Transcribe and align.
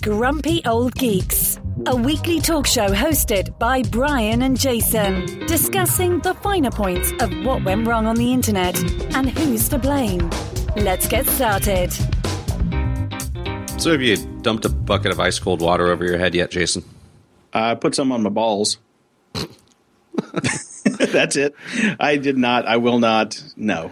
Grumpy 0.00 0.62
Old 0.64 0.94
Geeks, 0.94 1.58
a 1.86 1.96
weekly 1.96 2.40
talk 2.40 2.66
show 2.66 2.88
hosted 2.88 3.58
by 3.58 3.82
Brian 3.82 4.42
and 4.42 4.58
Jason, 4.58 5.44
discussing 5.46 6.20
the 6.20 6.34
finer 6.34 6.70
points 6.70 7.10
of 7.20 7.32
what 7.44 7.64
went 7.64 7.88
wrong 7.88 8.06
on 8.06 8.14
the 8.14 8.32
internet 8.32 8.78
and 9.16 9.28
who's 9.30 9.68
to 9.70 9.78
blame. 9.78 10.30
Let's 10.76 11.08
get 11.08 11.26
started. 11.26 11.92
So, 13.80 13.90
have 13.90 14.02
you 14.02 14.16
dumped 14.42 14.64
a 14.66 14.68
bucket 14.68 15.10
of 15.10 15.18
ice 15.18 15.40
cold 15.40 15.60
water 15.60 15.88
over 15.88 16.04
your 16.04 16.18
head 16.18 16.34
yet, 16.34 16.52
Jason? 16.52 16.84
I 17.52 17.74
put 17.74 17.96
some 17.96 18.12
on 18.12 18.22
my 18.22 18.30
balls. 18.30 18.78
That's 20.84 21.34
it. 21.34 21.56
I 21.98 22.18
did 22.18 22.36
not. 22.36 22.66
I 22.66 22.76
will 22.76 23.00
not. 23.00 23.42
No. 23.56 23.90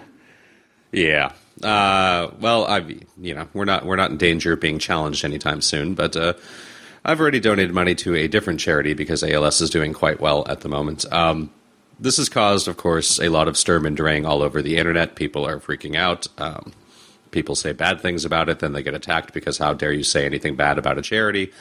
Yeah. 0.92 1.32
Uh, 1.62 2.30
well, 2.40 2.66
I, 2.66 2.78
you 3.20 3.34
know, 3.34 3.48
we're 3.52 3.64
not 3.64 3.84
we're 3.84 3.96
not 3.96 4.10
in 4.10 4.16
danger 4.16 4.52
of 4.52 4.60
being 4.60 4.78
challenged 4.78 5.24
anytime 5.24 5.60
soon. 5.60 5.94
But 5.94 6.16
uh, 6.16 6.34
I've 7.04 7.20
already 7.20 7.40
donated 7.40 7.74
money 7.74 7.94
to 7.96 8.14
a 8.14 8.28
different 8.28 8.60
charity 8.60 8.94
because 8.94 9.22
ALS 9.22 9.60
is 9.60 9.70
doing 9.70 9.92
quite 9.92 10.20
well 10.20 10.46
at 10.48 10.60
the 10.60 10.68
moment. 10.68 11.10
Um, 11.12 11.50
this 12.00 12.18
has 12.18 12.28
caused, 12.28 12.68
of 12.68 12.76
course, 12.76 13.18
a 13.18 13.28
lot 13.28 13.48
of 13.48 13.56
sturm 13.56 13.84
and 13.84 13.96
drang 13.96 14.24
all 14.24 14.42
over 14.42 14.62
the 14.62 14.76
internet. 14.76 15.16
People 15.16 15.46
are 15.46 15.58
freaking 15.58 15.96
out. 15.96 16.28
Um, 16.38 16.72
people 17.30 17.54
say 17.54 17.72
bad 17.72 18.00
things 18.00 18.24
about 18.24 18.48
it, 18.48 18.60
then 18.60 18.72
they 18.72 18.82
get 18.82 18.94
attacked 18.94 19.32
because 19.34 19.58
how 19.58 19.74
dare 19.74 19.92
you 19.92 20.04
say 20.04 20.24
anything 20.24 20.56
bad 20.56 20.78
about 20.78 20.98
a 20.98 21.02
charity? 21.02 21.52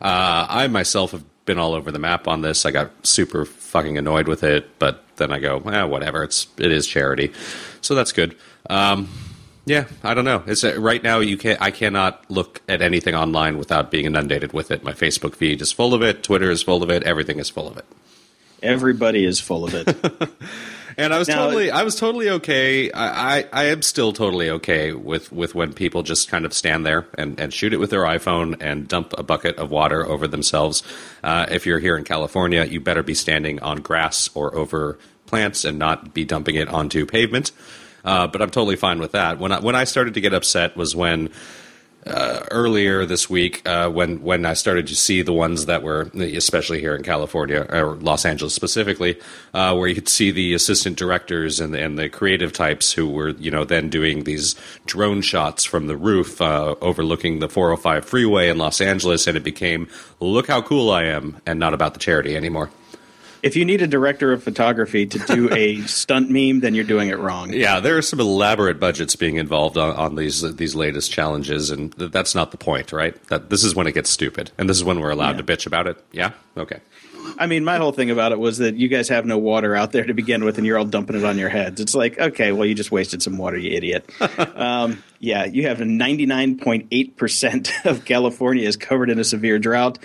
Uh, 0.00 0.46
I 0.48 0.66
myself 0.68 1.12
have 1.12 1.24
been 1.44 1.58
all 1.58 1.74
over 1.74 1.92
the 1.92 1.98
map 1.98 2.26
on 2.26 2.40
this. 2.40 2.64
I 2.66 2.70
got 2.70 2.90
super 3.06 3.44
fucking 3.44 3.98
annoyed 3.98 4.28
with 4.28 4.42
it, 4.42 4.78
but 4.78 5.04
then 5.16 5.30
I 5.30 5.38
go, 5.38 5.58
eh, 5.58 5.84
whatever. 5.84 6.24
It's 6.24 6.46
it 6.58 6.72
is 6.72 6.86
charity, 6.86 7.32
so 7.80 7.94
that's 7.94 8.12
good. 8.12 8.36
Um, 8.68 9.08
yeah, 9.64 9.86
I 10.02 10.14
don't 10.14 10.24
know. 10.24 10.42
It's 10.46 10.64
uh, 10.64 10.80
right 10.80 11.02
now 11.02 11.20
you 11.20 11.36
can 11.36 11.56
I 11.60 11.70
cannot 11.70 12.28
look 12.30 12.60
at 12.68 12.82
anything 12.82 13.14
online 13.14 13.58
without 13.58 13.90
being 13.90 14.06
inundated 14.06 14.52
with 14.52 14.70
it. 14.70 14.82
My 14.82 14.92
Facebook 14.92 15.34
feed 15.34 15.60
is 15.60 15.70
full 15.70 15.94
of 15.94 16.02
it. 16.02 16.22
Twitter 16.22 16.50
is 16.50 16.62
full 16.62 16.82
of 16.82 16.90
it. 16.90 17.02
Everything 17.04 17.38
is 17.38 17.48
full 17.48 17.68
of 17.68 17.76
it. 17.76 17.84
Everybody 18.62 19.24
is 19.24 19.40
full 19.40 19.64
of 19.64 19.74
it. 19.74 19.88
and 20.96 21.12
I 21.12 21.18
was 21.18 21.28
now, 21.28 21.46
totally, 21.46 21.70
I 21.70 21.82
was 21.82 21.96
totally 21.96 22.30
okay. 22.30 22.92
I, 22.92 23.38
I, 23.38 23.44
I, 23.52 23.64
am 23.66 23.82
still 23.82 24.12
totally 24.12 24.50
okay 24.50 24.92
with, 24.92 25.32
with 25.32 25.54
when 25.54 25.72
people 25.72 26.04
just 26.04 26.28
kind 26.28 26.44
of 26.44 26.52
stand 26.52 26.86
there 26.86 27.06
and, 27.18 27.40
and 27.40 27.52
shoot 27.52 27.72
it 27.72 27.80
with 27.80 27.90
their 27.90 28.02
iPhone 28.02 28.56
and 28.60 28.86
dump 28.86 29.14
a 29.18 29.24
bucket 29.24 29.56
of 29.56 29.72
water 29.72 30.06
over 30.06 30.28
themselves. 30.28 30.84
Uh, 31.24 31.46
if 31.50 31.66
you're 31.66 31.80
here 31.80 31.96
in 31.96 32.04
California, 32.04 32.64
you 32.64 32.80
better 32.80 33.02
be 33.02 33.14
standing 33.14 33.60
on 33.60 33.78
grass 33.78 34.30
or 34.34 34.54
over 34.54 34.96
plants 35.26 35.64
and 35.64 35.78
not 35.78 36.14
be 36.14 36.24
dumping 36.24 36.54
it 36.54 36.68
onto 36.68 37.04
pavement. 37.04 37.50
Uh, 38.04 38.26
but 38.26 38.42
I'm 38.42 38.50
totally 38.50 38.76
fine 38.76 38.98
with 38.98 39.12
that. 39.12 39.38
When 39.38 39.52
I, 39.52 39.60
when 39.60 39.74
I 39.74 39.84
started 39.84 40.14
to 40.14 40.20
get 40.20 40.34
upset 40.34 40.76
was 40.76 40.96
when 40.96 41.30
uh, 42.06 42.40
earlier 42.50 43.06
this 43.06 43.30
week 43.30 43.66
uh, 43.68 43.88
when 43.88 44.22
when 44.22 44.44
I 44.44 44.54
started 44.54 44.88
to 44.88 44.96
see 44.96 45.22
the 45.22 45.32
ones 45.32 45.66
that 45.66 45.82
were, 45.82 46.10
especially 46.14 46.80
here 46.80 46.96
in 46.96 47.02
California 47.02 47.64
or 47.70 47.94
Los 47.94 48.24
Angeles 48.24 48.54
specifically, 48.54 49.20
uh, 49.54 49.74
where 49.76 49.86
you 49.86 49.94
could 49.94 50.08
see 50.08 50.30
the 50.30 50.54
assistant 50.54 50.98
directors 50.98 51.60
and 51.60 51.74
and 51.76 51.98
the 51.98 52.08
creative 52.08 52.52
types 52.52 52.92
who 52.92 53.08
were 53.08 53.30
you 53.30 53.50
know 53.50 53.64
then 53.64 53.88
doing 53.88 54.24
these 54.24 54.56
drone 54.84 55.22
shots 55.22 55.64
from 55.64 55.86
the 55.86 55.96
roof 55.96 56.40
uh, 56.40 56.74
overlooking 56.80 57.38
the 57.38 57.48
405 57.48 58.04
freeway 58.04 58.48
in 58.48 58.58
Los 58.58 58.80
Angeles, 58.80 59.26
and 59.26 59.36
it 59.36 59.44
became 59.44 59.88
look 60.18 60.48
how 60.48 60.60
cool 60.60 60.90
I 60.90 61.04
am, 61.04 61.40
and 61.46 61.60
not 61.60 61.74
about 61.74 61.94
the 61.94 62.00
charity 62.00 62.36
anymore 62.36 62.70
if 63.42 63.56
you 63.56 63.64
need 63.64 63.82
a 63.82 63.86
director 63.86 64.32
of 64.32 64.42
photography 64.42 65.04
to 65.06 65.18
do 65.18 65.52
a 65.52 65.80
stunt 65.82 66.30
meme, 66.30 66.60
then 66.60 66.74
you're 66.74 66.84
doing 66.84 67.08
it 67.08 67.18
wrong. 67.18 67.52
Yeah, 67.52 67.80
there 67.80 67.98
are 67.98 68.02
some 68.02 68.20
elaborate 68.20 68.78
budgets 68.78 69.16
being 69.16 69.36
involved 69.36 69.76
on, 69.76 69.94
on 69.96 70.14
these 70.14 70.40
these 70.56 70.74
latest 70.74 71.12
challenges, 71.12 71.70
and 71.70 71.96
th- 71.96 72.12
that's 72.12 72.34
not 72.34 72.52
the 72.52 72.56
point, 72.56 72.92
right? 72.92 73.20
That 73.28 73.50
this 73.50 73.64
is 73.64 73.74
when 73.74 73.86
it 73.86 73.92
gets 73.92 74.10
stupid, 74.10 74.50
and 74.58 74.68
this 74.68 74.76
is 74.76 74.84
when 74.84 75.00
we're 75.00 75.10
allowed 75.10 75.36
yeah. 75.36 75.42
to 75.42 75.56
bitch 75.56 75.66
about 75.66 75.86
it. 75.86 76.02
Yeah, 76.12 76.32
okay. 76.56 76.80
I 77.38 77.46
mean, 77.46 77.64
my 77.64 77.76
whole 77.76 77.92
thing 77.92 78.10
about 78.10 78.32
it 78.32 78.38
was 78.38 78.58
that 78.58 78.74
you 78.74 78.88
guys 78.88 79.08
have 79.08 79.24
no 79.24 79.38
water 79.38 79.76
out 79.76 79.92
there 79.92 80.04
to 80.04 80.14
begin 80.14 80.44
with, 80.44 80.58
and 80.58 80.66
you're 80.66 80.78
all 80.78 80.84
dumping 80.84 81.16
it 81.16 81.24
on 81.24 81.38
your 81.38 81.48
heads. 81.48 81.80
It's 81.80 81.94
like, 81.94 82.18
okay, 82.18 82.52
well, 82.52 82.66
you 82.66 82.74
just 82.74 82.90
wasted 82.90 83.22
some 83.22 83.38
water, 83.38 83.56
you 83.56 83.70
idiot. 83.70 84.10
um, 84.56 85.02
yeah, 85.22 85.44
you 85.44 85.68
have 85.68 85.78
99.8% 85.78 87.84
of 87.86 88.04
California 88.04 88.66
is 88.66 88.76
covered 88.76 89.08
in 89.08 89.20
a 89.20 89.24
severe 89.24 89.60
drought. 89.60 90.00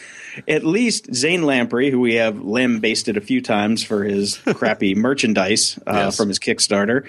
At 0.47 0.63
least 0.63 1.11
Zane 1.13 1.41
Lamprey, 1.41 1.89
who 1.89 1.99
we 1.99 2.13
have 2.15 2.39
lamb 2.39 2.79
basted 2.79 3.17
a 3.17 3.21
few 3.21 3.41
times 3.41 3.83
for 3.83 4.03
his 4.03 4.37
crappy 4.53 4.93
merchandise 4.93 5.79
uh, 5.87 5.93
yes. 5.93 6.17
from 6.17 6.27
his 6.27 6.37
Kickstarter, 6.37 7.07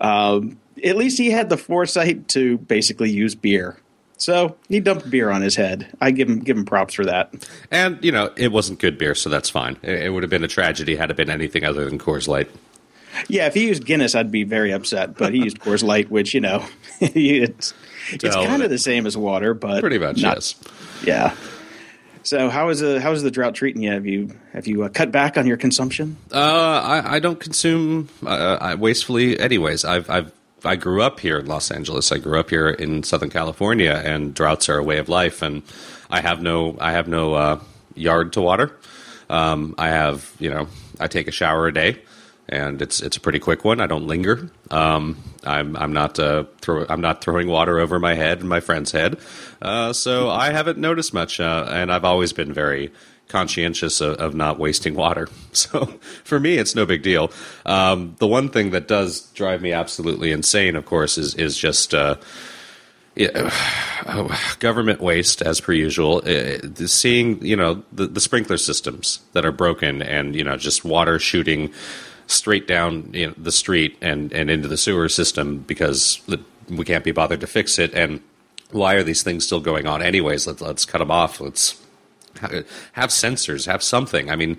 um, 0.00 0.58
at 0.82 0.96
least 0.96 1.18
he 1.18 1.30
had 1.30 1.50
the 1.50 1.58
foresight 1.58 2.26
to 2.28 2.56
basically 2.56 3.10
use 3.10 3.34
beer. 3.34 3.76
So 4.16 4.56
he 4.68 4.80
dumped 4.80 5.10
beer 5.10 5.30
on 5.30 5.42
his 5.42 5.54
head. 5.54 5.94
I 6.00 6.10
give 6.10 6.30
him 6.30 6.38
give 6.38 6.56
him 6.56 6.64
props 6.64 6.94
for 6.94 7.04
that. 7.04 7.34
And 7.70 8.02
you 8.02 8.12
know, 8.12 8.32
it 8.36 8.50
wasn't 8.50 8.78
good 8.78 8.96
beer, 8.96 9.14
so 9.14 9.28
that's 9.28 9.50
fine. 9.50 9.76
It, 9.82 10.04
it 10.04 10.10
would 10.10 10.22
have 10.22 10.30
been 10.30 10.44
a 10.44 10.48
tragedy 10.48 10.96
had 10.96 11.10
it 11.10 11.16
been 11.16 11.28
anything 11.28 11.64
other 11.64 11.84
than 11.84 11.98
Coors 11.98 12.28
Light. 12.28 12.48
Yeah, 13.28 13.46
if 13.46 13.54
he 13.54 13.66
used 13.66 13.84
Guinness, 13.84 14.14
I'd 14.14 14.30
be 14.30 14.44
very 14.44 14.72
upset. 14.72 15.16
But 15.16 15.34
he 15.34 15.44
used 15.44 15.58
Coors 15.58 15.82
Light, 15.82 16.10
which 16.10 16.34
you 16.34 16.40
know, 16.40 16.64
it's 17.00 17.74
it's 18.10 18.34
kind 18.34 18.62
of 18.62 18.70
the 18.70 18.78
same 18.78 19.06
as 19.06 19.16
water, 19.16 19.54
but 19.54 19.80
pretty 19.80 19.98
much 19.98 20.22
not, 20.22 20.36
yes. 20.36 20.54
Yeah. 21.04 21.34
So 22.24 22.48
how 22.50 22.68
is 22.68 22.80
the 22.80 23.00
how 23.00 23.12
is 23.12 23.22
the 23.22 23.30
drought 23.30 23.54
treating 23.54 23.82
you? 23.82 23.90
Have 23.90 24.06
you 24.06 24.30
have 24.52 24.66
you 24.66 24.84
uh, 24.84 24.88
cut 24.88 25.10
back 25.10 25.36
on 25.36 25.46
your 25.46 25.56
consumption? 25.56 26.16
Uh, 26.32 26.38
I, 26.84 27.16
I 27.16 27.18
don't 27.18 27.40
consume 27.40 28.08
uh, 28.24 28.76
wastefully, 28.78 29.38
anyways. 29.38 29.84
I've 29.84 30.08
I've 30.08 30.32
I 30.64 30.76
grew 30.76 31.02
up 31.02 31.18
here 31.18 31.38
in 31.38 31.46
Los 31.46 31.70
Angeles. 31.70 32.12
I 32.12 32.18
grew 32.18 32.38
up 32.38 32.50
here 32.50 32.68
in 32.68 33.02
Southern 33.02 33.30
California, 33.30 34.00
and 34.04 34.32
droughts 34.32 34.68
are 34.68 34.78
a 34.78 34.82
way 34.84 34.98
of 34.98 35.08
life. 35.08 35.42
And 35.42 35.62
I 36.10 36.20
have 36.20 36.40
no 36.40 36.76
I 36.80 36.92
have 36.92 37.08
no 37.08 37.34
uh, 37.34 37.60
yard 37.94 38.32
to 38.34 38.40
water. 38.40 38.76
Um, 39.28 39.74
I 39.78 39.88
have 39.88 40.30
you 40.38 40.50
know 40.50 40.68
I 41.00 41.08
take 41.08 41.26
a 41.26 41.32
shower 41.32 41.66
a 41.66 41.74
day, 41.74 41.98
and 42.52 42.82
it's 42.82 43.00
it's 43.00 43.16
a 43.16 43.20
pretty 43.20 43.38
quick 43.38 43.64
one. 43.64 43.80
I 43.80 43.86
don't 43.86 44.06
linger. 44.06 44.50
Um, 44.70 45.16
I'm 45.42 45.74
I'm 45.76 45.92
not 45.92 46.18
uh, 46.18 46.44
throw, 46.60 46.84
I'm 46.88 47.00
not 47.00 47.24
throwing 47.24 47.48
water 47.48 47.78
over 47.78 47.98
my 47.98 48.14
head 48.14 48.40
and 48.40 48.48
my 48.48 48.60
friend's 48.60 48.92
head. 48.92 49.18
Uh, 49.60 49.92
so 49.94 50.28
I 50.28 50.50
haven't 50.50 50.78
noticed 50.78 51.14
much, 51.14 51.40
uh, 51.40 51.66
and 51.70 51.90
I've 51.90 52.04
always 52.04 52.32
been 52.32 52.52
very 52.52 52.92
conscientious 53.28 54.02
of, 54.02 54.16
of, 54.16 54.34
not 54.34 54.58
wasting 54.58 54.94
water. 54.94 55.28
So 55.54 55.86
for 56.24 56.40
me, 56.40 56.56
it's 56.56 56.74
no 56.74 56.86
big 56.86 57.02
deal. 57.02 57.30
Um, 57.64 58.16
the 58.18 58.26
one 58.26 58.48
thing 58.48 58.70
that 58.70 58.88
does 58.88 59.20
drive 59.32 59.62
me 59.62 59.72
absolutely 59.72 60.32
insane, 60.32 60.76
of 60.76 60.84
course, 60.84 61.18
is 61.18 61.34
is 61.34 61.56
just. 61.56 61.94
Uh, 61.94 62.16
yeah, 63.14 63.50
government 64.58 65.02
waste 65.02 65.42
as 65.42 65.60
per 65.60 65.72
usual. 65.72 66.22
Uh, 66.24 66.86
seeing 66.86 67.44
you 67.44 67.56
know 67.56 67.82
the, 67.92 68.06
the 68.06 68.20
sprinkler 68.20 68.56
systems 68.56 69.20
that 69.34 69.44
are 69.44 69.52
broken 69.52 70.00
and 70.00 70.34
you 70.34 70.44
know 70.44 70.56
just 70.56 70.82
water 70.82 71.18
shooting 71.18 71.70
straight 72.32 72.66
down 72.66 73.10
you 73.12 73.28
know, 73.28 73.34
the 73.36 73.52
street 73.52 73.96
and 74.00 74.32
and 74.32 74.50
into 74.50 74.68
the 74.68 74.76
sewer 74.76 75.08
system 75.08 75.58
because 75.58 76.20
we 76.68 76.84
can't 76.84 77.04
be 77.04 77.12
bothered 77.12 77.40
to 77.40 77.46
fix 77.46 77.78
it. 77.78 77.92
And 77.94 78.20
why 78.70 78.94
are 78.94 79.02
these 79.02 79.22
things 79.22 79.44
still 79.44 79.60
going 79.60 79.86
on 79.86 80.02
anyways? 80.02 80.46
Let's 80.46 80.60
let's 80.60 80.84
cut 80.84 80.98
them 80.98 81.10
off. 81.10 81.40
Let's 81.40 81.80
have 82.92 83.10
sensors, 83.10 83.66
have 83.66 83.82
something. 83.82 84.30
I 84.30 84.36
mean, 84.36 84.58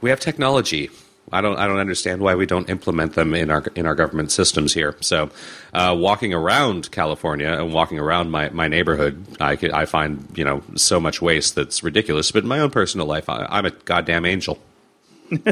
we 0.00 0.10
have 0.10 0.20
technology. 0.20 0.90
I 1.32 1.40
don't 1.40 1.56
I 1.58 1.66
don't 1.66 1.78
understand 1.78 2.20
why 2.20 2.36
we 2.36 2.46
don't 2.46 2.70
implement 2.70 3.14
them 3.14 3.34
in 3.34 3.50
our 3.50 3.64
in 3.74 3.84
our 3.84 3.96
government 3.96 4.30
systems 4.30 4.72
here. 4.72 4.96
So, 5.00 5.30
uh, 5.72 5.94
walking 5.98 6.32
around 6.32 6.90
California 6.92 7.48
and 7.48 7.72
walking 7.72 7.98
around 7.98 8.30
my, 8.30 8.48
my 8.50 8.68
neighborhood, 8.68 9.24
I 9.40 9.56
could, 9.56 9.72
I 9.72 9.86
find 9.86 10.24
you 10.36 10.44
know 10.44 10.62
so 10.76 11.00
much 11.00 11.20
waste 11.20 11.56
that's 11.56 11.82
ridiculous. 11.82 12.30
But 12.30 12.44
in 12.44 12.48
my 12.48 12.60
own 12.60 12.70
personal 12.70 13.08
life, 13.08 13.28
I, 13.28 13.44
I'm 13.48 13.66
a 13.66 13.72
goddamn 13.72 14.24
angel. 14.24 14.58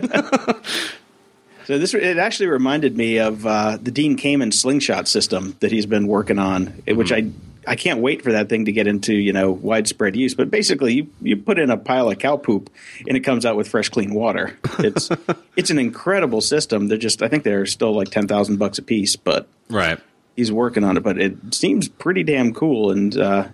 So 1.66 1.78
this 1.78 1.94
it 1.94 2.18
actually 2.18 2.48
reminded 2.48 2.96
me 2.96 3.18
of 3.18 3.46
uh, 3.46 3.78
the 3.80 3.90
Dean 3.90 4.16
Kamen 4.16 4.52
slingshot 4.52 5.08
system 5.08 5.56
that 5.60 5.72
he's 5.72 5.86
been 5.86 6.06
working 6.06 6.38
on, 6.38 6.66
mm-hmm. 6.66 6.96
which 6.96 7.12
I 7.12 7.30
I 7.66 7.76
can't 7.76 8.00
wait 8.00 8.22
for 8.22 8.32
that 8.32 8.48
thing 8.48 8.66
to 8.66 8.72
get 8.72 8.86
into 8.86 9.14
you 9.14 9.32
know 9.32 9.50
widespread 9.50 10.16
use. 10.16 10.34
But 10.34 10.50
basically, 10.50 10.94
you, 10.94 11.10
you 11.22 11.36
put 11.36 11.58
in 11.58 11.70
a 11.70 11.76
pile 11.76 12.10
of 12.10 12.18
cow 12.18 12.36
poop 12.36 12.70
and 13.06 13.16
it 13.16 13.20
comes 13.20 13.46
out 13.46 13.56
with 13.56 13.68
fresh, 13.68 13.88
clean 13.88 14.14
water. 14.14 14.58
It's 14.78 15.08
it's 15.56 15.70
an 15.70 15.78
incredible 15.78 16.40
system. 16.40 16.88
They're 16.88 16.98
just 16.98 17.22
I 17.22 17.28
think 17.28 17.44
they're 17.44 17.66
still 17.66 17.94
like 17.94 18.10
ten 18.10 18.28
thousand 18.28 18.58
bucks 18.58 18.78
a 18.78 18.82
piece, 18.82 19.16
but 19.16 19.48
right. 19.70 19.98
He's 20.36 20.50
working 20.50 20.82
on 20.82 20.96
it, 20.96 21.04
but 21.04 21.16
it 21.16 21.54
seems 21.54 21.88
pretty 21.88 22.24
damn 22.24 22.52
cool. 22.52 22.90
And 22.90 23.16
uh, 23.16 23.46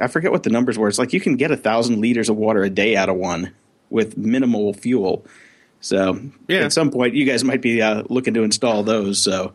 I 0.00 0.08
forget 0.08 0.32
what 0.32 0.42
the 0.42 0.50
numbers 0.50 0.76
were. 0.76 0.88
It's 0.88 0.98
like 0.98 1.12
you 1.12 1.20
can 1.20 1.36
get 1.36 1.52
a 1.52 1.56
thousand 1.56 2.00
liters 2.00 2.28
of 2.28 2.36
water 2.36 2.64
a 2.64 2.70
day 2.70 2.96
out 2.96 3.08
of 3.08 3.14
one 3.14 3.52
with 3.88 4.18
minimal 4.18 4.72
fuel. 4.72 5.24
So 5.80 6.20
yeah. 6.48 6.60
at 6.60 6.72
some 6.72 6.90
point, 6.90 7.14
you 7.14 7.24
guys 7.24 7.44
might 7.44 7.62
be 7.62 7.82
uh, 7.82 8.02
looking 8.08 8.34
to 8.34 8.42
install 8.42 8.82
those. 8.82 9.18
So 9.18 9.54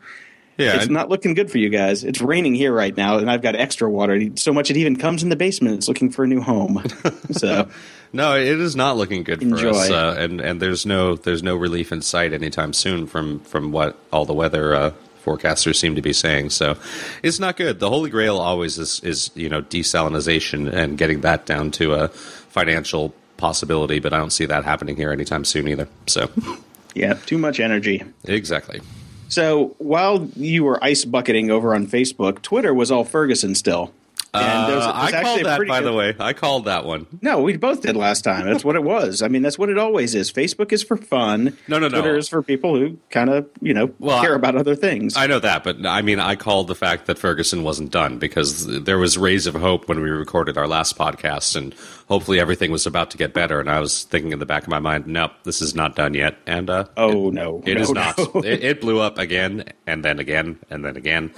yeah, 0.58 0.76
it's 0.76 0.90
not 0.90 1.10
looking 1.10 1.34
good 1.34 1.50
for 1.50 1.58
you 1.58 1.70
guys. 1.70 2.04
It's 2.04 2.22
raining 2.22 2.54
here 2.54 2.72
right 2.72 2.96
now, 2.96 3.18
and 3.18 3.30
I've 3.30 3.42
got 3.42 3.56
extra 3.56 3.90
water. 3.90 4.22
So 4.36 4.54
much 4.54 4.70
it 4.70 4.78
even 4.78 4.96
comes 4.96 5.24
in 5.24 5.30
the 5.30 5.36
basement. 5.36 5.78
It's 5.78 5.88
looking 5.88 6.12
for 6.12 6.26
a 6.26 6.28
new 6.28 6.42
home. 6.42 6.84
so 7.32 7.70
no, 8.14 8.36
it 8.36 8.60
is 8.60 8.76
not 8.76 8.96
looking 8.96 9.24
good 9.24 9.42
Enjoy. 9.42 9.74
for 9.74 9.80
us. 9.80 9.90
Uh, 9.90 10.16
and 10.20 10.40
and 10.40 10.62
there's 10.62 10.86
no 10.86 11.16
there's 11.16 11.42
no 11.42 11.56
relief 11.56 11.92
in 11.92 12.02
sight 12.02 12.34
anytime 12.34 12.74
soon 12.74 13.08
from 13.08 13.40
from 13.40 13.72
what 13.72 13.98
all 14.12 14.26
the 14.26 14.34
weather 14.34 14.76
uh, 14.76 14.92
forecasters 15.26 15.76
seem 15.76 15.96
to 15.96 16.02
be 16.02 16.14
saying. 16.14 16.52
So 16.52 16.78
it's 17.24 17.40
not 17.40 17.58
good. 17.58 17.80
The 17.80 17.90
holy 17.90 18.12
grail 18.12 18.38
always 18.38 18.78
is, 18.78 19.00
is 19.00 19.32
you 19.34 19.50
know 19.50 19.64
desalinization 19.64 20.72
and 20.72 20.98
getting 20.98 21.22
that 21.22 21.46
down 21.46 21.72
to 21.72 21.94
a 21.94 22.10
financial 22.10 23.14
possibility, 23.44 24.00
but 24.00 24.14
I 24.14 24.20
don't 24.20 24.32
see 24.32 24.46
that 24.46 24.64
happening 24.64 24.96
here 24.96 25.12
anytime 25.12 25.44
soon 25.44 25.68
either. 25.68 25.90
So 26.08 26.30
yeah, 26.96 27.16
too 27.26 27.38
much 27.38 27.60
energy. 27.60 28.02
Exactly. 28.24 28.80
So 29.28 29.76
while 29.80 30.30
you 30.38 30.64
were 30.64 30.82
ice 30.82 31.04
bucketing 31.04 31.52
over 31.52 31.76
on 31.76 31.86
Facebook, 31.86 32.42
Twitter 32.42 32.74
was 32.74 32.90
all 32.90 33.04
Ferguson 33.04 33.54
still. 33.54 33.92
And 34.36 34.68
there's, 34.68 34.84
there's 34.84 34.86
uh, 34.86 34.94
I 34.96 35.22
called 35.22 35.46
that, 35.46 35.68
by 35.68 35.80
good, 35.80 35.86
the 35.86 35.94
way. 35.94 36.16
I 36.20 36.34
called 36.34 36.66
that 36.66 36.86
one. 36.86 37.08
No, 37.24 37.42
we 37.42 37.56
both 37.56 37.82
did 37.82 37.96
last 37.96 38.24
time. 38.24 38.46
That's 38.46 38.66
what 38.66 38.76
it 38.76 38.84
was. 38.84 39.22
I 39.22 39.30
mean, 39.30 39.44
that's 39.44 39.58
what 39.58 39.70
it 39.70 39.78
always 39.78 40.14
is. 40.14 40.30
Facebook 40.30 40.74
is 40.74 40.84
for 40.84 40.98
fun. 40.98 41.58
No, 41.70 41.80
no, 41.80 41.88
no. 41.88 42.02
Twitter 42.02 42.18
is 42.18 42.28
for 42.28 42.44
people 42.44 42.78
who 42.78 42.98
kind 43.12 43.30
of, 43.30 43.50
you 43.62 43.74
know, 43.74 43.94
well, 44.00 44.22
care 44.22 44.36
about 44.36 44.58
other 44.58 44.76
things. 44.76 45.16
I 45.16 45.26
know 45.26 45.40
that, 45.40 45.64
but 45.64 45.86
I 45.86 46.02
mean, 46.02 46.20
I 46.20 46.36
called 46.36 46.68
the 46.68 46.76
fact 46.76 47.06
that 47.06 47.18
Ferguson 47.18 47.64
wasn't 47.64 47.92
done 47.92 48.20
because 48.20 48.66
there 48.84 48.98
was 48.98 49.18
rays 49.18 49.48
of 49.48 49.56
hope 49.56 49.88
when 49.88 50.02
we 50.02 50.10
recorded 50.10 50.58
our 50.58 50.68
last 50.68 50.98
podcast, 50.98 51.56
and 51.56 51.74
hopefully 52.10 52.42
everything 52.42 52.72
was 52.72 52.86
about 52.86 53.12
to 53.12 53.18
get 53.18 53.34
better. 53.34 53.62
And 53.62 53.70
I 53.70 53.80
was 53.80 54.04
thinking 54.04 54.34
in 54.34 54.40
the 54.40 54.46
back 54.46 54.64
of 54.64 54.70
my 54.70 54.80
mind, 54.80 55.08
nope, 55.08 55.32
this 55.44 55.62
is 55.62 55.74
not 55.74 55.96
done 55.96 56.14
yet. 56.14 56.38
And 56.46 56.70
uh, 56.70 56.86
oh 56.98 57.30
no, 57.30 57.62
it 57.66 57.76
no, 57.76 57.82
is 57.82 57.92
not. 57.92 58.20
It, 58.44 58.64
it 58.64 58.82
blew 58.82 59.00
up 59.00 59.18
again, 59.18 59.64
and 59.88 60.04
then 60.04 60.20
again, 60.20 60.60
and 60.70 60.84
then 60.84 60.98
again. 60.98 61.34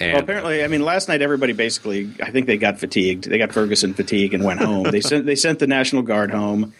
And 0.00 0.12
well, 0.12 0.22
apparently, 0.22 0.62
I 0.62 0.68
mean, 0.68 0.82
last 0.82 1.08
night 1.08 1.22
everybody 1.22 1.52
basically, 1.52 2.12
I 2.22 2.30
think 2.30 2.46
they 2.46 2.56
got 2.56 2.78
fatigued. 2.78 3.28
They 3.28 3.38
got 3.38 3.52
Ferguson 3.52 3.94
fatigue 3.94 4.34
and 4.34 4.44
went 4.44 4.60
home. 4.60 4.84
they 4.84 5.00
sent 5.00 5.26
they 5.26 5.34
sent 5.34 5.58
the 5.58 5.66
National 5.66 6.02
Guard 6.02 6.30
home, 6.30 6.72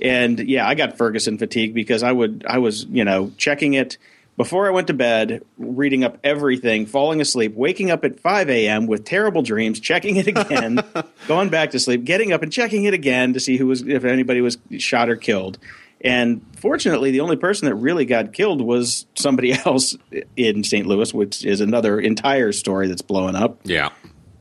and 0.00 0.38
yeah, 0.38 0.66
I 0.66 0.74
got 0.74 0.96
Ferguson 0.96 1.38
fatigue 1.38 1.74
because 1.74 2.02
I 2.02 2.12
would 2.12 2.44
I 2.48 2.58
was 2.58 2.84
you 2.84 3.04
know 3.04 3.32
checking 3.36 3.74
it 3.74 3.98
before 4.36 4.66
I 4.66 4.70
went 4.70 4.86
to 4.86 4.94
bed, 4.94 5.44
reading 5.58 6.04
up 6.04 6.18
everything, 6.24 6.86
falling 6.86 7.20
asleep, 7.20 7.54
waking 7.54 7.90
up 7.90 8.04
at 8.04 8.18
5 8.18 8.48
a.m. 8.48 8.86
with 8.86 9.04
terrible 9.04 9.42
dreams, 9.42 9.78
checking 9.78 10.16
it 10.16 10.26
again, 10.26 10.82
going 11.28 11.50
back 11.50 11.72
to 11.72 11.78
sleep, 11.78 12.04
getting 12.04 12.32
up 12.32 12.42
and 12.42 12.50
checking 12.50 12.84
it 12.84 12.94
again 12.94 13.34
to 13.34 13.40
see 13.40 13.58
who 13.58 13.66
was 13.66 13.82
if 13.82 14.04
anybody 14.04 14.40
was 14.40 14.58
shot 14.78 15.10
or 15.10 15.16
killed. 15.16 15.58
And 16.04 16.44
fortunately, 16.56 17.12
the 17.12 17.20
only 17.20 17.36
person 17.36 17.66
that 17.66 17.76
really 17.76 18.04
got 18.04 18.32
killed 18.32 18.60
was 18.60 19.06
somebody 19.14 19.52
else 19.64 19.96
in 20.36 20.64
St. 20.64 20.86
Louis, 20.86 21.12
which 21.14 21.44
is 21.44 21.60
another 21.60 22.00
entire 22.00 22.52
story 22.52 22.88
that's 22.88 23.02
blowing 23.02 23.36
up. 23.36 23.60
Yeah. 23.64 23.90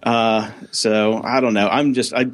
Uh, 0.04 0.52
so 0.72 1.22
I 1.24 1.40
don't 1.40 1.54
know. 1.54 1.68
I'm 1.68 1.94
just 1.94 2.14
I 2.14 2.32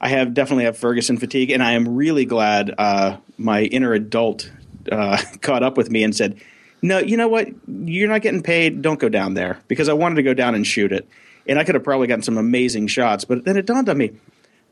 I 0.00 0.08
have 0.08 0.34
definitely 0.34 0.64
have 0.64 0.78
Ferguson 0.78 1.18
fatigue, 1.18 1.50
and 1.50 1.62
I 1.62 1.72
am 1.72 1.96
really 1.96 2.24
glad 2.24 2.72
uh, 2.78 3.16
my 3.36 3.62
inner 3.62 3.92
adult 3.92 4.50
uh, 4.90 5.20
caught 5.40 5.62
up 5.62 5.76
with 5.76 5.90
me 5.90 6.04
and 6.04 6.14
said, 6.14 6.40
"No, 6.80 6.98
you 6.98 7.16
know 7.16 7.28
what? 7.28 7.48
You're 7.66 8.08
not 8.08 8.22
getting 8.22 8.42
paid. 8.42 8.82
Don't 8.82 9.00
go 9.00 9.08
down 9.08 9.34
there." 9.34 9.58
Because 9.66 9.88
I 9.88 9.94
wanted 9.94 10.16
to 10.16 10.22
go 10.22 10.34
down 10.34 10.54
and 10.54 10.64
shoot 10.64 10.92
it, 10.92 11.08
and 11.48 11.58
I 11.58 11.64
could 11.64 11.74
have 11.74 11.82
probably 11.82 12.06
gotten 12.06 12.22
some 12.22 12.38
amazing 12.38 12.86
shots. 12.86 13.24
But 13.24 13.44
then 13.44 13.56
it 13.56 13.66
dawned 13.66 13.88
on 13.88 13.98
me, 13.98 14.12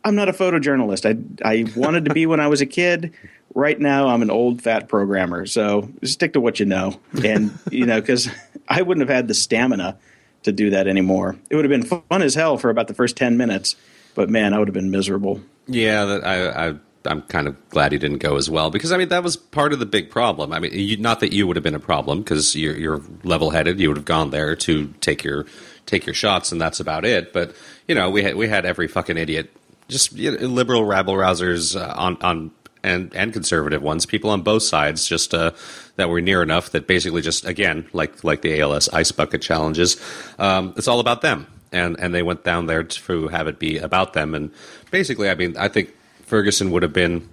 I'm 0.05 0.15
not 0.15 0.29
a 0.29 0.33
photojournalist. 0.33 1.05
I 1.05 1.49
I 1.49 1.65
wanted 1.75 2.05
to 2.05 2.15
be 2.15 2.27
when 2.27 2.39
I 2.39 2.47
was 2.47 2.61
a 2.61 2.67
kid 2.67 3.13
right 3.55 3.79
now 3.79 4.09
I'm 4.09 4.23
an 4.23 4.31
old 4.31 4.63
fat 4.63 4.89
programmer, 4.89 5.47
so 5.47 5.89
stick 6.05 6.35
to 6.35 6.41
what 6.41 6.61
you 6.61 6.67
know, 6.67 7.01
and 7.25 7.57
you 7.71 7.87
know 7.87 8.01
because 8.01 8.29
I 8.69 8.83
wouldn't 8.83 9.09
have 9.09 9.15
had 9.15 9.29
the 9.29 9.35
stamina 9.35 9.99
to 10.45 10.53
do 10.53 10.71
that 10.71 10.87
anymore. 10.87 11.37
It 11.51 11.57
would 11.57 11.65
have 11.65 11.71
been 11.71 12.03
fun 12.09 12.23
as 12.23 12.35
hell 12.35 12.59
for 12.59 12.71
about 12.71 12.89
the 12.89 12.95
first 12.95 13.17
ten 13.17 13.37
minutes, 13.37 13.77
but 14.15 14.29
man, 14.31 14.55
I 14.55 14.59
would 14.59 14.69
have 14.69 14.75
been 14.75 14.91
miserable. 14.91 15.41
Yeah, 15.67 16.21
I, 16.23 16.69
I 16.69 16.75
I'm 17.07 17.23
kind 17.23 17.47
of 17.47 17.71
glad 17.71 17.93
he 17.93 17.99
didn't 17.99 18.19
go 18.19 18.37
as 18.37 18.51
well 18.51 18.71
because 18.71 18.93
I 18.93 18.97
mean 18.97 19.09
that 19.09 19.23
was 19.23 19.37
part 19.37 19.73
of 19.73 19.79
the 19.79 19.87
big 19.87 20.11
problem. 20.11 20.53
I 20.53 20.59
mean, 20.59 20.73
you, 20.73 20.97
not 20.97 21.21
that 21.21 21.33
you 21.33 21.47
would 21.47 21.57
have 21.57 21.63
been 21.63 21.75
a 21.75 21.81
problem 21.81 22.21
because 22.21 22.55
you're, 22.55 22.77
you're 22.77 23.03
level 23.23 23.51
headed. 23.51 23.81
You 23.81 23.89
would 23.89 23.97
have 23.97 24.05
gone 24.05 24.31
there 24.31 24.57
to 24.57 24.89
take 25.01 25.25
your 25.25 25.47
take 25.87 26.07
your 26.07 26.15
shots, 26.15 26.53
and 26.53 26.61
that's 26.61 26.81
about 26.81 27.05
it. 27.05 27.33
But 27.33 27.55
you 27.87 27.95
know, 27.95 28.11
we 28.11 28.23
had 28.23 28.37
we 28.37 28.49
had 28.49 28.67
every 28.67 28.89
fucking 28.89 29.17
idiot, 29.17 29.51
just 29.89 30.13
you 30.13 30.33
know, 30.33 30.47
liberal 30.47 30.85
rabble 30.85 31.15
rousers 31.15 31.81
uh, 31.81 31.95
on 31.97 32.17
on 32.21 32.51
and 32.87 33.15
and 33.15 33.33
conservative 33.33 33.83
ones, 33.83 34.07
people 34.07 34.31
on 34.31 34.43
both 34.43 34.63
sides, 34.63 35.07
just 35.07 35.35
uh, 35.35 35.51
that 35.97 36.09
were 36.09 36.21
near 36.21 36.43
enough 36.43 36.71
that 36.71 36.87
basically 36.87 37.21
just 37.21 37.45
again, 37.45 37.87
like 37.93 38.25
like 38.25 38.43
the 38.43 38.61
ALS 38.61 38.89
ice 38.91 39.13
bucket 39.13 39.43
challenges, 39.43 40.01
um, 40.39 40.73
it's 40.77 40.89
all 40.89 41.01
about 41.01 41.21
them, 41.21 41.47
and 41.73 41.99
and 41.99 42.15
they 42.15 42.23
went 42.23 42.45
down 42.45 42.67
there 42.67 42.85
to 42.85 43.29
have 43.29 43.49
it 43.49 43.59
be 43.59 43.79
about 43.79 44.13
them, 44.13 44.35
and 44.35 44.51
basically, 44.91 45.29
I 45.29 45.35
mean, 45.35 45.57
I 45.57 45.69
think 45.69 45.95
Ferguson 46.23 46.71
would 46.71 46.83
have 46.83 46.93
been 46.93 47.29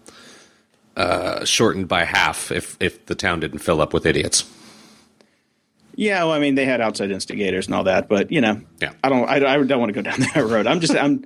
uh, 0.98 1.46
shortened 1.46 1.88
by 1.88 2.04
half 2.04 2.52
if 2.52 2.76
if 2.80 3.06
the 3.06 3.16
town 3.16 3.40
didn't 3.40 3.60
fill 3.60 3.82
up 3.82 3.94
with 3.94 4.06
idiots. 4.06 4.44
Yeah, 5.96 6.24
well, 6.24 6.34
I 6.34 6.40
mean, 6.40 6.56
they 6.56 6.66
had 6.66 6.82
outside 6.82 7.12
instigators 7.12 7.68
and 7.68 7.76
all 7.76 7.84
that, 7.84 8.10
but 8.10 8.32
you 8.32 8.42
know, 8.42 8.62
yeah. 8.82 8.94
I 9.04 9.10
don't, 9.10 9.30
I, 9.30 9.36
I 9.36 9.64
don't 9.64 9.80
want 9.80 9.94
to 9.94 10.02
go 10.02 10.02
down 10.02 10.20
that 10.34 10.44
road. 10.44 10.66
I'm 10.66 10.80
just, 10.80 10.96
I'm, 10.96 11.24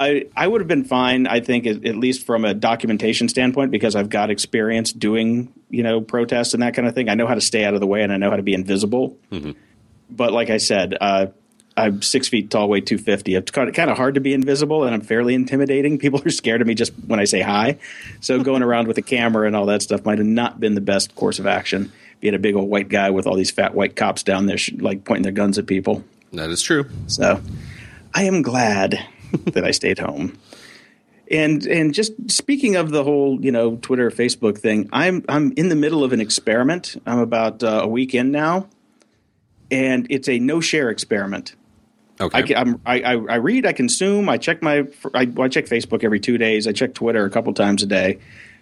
I, 0.00 0.26
I 0.34 0.48
would 0.48 0.62
have 0.62 0.68
been 0.68 0.84
fine, 0.84 1.26
I 1.26 1.40
think, 1.40 1.66
at, 1.66 1.84
at, 1.84 1.94
least 1.94 2.24
from 2.24 2.46
a 2.46 2.54
documentation 2.54 3.28
standpoint, 3.28 3.70
because 3.70 3.94
I've 3.94 4.08
got 4.08 4.30
experience 4.30 4.92
doing, 4.92 5.52
you 5.68 5.82
know, 5.82 6.00
protests 6.00 6.54
and 6.54 6.62
that 6.62 6.72
kind 6.72 6.88
of 6.88 6.94
thing. 6.94 7.10
I 7.10 7.14
know 7.14 7.26
how 7.26 7.34
to 7.34 7.40
stay 7.42 7.66
out 7.66 7.74
of 7.74 7.80
the 7.80 7.86
way 7.86 8.02
and 8.02 8.10
I 8.10 8.16
know 8.16 8.30
how 8.30 8.36
to 8.36 8.42
be 8.42 8.54
invisible. 8.54 9.18
Mm-hmm. 9.30 9.52
But 10.08 10.32
like 10.32 10.48
I 10.48 10.56
said, 10.56 10.96
uh, 10.98 11.26
I'm 11.76 12.00
six 12.00 12.28
feet 12.28 12.50
tall, 12.50 12.70
weigh 12.70 12.80
250. 12.80 13.34
It's 13.34 13.50
kind 13.50 13.68
of, 13.68 13.74
kind 13.74 13.90
of 13.90 13.98
hard 13.98 14.14
to 14.14 14.20
be 14.20 14.32
invisible, 14.32 14.84
and 14.84 14.94
I'm 14.94 15.02
fairly 15.02 15.34
intimidating. 15.34 15.98
People 15.98 16.22
are 16.24 16.30
scared 16.30 16.62
of 16.62 16.66
me 16.66 16.74
just 16.74 16.92
when 17.06 17.20
I 17.20 17.24
say 17.24 17.42
hi. 17.42 17.78
So 18.20 18.42
going 18.42 18.62
around 18.62 18.88
with 18.88 18.96
a 18.96 19.02
camera 19.02 19.46
and 19.46 19.54
all 19.54 19.66
that 19.66 19.82
stuff 19.82 20.04
might 20.06 20.18
have 20.18 20.26
not 20.26 20.58
been 20.58 20.74
the 20.74 20.80
best 20.80 21.14
course 21.14 21.38
of 21.38 21.46
action. 21.46 21.92
Being 22.20 22.34
a 22.34 22.38
big 22.38 22.56
old 22.56 22.68
white 22.68 22.88
guy 22.88 23.10
with 23.10 23.26
all 23.26 23.36
these 23.36 23.50
fat 23.50 23.74
white 23.74 23.96
cops 23.96 24.22
down 24.22 24.46
there, 24.46 24.58
like 24.78 25.04
pointing 25.04 25.22
their 25.22 25.32
guns 25.32 25.58
at 25.58 25.66
people. 25.66 26.04
That 26.32 26.50
is 26.50 26.62
true. 26.62 26.86
So 27.06 27.40
I 28.14 28.24
am 28.24 28.42
glad 28.42 29.06
that 29.52 29.64
I 29.64 29.70
stayed 29.70 29.98
home. 29.98 30.38
And 31.30 31.64
and 31.66 31.94
just 31.94 32.12
speaking 32.30 32.74
of 32.74 32.90
the 32.90 33.04
whole 33.04 33.42
you 33.42 33.52
know 33.52 33.76
Twitter 33.76 34.10
Facebook 34.10 34.58
thing, 34.58 34.88
I'm 34.92 35.24
I'm 35.28 35.52
in 35.52 35.68
the 35.68 35.76
middle 35.76 36.02
of 36.02 36.12
an 36.12 36.20
experiment. 36.20 37.00
I'm 37.06 37.20
about 37.20 37.62
uh, 37.62 37.82
a 37.84 37.88
week 37.88 38.14
in 38.14 38.32
now, 38.32 38.68
and 39.70 40.08
it's 40.10 40.28
a 40.28 40.40
no 40.40 40.60
share 40.60 40.90
experiment. 40.90 41.54
Okay. 42.20 42.54
I, 42.54 42.74
I, 42.84 43.00
I, 43.00 43.12
I 43.14 43.34
read, 43.36 43.64
I 43.64 43.72
consume, 43.72 44.28
I 44.28 44.36
check 44.36 44.60
my 44.60 44.86
I, 45.14 45.30
I 45.38 45.48
check 45.48 45.66
Facebook 45.66 46.04
every 46.04 46.20
two 46.20 46.36
days. 46.36 46.66
I 46.66 46.72
check 46.72 46.94
Twitter 46.94 47.24
a 47.24 47.30
couple 47.30 47.54
times 47.54 47.82
a 47.84 47.86
day, 47.86 48.18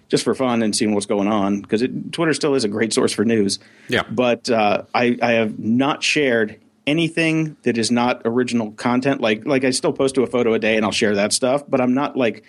just 0.09 0.23
for 0.23 0.35
fun 0.35 0.63
and 0.63 0.77
seeing 0.77 0.95
what's 0.95 1.07
going 1.07 1.27
on 1.27 1.63
because 1.63 1.83
Twitter 2.13 2.35
still 2.35 2.55
is 2.55 2.65
a 2.65 2.69
great 2.69 2.93
source 2.93 3.13
for 3.13 3.25
news. 3.25 3.59
Yeah. 3.89 4.03
But 4.11 4.51
uh, 4.51 4.83
I 4.95 5.17
I 5.23 5.33
have 5.33 5.59
not 5.59 6.03
shared 6.03 6.61
anything 6.89 7.57
that 7.63 7.77
is 7.77 7.91
not 7.91 8.23
original 8.25 8.73
content. 8.73 9.21
Like 9.21 9.47
like 9.47 9.65
I 9.65 9.71
still 9.71 9.93
post 9.93 10.15
to 10.17 10.23
a 10.23 10.27
photo 10.27 10.55
a 10.55 10.59
day 10.59 10.77
and 10.77 10.85
I'll 10.85 10.93
share 10.93 11.15
that 11.17 11.33
stuff, 11.33 11.63
but 11.69 11.81
I'm 11.81 11.95
not 11.95 12.17
like 12.17 12.45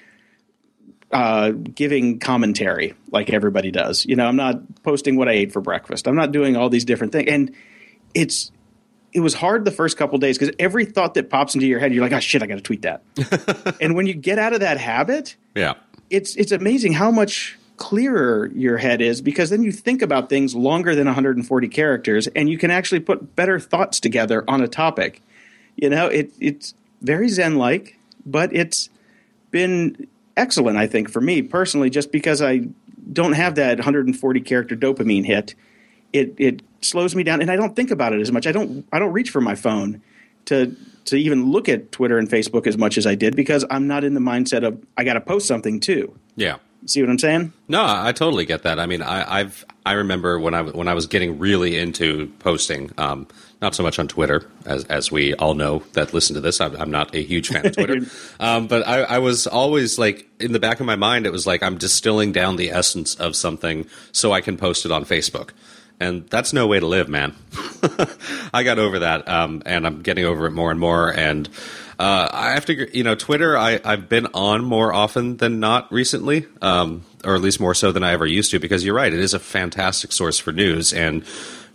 uh, 1.12 1.51
giving 1.51 2.19
commentary 2.19 2.93
like 3.12 3.29
everybody 3.29 3.72
does. 3.72 4.05
You 4.05 4.15
know, 4.15 4.25
I'm 4.25 4.38
not 4.38 4.84
posting 4.84 5.17
what 5.17 5.27
I 5.27 5.34
ate 5.34 5.51
for 5.51 5.62
breakfast. 5.62 6.08
I'm 6.08 6.15
not 6.15 6.31
doing 6.31 6.55
all 6.55 6.69
these 6.69 6.86
different 6.86 7.12
things, 7.12 7.29
and 7.29 7.53
it's 8.13 8.51
it 9.12 9.19
was 9.19 9.34
hard 9.34 9.65
the 9.65 9.72
first 9.72 9.98
couple 9.98 10.17
days 10.19 10.38
because 10.38 10.55
every 10.58 10.86
thought 10.86 11.15
that 11.15 11.29
pops 11.29 11.55
into 11.55 11.67
your 11.67 11.79
head, 11.79 11.93
you're 11.93 12.03
like, 12.03 12.13
oh 12.13 12.19
shit, 12.19 12.41
I 12.41 12.46
got 12.46 12.55
to 12.55 12.62
tweet 12.62 12.84
that. 12.84 13.03
and 13.81 13.96
when 13.96 14.05
you 14.05 14.13
get 14.13 14.39
out 14.39 14.53
of 14.53 14.62
that 14.62 14.77
habit, 14.77 15.36
yeah, 15.55 15.74
it's 16.10 16.36
it's 16.38 16.53
amazing 16.53 16.93
how 16.93 17.12
much 17.12 17.59
clearer 17.79 18.48
your 18.53 18.77
head 18.77 19.01
is 19.01 19.21
because 19.21 19.50
then 19.50 19.63
you 19.63 19.71
think 19.71 20.01
about 20.01 20.27
things 20.27 20.53
longer 20.53 20.93
than 20.93 21.05
140 21.05 21.67
characters 21.69 22.27
and 22.27 22.50
you 22.50 22.57
can 22.57 22.69
actually 22.69 23.00
put 23.00 23.38
better 23.38 23.57
thoughts 23.57 24.01
together 24.01 24.43
on 24.50 24.62
a 24.62 24.67
topic. 24.67 25.21
You 25.77 25.89
know, 25.89 26.07
it, 26.07 26.31
it's 26.41 26.75
very 27.01 27.29
Zen 27.29 27.55
like, 27.55 27.98
but 28.25 28.53
it's 28.53 28.89
been 29.50 30.07
excellent, 30.36 30.77
I 30.77 30.88
think, 30.88 31.09
for 31.09 31.21
me 31.21 31.41
personally, 31.41 31.89
just 31.89 32.12
because 32.12 32.41
I 32.41 32.67
don't 33.13 33.31
have 33.31 33.55
that 33.55 33.77
140 33.77 34.41
character 34.41 34.75
dopamine 34.75 35.25
hit. 35.25 35.55
It, 36.12 36.36
it 36.38 36.62
slows 36.81 37.15
me 37.15 37.24
down 37.24 37.41
and 37.41 37.50
I 37.50 37.55
don't 37.55 37.77
think 37.77 37.91
about 37.91 38.12
it 38.12 38.19
as 38.19 38.31
much. 38.31 38.45
I 38.45 38.51
don't 38.51 38.86
I 38.91 39.00
don't 39.00 39.13
reach 39.13 39.29
for 39.29 39.41
my 39.41 39.55
phone 39.55 40.01
to 40.45 40.75
to 41.05 41.15
even 41.15 41.50
look 41.50 41.69
at 41.69 41.93
Twitter 41.93 42.17
and 42.17 42.29
Facebook 42.29 42.67
as 42.67 42.77
much 42.77 42.98
as 42.98 43.07
I 43.07 43.15
did 43.15 43.38
because 43.38 43.63
I'm 43.69 43.88
not 43.88 44.03
in 44.03 44.15
the 44.15 44.19
mindset 44.19 44.67
of 44.67 44.83
I 44.98 45.05
got 45.05 45.13
to 45.13 45.21
post 45.21 45.48
something 45.48 45.79
too. 45.79 46.13
Yeah. 46.36 46.57
See 46.86 47.01
what 47.01 47.09
I'm 47.09 47.19
saying? 47.19 47.53
No, 47.67 47.83
I 47.86 48.13
totally 48.13 48.45
get 48.45 48.63
that. 48.63 48.79
I 48.79 48.86
mean, 48.86 49.01
I, 49.01 49.39
have 49.39 49.65
I 49.86 49.93
remember 49.93 50.39
when 50.39 50.53
I 50.53 50.62
when 50.62 50.88
I 50.88 50.93
was 50.93 51.07
getting 51.07 51.38
really 51.38 51.77
into 51.77 52.27
posting, 52.39 52.91
um, 52.98 53.27
not 53.62 53.75
so 53.75 53.83
much 53.83 54.00
on 54.00 54.07
Twitter, 54.07 54.50
as 54.65 54.86
as 54.86 55.12
we 55.12 55.33
all 55.36 55.55
know 55.55 55.83
that 55.93 56.13
listen 56.13 56.36
to 56.36 56.41
this. 56.41 56.62
I'm, 56.62 56.75
I'm 56.77 56.89
not 56.89 57.13
a 57.13 57.21
huge 57.21 57.50
fan 57.50 57.65
of 57.65 57.74
Twitter, 57.75 58.05
um, 58.39 58.67
but 58.67 58.88
I, 58.88 59.01
I 59.01 59.17
was 59.19 59.45
always 59.45 60.00
like 60.00 60.29
in 60.39 60.53
the 60.53 60.59
back 60.59 60.79
of 60.79 60.86
my 60.86 60.95
mind, 60.95 61.25
it 61.25 61.31
was 61.31 61.45
like 61.45 61.62
I'm 61.62 61.77
distilling 61.77 62.31
down 62.31 62.55
the 62.55 62.71
essence 62.71 63.15
of 63.15 63.36
something 63.36 63.86
so 64.13 64.31
I 64.31 64.39
can 64.39 64.55
post 64.55 64.86
it 64.86 64.91
on 64.91 65.03
Facebook 65.03 65.50
and 66.00 66.27
that's 66.29 66.53
no 66.53 66.65
way 66.65 66.79
to 66.79 66.88
live, 66.88 67.09
man. 67.09 67.36
I 68.53 68.63
got 68.63 68.79
over 68.79 69.00
that, 69.00 69.27
um, 69.27 69.62
and 69.65 69.86
I'm 69.86 70.01
getting 70.01 70.25
over 70.25 70.45
it 70.45 70.51
more 70.51 70.71
and 70.71 70.79
more. 70.79 71.12
And 71.12 71.50
uh, 72.00 72.29
I 72.32 72.51
have 72.51 72.65
to, 72.68 72.98
you 72.98 73.03
know, 73.03 73.13
Twitter. 73.13 73.58
I, 73.58 73.82
I've 73.84 74.08
been 74.08 74.27
on 74.34 74.63
more 74.63 74.94
often 74.94 75.36
than 75.38 75.60
not 75.60 75.91
recently, 75.91 76.46
um, 76.62 77.03
or 77.25 77.36
at 77.36 77.41
least 77.41 77.60
more 77.60 77.75
so 77.75 77.91
than 77.91 78.03
I 78.03 78.13
ever 78.13 78.25
used 78.25 78.51
to. 78.51 78.60
Because 78.60 78.86
you're 78.86 78.96
right, 78.96 79.12
it 79.12 79.20
is 79.20 79.34
a 79.34 79.39
fantastic 79.39 80.13
source 80.13 80.39
for 80.39 80.53
news, 80.53 80.94
and 80.94 81.25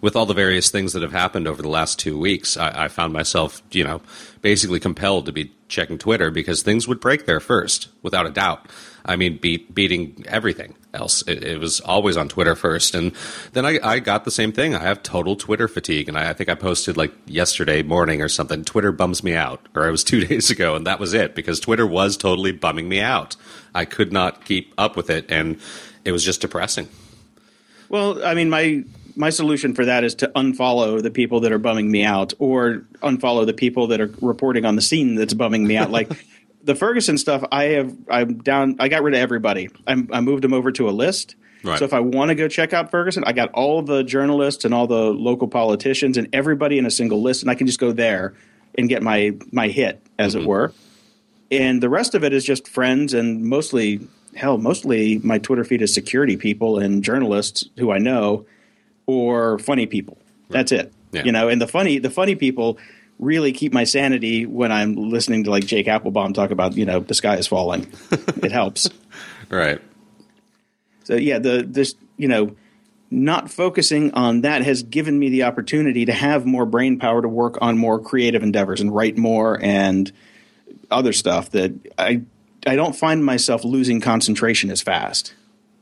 with 0.01 0.17
all 0.17 0.27
the 0.27 0.35
various 0.35 0.71
things 0.71 0.95
that 0.95 1.03
have 1.03 1.13
happened 1.13 1.47
over 1.47 1.63
the 1.63 1.69
last 1.69 1.99
two 1.99 2.19
weeks, 2.19 2.57
I, 2.57 2.85
I 2.85 2.89
found 2.89 3.13
myself, 3.13 3.63
you 3.71 3.85
know, 3.85 4.01
basically 4.43 4.81
compelled 4.81 5.27
to 5.27 5.33
be 5.33 5.53
checking 5.69 5.99
Twitter 5.99 6.31
because 6.31 6.63
things 6.63 6.89
would 6.89 7.01
break 7.01 7.27
there 7.27 7.41
first, 7.41 7.89
without 8.03 8.27
a 8.27 8.31
doubt. 8.31 8.67
I 9.05 9.17
mean, 9.17 9.39
beat, 9.39 9.75
beating 9.75 10.25
everything 10.27 10.75
else. 10.95 11.23
It, 11.27 11.43
it, 11.43 11.61
was 11.61 11.81
always 11.81 12.17
on 12.17 12.29
Twitter 12.29 12.55
first. 12.55 12.95
And 12.95 13.13
then 13.53 13.67
I, 13.67 13.79
I, 13.83 13.99
got 13.99 14.25
the 14.25 14.31
same 14.31 14.53
thing. 14.53 14.75
I 14.75 14.81
have 14.81 15.03
total 15.03 15.37
Twitter 15.37 15.69
fatigue. 15.69 16.09
And 16.09 16.17
I, 16.17 16.31
I, 16.31 16.33
think 16.33 16.49
I 16.49 16.55
posted 16.55 16.97
like 16.97 17.13
yesterday 17.27 17.83
morning 17.83 18.23
or 18.23 18.29
something 18.29 18.65
Twitter 18.65 18.93
bums 18.93 19.23
me 19.23 19.35
out. 19.35 19.61
Or 19.75 19.87
it 19.87 19.91
was 19.91 20.05
two 20.05 20.21
days 20.27 20.51
ago. 20.51 20.75
And 20.75 20.87
that 20.87 21.01
was 21.01 21.15
it 21.15 21.35
because 21.35 21.61
Twitter 21.61 21.87
was 21.87 22.17
totally 22.17 22.53
bumming 22.53 22.89
me 22.89 23.01
out. 23.01 23.37
I 23.75 23.85
could 23.85 24.13
not 24.13 24.45
keep 24.45 24.73
up 24.79 24.97
with 24.97 25.11
it. 25.11 25.27
And 25.31 25.59
it 26.05 26.13
was 26.13 26.25
just 26.25 26.41
depressing. 26.41 26.89
Well, 27.89 28.25
I 28.25 28.35
mean, 28.35 28.51
my. 28.51 28.85
My 29.17 29.31
solution 29.31 29.77
for 29.77 29.85
that 29.85 30.03
is 30.03 30.17
to 30.17 30.33
unfollow 30.35 31.01
the 31.01 31.09
people 31.09 31.39
that 31.43 31.53
are 31.53 31.59
bumming 31.61 31.89
me 31.89 32.03
out, 32.03 32.33
or 32.41 32.83
unfollow 33.01 33.47
the 33.47 33.53
people 33.53 33.87
that 33.87 34.01
are 34.01 34.13
reporting 34.21 34.65
on 34.65 34.75
the 34.75 34.83
scene 34.83 35.15
that's 35.15 35.35
bumming 35.35 35.65
me 35.65 35.77
out. 35.77 35.93
Like 35.93 36.11
the 36.65 36.75
Ferguson 36.75 37.19
stuff, 37.19 37.45
I 37.53 37.65
have 37.65 37.95
I'm 38.09 38.39
down. 38.39 38.77
I 38.81 38.89
got 38.89 39.03
rid 39.03 39.15
of 39.15 39.21
everybody. 39.21 39.69
I'm, 39.87 40.09
i 40.13 40.21
moved 40.21 40.43
them 40.43 40.55
over 40.55 40.73
to 40.73 40.89
a 40.89 40.93
list. 40.93 41.37
Right. 41.63 41.79
So 41.79 41.85
if 41.85 41.95
I 41.95 42.01
want 42.01 42.29
to 42.29 42.35
go 42.35 42.49
check 42.49 42.73
out 42.73 42.91
Ferguson, 42.91 43.25
I 43.25 43.33
got 43.33 43.51
all 43.53 43.81
the 43.83 44.03
journalists 44.03 44.65
and 44.65 44.75
all 44.75 44.87
the 44.87 45.13
local 45.13 45.49
politicians 45.49 46.19
and 46.19 46.29
everybody 46.33 46.79
in 46.79 46.85
a 46.85 46.91
single 46.91 47.23
list, 47.23 47.43
and 47.43 47.51
I 47.51 47.55
can 47.55 47.67
just 47.67 47.81
go 47.81 47.93
there 47.93 48.35
and 48.77 48.89
get 48.89 49.03
my 49.03 49.35
my 49.53 49.69
hit, 49.69 50.03
as 50.19 50.35
mm-hmm. 50.35 50.45
it 50.45 50.49
were. 50.49 50.73
And 51.51 51.83
the 51.83 51.89
rest 51.89 52.15
of 52.15 52.25
it 52.25 52.33
is 52.33 52.45
just 52.45 52.67
friends 52.67 53.15
and 53.15 53.45
mostly 53.45 54.01
hell, 54.35 54.59
mostly 54.59 55.19
my 55.19 55.39
Twitter 55.39 55.65
feed 55.65 55.83
is 55.83 55.95
security 55.95 56.37
people 56.37 56.79
and 56.79 57.05
journalists 57.05 57.69
who 57.79 57.93
I 57.93 57.99
know, 57.99 58.47
or 59.07 59.59
funny 59.59 59.87
people. 59.87 60.17
Right. 60.49 60.59
That's 60.59 60.73
it. 60.73 60.93
Yeah. 61.13 61.25
You 61.25 61.33
know, 61.33 61.49
and 61.49 61.61
the 61.61 61.69
funny 61.69 61.99
the 61.99 62.11
funny 62.11 62.35
people 62.35 62.79
really 63.19 63.53
keep 63.53 63.73
my 63.73 63.85
sanity 63.85 64.47
when 64.47 64.73
I'm 64.73 64.95
listening 64.95 65.45
to 65.45 65.51
like 65.51 65.67
Jake 65.67 65.87
Appelbaum 65.87 66.35
talk 66.35 66.51
about 66.51 66.77
you 66.77 66.85
know 66.85 67.01
the 67.01 67.15
sky 67.15 67.37
is 67.37 67.47
falling. 67.47 67.93
it 68.11 68.53
helps, 68.53 68.89
right? 69.49 69.81
So 71.05 71.15
yeah, 71.15 71.39
the 71.39 71.65
this 71.67 71.95
you 72.17 72.29
know 72.29 72.57
not 73.11 73.51
focusing 73.51 74.13
on 74.15 74.41
that 74.41 74.63
has 74.63 74.83
given 74.83 75.19
me 75.19 75.29
the 75.29 75.45
opportunity 75.45 76.05
to 76.05 76.13
have 76.13 76.45
more 76.47 76.67
brain 76.67 76.99
power 76.99 77.23
to 77.23 77.29
work 77.29 77.59
on 77.61 77.79
more 77.79 78.01
creative 78.01 78.43
endeavors 78.43 78.81
and 78.81 78.93
write 78.93 79.17
more 79.17 79.63
and 79.63 80.11
other 80.91 81.13
stuff 81.13 81.51
that 81.51 81.73
I 81.99 82.23
I 82.67 82.77
don't 82.77 82.97
find 82.97 83.25
myself 83.25 83.65
losing 83.65 84.01
concentration 84.01 84.71
as 84.71 84.81
fast. 84.81 85.35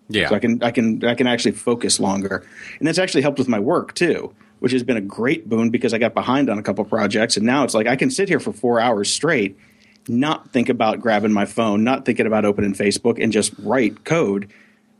Yeah. 0.08 0.28
So 0.28 0.34
I 0.34 0.38
can 0.40 0.62
I 0.62 0.70
can 0.70 1.04
I 1.04 1.14
can 1.14 1.26
actually 1.26 1.52
focus 1.52 1.98
longer. 1.98 2.44
And 2.78 2.86
that's 2.86 2.98
actually 2.98 3.22
helped 3.22 3.38
with 3.38 3.48
my 3.48 3.60
work 3.60 3.94
too 3.94 4.34
which 4.62 4.70
has 4.70 4.84
been 4.84 4.96
a 4.96 5.00
great 5.00 5.48
boon 5.48 5.70
because 5.70 5.92
I 5.92 5.98
got 5.98 6.14
behind 6.14 6.48
on 6.48 6.56
a 6.56 6.62
couple 6.62 6.84
projects. 6.84 7.36
And 7.36 7.44
now 7.44 7.64
it's 7.64 7.74
like 7.74 7.88
I 7.88 7.96
can 7.96 8.10
sit 8.10 8.28
here 8.28 8.38
for 8.38 8.52
four 8.52 8.78
hours 8.78 9.12
straight, 9.12 9.58
not 10.06 10.52
think 10.52 10.68
about 10.68 11.00
grabbing 11.00 11.32
my 11.32 11.46
phone, 11.46 11.82
not 11.82 12.04
thinking 12.04 12.28
about 12.28 12.44
opening 12.44 12.72
Facebook, 12.72 13.20
and 13.20 13.32
just 13.32 13.52
write 13.58 14.04
code 14.04 14.52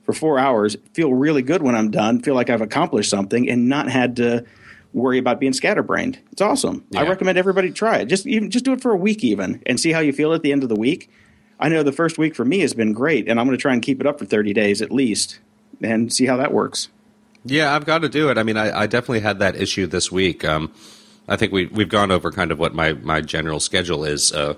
for 0.03 0.15
four 0.15 0.37
hours, 0.37 0.77
feel 0.95 1.15
really 1.15 1.43
good 1.43 1.63
when 1.63 1.77
I'm 1.77 1.93
done, 1.93 2.21
feel 2.23 2.35
like 2.35 2.51
I've 2.51 2.61
accomplished 2.61 3.09
something, 3.09 3.49
and 3.49 3.69
not 3.69 3.89
had 3.89 4.17
to 4.17 4.45
worry 4.93 5.19
about 5.19 5.39
being 5.39 5.53
scatterbrained. 5.53 6.19
It's 6.33 6.43
awesome. 6.43 6.85
Yeah. 6.91 7.03
I 7.03 7.09
recommend 7.09 7.39
everybody 7.39 7.71
try 7.71 7.99
it. 7.99 8.07
Just 8.07 8.27
even 8.27 8.51
just 8.51 8.65
do 8.65 8.73
it 8.73 8.81
for 8.81 8.91
a 8.91 8.97
week 8.97 9.23
even 9.23 9.63
and 9.65 9.79
see 9.79 9.93
how 9.93 10.01
you 10.01 10.13
feel 10.13 10.33
at 10.33 10.43
the 10.43 10.51
end 10.51 10.65
of 10.65 10.71
the 10.71 10.75
week. 10.75 11.09
I 11.61 11.69
know 11.69 11.85
the 11.85 11.93
first 11.93 12.19
week 12.19 12.35
for 12.35 12.45
me 12.45 12.59
has 12.59 12.75
been 12.75 12.93
great, 12.93 13.29
and 13.29 13.39
I'm 13.39 13.47
going 13.47 13.57
to 13.57 13.63
try 13.63 13.75
and 13.75 13.81
keep 13.81 14.01
it 14.01 14.09
up 14.09 14.19
for 14.19 14.25
30 14.25 14.53
days 14.53 14.83
at 14.83 14.91
least 14.91 15.39
and 15.81 16.13
see 16.13 16.27
how 16.27 16.37
that 16.39 16.53
works. 16.53 16.89
Yeah, 17.45 17.75
I've 17.75 17.85
got 17.85 17.99
to 17.99 18.09
do 18.09 18.31
it. 18.31 18.39
I 18.39 18.43
mean, 18.43 18.57
I, 18.57 18.83
I 18.83 18.87
definitely 18.87 19.21
had 19.21 19.41
that 19.41 19.57
issue 19.57 19.87
this 19.87 20.13
week. 20.13 20.45
Um, 20.45 20.73
I 21.29 21.37
think 21.37 21.53
we 21.53 21.67
we've 21.67 21.89
gone 21.89 22.11
over 22.11 22.31
kind 22.31 22.53
of 22.53 22.59
what 22.59 22.75
my 22.75 22.93
my 22.95 23.21
general 23.21 23.61
schedule 23.61 24.05
is 24.05 24.33
uh, 24.33 24.55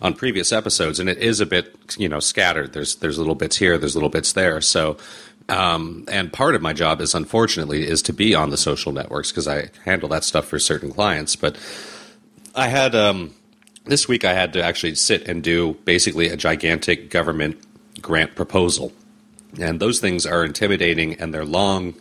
on 0.00 0.14
previous 0.14 0.52
episodes, 0.52 1.00
and 1.00 1.08
it 1.08 1.18
is 1.18 1.40
a 1.40 1.46
bit 1.46 1.96
you 1.98 2.08
know 2.08 2.20
scattered. 2.20 2.72
There's 2.72 2.96
there's 2.96 3.18
little 3.18 3.34
bits 3.34 3.56
here, 3.56 3.78
there's 3.78 3.94
little 3.94 4.08
bits 4.08 4.32
there. 4.32 4.60
So, 4.60 4.96
um, 5.48 6.04
and 6.08 6.32
part 6.32 6.54
of 6.54 6.62
my 6.62 6.72
job 6.72 7.00
is 7.00 7.14
unfortunately 7.14 7.86
is 7.86 8.02
to 8.02 8.12
be 8.12 8.34
on 8.34 8.50
the 8.50 8.56
social 8.56 8.92
networks 8.92 9.30
because 9.30 9.48
I 9.48 9.70
handle 9.84 10.08
that 10.10 10.24
stuff 10.24 10.46
for 10.46 10.58
certain 10.58 10.92
clients. 10.92 11.36
But 11.36 11.56
I 12.54 12.68
had 12.68 12.94
um, 12.94 13.34
this 13.86 14.06
week 14.06 14.24
I 14.24 14.34
had 14.34 14.52
to 14.52 14.62
actually 14.62 14.94
sit 14.94 15.28
and 15.28 15.42
do 15.42 15.74
basically 15.84 16.28
a 16.28 16.36
gigantic 16.36 17.10
government 17.10 17.60
grant 18.00 18.34
proposal. 18.34 18.92
And 19.58 19.78
those 19.78 20.00
things 20.00 20.26
are 20.26 20.44
intimidating 20.44 21.14
and 21.14 21.32
they're 21.32 21.44
long 21.44 21.94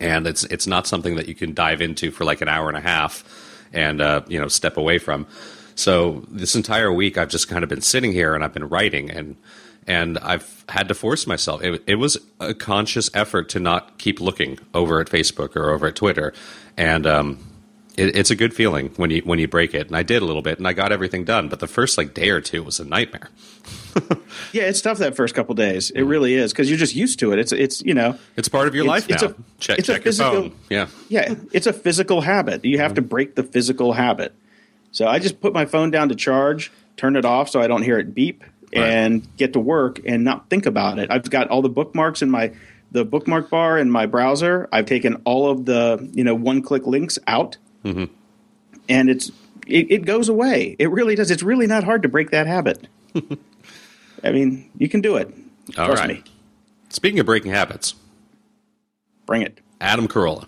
and 0.00 0.26
it's 0.26 0.44
it's 0.44 0.66
not 0.66 0.86
something 0.86 1.16
that 1.16 1.28
you 1.28 1.34
can 1.34 1.54
dive 1.54 1.80
into 1.80 2.10
for 2.10 2.24
like 2.24 2.40
an 2.40 2.48
hour 2.48 2.68
and 2.68 2.76
a 2.76 2.80
half 2.80 3.24
and 3.72 4.00
uh, 4.00 4.22
you 4.28 4.40
know 4.40 4.48
step 4.48 4.76
away 4.76 4.98
from. 4.98 5.26
So 5.74 6.24
this 6.28 6.56
entire 6.56 6.92
week, 6.92 7.18
I've 7.18 7.28
just 7.28 7.48
kind 7.48 7.62
of 7.62 7.68
been 7.68 7.82
sitting 7.82 8.12
here 8.12 8.34
and 8.34 8.42
I've 8.42 8.54
been 8.54 8.68
writing 8.68 9.10
and 9.10 9.36
and 9.86 10.18
I've 10.18 10.64
had 10.68 10.88
to 10.88 10.94
force 10.94 11.26
myself. 11.26 11.62
It, 11.62 11.82
it 11.86 11.94
was 11.96 12.18
a 12.40 12.54
conscious 12.54 13.08
effort 13.14 13.48
to 13.50 13.60
not 13.60 13.98
keep 13.98 14.20
looking 14.20 14.58
over 14.74 15.00
at 15.00 15.06
Facebook 15.06 15.54
or 15.54 15.70
over 15.70 15.86
at 15.86 15.96
Twitter, 15.96 16.32
and 16.76 17.06
um, 17.06 17.38
it, 17.96 18.16
it's 18.16 18.30
a 18.30 18.36
good 18.36 18.54
feeling 18.54 18.90
when 18.96 19.10
you 19.10 19.22
when 19.22 19.38
you 19.38 19.48
break 19.48 19.74
it. 19.74 19.86
And 19.86 19.96
I 19.96 20.02
did 20.02 20.22
a 20.22 20.24
little 20.24 20.42
bit, 20.42 20.58
and 20.58 20.66
I 20.66 20.72
got 20.72 20.92
everything 20.92 21.24
done. 21.24 21.48
But 21.48 21.60
the 21.60 21.66
first 21.66 21.98
like 21.98 22.14
day 22.14 22.30
or 22.30 22.40
two 22.40 22.62
was 22.62 22.80
a 22.80 22.84
nightmare. 22.84 23.30
Yeah, 24.52 24.64
it's 24.64 24.80
tough 24.80 24.98
that 24.98 25.16
first 25.16 25.34
couple 25.34 25.54
days. 25.54 25.90
It 25.90 26.02
really 26.02 26.34
is 26.34 26.52
because 26.52 26.68
you're 26.68 26.78
just 26.78 26.94
used 26.94 27.18
to 27.20 27.32
it. 27.32 27.38
It's 27.38 27.52
it's 27.52 27.82
you 27.82 27.94
know 27.94 28.18
it's 28.36 28.48
part 28.48 28.68
of 28.68 28.74
your 28.74 28.84
life 28.84 29.08
it's 29.08 29.22
now. 29.22 29.28
A, 29.28 29.34
check 29.58 29.78
it's 29.78 29.86
check 29.86 30.00
a 30.00 30.04
physical, 30.04 30.32
your 30.32 30.42
phone. 30.42 30.58
Yeah, 30.70 30.86
yeah, 31.08 31.34
it's 31.52 31.66
a 31.66 31.72
physical 31.72 32.20
habit. 32.20 32.64
You 32.64 32.78
have 32.78 32.92
mm-hmm. 32.92 32.96
to 32.96 33.02
break 33.02 33.34
the 33.34 33.42
physical 33.42 33.92
habit. 33.92 34.34
So 34.92 35.06
I 35.06 35.18
just 35.18 35.40
put 35.40 35.52
my 35.52 35.66
phone 35.66 35.90
down 35.90 36.08
to 36.08 36.14
charge, 36.14 36.72
turn 36.96 37.16
it 37.16 37.24
off 37.24 37.48
so 37.48 37.60
I 37.60 37.66
don't 37.66 37.82
hear 37.82 37.98
it 37.98 38.14
beep, 38.14 38.44
right. 38.74 38.84
and 38.84 39.36
get 39.36 39.52
to 39.54 39.60
work 39.60 40.00
and 40.06 40.24
not 40.24 40.48
think 40.48 40.66
about 40.66 40.98
it. 40.98 41.10
I've 41.10 41.28
got 41.28 41.48
all 41.48 41.62
the 41.62 41.68
bookmarks 41.68 42.22
in 42.22 42.30
my 42.30 42.52
the 42.92 43.04
bookmark 43.04 43.50
bar 43.50 43.78
in 43.78 43.90
my 43.90 44.06
browser. 44.06 44.68
I've 44.72 44.86
taken 44.86 45.22
all 45.24 45.50
of 45.50 45.64
the 45.64 46.08
you 46.12 46.24
know 46.24 46.34
one 46.34 46.62
click 46.62 46.86
links 46.86 47.18
out. 47.26 47.56
Mm-hmm 47.84 48.12
and 48.88 49.10
it's 49.10 49.30
it, 49.66 49.90
it, 49.90 50.04
goes 50.04 50.28
away. 50.28 50.76
It 50.78 50.90
really 50.90 51.14
does. 51.14 51.30
It's 51.30 51.42
really 51.42 51.66
not 51.66 51.84
hard 51.84 52.02
to 52.02 52.08
break 52.08 52.30
that 52.30 52.46
habit. 52.46 52.86
I 54.24 54.32
mean, 54.32 54.70
you 54.78 54.88
can 54.88 55.00
do 55.00 55.16
it. 55.16 55.32
All 55.78 55.86
Trust 55.86 56.00
right. 56.00 56.10
me. 56.10 56.24
Speaking 56.88 57.20
of 57.20 57.26
breaking 57.26 57.52
habits, 57.52 57.94
bring 59.26 59.42
it. 59.42 59.58
Adam 59.80 60.08
Carolla. 60.08 60.46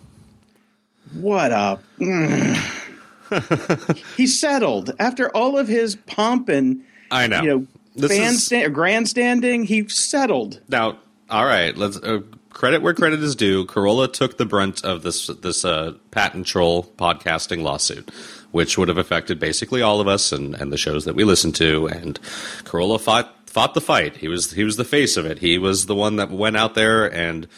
What 1.12 1.52
a. 1.52 1.78
Mm. 1.98 2.86
he 4.16 4.26
settled 4.26 4.92
after 4.98 5.34
all 5.36 5.58
of 5.58 5.68
his 5.68 5.96
pomp 5.96 6.48
and 6.48 6.82
I 7.10 7.26
know 7.26 7.42
you 7.42 7.48
know 7.48 7.66
this 7.94 8.52
is... 8.52 8.72
grandstanding. 8.72 9.64
He 9.64 9.88
settled. 9.88 10.60
Now, 10.68 10.98
all 11.28 11.44
right, 11.44 11.76
let's 11.76 11.96
uh, 11.98 12.20
credit 12.50 12.82
where 12.82 12.94
credit 12.94 13.22
is 13.22 13.36
due. 13.36 13.66
Carolla 13.66 14.12
took 14.12 14.36
the 14.36 14.46
brunt 14.46 14.84
of 14.84 15.02
this 15.02 15.26
this 15.26 15.64
uh, 15.64 15.94
patent 16.10 16.46
troll 16.46 16.84
podcasting 16.96 17.62
lawsuit, 17.62 18.10
which 18.52 18.78
would 18.78 18.88
have 18.88 18.98
affected 18.98 19.38
basically 19.38 19.82
all 19.82 20.00
of 20.00 20.08
us 20.08 20.32
and, 20.32 20.54
and 20.54 20.72
the 20.72 20.78
shows 20.78 21.04
that 21.04 21.14
we 21.14 21.24
listen 21.24 21.52
to. 21.52 21.86
And 21.88 22.18
Carolla 22.64 23.00
fought 23.00 23.34
fought 23.48 23.74
the 23.74 23.80
fight. 23.80 24.18
He 24.18 24.28
was 24.28 24.52
he 24.52 24.64
was 24.64 24.76
the 24.76 24.84
face 24.84 25.16
of 25.16 25.26
it. 25.26 25.38
He 25.38 25.58
was 25.58 25.86
the 25.86 25.94
one 25.94 26.16
that 26.16 26.30
went 26.30 26.56
out 26.56 26.74
there 26.74 27.12
and 27.12 27.48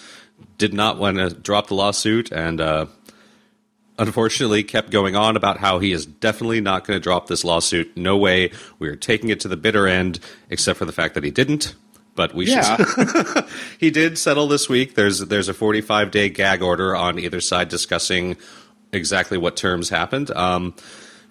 did 0.58 0.72
not 0.72 0.98
want 0.98 1.18
to 1.18 1.30
drop 1.30 1.68
the 1.68 1.74
lawsuit 1.74 2.32
and. 2.32 2.60
Uh, 2.60 2.86
unfortunately 3.98 4.62
kept 4.62 4.88
going 4.88 5.14
on 5.14 5.36
about 5.36 5.58
how 5.58 5.78
he 5.78 5.92
is 5.92 6.06
definitely 6.06 6.58
not 6.58 6.86
going 6.86 6.98
to 6.98 7.02
drop 7.02 7.26
this 7.26 7.44
lawsuit. 7.44 7.94
No 7.98 8.16
way. 8.16 8.50
We 8.78 8.88
are 8.88 8.96
taking 8.96 9.28
it 9.28 9.40
to 9.40 9.48
the 9.48 9.58
bitter 9.58 9.86
end, 9.86 10.20
except 10.48 10.78
for 10.78 10.86
the 10.86 10.92
fact 10.92 11.12
that 11.12 11.22
he 11.22 11.30
didn't 11.30 11.74
but 12.14 12.34
we 12.34 12.46
yeah. 12.46 12.76
should. 12.76 13.44
he 13.78 13.90
did 13.90 14.18
settle 14.18 14.46
this 14.46 14.68
week. 14.68 14.94
There's 14.94 15.20
there's 15.20 15.48
a 15.48 15.54
45 15.54 16.10
day 16.10 16.28
gag 16.28 16.62
order 16.62 16.94
on 16.94 17.18
either 17.18 17.40
side 17.40 17.68
discussing 17.68 18.36
exactly 18.92 19.38
what 19.38 19.56
terms 19.56 19.88
happened. 19.88 20.30
Um, 20.32 20.74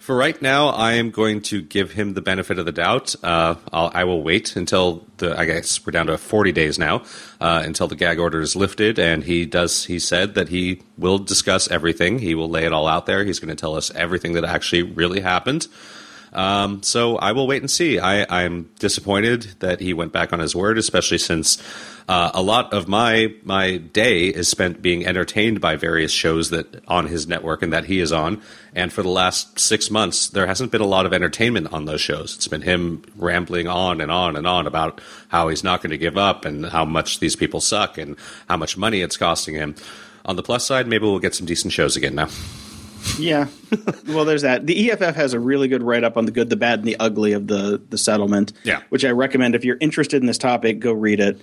for 0.00 0.16
right 0.16 0.40
now, 0.40 0.68
I 0.68 0.94
am 0.94 1.10
going 1.10 1.42
to 1.42 1.60
give 1.60 1.92
him 1.92 2.14
the 2.14 2.22
benefit 2.22 2.58
of 2.58 2.64
the 2.64 2.72
doubt. 2.72 3.14
Uh, 3.22 3.54
I'll, 3.72 3.90
I 3.94 4.04
will 4.04 4.22
wait 4.22 4.56
until 4.56 5.06
the. 5.18 5.38
I 5.38 5.44
guess 5.44 5.84
we're 5.84 5.92
down 5.92 6.06
to 6.06 6.18
40 6.18 6.52
days 6.52 6.78
now 6.78 7.04
uh, 7.40 7.62
until 7.64 7.86
the 7.86 7.96
gag 7.96 8.18
order 8.18 8.40
is 8.40 8.56
lifted, 8.56 8.98
and 8.98 9.22
he 9.22 9.44
does. 9.44 9.84
He 9.84 9.98
said 9.98 10.34
that 10.34 10.48
he 10.48 10.80
will 10.96 11.18
discuss 11.18 11.70
everything. 11.70 12.18
He 12.18 12.34
will 12.34 12.48
lay 12.48 12.64
it 12.64 12.72
all 12.72 12.88
out 12.88 13.06
there. 13.06 13.24
He's 13.24 13.38
going 13.38 13.54
to 13.54 13.60
tell 13.60 13.76
us 13.76 13.90
everything 13.94 14.32
that 14.32 14.44
actually 14.44 14.82
really 14.82 15.20
happened. 15.20 15.68
Um, 16.32 16.82
so 16.82 17.16
I 17.16 17.32
will 17.32 17.46
wait 17.46 17.62
and 17.62 17.70
see. 17.70 17.98
I, 17.98 18.44
am 18.44 18.70
disappointed 18.78 19.42
that 19.60 19.80
he 19.80 19.92
went 19.92 20.12
back 20.12 20.32
on 20.32 20.38
his 20.38 20.54
word, 20.54 20.78
especially 20.78 21.18
since 21.18 21.60
uh, 22.10 22.32
a 22.34 22.42
lot 22.42 22.72
of 22.72 22.88
my 22.88 23.32
my 23.44 23.76
day 23.76 24.24
is 24.24 24.48
spent 24.48 24.82
being 24.82 25.06
entertained 25.06 25.60
by 25.60 25.76
various 25.76 26.10
shows 26.10 26.50
that 26.50 26.82
on 26.88 27.06
his 27.06 27.28
network 27.28 27.62
and 27.62 27.72
that 27.72 27.84
he 27.84 28.00
is 28.00 28.10
on. 28.10 28.42
And 28.74 28.92
for 28.92 29.04
the 29.04 29.08
last 29.08 29.60
six 29.60 29.92
months, 29.92 30.26
there 30.26 30.48
hasn't 30.48 30.72
been 30.72 30.80
a 30.80 30.86
lot 30.86 31.06
of 31.06 31.12
entertainment 31.12 31.72
on 31.72 31.84
those 31.84 32.00
shows. 32.00 32.34
It's 32.34 32.48
been 32.48 32.62
him 32.62 33.04
rambling 33.14 33.68
on 33.68 34.00
and 34.00 34.10
on 34.10 34.34
and 34.34 34.44
on 34.44 34.66
about 34.66 35.00
how 35.28 35.46
he's 35.46 35.62
not 35.62 35.82
going 35.82 35.92
to 35.92 35.98
give 35.98 36.18
up 36.18 36.44
and 36.44 36.66
how 36.66 36.84
much 36.84 37.20
these 37.20 37.36
people 37.36 37.60
suck 37.60 37.96
and 37.96 38.16
how 38.48 38.56
much 38.56 38.76
money 38.76 39.02
it's 39.02 39.16
costing 39.16 39.54
him. 39.54 39.76
On 40.24 40.34
the 40.34 40.42
plus 40.42 40.66
side, 40.66 40.88
maybe 40.88 41.04
we'll 41.04 41.20
get 41.20 41.36
some 41.36 41.46
decent 41.46 41.72
shows 41.72 41.96
again 41.96 42.16
now. 42.16 42.28
Yeah. 43.20 43.46
well, 44.08 44.24
there's 44.24 44.42
that. 44.42 44.66
The 44.66 44.90
EFF 44.90 45.14
has 45.14 45.32
a 45.32 45.38
really 45.38 45.68
good 45.68 45.84
write 45.84 46.02
up 46.02 46.16
on 46.16 46.24
the 46.24 46.32
good, 46.32 46.50
the 46.50 46.56
bad, 46.56 46.80
and 46.80 46.88
the 46.88 46.96
ugly 46.98 47.34
of 47.34 47.46
the 47.46 47.80
the 47.88 47.96
settlement. 47.96 48.52
Yeah. 48.64 48.82
Which 48.88 49.04
I 49.04 49.10
recommend 49.10 49.54
if 49.54 49.64
you're 49.64 49.78
interested 49.80 50.20
in 50.20 50.26
this 50.26 50.38
topic, 50.38 50.80
go 50.80 50.92
read 50.92 51.20
it. 51.20 51.40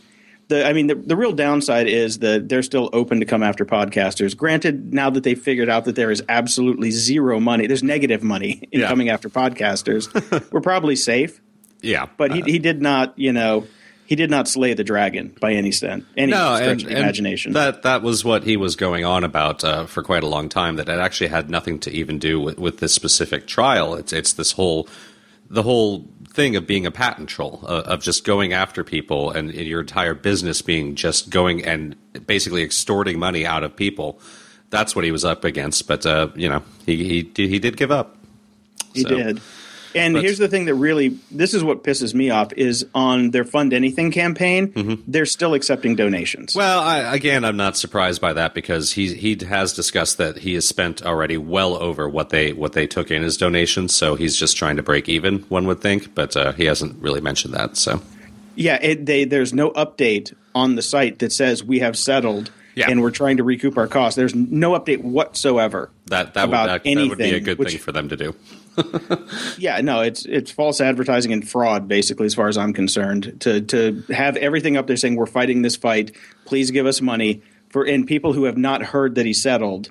The, 0.50 0.66
I 0.66 0.72
mean, 0.74 0.88
the, 0.88 0.96
the 0.96 1.18
real 1.18 1.34
downside 1.34 1.88
is 1.88 2.20
that 2.20 2.48
they're 2.48 2.64
still 2.64 2.90
open 2.94 3.20
to 3.20 3.26
come 3.26 3.44
after 3.44 3.66
podcasters. 3.66 4.36
Granted, 4.36 4.94
now 4.94 5.10
that 5.10 5.24
they've 5.24 5.40
figured 5.42 5.68
out 5.70 5.84
that 5.86 5.96
there 5.96 6.10
is 6.10 6.24
absolutely 6.30 6.92
zero 6.92 7.40
money, 7.40 7.68
there's 7.68 7.84
negative 7.84 8.24
money 8.24 8.62
in 8.72 8.80
Yeah. 8.82 8.88
coming 8.88 9.10
after 9.10 9.30
podcasters, 9.30 10.08
we're 10.52 10.62
probably 10.62 10.96
safe. 10.96 11.42
Yeah, 11.82 12.08
But 12.18 12.32
he, 12.34 12.42
he 12.42 12.60
did 12.60 12.82
not, 12.82 13.14
you 13.20 13.32
know, 13.34 13.68
he 14.08 14.16
did 14.16 14.32
not 14.32 14.48
slay 14.48 14.74
the 14.74 14.86
dragon 14.86 15.36
by 15.42 15.52
any 15.54 15.68
extent, 15.68 16.06
any 16.16 16.32
no, 16.32 16.56
stretch 16.56 16.84
and, 16.84 16.92
of 16.94 16.98
imagination. 16.98 17.54
that 17.54 17.84
that 17.84 18.02
was 18.02 18.24
what 18.24 18.44
he 18.46 18.56
was 18.56 18.76
going 18.78 19.04
on 19.04 19.24
about 19.26 19.64
uh, 19.66 19.86
for 19.86 20.02
quite 20.02 20.24
a 20.24 20.28
long 20.28 20.48
time. 20.48 20.78
That 20.78 20.88
it 20.88 20.98
actually 20.98 21.28
had 21.28 21.50
nothing 21.50 21.78
to 21.80 21.92
even 21.92 22.18
do 22.20 22.40
with, 22.40 22.58
with 22.58 22.80
this 22.80 22.94
specific 22.94 23.48
trial. 23.48 23.96
It's 23.96 24.14
it's 24.14 24.32
this 24.34 24.54
whole 24.54 24.88
the 25.50 25.62
whole 25.62 26.08
thing 26.38 26.56
of 26.56 26.66
being 26.68 26.86
a 26.86 26.92
patent 26.92 27.28
troll 27.30 27.60
uh, 27.68 27.82
of 27.94 28.02
just 28.02 28.24
going 28.24 28.54
after 28.54 28.84
people 28.84 29.32
and, 29.32 29.52
your 29.54 29.82
entire 29.82 30.14
business 30.14 30.62
being 30.62 30.94
just 30.96 31.30
going 31.32 31.66
and 31.66 31.96
basically 32.28 32.62
extorting 32.62 33.18
money 33.20 33.44
out 33.46 33.64
of 33.64 33.76
people. 33.76 34.20
That's 34.70 34.96
what 34.96 35.04
he 35.04 35.12
was 35.12 35.26
up 35.26 35.44
against. 35.44 35.88
But 35.88 36.06
uh, 36.06 36.30
you 36.36 36.48
know, 36.48 36.62
he 36.86 36.96
he 37.04 37.24
did- 37.24 37.50
he 37.50 37.58
did 37.60 37.76
give 37.76 37.92
up. 37.92 38.16
He 38.94 39.02
So- 39.02 39.10
did. 39.10 39.42
And 39.96 40.14
But- 40.16 40.24
here's 40.24 40.38
the 40.38 40.48
thing 40.48 40.66
that 40.66 40.76
really 40.76 41.18
this 41.32 41.54
is 41.54 41.64
what 41.64 41.84
pisses 41.84 42.14
me 42.14 42.30
off 42.30 42.52
is 42.58 42.86
on 42.94 43.32
their 43.32 43.44
fund 43.44 43.74
anything 43.74 44.12
campaign, 44.12 45.04
they're 45.08 45.26
still 45.26 45.54
accepting 45.54 45.96
donations. 45.96 46.52
Mm-hmm. 46.52 46.60
Well, 46.60 46.80
I, 46.80 47.16
again, 47.16 47.44
I'm 47.46 47.58
not 47.58 47.78
surprised 47.78 48.22
by 48.22 48.34
that 48.34 48.54
because 48.54 48.92
he 48.94 49.14
he 49.16 49.38
has 49.48 49.74
discussed 49.74 50.18
that 50.18 50.40
he 50.40 50.54
has 50.56 50.68
spent 50.68 51.04
already 51.04 51.38
well 51.38 51.76
over 51.76 52.08
what 52.10 52.30
they 52.30 52.54
what 52.54 52.74
they 52.74 52.88
took 52.88 53.12
in 53.12 53.24
as 53.24 53.38
donations. 53.38 53.96
So 53.96 54.16
he's 54.16 54.36
just 54.36 54.58
trying 54.58 54.76
to 54.78 54.84
break 54.84 55.08
even. 55.10 55.40
One 55.50 55.68
would 55.68 55.82
think, 55.82 56.14
but 56.14 56.36
uh, 56.36 56.52
he 56.54 56.66
hasn't 56.66 57.02
really 57.02 57.22
mentioned 57.22 57.54
that. 57.54 57.78
So 57.78 58.02
yeah, 58.56 58.80
it, 58.82 59.06
they 59.06 59.24
there's 59.24 59.54
no 59.54 59.72
update 59.72 60.34
on 60.56 60.76
the 60.76 60.82
site 60.82 61.20
that 61.20 61.32
says 61.32 61.64
we 61.64 61.80
have 61.80 61.96
settled 61.98 62.50
Yeah. 62.76 62.90
and 62.90 63.02
we're 63.02 63.12
trying 63.12 63.38
to 63.38 63.44
recoup 63.44 63.78
our 63.78 63.88
costs. 63.88 64.16
There's 64.16 64.34
no 64.36 64.72
update 64.72 65.02
whatsoever 65.02 65.92
that 66.08 66.34
that 66.34 66.42
would 66.44 66.50
about 66.50 66.66
that, 66.68 66.84
that 66.84 67.10
would 67.10 67.18
be 67.18 67.36
a 67.36 67.40
good 67.40 67.58
which- 67.60 67.70
thing 67.70 67.78
for 67.80 67.92
them 67.92 68.10
to 68.10 68.18
do. 68.18 68.36
Yeah, 69.58 69.82
no, 69.82 70.02
it's 70.02 70.26
it's 70.26 70.52
false 70.52 70.80
advertising 70.80 71.34
and 71.34 71.48
fraud, 71.48 71.88
basically, 71.88 72.26
as 72.26 72.36
far 72.36 72.48
as 72.48 72.58
I'm 72.58 72.74
concerned. 72.74 73.42
To 73.42 73.62
to 73.62 74.04
have 74.10 74.38
everything 74.38 74.78
up 74.78 74.88
there 74.88 74.98
saying 74.98 75.16
we're 75.16 75.26
fighting 75.26 75.62
this 75.64 75.76
fight, 75.76 76.16
please 76.46 76.72
give 76.72 76.86
us 76.86 77.02
money 77.02 77.42
for, 77.70 77.84
and 77.84 78.06
people 78.06 78.34
who 78.34 78.44
have 78.46 78.58
not 78.58 78.84
heard 78.84 79.16
that 79.16 79.26
he 79.26 79.34
settled 79.34 79.90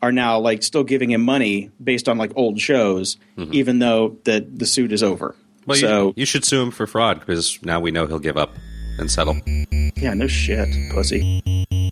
are 0.00 0.12
now 0.12 0.38
like 0.38 0.62
still 0.62 0.82
giving 0.82 1.10
him 1.10 1.22
money 1.22 1.70
based 1.82 2.08
on 2.08 2.18
like 2.18 2.32
old 2.36 2.60
shows, 2.60 3.18
even 3.52 3.78
though 3.78 4.16
that 4.24 4.58
the 4.58 4.66
suit 4.66 4.92
is 4.92 5.02
over. 5.02 5.30
Mm-hmm. 5.30 5.62
Well, 5.66 5.78
so 5.78 6.06
you, 6.08 6.14
you 6.16 6.26
should 6.26 6.44
sue 6.44 6.60
him 6.60 6.70
for 6.70 6.86
fraud 6.86 7.20
because 7.20 7.62
now 7.62 7.78
we 7.80 7.90
know 7.90 8.06
he'll 8.06 8.18
give 8.18 8.36
up 8.36 8.56
and 8.98 9.10
settle. 9.10 9.36
yeah, 9.96 10.14
no 10.14 10.26
shit, 10.26 10.68
pussy. 10.92 11.91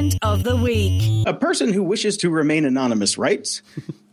Comment 0.00 0.18
of 0.22 0.44
the 0.44 0.56
week. 0.56 1.26
A 1.26 1.34
person 1.34 1.74
who 1.74 1.82
wishes 1.82 2.16
to 2.16 2.30
remain 2.30 2.64
anonymous 2.64 3.18
writes, 3.18 3.60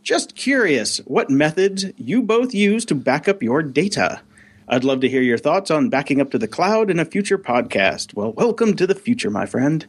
Just 0.02 0.36
curious 0.36 0.98
what 1.06 1.30
methods 1.30 1.86
you 1.96 2.20
both 2.20 2.52
use 2.52 2.84
to 2.84 2.94
back 2.94 3.26
up 3.26 3.42
your 3.42 3.62
data. 3.62 4.20
I'd 4.68 4.84
love 4.84 5.00
to 5.00 5.08
hear 5.08 5.22
your 5.22 5.38
thoughts 5.38 5.70
on 5.70 5.88
backing 5.88 6.20
up 6.20 6.30
to 6.32 6.38
the 6.38 6.46
cloud 6.46 6.90
in 6.90 6.98
a 6.98 7.06
future 7.06 7.38
podcast. 7.38 8.12
Well, 8.12 8.32
welcome 8.32 8.76
to 8.76 8.86
the 8.86 8.94
future, 8.94 9.30
my 9.30 9.46
friend. 9.46 9.86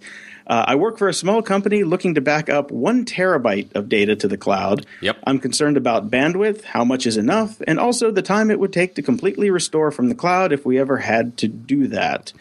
Uh, 0.47 0.63
I 0.67 0.75
work 0.75 0.97
for 0.97 1.09
a 1.09 1.13
small 1.13 1.41
company 1.41 1.83
looking 1.83 2.15
to 2.15 2.21
back 2.21 2.47
up 2.47 2.71
one 2.71 3.03
terabyte 3.03 3.75
of 3.75 3.89
data 3.89 4.15
to 4.15 4.29
the 4.29 4.37
cloud. 4.37 4.85
Yep. 5.01 5.17
I'm 5.25 5.39
concerned 5.39 5.75
about 5.75 6.09
bandwidth, 6.09 6.63
how 6.63 6.85
much 6.85 7.07
is 7.07 7.17
enough, 7.17 7.61
and 7.67 7.77
also 7.77 8.09
the 8.09 8.21
time 8.21 8.49
it 8.49 8.59
would 8.61 8.71
take 8.71 8.95
to 8.95 9.01
completely 9.01 9.49
restore 9.49 9.91
from 9.91 10.07
the 10.07 10.15
cloud 10.15 10.53
if 10.53 10.65
we 10.65 10.79
ever 10.79 10.99
had 10.99 11.35
to 11.39 11.49
do 11.49 11.87
that. 11.87 12.31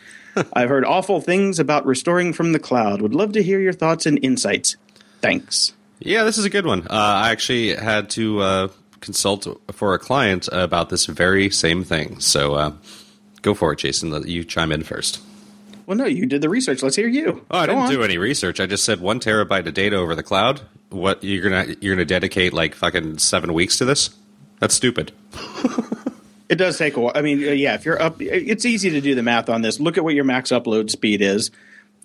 I've 0.52 0.68
heard 0.68 0.84
awful 0.84 1.20
things 1.20 1.58
about 1.58 1.86
restoring 1.86 2.32
from 2.32 2.52
the 2.52 2.58
cloud. 2.58 3.00
Would 3.02 3.14
love 3.14 3.32
to 3.32 3.42
hear 3.42 3.60
your 3.60 3.72
thoughts 3.72 4.06
and 4.06 4.18
insights. 4.24 4.76
Thanks. 5.20 5.72
Yeah, 6.00 6.24
this 6.24 6.38
is 6.38 6.44
a 6.44 6.50
good 6.50 6.66
one. 6.66 6.82
Uh, 6.82 6.86
I 6.90 7.30
actually 7.30 7.74
had 7.74 8.10
to 8.10 8.40
uh, 8.40 8.68
consult 9.00 9.46
for 9.72 9.94
a 9.94 9.98
client 9.98 10.48
about 10.52 10.90
this 10.90 11.06
very 11.06 11.50
same 11.50 11.82
thing. 11.84 12.20
So 12.20 12.54
uh, 12.54 12.72
go 13.42 13.54
for 13.54 13.72
it, 13.72 13.80
Jason. 13.80 14.10
Let 14.10 14.26
you 14.28 14.44
chime 14.44 14.70
in 14.72 14.84
first. 14.84 15.20
Well, 15.86 15.96
no, 15.96 16.04
you 16.04 16.26
did 16.26 16.42
the 16.42 16.48
research. 16.50 16.82
Let's 16.82 16.96
hear 16.96 17.08
you. 17.08 17.44
Oh, 17.50 17.58
I 17.58 17.66
Go 17.66 17.72
didn't 17.72 17.84
on. 17.84 17.90
do 17.90 18.02
any 18.02 18.18
research. 18.18 18.60
I 18.60 18.66
just 18.66 18.84
said 18.84 19.00
one 19.00 19.20
terabyte 19.20 19.66
of 19.66 19.72
data 19.74 19.96
over 19.96 20.14
the 20.14 20.22
cloud. 20.22 20.60
What 20.90 21.24
you're 21.24 21.42
gonna 21.42 21.74
you're 21.80 21.94
gonna 21.94 22.04
dedicate 22.04 22.52
like 22.52 22.74
fucking 22.74 23.18
seven 23.18 23.54
weeks 23.54 23.78
to 23.78 23.84
this? 23.86 24.10
That's 24.60 24.74
stupid. 24.74 25.12
It 26.48 26.56
does 26.56 26.78
take 26.78 26.96
a 26.96 27.00
while. 27.00 27.12
I 27.14 27.22
mean, 27.22 27.46
uh, 27.46 27.50
yeah, 27.52 27.74
if 27.74 27.84
you're 27.84 28.00
up, 28.00 28.20
it's 28.22 28.64
easy 28.64 28.90
to 28.90 29.00
do 29.00 29.14
the 29.14 29.22
math 29.22 29.48
on 29.48 29.62
this. 29.62 29.78
Look 29.80 29.98
at 29.98 30.04
what 30.04 30.14
your 30.14 30.24
max 30.24 30.50
upload 30.50 30.88
speed 30.90 31.20
is, 31.20 31.50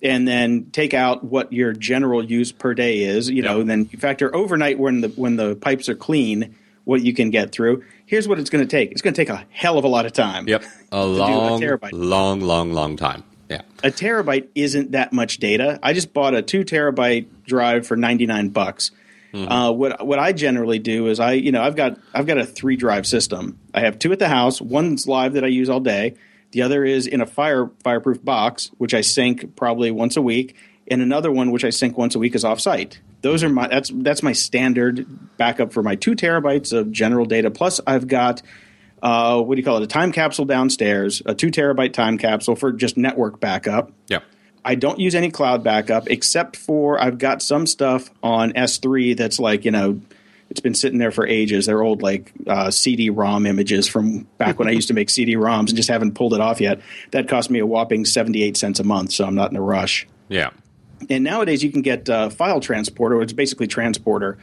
and 0.01 0.27
then 0.27 0.65
take 0.71 0.93
out 0.93 1.23
what 1.23 1.53
your 1.53 1.71
general 1.73 2.23
use 2.23 2.51
per 2.51 2.73
day 2.73 2.99
is. 3.03 3.29
You 3.29 3.41
know, 3.41 3.59
Yep. 3.59 3.67
then 3.67 3.89
you 3.91 3.99
factor 3.99 4.35
overnight 4.35 4.77
when 4.79 5.01
the 5.01 5.07
when 5.09 5.37
the 5.37 5.55
pipes 5.55 5.87
are 5.87 5.95
clean, 5.95 6.55
what 6.83 7.01
you 7.01 7.13
can 7.13 7.29
get 7.29 7.51
through. 7.53 7.83
Here's 8.05 8.27
what 8.27 8.37
it's 8.37 8.49
going 8.49 8.65
to 8.65 8.69
take. 8.69 8.91
It's 8.91 9.01
going 9.01 9.13
to 9.13 9.21
take 9.21 9.29
a 9.29 9.45
hell 9.49 9.77
of 9.77 9.85
a 9.85 9.87
lot 9.87 10.05
of 10.05 10.11
time. 10.11 10.47
Yep, 10.47 10.63
a 10.91 10.97
a 10.97 11.05
long, 11.05 11.61
terabyte. 11.61 11.89
long, 11.93 12.41
long, 12.41 12.73
long 12.73 12.97
time. 12.97 13.23
Yeah, 13.49 13.61
a 13.83 13.89
terabyte 13.91 14.47
isn't 14.55 14.91
that 14.91 15.13
much 15.13 15.37
data. 15.37 15.79
I 15.81 15.93
just 15.93 16.13
bought 16.13 16.33
a 16.33 16.41
two 16.41 16.65
terabyte 16.65 17.27
drive 17.45 17.87
for 17.87 17.95
ninety 17.95 18.25
nine 18.25 18.49
bucks. 18.49 18.91
Uh, 19.33 19.71
what 19.71 20.05
what 20.05 20.19
I 20.19 20.31
generally 20.31 20.79
do 20.79 21.07
is 21.07 21.19
I 21.19 21.33
you 21.33 21.51
know 21.51 21.63
I've 21.63 21.75
got 21.75 21.97
I've 22.13 22.27
got 22.27 22.37
a 22.37 22.45
three 22.45 22.75
drive 22.75 23.07
system. 23.07 23.59
I 23.73 23.79
have 23.79 23.97
two 23.97 24.11
at 24.11 24.19
the 24.19 24.29
house. 24.29 24.61
One's 24.61 25.07
live 25.07 25.33
that 25.33 25.43
I 25.43 25.47
use 25.47 25.69
all 25.69 25.79
day. 25.79 26.15
The 26.51 26.61
other 26.61 26.85
is 26.85 27.07
in 27.07 27.19
a 27.19 27.25
fire 27.25 27.71
fireproof 27.83 28.23
box, 28.23 28.69
which 28.77 28.93
I 28.93 29.01
sync 29.01 29.55
probably 29.55 29.89
once 29.89 30.17
a 30.17 30.21
week, 30.21 30.55
and 30.87 31.01
another 31.01 31.31
one 31.31 31.49
which 31.49 31.65
I 31.65 31.71
sync 31.71 31.97
once 31.97 32.13
a 32.13 32.19
week 32.19 32.35
is 32.35 32.43
offsite. 32.43 32.97
Those 33.21 33.43
are 33.43 33.49
my 33.49 33.67
that's 33.67 33.89
that's 33.93 34.21
my 34.21 34.33
standard 34.33 35.07
backup 35.37 35.73
for 35.73 35.81
my 35.81 35.95
two 35.95 36.15
terabytes 36.15 36.71
of 36.71 36.91
general 36.91 37.25
data. 37.25 37.49
Plus, 37.49 37.81
I've 37.87 38.07
got 38.07 38.43
uh, 39.01 39.41
what 39.41 39.55
do 39.55 39.59
you 39.59 39.65
call 39.65 39.77
it? 39.77 39.83
A 39.83 39.87
time 39.87 40.11
capsule 40.11 40.45
downstairs, 40.45 41.23
a 41.25 41.33
two 41.33 41.49
terabyte 41.49 41.93
time 41.93 42.17
capsule 42.17 42.55
for 42.55 42.71
just 42.71 42.97
network 42.97 43.39
backup. 43.39 43.91
yeah. 44.07 44.19
I 44.65 44.75
don't 44.75 44.99
use 44.99 45.15
any 45.15 45.29
cloud 45.31 45.63
backup 45.63 46.09
except 46.09 46.55
for 46.55 46.99
I've 47.01 47.17
got 47.17 47.41
some 47.41 47.67
stuff 47.67 48.09
on 48.21 48.53
S3 48.53 49.17
that's 49.17 49.39
like, 49.39 49.65
you 49.65 49.71
know, 49.71 49.99
it's 50.49 50.59
been 50.59 50.75
sitting 50.75 50.99
there 50.99 51.11
for 51.11 51.25
ages. 51.25 51.65
They're 51.65 51.81
old 51.81 52.01
like 52.01 52.31
uh, 52.47 52.69
CD-ROM 52.71 53.45
images 53.45 53.87
from 53.87 54.27
back 54.37 54.59
when 54.59 54.67
I 54.67 54.71
used 54.71 54.87
to 54.89 54.93
make 54.93 55.09
CD-ROMs 55.09 55.69
and 55.69 55.75
just 55.75 55.89
haven't 55.89 56.13
pulled 56.13 56.33
it 56.33 56.41
off 56.41 56.61
yet. 56.61 56.79
That 57.11 57.27
cost 57.27 57.49
me 57.49 57.59
a 57.59 57.65
whopping 57.65 58.05
78 58.05 58.55
cents 58.55 58.79
a 58.79 58.83
month, 58.83 59.11
so 59.13 59.25
I'm 59.25 59.35
not 59.35 59.49
in 59.51 59.57
a 59.57 59.61
rush. 59.61 60.07
Yeah. 60.29 60.51
And 61.09 61.23
nowadays 61.23 61.63
you 61.63 61.71
can 61.71 61.81
get 61.81 62.07
uh, 62.09 62.29
file 62.29 62.59
transporter, 62.59 63.17
which 63.17 63.29
is 63.29 63.33
basically 63.33 63.67
transporter. 63.67 64.37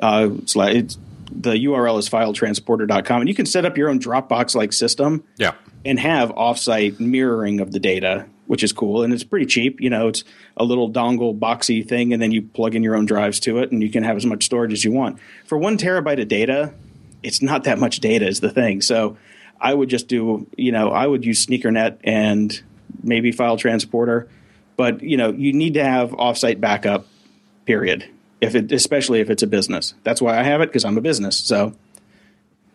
Uh, 0.00 0.28
it's 0.38 0.54
like 0.56 0.74
it's, 0.76 0.98
the 1.30 1.52
URL 1.54 1.98
is 1.98 2.08
filetransporter.com, 2.08 3.20
and 3.22 3.28
you 3.28 3.34
can 3.34 3.46
set 3.46 3.64
up 3.64 3.76
your 3.76 3.88
own 3.90 3.98
Dropbox-like 3.98 4.72
system 4.72 5.24
Yeah. 5.36 5.52
and 5.84 5.98
have 5.98 6.30
offsite 6.30 7.00
mirroring 7.00 7.60
of 7.60 7.72
the 7.72 7.80
data, 7.80 8.26
which 8.46 8.62
is 8.62 8.72
cool 8.72 9.02
and 9.02 9.12
it's 9.12 9.24
pretty 9.24 9.46
cheap. 9.46 9.80
You 9.80 9.90
know, 9.90 10.08
it's 10.08 10.24
a 10.56 10.64
little 10.64 10.90
dongle 10.90 11.38
boxy 11.38 11.86
thing, 11.86 12.12
and 12.12 12.20
then 12.20 12.32
you 12.32 12.42
plug 12.42 12.74
in 12.74 12.82
your 12.82 12.96
own 12.96 13.06
drives 13.06 13.40
to 13.40 13.58
it, 13.58 13.72
and 13.72 13.82
you 13.82 13.90
can 13.90 14.02
have 14.02 14.16
as 14.16 14.26
much 14.26 14.44
storage 14.44 14.72
as 14.72 14.84
you 14.84 14.92
want. 14.92 15.18
For 15.46 15.58
one 15.58 15.78
terabyte 15.78 16.20
of 16.20 16.28
data, 16.28 16.72
it's 17.22 17.42
not 17.42 17.64
that 17.64 17.78
much 17.78 18.00
data 18.00 18.26
is 18.26 18.40
the 18.40 18.50
thing. 18.50 18.80
So 18.80 19.16
I 19.60 19.72
would 19.72 19.88
just 19.88 20.08
do, 20.08 20.46
you 20.56 20.72
know, 20.72 20.90
I 20.90 21.06
would 21.06 21.24
use 21.24 21.44
SneakerNet 21.44 21.98
and 22.04 22.60
maybe 23.02 23.32
File 23.32 23.56
Transporter, 23.56 24.28
but 24.76 25.02
you 25.02 25.16
know, 25.16 25.32
you 25.32 25.52
need 25.52 25.74
to 25.74 25.84
have 25.84 26.10
offsite 26.10 26.60
backup. 26.60 27.06
Period. 27.64 28.08
If 28.40 28.54
it, 28.54 28.70
especially 28.70 29.20
if 29.20 29.30
it's 29.30 29.42
a 29.42 29.46
business, 29.46 29.94
that's 30.04 30.22
why 30.22 30.38
I 30.38 30.42
have 30.44 30.60
it 30.60 30.66
because 30.66 30.84
I'm 30.84 30.98
a 30.98 31.00
business. 31.00 31.36
So 31.36 31.74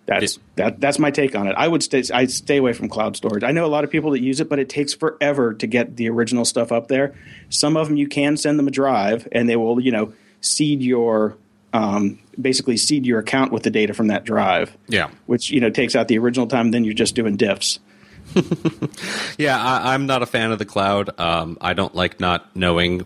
that's 0.05 0.39
that. 0.55 0.79
That's 0.79 0.99
my 0.99 1.11
take 1.11 1.35
on 1.35 1.47
it. 1.47 1.55
I 1.57 1.67
would 1.67 1.83
stay. 1.83 2.03
I 2.13 2.25
stay 2.25 2.57
away 2.57 2.73
from 2.73 2.89
cloud 2.89 3.15
storage. 3.15 3.43
I 3.43 3.51
know 3.51 3.65
a 3.65 3.67
lot 3.67 3.83
of 3.83 3.89
people 3.89 4.11
that 4.11 4.21
use 4.21 4.39
it, 4.39 4.49
but 4.49 4.59
it 4.59 4.67
takes 4.69 4.93
forever 4.93 5.53
to 5.53 5.67
get 5.67 5.95
the 5.95 6.09
original 6.09 6.43
stuff 6.45 6.71
up 6.71 6.87
there. 6.87 7.15
Some 7.49 7.77
of 7.77 7.87
them 7.87 7.97
you 7.97 8.07
can 8.07 8.37
send 8.37 8.59
them 8.59 8.67
a 8.67 8.71
drive, 8.71 9.27
and 9.31 9.47
they 9.47 9.55
will, 9.55 9.79
you 9.79 9.91
know, 9.91 10.13
seed 10.41 10.81
your 10.81 11.37
um, 11.73 12.19
basically 12.39 12.77
seed 12.77 13.05
your 13.05 13.19
account 13.19 13.51
with 13.51 13.63
the 13.63 13.69
data 13.69 13.93
from 13.93 14.07
that 14.07 14.25
drive. 14.25 14.75
Yeah. 14.87 15.09
which 15.27 15.51
you 15.51 15.59
know 15.61 15.69
takes 15.69 15.95
out 15.95 16.07
the 16.07 16.17
original 16.17 16.47
time. 16.47 16.71
Then 16.71 16.83
you're 16.83 16.93
just 16.93 17.15
doing 17.15 17.37
diffs. 17.37 17.79
Yeah, 19.37 19.61
I, 19.61 19.93
I'm 19.93 20.05
not 20.05 20.21
a 20.21 20.25
fan 20.25 20.51
of 20.51 20.59
the 20.59 20.65
cloud. 20.65 21.19
Um, 21.19 21.57
I 21.61 21.73
don't 21.73 21.95
like 21.95 22.19
not 22.19 22.55
knowing 22.55 23.05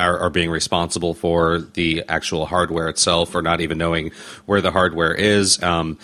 or, 0.00 0.18
or 0.18 0.30
being 0.30 0.50
responsible 0.50 1.14
for 1.14 1.58
the 1.58 2.04
actual 2.08 2.46
hardware 2.46 2.88
itself, 2.88 3.34
or 3.34 3.42
not 3.42 3.60
even 3.60 3.78
knowing 3.78 4.12
where 4.46 4.60
the 4.60 4.70
hardware 4.70 5.14
is. 5.14 5.62
Um, 5.62 5.98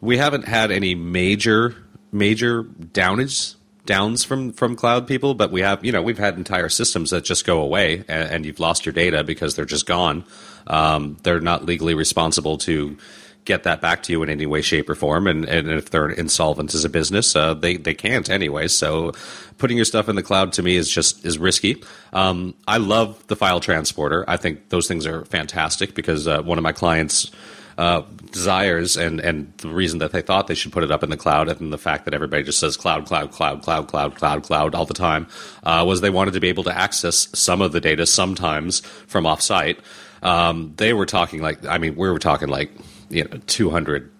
we 0.00 0.16
haven't 0.16 0.46
had 0.46 0.70
any 0.70 0.94
major 0.94 1.74
major 2.10 2.62
downage 2.64 3.54
downs 3.86 4.22
from 4.22 4.52
from 4.52 4.76
cloud 4.76 5.06
people, 5.06 5.34
but 5.34 5.50
we 5.50 5.62
have 5.62 5.84
you 5.84 5.92
know 5.92 6.02
we've 6.02 6.18
had 6.18 6.36
entire 6.36 6.68
systems 6.68 7.10
that 7.10 7.24
just 7.24 7.44
go 7.44 7.60
away 7.60 8.04
and, 8.08 8.30
and 8.30 8.46
you've 8.46 8.60
lost 8.60 8.86
your 8.86 8.92
data 8.92 9.24
because 9.24 9.56
they're 9.56 9.64
just 9.64 9.86
gone. 9.86 10.24
Um, 10.66 11.16
they're 11.22 11.40
not 11.40 11.64
legally 11.64 11.94
responsible 11.94 12.58
to 12.58 12.96
get 13.44 13.62
that 13.64 13.80
back 13.80 14.02
to 14.04 14.12
you 14.12 14.22
in 14.22 14.28
any 14.28 14.46
way, 14.46 14.62
shape, 14.62 14.90
or 14.90 14.94
form. 14.94 15.26
And, 15.26 15.44
and 15.46 15.70
if 15.70 15.90
they're 15.90 16.10
insolvent 16.10 16.74
as 16.74 16.84
a 16.84 16.88
business, 16.88 17.34
uh, 17.34 17.54
they 17.54 17.76
they 17.76 17.94
can't 17.94 18.28
anyway. 18.28 18.68
So 18.68 19.12
putting 19.58 19.76
your 19.76 19.84
stuff 19.84 20.08
in 20.08 20.16
the 20.16 20.22
cloud 20.22 20.52
to 20.54 20.62
me 20.62 20.76
is 20.76 20.90
just 20.90 21.24
is 21.24 21.38
risky. 21.38 21.82
Um, 22.12 22.54
I 22.66 22.78
love 22.78 23.26
the 23.26 23.36
file 23.36 23.60
transporter. 23.60 24.24
I 24.28 24.36
think 24.36 24.68
those 24.68 24.86
things 24.86 25.06
are 25.06 25.24
fantastic 25.24 25.94
because 25.94 26.26
uh, 26.26 26.42
one 26.42 26.58
of 26.58 26.62
my 26.62 26.72
clients. 26.72 27.30
Uh, 27.76 28.02
desires 28.32 28.96
and 28.96 29.20
and 29.20 29.52
the 29.58 29.68
reason 29.68 30.00
that 30.00 30.10
they 30.10 30.20
thought 30.20 30.48
they 30.48 30.54
should 30.56 30.72
put 30.72 30.82
it 30.82 30.90
up 30.90 31.04
in 31.04 31.10
the 31.10 31.16
cloud 31.16 31.48
and 31.48 31.72
the 31.72 31.78
fact 31.78 32.06
that 32.06 32.12
everybody 32.12 32.42
just 32.42 32.58
says 32.58 32.76
cloud 32.76 33.06
cloud 33.06 33.30
cloud 33.30 33.62
cloud 33.62 33.86
cloud 33.86 34.16
cloud 34.16 34.42
cloud 34.42 34.74
all 34.74 34.84
the 34.84 34.92
time 34.92 35.28
uh, 35.62 35.84
was 35.86 36.00
they 36.00 36.10
wanted 36.10 36.34
to 36.34 36.40
be 36.40 36.48
able 36.48 36.64
to 36.64 36.76
access 36.76 37.28
some 37.38 37.62
of 37.62 37.70
the 37.70 37.80
data 37.80 38.04
sometimes 38.04 38.80
from 39.06 39.26
offsite. 39.26 39.78
Um, 40.24 40.74
they 40.76 40.92
were 40.92 41.06
talking 41.06 41.40
like 41.40 41.64
I 41.66 41.78
mean 41.78 41.94
we 41.94 42.10
were 42.10 42.18
talking 42.18 42.48
like 42.48 42.72
you 43.10 43.24
know 43.24 43.40
200 43.46 44.10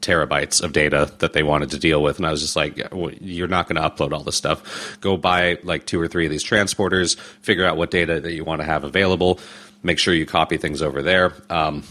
terabytes 0.00 0.62
of 0.62 0.72
data 0.72 1.12
that 1.18 1.32
they 1.32 1.42
wanted 1.42 1.70
to 1.70 1.78
deal 1.78 2.02
with. 2.02 2.18
And 2.18 2.26
i 2.26 2.30
was 2.30 2.40
just 2.42 2.56
like 2.56 2.76
well, 2.92 3.12
you're 3.20 3.48
not 3.48 3.68
going 3.68 3.80
to 3.80 3.88
upload 3.88 4.12
all 4.12 4.22
this 4.22 4.36
stuff. 4.36 4.98
Go 5.00 5.16
buy 5.16 5.58
like 5.62 5.86
two 5.86 6.00
or 6.00 6.08
three 6.08 6.26
of 6.26 6.30
these 6.30 6.44
transporters 6.44 7.16
figure 7.40 7.64
out 7.64 7.76
what 7.76 7.90
data 7.90 8.20
that 8.20 8.32
you 8.32 8.44
want 8.44 8.60
to 8.60 8.66
have 8.66 8.84
available. 8.84 9.40
Make 9.82 9.98
sure 9.98 10.14
you 10.14 10.26
copy 10.26 10.58
things 10.58 10.82
over 10.82 11.02
there. 11.02 11.32
Um, 11.50 11.84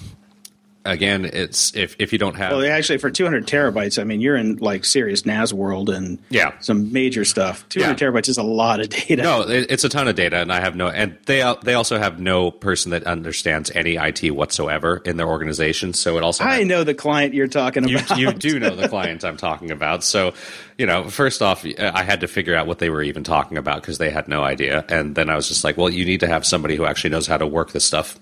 again, 0.86 1.26
it's 1.26 1.76
if 1.76 1.96
if 2.00 2.12
you 2.12 2.20
don't 2.20 2.36
have 2.36 2.52
well, 2.52 2.72
actually 2.72 2.98
for 2.98 3.10
200 3.10 3.46
terabytes, 3.46 4.00
I 4.00 4.04
mean, 4.04 4.22
you're 4.22 4.36
in 4.36 4.58
like 4.58 4.86
serious 4.86 5.26
NAS 5.26 5.54
world 5.54 5.90
and 5.90 6.20
yeah, 6.30 6.58
some 6.60 6.92
major 6.92 7.26
stuff. 7.26 7.68
200 7.70 8.02
yeah. 8.02 8.08
terabytes 8.08 8.30
is 8.30 8.38
a 8.38 8.44
lot 8.44 8.80
of 8.80 8.90
data. 8.90 9.22
No, 9.22 9.42
it's 9.48 9.84
a 9.84 9.90
ton 9.90 10.08
of 10.08 10.16
data, 10.16 10.38
and 10.38 10.52
I 10.52 10.60
have 10.60 10.76
no, 10.76 10.88
and 10.88 11.18
they 11.26 11.42
they 11.64 11.74
also 11.74 11.98
have 11.98 12.20
no 12.20 12.52
person 12.52 12.92
that 12.92 13.04
understands 13.04 13.72
any 13.72 13.96
IT 13.96 14.32
whatsoever 14.32 15.02
in 15.06 15.18
their 15.18 15.28
organization. 15.28 15.94
So 15.94 16.18
it 16.18 16.24
also 16.24 16.44
I 16.44 16.60
has, 16.60 16.68
know 16.68 16.84
the 16.84 16.96
client 16.96 17.34
you're 17.34 17.48
talking 17.48 17.84
about. 17.84 18.18
You, 18.18 18.28
you 18.28 18.34
do 18.34 18.60
know 18.60 18.76
the 18.76 18.90
client 18.90 19.24
I'm 19.24 19.38
talking 19.38 19.72
about. 19.72 20.04
So 20.04 20.34
you 20.78 20.86
know, 20.86 21.10
first 21.10 21.42
off, 21.42 21.66
uh, 21.66 21.92
I 21.94 22.04
had 22.04 22.22
to 22.22 22.28
figure 22.28 22.56
out 22.56 22.68
what 22.68 22.80
they 22.80 22.90
were 22.90 23.04
even 23.04 23.24
talking 23.24 23.58
about 23.58 23.82
because 23.82 23.98
they 23.98 24.10
had 24.10 24.28
no 24.28 24.44
idea, 24.44 24.84
and 24.90 25.16
then 25.16 25.30
I 25.30 25.36
was 25.36 25.48
just 25.48 25.64
like, 25.64 25.78
well, 25.78 25.90
you 25.90 26.06
need 26.06 26.22
to 26.22 26.28
have 26.28 26.46
somebody 26.46 26.76
who 26.76 26.86
actually 26.86 27.12
knows 27.12 27.28
how 27.28 27.38
to 27.38 27.48
work 27.48 27.72
this 27.72 27.86
stuff 27.86 28.20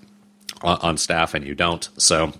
on, 0.62 0.78
on 0.82 0.96
staff, 0.98 1.34
and 1.34 1.46
you 1.46 1.54
don't. 1.54 1.88
So 1.96 2.32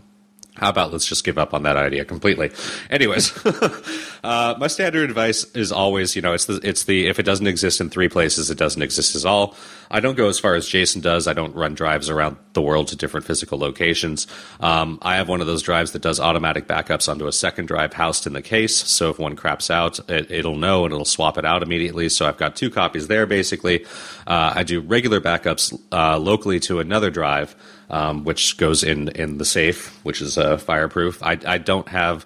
how 0.56 0.68
about 0.68 0.92
let's 0.92 1.06
just 1.06 1.24
give 1.24 1.38
up 1.38 1.54
on 1.54 1.62
that 1.62 1.76
idea 1.76 2.04
completely? 2.04 2.50
Anyways, 2.90 3.32
uh, 4.24 4.54
my 4.58 4.66
standard 4.66 5.08
advice 5.08 5.44
is 5.54 5.70
always, 5.70 6.16
you 6.16 6.22
know, 6.22 6.32
it's 6.32 6.46
the 6.46 6.60
it's 6.62 6.84
the 6.84 7.06
if 7.06 7.18
it 7.18 7.22
doesn't 7.22 7.46
exist 7.46 7.80
in 7.80 7.88
three 7.88 8.08
places, 8.08 8.50
it 8.50 8.58
doesn't 8.58 8.82
exist 8.82 9.14
at 9.16 9.24
all. 9.24 9.54
I 9.92 10.00
don't 10.00 10.16
go 10.16 10.28
as 10.28 10.38
far 10.38 10.54
as 10.54 10.68
Jason 10.68 11.00
does. 11.00 11.26
I 11.26 11.32
don't 11.32 11.54
run 11.54 11.74
drives 11.74 12.10
around 12.10 12.36
the 12.52 12.62
world 12.62 12.88
to 12.88 12.96
different 12.96 13.26
physical 13.26 13.58
locations. 13.58 14.26
Um, 14.60 14.98
I 15.02 15.16
have 15.16 15.28
one 15.28 15.40
of 15.40 15.46
those 15.46 15.62
drives 15.62 15.92
that 15.92 16.02
does 16.02 16.20
automatic 16.20 16.66
backups 16.66 17.08
onto 17.08 17.26
a 17.26 17.32
second 17.32 17.66
drive 17.66 17.92
housed 17.92 18.26
in 18.26 18.32
the 18.32 18.42
case. 18.42 18.76
So 18.76 19.10
if 19.10 19.18
one 19.18 19.36
craps 19.36 19.70
out, 19.70 19.98
it, 20.08 20.44
will 20.44 20.56
know 20.56 20.84
and 20.84 20.92
it'll 20.92 21.04
swap 21.04 21.38
it 21.38 21.44
out 21.44 21.62
immediately. 21.62 22.08
So 22.08 22.26
I've 22.26 22.36
got 22.36 22.54
two 22.54 22.70
copies 22.70 23.08
there. 23.08 23.26
Basically, 23.26 23.84
uh, 24.26 24.52
I 24.56 24.62
do 24.62 24.80
regular 24.80 25.20
backups 25.20 25.76
uh, 25.90 26.18
locally 26.18 26.60
to 26.60 26.78
another 26.80 27.10
drive 27.10 27.56
um, 27.90 28.24
which 28.24 28.57
goes 28.57 28.83
in 28.83 29.09
in 29.09 29.38
the 29.38 29.44
safe, 29.44 29.98
which 30.05 30.22
is 30.22 30.38
uh, 30.38 30.57
fireproof. 30.57 31.22
I, 31.22 31.38
I 31.44 31.59
don't 31.59 31.88
have 31.88 32.24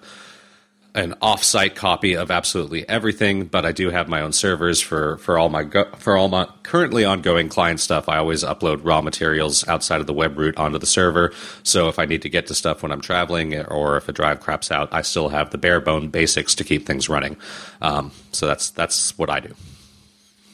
an 0.93 1.13
off-site 1.21 1.75
copy 1.75 2.15
of 2.15 2.31
absolutely 2.31 2.87
everything, 2.87 3.43
but 3.45 3.65
I 3.65 3.73
do 3.73 3.89
have 3.89 4.07
my 4.07 4.21
own 4.21 4.31
servers 4.31 4.79
for 4.79 5.17
for 5.17 5.37
all 5.37 5.49
my 5.49 5.63
go- 5.63 5.91
for 5.97 6.15
all 6.15 6.29
my 6.29 6.47
currently 6.63 7.03
ongoing 7.03 7.49
client 7.49 7.81
stuff. 7.81 8.07
I 8.07 8.17
always 8.17 8.45
upload 8.45 8.79
raw 8.83 9.01
materials 9.01 9.67
outside 9.67 9.99
of 9.99 10.07
the 10.07 10.13
web 10.13 10.37
root 10.37 10.55
onto 10.57 10.79
the 10.79 10.85
server. 10.85 11.33
So 11.63 11.89
if 11.89 11.99
I 11.99 12.05
need 12.05 12.21
to 12.21 12.29
get 12.29 12.47
to 12.47 12.55
stuff 12.55 12.81
when 12.81 12.93
I'm 12.93 13.01
traveling, 13.01 13.59
or 13.65 13.97
if 13.97 14.07
a 14.07 14.13
drive 14.13 14.39
craps 14.39 14.71
out, 14.71 14.87
I 14.93 15.01
still 15.01 15.29
have 15.29 15.49
the 15.49 15.57
bare 15.57 15.81
bone 15.81 16.07
basics 16.07 16.55
to 16.55 16.63
keep 16.63 16.85
things 16.85 17.09
running. 17.09 17.35
Um, 17.81 18.11
so 18.31 18.47
that's 18.47 18.69
that's 18.69 19.17
what 19.17 19.29
I 19.29 19.41
do. 19.41 19.53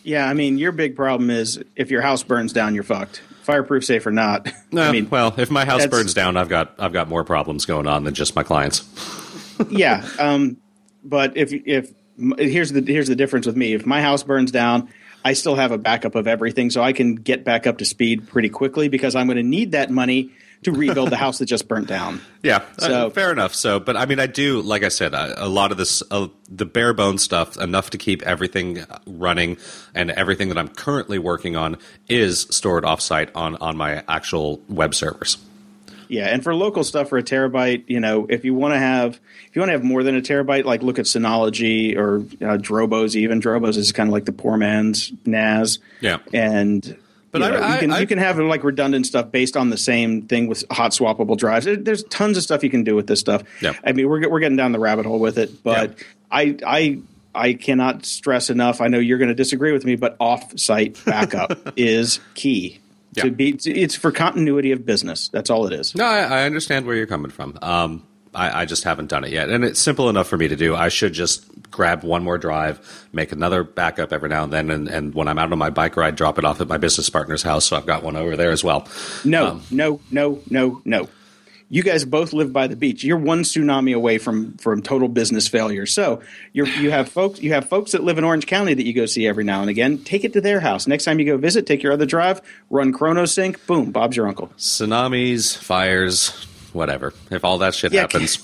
Yeah, 0.04 0.28
I 0.28 0.34
mean, 0.34 0.58
your 0.58 0.71
big 0.71 0.95
problem 0.95 1.30
is 1.30 1.63
if 1.76 1.91
your 1.91 2.02
house 2.02 2.24
burns 2.24 2.52
down, 2.52 2.74
you're 2.74 2.84
fucked 2.84 3.21
fireproof 3.43 3.86
safe 3.86 4.06
or 4.06 4.12
not. 4.12 4.51
No, 4.73 4.84
I 4.84 4.93
mean, 4.93 5.10
well, 5.10 5.34
if 5.38 5.51
my 5.51 5.65
house 5.65 5.86
burns 5.86 6.13
down, 6.13 6.38
I've 6.38 6.47
got 6.47 6.75
I've 6.80 6.93
got 6.93 7.10
more 7.10 7.25
problems 7.25 7.65
going 7.65 7.88
on 7.88 8.06
than 8.06 8.13
just 8.13 8.38
my 8.38 8.43
clients. 8.43 8.88
yeah, 9.69 10.08
um, 10.17 10.56
but 11.04 11.36
if 11.36 11.51
if 11.51 11.91
here's 12.38 12.71
the 12.71 12.82
here's 12.82 13.10
the 13.10 13.15
difference 13.17 13.45
with 13.45 13.58
me. 13.58 13.73
If 13.73 13.86
my 13.86 14.01
house 14.01 14.23
burns 14.23 14.49
down, 14.49 14.88
I 15.25 15.34
still 15.34 15.56
have 15.56 15.73
a 15.73 15.77
backup 15.77 16.15
of 16.15 16.25
everything, 16.25 16.69
so 16.69 16.82
I 16.82 16.93
can 16.93 17.15
get 17.15 17.43
back 17.43 17.67
up 17.67 17.80
to 17.80 17.86
speed 17.86 18.30
pretty 18.30 18.47
quickly 18.47 18.88
because 18.88 19.13
I'm 19.13 19.27
going 19.27 19.36
to 19.36 19.43
need 19.43 19.73
that 19.73 19.89
money 19.89 20.32
to 20.63 20.71
rebuild 20.71 21.10
the 21.10 21.15
house 21.17 21.39
that 21.39 21.45
just 21.45 21.67
burnt 21.67 21.88
down. 21.88 22.21
Yeah, 22.43 22.63
uh, 22.80 22.88
so 22.88 22.93
uh, 22.93 23.10
fair 23.12 23.32
enough. 23.32 23.54
So, 23.54 23.80
but 23.80 23.95
I 23.95 24.08
mean, 24.08 24.19
I 24.19 24.26
do, 24.26 24.63
like 24.63 24.82
I 24.82 24.88
said, 24.88 25.13
a, 25.13 25.45
a 25.45 25.47
lot 25.47 25.71
of 25.71 25.78
this, 25.78 26.02
uh, 26.10 26.28
the 26.50 26.65
bare 26.65 26.91
bones 26.91 27.21
stuff, 27.21 27.56
enough 27.58 27.91
to 27.91 28.00
keep 28.00 28.24
everything 28.24 28.84
running, 29.06 29.58
and 29.93 30.10
everything 30.10 30.50
that 30.50 30.58
I'm 30.58 30.69
currently 30.69 31.19
working 31.19 31.56
on 31.56 31.78
is 32.10 32.47
stored 32.50 32.84
offsite 32.84 33.30
on 33.36 33.58
on 33.58 33.78
my 33.78 34.04
actual 34.08 34.60
web 34.67 34.95
servers. 34.95 35.38
Yeah, 36.12 36.26
and 36.26 36.43
for 36.43 36.54
local 36.54 36.84
stuff 36.84 37.08
for 37.08 37.17
a 37.17 37.24
terabyte, 37.24 37.86
you 37.88 38.02
know, 38.02 38.28
if 38.28 38.43
you 38.43 38.54
want 38.54 38.74
to 38.74 38.80
have 38.80 39.19
if 39.47 39.56
you 39.56 39.62
want 39.62 39.69
to 39.69 39.74
have 39.74 39.84
more 39.84 40.04
than 40.04 40.17
a 40.17 40.21
terabyte, 40.21 40.65
like 40.65 40.82
look 40.84 41.00
at 41.00 41.06
Synology 41.06 41.95
or 41.95 42.17
uh, 42.17 42.58
Drobos. 42.58 43.15
Even 43.15 43.39
Drobos 43.39 43.78
is 43.78 43.93
kind 43.93 44.10
of 44.10 44.13
like 44.13 44.26
the 44.26 44.34
poor 44.34 44.58
man's 44.58 45.13
NAS. 45.26 45.80
Yeah, 46.02 46.17
and 46.34 46.97
but 47.31 47.41
you, 47.41 47.49
know, 47.49 47.57
I, 47.57 47.73
you, 47.73 47.79
can, 47.79 47.91
I, 47.91 47.99
you 47.99 48.07
can 48.07 48.17
have 48.17 48.37
like 48.39 48.63
redundant 48.63 49.05
stuff 49.05 49.31
based 49.31 49.55
on 49.55 49.69
the 49.69 49.77
same 49.77 50.23
thing 50.23 50.47
with 50.47 50.63
hot 50.69 50.91
swappable 50.91 51.37
drives. 51.37 51.65
There's 51.65 52.03
tons 52.05 52.37
of 52.37 52.43
stuff 52.43 52.63
you 52.63 52.69
can 52.69 52.83
do 52.83 52.95
with 52.95 53.07
this 53.07 53.19
stuff. 53.19 53.43
Yeah. 53.61 53.73
I 53.85 53.93
mean, 53.93 54.09
we're 54.09 54.29
we're 54.29 54.39
getting 54.39 54.57
down 54.57 54.71
the 54.71 54.79
rabbit 54.79 55.05
hole 55.05 55.19
with 55.19 55.37
it, 55.37 55.63
but 55.63 55.97
yeah. 55.97 56.05
I 56.31 56.57
I 56.65 57.01
I 57.33 57.53
cannot 57.53 58.05
stress 58.05 58.49
enough. 58.49 58.81
I 58.81 58.87
know 58.87 58.99
you're 58.99 59.17
going 59.17 59.29
to 59.29 59.35
disagree 59.35 59.71
with 59.71 59.85
me, 59.85 59.95
but 59.95 60.17
off-site 60.19 61.03
backup 61.05 61.73
is 61.77 62.19
key. 62.33 62.79
Yeah. 63.13 63.23
To 63.23 63.31
be, 63.31 63.57
it's 63.65 63.95
for 63.95 64.11
continuity 64.11 64.71
of 64.71 64.85
business. 64.85 65.29
That's 65.29 65.49
all 65.49 65.65
it 65.67 65.73
is. 65.73 65.95
No, 65.95 66.05
I, 66.05 66.19
I 66.19 66.43
understand 66.43 66.85
where 66.85 66.95
you're 66.95 67.07
coming 67.07 67.31
from. 67.31 67.57
Um, 67.61 68.07
I, 68.33 68.61
I, 68.61 68.65
just 68.65 68.83
haven't 68.83 69.07
done 69.07 69.23
it 69.23 69.31
yet, 69.31 69.49
and 69.49 69.65
it's 69.65 69.79
simple 69.79 70.09
enough 70.09 70.27
for 70.27 70.37
me 70.37 70.47
to 70.47 70.55
do. 70.55 70.75
I 70.75 70.89
should 70.89 71.13
just 71.13 71.45
grab 71.69 72.03
one 72.03 72.23
more 72.23 72.37
drive, 72.37 73.07
make 73.11 73.31
another 73.31 73.63
backup 73.63 74.13
every 74.13 74.29
now 74.29 74.43
and 74.43 74.53
then, 74.53 74.69
and, 74.69 74.87
and 74.87 75.13
when 75.13 75.27
I'm 75.27 75.37
out 75.37 75.51
on 75.51 75.57
my 75.57 75.69
bike 75.69 75.97
ride, 75.97 76.15
drop 76.15 76.37
it 76.37 76.45
off 76.45 76.61
at 76.61 76.67
my 76.67 76.77
business 76.77 77.09
partner's 77.09 77.43
house. 77.43 77.65
So 77.65 77.75
I've 77.75 77.85
got 77.85 78.03
one 78.03 78.15
over 78.15 78.37
there 78.37 78.51
as 78.51 78.63
well. 78.63 78.87
No, 79.25 79.47
um, 79.47 79.63
no, 79.69 79.99
no, 80.11 80.41
no, 80.49 80.81
no. 80.85 81.09
You 81.73 81.83
guys 81.83 82.03
both 82.03 82.33
live 82.33 82.51
by 82.51 82.67
the 82.67 82.75
beach. 82.75 83.01
You're 83.01 83.17
one 83.17 83.43
tsunami 83.43 83.95
away 83.95 84.17
from 84.17 84.57
from 84.57 84.81
total 84.81 85.07
business 85.07 85.47
failure. 85.47 85.85
So 85.85 86.21
you 86.51 86.65
you 86.65 86.91
have 86.91 87.07
folks 87.07 87.41
you 87.41 87.53
have 87.53 87.69
folks 87.69 87.93
that 87.93 88.03
live 88.03 88.17
in 88.17 88.25
Orange 88.25 88.45
County 88.45 88.73
that 88.73 88.85
you 88.85 88.91
go 88.91 89.05
see 89.05 89.25
every 89.25 89.45
now 89.45 89.61
and 89.61 89.69
again. 89.69 89.99
Take 89.99 90.25
it 90.25 90.33
to 90.33 90.41
their 90.41 90.59
house. 90.59 90.85
Next 90.85 91.05
time 91.05 91.17
you 91.19 91.25
go 91.25 91.37
visit, 91.37 91.65
take 91.65 91.81
your 91.81 91.93
other 91.93 92.05
drive, 92.05 92.41
run 92.69 92.91
ChronoSync. 92.91 93.65
Boom, 93.67 93.91
Bob's 93.91 94.17
your 94.17 94.27
uncle. 94.27 94.47
Tsunamis, 94.57 95.57
fires, 95.57 96.45
whatever. 96.73 97.13
If 97.29 97.45
all 97.45 97.60
that 97.60 97.75
shit 97.75 97.93
yeah, 97.93 98.01
happens. 98.01 98.39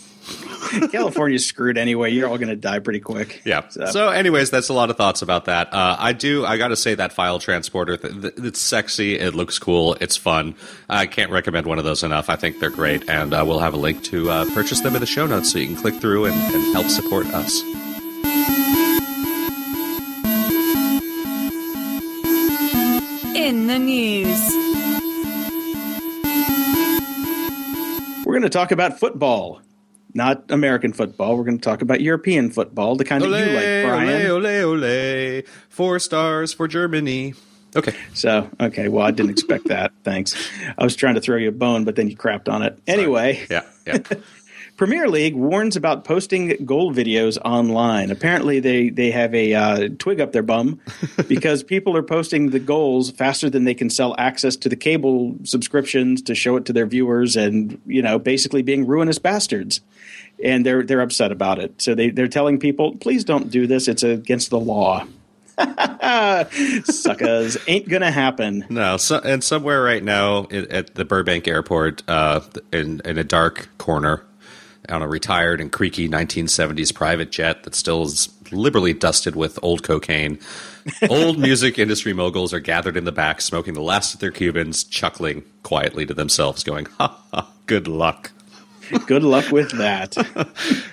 California's 0.92 1.46
screwed 1.46 1.78
anyway. 1.78 2.12
You're 2.12 2.28
all 2.28 2.38
going 2.38 2.50
to 2.50 2.56
die 2.56 2.80
pretty 2.80 3.00
quick. 3.00 3.42
Yeah. 3.46 3.68
So. 3.70 3.86
so. 3.88 4.10
anyways, 4.10 4.50
that's 4.50 4.70
a 4.70 4.74
lot 4.74 4.90
of 4.90 4.98
thoughts 4.98 5.22
about 5.22 5.46
that. 5.46 5.74
Uh, 5.74 5.96
I 5.98 6.13
do. 6.13 6.46
I 6.46 6.58
got 6.58 6.70
to 6.70 6.76
say 6.76 6.96
that 6.96 7.13
file 7.13 7.40
transporter. 7.40 7.98
Th- 7.98 8.22
th- 8.22 8.34
it's 8.38 8.60
sexy. 8.60 9.18
It 9.18 9.34
looks 9.34 9.60
cool. 9.60 9.96
It's 10.02 10.18
fun. 10.18 10.56
I 10.90 11.06
can't 11.06 11.32
recommend 11.32 11.68
one 11.68 11.80
of 11.80 11.86
those 11.86 12.04
enough. 12.04 12.30
I 12.30 12.36
think 12.36 12.60
they're 12.60 12.70
great, 12.70 13.10
and 13.10 13.34
uh, 13.34 13.44
we'll 13.48 13.60
have 13.60 13.74
a 13.74 13.78
link 13.78 14.04
to 14.06 14.30
uh, 14.30 14.46
purchase 14.54 14.82
them 14.82 14.96
in 14.96 15.02
the 15.02 15.08
show 15.08 15.26
notes, 15.26 15.52
so 15.52 15.60
you 15.60 15.68
can 15.68 15.78
click 15.78 15.96
through 15.96 16.26
and, 16.26 16.36
and 16.36 16.74
help 16.74 16.88
support 16.88 17.26
us. 17.28 17.62
In 23.36 23.68
the 23.68 23.80
news. 23.80 24.67
We're 28.28 28.34
going 28.34 28.44
to 28.44 28.50
talk 28.50 28.74
about 28.74 29.00
football, 29.00 29.62
not 30.13 30.52
American 30.52 30.92
football. 30.92 31.38
We're 31.38 31.46
going 31.46 31.60
to 31.60 31.63
talk 31.63 31.82
about 31.82 32.02
European 32.02 32.52
football, 32.52 32.98
the 32.98 33.06
kind 33.06 33.24
ole, 33.24 33.30
that 33.30 33.48
you 33.48 33.54
like, 33.54 33.90
Brian. 33.90 34.30
Ole, 34.30 34.46
ole, 34.46 34.84
ole. 34.84 35.42
Four 35.70 35.98
stars 36.00 36.52
for 36.52 36.68
Germany. 36.68 37.36
Okay. 37.74 37.96
So, 38.13 38.50
okay. 38.60 38.90
Well, 38.90 39.06
I 39.06 39.12
didn't 39.12 39.30
expect 39.30 39.70
that. 39.70 39.94
Thanks. 40.04 40.36
I 40.78 40.84
was 40.84 40.98
trying 40.98 41.16
to 41.16 41.22
throw 41.22 41.38
you 41.38 41.48
a 41.48 41.54
bone, 41.54 41.86
but 41.86 41.96
then 41.96 42.10
you 42.10 42.18
crapped 42.18 42.50
on 42.52 42.63
it. 42.63 42.78
Sorry. 42.86 43.00
Anyway. 43.00 43.48
Yeah. 43.50 43.63
Yeah. 43.86 44.00
Premier 44.78 45.10
League 45.10 45.34
warns 45.34 45.76
about 45.76 46.04
posting 46.04 46.50
goal 46.63 46.94
videos 46.94 47.40
online. 47.44 48.12
Apparently, 48.12 48.60
they 48.60 48.90
they 48.90 49.10
have 49.10 49.34
a 49.34 49.54
uh, 49.56 49.90
twig 49.98 50.22
up 50.22 50.32
their 50.32 50.44
bum 50.44 50.80
because 51.28 51.63
people 51.63 51.98
are 51.98 52.04
posting 52.04 52.52
the 52.52 52.60
goals 52.60 53.10
faster 53.10 53.50
than 53.50 53.63
they 53.63 53.74
can 53.74 53.90
sell 53.90 54.16
access 54.20 54.56
to 54.58 54.70
the 54.70 54.76
cable 54.76 55.36
subscriptions 55.44 56.22
to 56.22 56.36
show 56.36 56.56
it 56.58 56.66
to 56.66 56.74
their 56.74 56.86
viewers, 56.86 57.36
and 57.36 57.82
you 57.88 58.04
know, 58.04 58.20
basically 58.20 58.62
being 58.62 58.86
ruinous 58.86 59.18
bastards. 59.18 59.82
And 60.44 60.63
they're 60.63 60.84
they're 60.84 61.02
upset 61.02 61.32
about 61.32 61.58
it. 61.58 61.82
So 61.82 61.96
they 61.96 62.12
they're 62.12 62.28
telling 62.28 62.60
people, 62.60 62.96
please 62.98 63.24
don't 63.24 63.50
do 63.50 63.66
this. 63.66 63.88
It's 63.88 64.04
against 64.04 64.52
the 64.52 64.60
law. 64.60 65.08
Suckers 66.86 67.58
ain't 67.68 67.90
gonna 67.90 68.12
happen. 68.12 68.63
No, 68.70 68.98
so, 68.98 69.18
and 69.18 69.44
somewhere 69.44 69.82
right 69.82 70.04
now 70.04 70.44
at, 70.52 70.70
at 70.70 70.94
the 70.94 71.04
Burbank 71.04 71.48
Airport, 71.48 72.04
uh, 72.08 72.42
in 72.72 73.02
in 73.04 73.18
a 73.18 73.24
dark 73.24 73.68
corner, 73.80 74.24
on 74.89 75.02
a 75.02 75.08
retired 75.08 75.62
and 75.62 75.71
creaky 75.71 76.08
1970s 76.10 76.93
private 76.93 77.32
jet 77.32 77.63
that 77.63 77.76
still 77.76 78.04
is 78.04 78.30
liberally 78.52 78.93
dusted 78.93 79.36
with 79.36 79.60
old 79.62 79.84
cocaine, 79.84 80.39
old 81.10 81.38
music 81.39 81.78
industry 81.78 82.13
moguls 82.13 82.54
are 82.54 82.60
gathered 82.60 82.97
in 82.97 83.04
the 83.04 83.12
back, 83.12 83.41
smoking 83.41 83.73
the 83.73 83.82
last 83.82 84.13
of 84.13 84.19
their 84.19 84.32
Cubans, 84.32 84.84
chuckling 84.84 85.43
quietly 85.63 86.06
to 86.06 86.13
themselves, 86.13 86.63
going, 86.63 86.86
"Ha 86.97 87.19
ha, 87.32 87.52
good 87.65 87.88
luck." 87.88 88.32
Good 89.06 89.23
luck 89.23 89.52
with 89.52 89.71
that. 89.78 90.15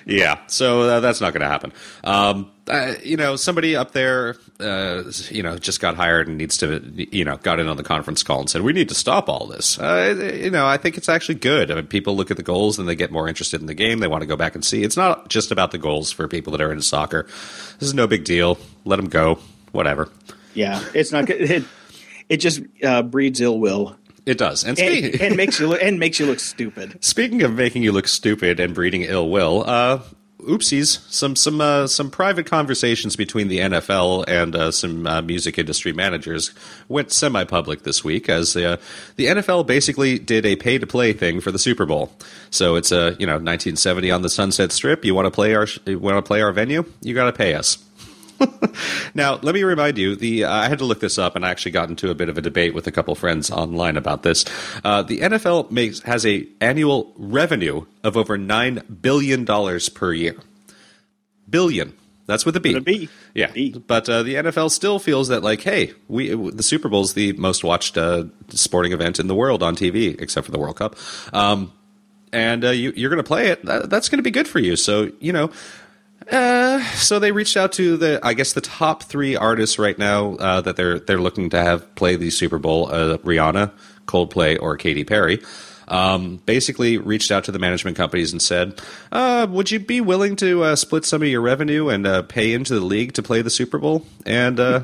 Yeah, 0.07 0.37
so 0.45 0.81
uh, 0.81 0.99
that's 0.99 1.19
not 1.19 1.33
going 1.33 1.41
to 1.41 1.47
happen. 1.47 1.73
Um, 2.03 2.51
uh, 2.67 2.93
you 3.03 3.17
know, 3.17 3.35
somebody 3.35 3.75
up 3.75 3.91
there, 3.91 4.35
uh, 4.59 5.03
you 5.29 5.41
know, 5.41 5.57
just 5.57 5.81
got 5.81 5.95
hired 5.95 6.27
and 6.27 6.37
needs 6.37 6.57
to, 6.57 6.79
you 7.11 7.25
know, 7.25 7.37
got 7.37 7.59
in 7.59 7.67
on 7.67 7.75
the 7.75 7.83
conference 7.83 8.21
call 8.21 8.41
and 8.41 8.49
said, 8.49 8.61
"We 8.61 8.71
need 8.71 8.89
to 8.89 8.95
stop 8.95 9.27
all 9.27 9.47
this." 9.47 9.79
Uh, 9.79 10.31
you 10.35 10.51
know, 10.51 10.67
I 10.67 10.77
think 10.77 10.97
it's 10.97 11.09
actually 11.09 11.35
good. 11.35 11.71
I 11.71 11.75
mean, 11.75 11.87
people 11.87 12.15
look 12.15 12.29
at 12.29 12.37
the 12.37 12.43
goals 12.43 12.77
and 12.77 12.87
they 12.87 12.95
get 12.95 13.11
more 13.11 13.27
interested 13.27 13.61
in 13.61 13.67
the 13.67 13.73
game. 13.73 13.97
They 13.99 14.07
want 14.07 14.21
to 14.21 14.27
go 14.27 14.35
back 14.35 14.53
and 14.53 14.63
see. 14.63 14.83
It's 14.83 14.97
not 14.97 15.27
just 15.29 15.51
about 15.51 15.71
the 15.71 15.79
goals 15.79 16.11
for 16.11 16.27
people 16.27 16.51
that 16.51 16.61
are 16.61 16.71
into 16.71 16.83
soccer. 16.83 17.23
This 17.79 17.89
is 17.89 17.95
no 17.95 18.05
big 18.05 18.25
deal. 18.25 18.59
Let 18.83 18.97
them 18.97 19.09
go. 19.09 19.39
Whatever. 19.71 20.09
Yeah, 20.53 20.83
it's 20.93 21.11
not 21.11 21.25
good. 21.25 21.41
It, 21.49 21.63
it 22.27 22.37
just 22.37 22.61
uh, 22.83 23.03
breeds 23.03 23.39
ill 23.41 23.59
will 23.59 23.97
It 24.25 24.37
does. 24.37 24.63
And, 24.63 24.79
and, 24.79 24.97
speaking, 24.97 25.21
and 25.21 25.37
makes 25.37 25.59
you 25.59 25.67
look, 25.67 25.81
and 25.81 25.99
makes 25.99 26.19
you 26.19 26.25
look 26.25 26.39
stupid. 26.53 27.03
Speaking 27.03 27.43
of 27.43 27.53
making 27.53 27.83
you 27.83 27.91
look 27.91 28.07
stupid 28.07 28.59
and 28.59 28.73
breeding 28.73 29.03
ill 29.03 29.29
will, 29.29 29.63
uh, 29.67 30.01
oopsies, 30.45 30.99
some 31.11 31.35
some 31.35 31.61
uh, 31.61 31.87
some 31.87 32.09
private 32.09 32.45
conversations 32.45 33.15
between 33.15 33.47
the 33.47 33.59
NFL 33.59 34.25
and 34.27 34.55
uh, 34.55 34.71
some 34.71 35.05
uh, 35.05 35.21
music 35.21 35.57
industry 35.57 35.93
managers 35.93 36.51
went 36.87 37.11
semi-public 37.11 37.83
this 37.83 38.03
week 38.03 38.29
as 38.29 38.55
uh, 38.55 38.77
the 39.15 39.27
NFL 39.27 39.67
basically 39.67 40.19
did 40.19 40.45
a 40.45 40.55
pay-to-play 40.55 41.13
thing 41.13 41.41
for 41.41 41.51
the 41.51 41.59
Super 41.59 41.85
Bowl. 41.85 42.11
So 42.49 42.75
it's 42.75 42.91
a 42.91 43.15
you 43.19 43.25
know 43.25 43.33
1970 43.33 44.11
on 44.11 44.21
the 44.21 44.29
Sunset 44.29 44.71
Strip. 44.71 45.05
You 45.05 45.13
want 45.13 45.25
to 45.25 45.31
play 45.31 45.53
our 45.53 45.67
you 45.85 45.99
want 45.99 46.17
to 46.17 46.27
play 46.27 46.41
our 46.41 46.51
venue? 46.51 46.85
You 47.01 47.13
got 47.13 47.25
to 47.25 47.33
pay 47.33 47.53
us. 47.53 47.84
now, 49.13 49.39
let 49.41 49.55
me 49.55 49.63
remind 49.63 49.97
you. 49.97 50.15
The 50.15 50.43
uh, 50.45 50.53
I 50.53 50.69
had 50.69 50.79
to 50.79 50.85
look 50.85 50.99
this 50.99 51.17
up, 51.17 51.35
and 51.35 51.45
I 51.45 51.49
actually 51.49 51.71
got 51.71 51.89
into 51.89 52.09
a 52.09 52.15
bit 52.15 52.29
of 52.29 52.37
a 52.37 52.41
debate 52.41 52.73
with 52.73 52.87
a 52.87 52.91
couple 52.91 53.15
friends 53.15 53.49
online 53.49 53.97
about 53.97 54.23
this. 54.23 54.45
Uh, 54.83 55.01
the 55.01 55.19
NFL 55.19 55.71
makes 55.71 56.01
has 56.01 56.25
a 56.25 56.47
annual 56.61 57.13
revenue 57.17 57.85
of 58.03 58.17
over 58.17 58.37
nine 58.37 58.81
billion 59.01 59.45
dollars 59.45 59.89
per 59.89 60.13
year. 60.13 60.35
Billion. 61.49 61.95
That's 62.27 62.45
with 62.45 62.55
a 62.55 62.59
B. 62.59 62.73
With 62.73 62.81
a 62.81 62.85
B. 62.85 63.09
Yeah, 63.35 63.51
B. 63.51 63.71
but 63.71 64.09
uh, 64.09 64.23
the 64.23 64.35
NFL 64.35 64.71
still 64.71 64.97
feels 64.97 65.27
that 65.27 65.43
like, 65.43 65.61
hey, 65.61 65.93
we 66.07 66.29
the 66.29 66.63
Super 66.63 66.89
Bowl 66.89 67.01
is 67.01 67.13
the 67.13 67.33
most 67.33 67.63
watched 67.63 67.97
uh, 67.97 68.25
sporting 68.49 68.93
event 68.93 69.19
in 69.19 69.27
the 69.27 69.35
world 69.35 69.61
on 69.61 69.75
TV, 69.75 70.19
except 70.19 70.45
for 70.45 70.51
the 70.51 70.59
World 70.59 70.77
Cup. 70.77 70.95
Um, 71.33 71.71
and 72.33 72.65
uh, 72.65 72.69
you, 72.71 72.91
you're 72.95 73.09
going 73.09 73.23
to 73.23 73.27
play 73.27 73.49
it. 73.49 73.63
That, 73.65 73.89
that's 73.89 74.09
going 74.09 74.17
to 74.17 74.23
be 74.23 74.31
good 74.31 74.47
for 74.47 74.59
you. 74.59 74.75
So 74.75 75.11
you 75.19 75.33
know, 75.33 75.51
uh, 76.31 76.83
so 76.93 77.19
they 77.19 77.31
reached 77.31 77.57
out 77.57 77.71
to 77.73 77.97
the, 77.97 78.19
I 78.23 78.33
guess, 78.33 78.53
the 78.53 78.61
top 78.61 79.03
three 79.03 79.35
artists 79.35 79.77
right 79.77 79.97
now 79.97 80.35
uh, 80.35 80.61
that 80.61 80.75
they're 80.75 80.99
they're 80.99 81.21
looking 81.21 81.49
to 81.51 81.61
have 81.61 81.93
play 81.95 82.15
the 82.15 82.29
Super 82.29 82.57
Bowl: 82.57 82.87
uh, 82.91 83.17
Rihanna, 83.17 83.71
Coldplay, 84.07 84.57
or 84.61 84.77
Katy 84.77 85.03
Perry. 85.03 85.39
Um, 85.87 86.37
basically, 86.45 86.97
reached 86.97 87.31
out 87.31 87.43
to 87.45 87.51
the 87.51 87.59
management 87.59 87.97
companies 87.97 88.31
and 88.31 88.41
said, 88.41 88.81
uh, 89.11 89.47
"Would 89.49 89.71
you 89.71 89.79
be 89.79 90.01
willing 90.01 90.35
to 90.37 90.63
uh, 90.63 90.75
split 90.75 91.05
some 91.05 91.21
of 91.21 91.27
your 91.27 91.41
revenue 91.41 91.89
and 91.89 92.07
uh, 92.07 92.21
pay 92.23 92.53
into 92.53 92.73
the 92.73 92.85
league 92.85 93.13
to 93.13 93.23
play 93.23 93.41
the 93.41 93.49
Super 93.49 93.77
Bowl?" 93.77 94.05
And 94.25 94.59
uh, 94.59 94.81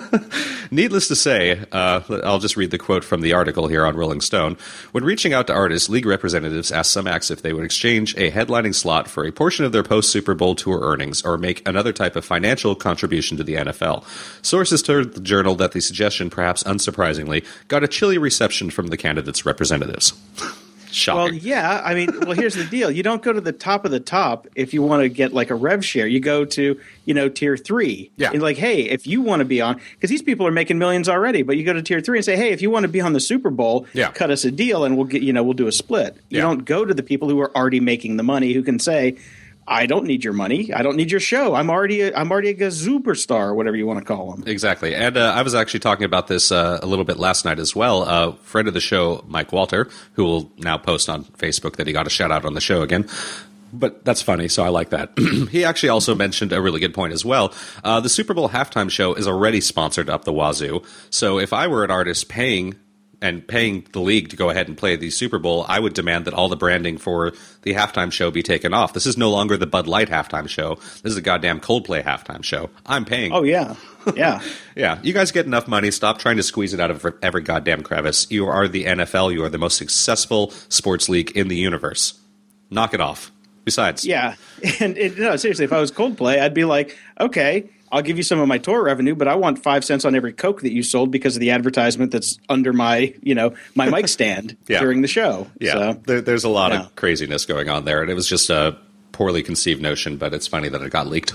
needless 0.70 1.08
to 1.08 1.16
say, 1.16 1.62
uh, 1.70 2.00
I'll 2.24 2.38
just 2.38 2.56
read 2.56 2.70
the 2.70 2.78
quote 2.78 3.04
from 3.04 3.20
the 3.20 3.34
article 3.34 3.66
here 3.66 3.84
on 3.84 3.96
Rolling 3.96 4.22
Stone. 4.22 4.56
When 4.92 5.04
reaching 5.04 5.34
out 5.34 5.46
to 5.48 5.52
artists, 5.52 5.88
league 5.88 6.06
representatives 6.06 6.72
asked 6.72 6.90
some 6.90 7.06
acts 7.06 7.30
if 7.30 7.42
they 7.42 7.52
would 7.52 7.64
exchange 7.64 8.16
a 8.16 8.30
headlining 8.30 8.74
slot 8.74 9.08
for 9.08 9.26
a 9.26 9.32
portion 9.32 9.64
of 9.64 9.72
their 9.72 9.82
post 9.82 10.10
Super 10.10 10.34
Bowl 10.34 10.54
tour 10.54 10.80
earnings 10.80 11.22
or 11.22 11.36
make 11.36 11.66
another 11.68 11.92
type 11.92 12.16
of 12.16 12.24
financial 12.24 12.74
contribution 12.74 13.36
to 13.36 13.44
the 13.44 13.54
NFL. 13.54 14.04
Sources 14.42 14.82
told 14.82 15.12
the 15.12 15.20
Journal 15.20 15.54
that 15.56 15.72
the 15.72 15.80
suggestion, 15.80 16.30
perhaps 16.30 16.62
unsurprisingly, 16.62 17.44
got 17.68 17.84
a 17.84 17.88
chilly 17.88 18.18
reception 18.18 18.70
from 18.70 18.86
the 18.86 18.96
candidates' 18.96 19.44
representatives. 19.44 20.13
Shocking. 20.90 21.22
Well, 21.24 21.34
yeah. 21.34 21.82
I 21.84 21.92
mean, 21.94 22.08
well, 22.20 22.32
here's 22.32 22.54
the 22.54 22.62
deal: 22.64 22.88
you 22.88 23.02
don't 23.02 23.20
go 23.20 23.32
to 23.32 23.40
the 23.40 23.50
top 23.52 23.84
of 23.84 23.90
the 23.90 23.98
top 23.98 24.46
if 24.54 24.72
you 24.72 24.80
want 24.80 25.02
to 25.02 25.08
get 25.08 25.32
like 25.34 25.50
a 25.50 25.54
rev 25.56 25.84
share. 25.84 26.06
You 26.06 26.20
go 26.20 26.44
to 26.44 26.78
you 27.04 27.14
know 27.14 27.28
tier 27.28 27.56
three. 27.56 28.12
Yeah. 28.16 28.30
And 28.32 28.40
like, 28.40 28.56
hey, 28.58 28.82
if 28.82 29.04
you 29.04 29.20
want 29.20 29.40
to 29.40 29.44
be 29.44 29.60
on, 29.60 29.80
because 29.94 30.08
these 30.08 30.22
people 30.22 30.46
are 30.46 30.52
making 30.52 30.78
millions 30.78 31.08
already, 31.08 31.42
but 31.42 31.56
you 31.56 31.64
go 31.64 31.72
to 31.72 31.82
tier 31.82 32.00
three 32.00 32.18
and 32.18 32.24
say, 32.24 32.36
hey, 32.36 32.50
if 32.50 32.62
you 32.62 32.70
want 32.70 32.84
to 32.84 32.88
be 32.88 33.00
on 33.00 33.12
the 33.12 33.18
Super 33.18 33.50
Bowl, 33.50 33.86
Yeah. 33.92 34.12
cut 34.12 34.30
us 34.30 34.44
a 34.44 34.52
deal 34.52 34.84
and 34.84 34.96
we'll 34.96 35.06
get 35.06 35.22
you 35.22 35.32
know 35.32 35.42
we'll 35.42 35.54
do 35.54 35.66
a 35.66 35.72
split. 35.72 36.14
You 36.28 36.36
Yeah. 36.38 36.42
don't 36.44 36.64
go 36.64 36.84
to 36.84 36.94
the 36.94 37.02
people 37.02 37.28
who 37.28 37.40
are 37.40 37.54
already 37.56 37.80
making 37.80 38.16
the 38.16 38.22
money 38.22 38.52
who 38.52 38.62
can 38.62 38.78
say. 38.78 39.16
I 39.66 39.86
don't 39.86 40.04
need 40.04 40.24
your 40.24 40.32
money. 40.32 40.72
I 40.72 40.82
don't 40.82 40.96
need 40.96 41.10
your 41.10 41.20
show. 41.20 41.54
I'm 41.54 41.70
already 41.70 42.02
a, 42.02 42.14
I'm 42.14 42.30
already 42.30 42.50
a 42.50 42.54
superstar, 42.54 43.54
whatever 43.54 43.76
you 43.76 43.86
want 43.86 43.98
to 44.00 44.04
call 44.04 44.32
them. 44.32 44.44
Exactly. 44.46 44.94
And 44.94 45.16
uh, 45.16 45.32
I 45.34 45.42
was 45.42 45.54
actually 45.54 45.80
talking 45.80 46.04
about 46.04 46.26
this 46.26 46.52
uh, 46.52 46.80
a 46.82 46.86
little 46.86 47.04
bit 47.04 47.18
last 47.18 47.44
night 47.44 47.58
as 47.58 47.74
well. 47.74 48.02
Uh, 48.02 48.32
friend 48.42 48.68
of 48.68 48.74
the 48.74 48.80
show, 48.80 49.24
Mike 49.26 49.52
Walter, 49.52 49.88
who 50.14 50.24
will 50.24 50.52
now 50.58 50.76
post 50.76 51.08
on 51.08 51.24
Facebook 51.24 51.76
that 51.76 51.86
he 51.86 51.92
got 51.92 52.06
a 52.06 52.10
shout 52.10 52.30
out 52.30 52.44
on 52.44 52.54
the 52.54 52.60
show 52.60 52.82
again. 52.82 53.08
But 53.72 54.04
that's 54.04 54.22
funny, 54.22 54.46
so 54.48 54.62
I 54.62 54.68
like 54.68 54.90
that. 54.90 55.18
he 55.50 55.64
actually 55.64 55.88
also 55.88 56.14
mentioned 56.14 56.52
a 56.52 56.60
really 56.60 56.78
good 56.78 56.94
point 56.94 57.12
as 57.12 57.24
well. 57.24 57.52
Uh, 57.82 58.00
the 58.00 58.08
Super 58.08 58.32
Bowl 58.32 58.48
halftime 58.48 58.88
show 58.88 59.14
is 59.14 59.26
already 59.26 59.60
sponsored 59.60 60.08
up 60.08 60.24
the 60.24 60.32
wazoo. 60.32 60.82
So 61.10 61.40
if 61.40 61.52
I 61.52 61.66
were 61.66 61.82
an 61.82 61.90
artist 61.90 62.28
paying 62.28 62.76
and 63.24 63.48
paying 63.48 63.86
the 63.92 64.00
league 64.00 64.28
to 64.28 64.36
go 64.36 64.50
ahead 64.50 64.68
and 64.68 64.76
play 64.76 64.96
the 64.96 65.08
Super 65.08 65.38
Bowl, 65.38 65.64
I 65.66 65.80
would 65.80 65.94
demand 65.94 66.26
that 66.26 66.34
all 66.34 66.50
the 66.50 66.56
branding 66.56 66.98
for 66.98 67.32
the 67.62 67.72
halftime 67.72 68.12
show 68.12 68.30
be 68.30 68.42
taken 68.42 68.74
off. 68.74 68.92
This 68.92 69.06
is 69.06 69.16
no 69.16 69.30
longer 69.30 69.56
the 69.56 69.66
Bud 69.66 69.86
Light 69.86 70.10
halftime 70.10 70.46
show. 70.46 70.74
This 71.02 71.12
is 71.12 71.16
a 71.16 71.22
goddamn 71.22 71.58
Coldplay 71.58 72.04
halftime 72.04 72.44
show. 72.44 72.68
I'm 72.84 73.06
paying. 73.06 73.32
Oh 73.32 73.42
yeah, 73.42 73.76
yeah. 74.14 74.42
Yeah, 74.76 74.98
you 75.02 75.12
guys 75.12 75.30
get 75.30 75.46
enough 75.46 75.68
money. 75.68 75.92
Stop 75.92 76.18
trying 76.18 76.36
to 76.36 76.42
squeeze 76.42 76.74
it 76.74 76.80
out 76.80 76.90
of 76.90 77.06
every 77.22 77.42
goddamn 77.42 77.82
crevice. 77.82 78.26
You 78.28 78.46
are 78.48 78.66
the 78.66 78.84
NFL. 78.86 79.32
You 79.32 79.44
are 79.44 79.48
the 79.48 79.56
most 79.56 79.78
successful 79.78 80.50
sports 80.68 81.08
league 81.08 81.30
in 81.36 81.46
the 81.46 81.56
universe. 81.56 82.20
Knock 82.70 82.92
it 82.92 83.00
off. 83.00 83.30
Besides, 83.64 84.04
Yeah, 84.04 84.34
and 84.80 84.98
it, 84.98 85.16
no, 85.16 85.36
seriously, 85.36 85.64
if 85.64 85.72
I 85.72 85.80
was 85.80 85.90
Coldplay, 85.90 86.40
I'd 86.40 86.52
be 86.52 86.64
like, 86.64 86.98
okay, 87.18 87.70
I'll 87.94 88.02
give 88.02 88.16
you 88.16 88.22
some 88.24 88.40
of 88.40 88.48
my 88.48 88.58
tour 88.58 88.82
revenue, 88.82 89.14
but 89.14 89.28
I 89.28 89.36
want 89.36 89.60
five 89.62 89.84
cents 89.84 90.04
on 90.04 90.14
every 90.14 90.32
Coke 90.32 90.62
that 90.62 90.72
you 90.72 90.82
sold 90.82 91.10
because 91.12 91.36
of 91.36 91.40
the 91.40 91.50
advertisement 91.52 92.10
that's 92.10 92.38
under 92.48 92.72
my, 92.72 93.14
you 93.22 93.34
know, 93.34 93.54
my 93.74 93.88
mic 93.88 94.08
stand 94.18 94.56
Yeah. 94.66 94.80
during 94.80 95.00
the 95.02 95.08
show. 95.08 95.46
yeah, 95.60 95.72
So, 95.72 95.92
there, 96.06 96.20
there's 96.20 96.44
a 96.44 96.48
lot 96.48 96.72
Yeah. 96.72 96.80
of 96.86 96.96
craziness 96.96 97.46
going 97.46 97.68
on 97.68 97.84
there, 97.84 98.02
and 98.02 98.10
it 98.10 98.14
was 98.14 98.26
just 98.28 98.50
a 98.50 98.76
poorly 99.12 99.42
conceived 99.42 99.80
notion. 99.80 100.16
But 100.16 100.34
it's 100.34 100.46
funny 100.48 100.68
that 100.68 100.82
it 100.82 100.90
got 100.90 101.06
leaked. 101.06 101.34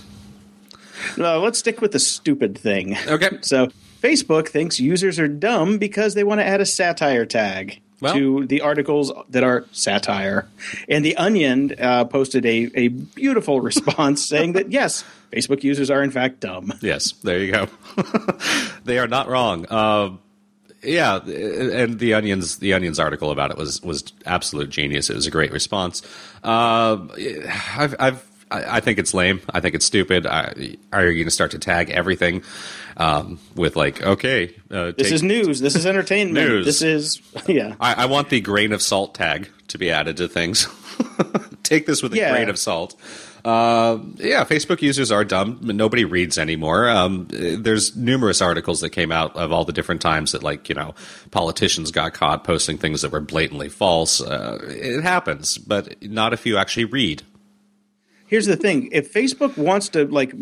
uh, 1.18 1.40
let's 1.40 1.60
stick 1.60 1.82
with 1.82 1.92
the 1.94 2.00
stupid 2.00 2.58
thing. 2.58 2.98
Okay. 3.08 3.30
So 3.42 3.70
Facebook 4.02 4.48
thinks 4.50 4.80
users 4.80 5.20
are 5.20 5.28
dumb 5.28 5.78
because 5.78 6.14
they 6.14 6.24
want 6.24 6.40
to 6.42 6.46
add 6.46 6.62
a 6.62 6.66
satire 6.66 7.26
tag. 7.26 7.80
Well- 8.02 8.14
to 8.14 8.46
the 8.48 8.62
articles 8.62 9.12
that 9.30 9.44
are 9.44 9.66
satire. 9.74 10.48
And 10.88 11.04
The 11.04 11.18
Onion 11.18 11.76
uh, 11.78 12.06
posted 12.06 12.46
a, 12.46 12.70
a 12.74 12.88
beautiful 12.88 13.60
response 13.70 14.26
saying 14.26 14.54
that, 14.54 14.72
yes, 14.72 15.04
Facebook 15.32 15.64
users 15.64 15.90
are 15.90 16.02
in 16.04 16.12
fact 16.12 16.40
dumb. 16.42 16.74
Yes, 16.82 17.12
there 17.24 17.40
you 17.40 17.52
go. 17.52 17.68
they 18.86 19.00
are 19.00 19.08
not 19.08 19.28
wrong. 19.28 19.66
Uh, 19.70 20.12
yeah, 20.82 21.18
and 21.18 22.00
the 22.00 22.14
onions 22.14 22.58
the 22.58 22.74
onions 22.74 23.00
article 23.00 23.32
about 23.32 23.52
it 23.52 23.58
was 23.58 23.82
was 23.84 24.04
absolute 24.26 24.70
genius. 24.70 25.10
It 25.10 25.16
was 25.16 25.28
a 25.28 25.32
great 25.32 25.52
response. 25.52 26.02
Uh, 26.44 26.98
I've, 27.78 27.96
I've 28.00 28.26
I 28.52 28.80
think 28.80 28.98
it's 28.98 29.14
lame. 29.14 29.42
I 29.54 29.60
think 29.60 29.76
it's 29.76 29.86
stupid. 29.86 30.26
I, 30.26 30.76
are 30.92 31.06
you 31.06 31.14
going 31.14 31.26
to 31.26 31.32
start 31.32 31.52
to 31.52 31.60
tag 31.60 31.92
everything 31.92 32.42
um, 32.98 33.40
with 33.56 33.76
like, 33.76 34.02
okay, 34.02 34.56
uh, 34.72 34.92
This 34.98 35.12
is 35.12 35.22
news. 35.22 35.60
This 35.60 35.76
is 35.76 35.86
entertainment. 35.86 36.48
News. 36.48 36.66
This 36.66 36.82
is 36.82 37.22
yeah. 37.48 37.76
I, 37.80 37.94
I 37.94 38.06
want 38.08 38.30
the 38.30 38.42
grain 38.42 38.74
of 38.74 38.82
salt 38.82 39.14
tag 39.14 39.50
to 39.68 39.78
be 39.78 39.92
added 39.92 40.18
to 40.18 40.28
things. 40.28 40.68
Take 41.62 41.86
this 41.86 42.02
with 42.02 42.14
a 42.14 42.18
Yeah. 42.18 42.32
grain 42.32 42.50
of 42.50 42.58
salt. 42.58 42.96
Uh, 43.46 44.00
yeah, 44.16 44.44
Facebook 44.44 44.82
users 44.82 45.12
are 45.12 45.24
dumb. 45.24 45.60
Nobody 45.62 46.06
reads 46.06 46.38
anymore. 46.38 46.90
Um, 46.90 47.28
there's 47.30 47.96
numerous 47.96 48.42
articles 48.42 48.82
that 48.82 48.90
came 48.90 49.12
out 49.12 49.36
of 49.36 49.52
all 49.52 49.66
the 49.66 49.74
different 49.74 50.02
times 50.02 50.34
that, 50.34 50.44
like, 50.44 50.70
you 50.70 50.76
know, 50.76 50.94
politicians 51.32 51.92
got 51.92 52.14
caught 52.14 52.44
posting 52.44 52.78
things 52.78 53.02
that 53.02 53.12
were 53.12 53.22
blatantly 53.22 53.70
false. 53.70 54.22
Uh, 54.22 54.60
it 54.68 55.02
happens, 55.02 55.58
but 55.58 56.02
not 56.04 56.34
if 56.34 56.46
you 56.46 56.58
actually 56.58 56.86
read. 56.86 57.24
Here's 58.28 58.46
the 58.46 58.58
thing: 58.58 58.90
if 58.92 59.12
Facebook 59.12 59.58
wants 59.58 59.90
to 59.90 60.06
like 60.06 60.34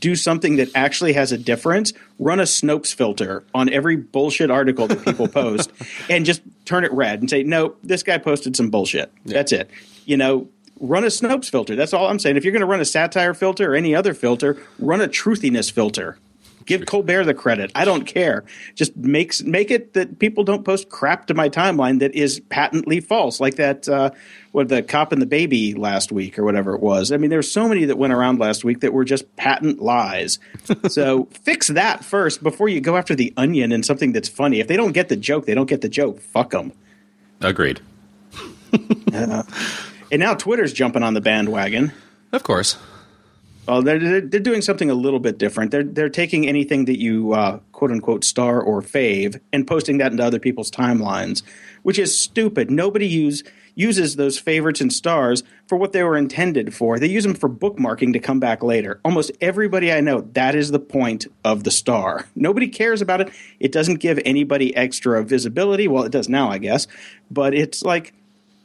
do 0.00 0.16
something 0.16 0.56
that 0.56 0.68
actually 0.74 1.12
has 1.12 1.32
a 1.32 1.38
difference, 1.38 1.92
run 2.18 2.40
a 2.40 2.44
Snopes 2.44 2.92
filter 2.92 3.44
on 3.54 3.68
every 3.68 3.96
bullshit 3.96 4.50
article 4.50 4.88
that 4.88 5.04
people 5.04 5.28
post, 5.42 5.70
and 6.10 6.26
just 6.26 6.42
turn 6.64 6.84
it 6.84 6.92
red 6.92 7.20
and 7.20 7.30
say, 7.30 7.42
"No, 7.44 7.76
this 7.84 8.02
guy 8.02 8.18
posted 8.18 8.56
some 8.56 8.70
bullshit." 8.70 9.12
That's 9.24 9.52
it. 9.52 9.70
You 10.04 10.16
know. 10.16 10.48
Run 10.80 11.04
a 11.04 11.08
Snopes 11.08 11.50
filter. 11.50 11.76
That's 11.76 11.92
all 11.92 12.08
I'm 12.08 12.18
saying. 12.18 12.36
If 12.36 12.44
you're 12.44 12.52
going 12.52 12.60
to 12.60 12.66
run 12.66 12.80
a 12.80 12.84
satire 12.84 13.34
filter 13.34 13.72
or 13.72 13.74
any 13.74 13.94
other 13.94 14.14
filter, 14.14 14.60
run 14.78 15.00
a 15.00 15.08
truthiness 15.08 15.70
filter. 15.70 16.18
Give 16.66 16.84
Colbert 16.84 17.24
the 17.24 17.32
credit. 17.32 17.72
I 17.74 17.86
don't 17.86 18.04
care. 18.04 18.44
Just 18.74 18.94
makes 18.94 19.42
make 19.42 19.70
it 19.70 19.94
that 19.94 20.18
people 20.18 20.44
don't 20.44 20.66
post 20.66 20.90
crap 20.90 21.26
to 21.28 21.34
my 21.34 21.48
timeline 21.48 22.00
that 22.00 22.14
is 22.14 22.40
patently 22.50 23.00
false, 23.00 23.40
like 23.40 23.54
that. 23.54 23.88
Uh, 23.88 24.10
what 24.52 24.68
the 24.68 24.82
cop 24.82 25.12
and 25.12 25.22
the 25.22 25.26
baby 25.26 25.72
last 25.74 26.12
week 26.12 26.38
or 26.38 26.44
whatever 26.44 26.74
it 26.74 26.80
was. 26.80 27.12
I 27.12 27.16
mean, 27.16 27.30
there's 27.30 27.50
so 27.50 27.68
many 27.68 27.84
that 27.86 27.96
went 27.96 28.12
around 28.12 28.38
last 28.38 28.64
week 28.64 28.80
that 28.80 28.92
were 28.92 29.04
just 29.04 29.34
patent 29.36 29.80
lies. 29.80 30.38
so 30.88 31.28
fix 31.32 31.68
that 31.68 32.04
first 32.04 32.42
before 32.42 32.68
you 32.68 32.80
go 32.80 32.96
after 32.96 33.14
the 33.14 33.32
onion 33.36 33.72
and 33.72 33.86
something 33.86 34.12
that's 34.12 34.28
funny. 34.28 34.60
If 34.60 34.68
they 34.68 34.76
don't 34.76 34.92
get 34.92 35.08
the 35.08 35.16
joke, 35.16 35.46
they 35.46 35.54
don't 35.54 35.68
get 35.68 35.80
the 35.80 35.88
joke. 35.88 36.20
Fuck 36.20 36.50
them. 36.50 36.72
Agreed. 37.40 37.80
uh, 39.14 39.42
and 40.10 40.20
now 40.20 40.34
Twitter's 40.34 40.72
jumping 40.72 41.02
on 41.02 41.14
the 41.14 41.20
bandwagon. 41.20 41.92
Of 42.32 42.42
course. 42.42 42.76
Well, 43.66 43.82
they're, 43.82 44.22
they're 44.22 44.40
doing 44.40 44.62
something 44.62 44.90
a 44.90 44.94
little 44.94 45.20
bit 45.20 45.36
different. 45.36 45.70
They're 45.70 45.82
they're 45.82 46.08
taking 46.08 46.48
anything 46.48 46.86
that 46.86 46.98
you 46.98 47.34
uh, 47.34 47.58
quote 47.72 47.90
unquote 47.90 48.24
star 48.24 48.62
or 48.62 48.80
fave 48.80 49.40
and 49.52 49.66
posting 49.66 49.98
that 49.98 50.10
into 50.10 50.24
other 50.24 50.38
people's 50.38 50.70
timelines, 50.70 51.42
which 51.82 51.98
is 51.98 52.18
stupid. 52.18 52.70
Nobody 52.70 53.06
use 53.06 53.44
uses 53.74 54.16
those 54.16 54.38
favorites 54.38 54.80
and 54.80 54.92
stars 54.92 55.44
for 55.66 55.76
what 55.76 55.92
they 55.92 56.02
were 56.02 56.16
intended 56.16 56.74
for. 56.74 56.98
They 56.98 57.06
use 57.06 57.22
them 57.22 57.34
for 57.34 57.48
bookmarking 57.48 58.12
to 58.14 58.18
come 58.18 58.40
back 58.40 58.62
later. 58.62 59.00
Almost 59.04 59.30
everybody 59.40 59.92
I 59.92 60.00
know, 60.00 60.22
that 60.32 60.56
is 60.56 60.72
the 60.72 60.80
point 60.80 61.26
of 61.44 61.62
the 61.62 61.70
star. 61.70 62.26
Nobody 62.34 62.66
cares 62.68 63.00
about 63.00 63.20
it. 63.20 63.30
It 63.60 63.70
doesn't 63.70 63.96
give 63.96 64.18
anybody 64.24 64.74
extra 64.74 65.22
visibility. 65.22 65.86
Well, 65.86 66.02
it 66.02 66.10
does 66.10 66.28
now, 66.28 66.50
I 66.50 66.58
guess, 66.58 66.88
but 67.30 67.54
it's 67.54 67.82
like 67.82 68.14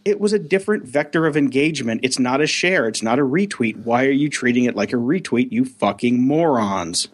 it 0.05 0.19
was 0.19 0.33
a 0.33 0.39
different 0.39 0.85
vector 0.85 1.25
of 1.25 1.37
engagement. 1.37 2.01
It's 2.03 2.19
not 2.19 2.41
a 2.41 2.47
share, 2.47 2.87
it's 2.87 3.01
not 3.01 3.19
a 3.19 3.23
retweet. 3.23 3.77
Why 3.77 4.05
are 4.05 4.11
you 4.11 4.29
treating 4.29 4.65
it 4.65 4.75
like 4.75 4.93
a 4.93 4.97
retweet, 4.97 5.51
you 5.51 5.65
fucking 5.65 6.21
morons? 6.21 7.07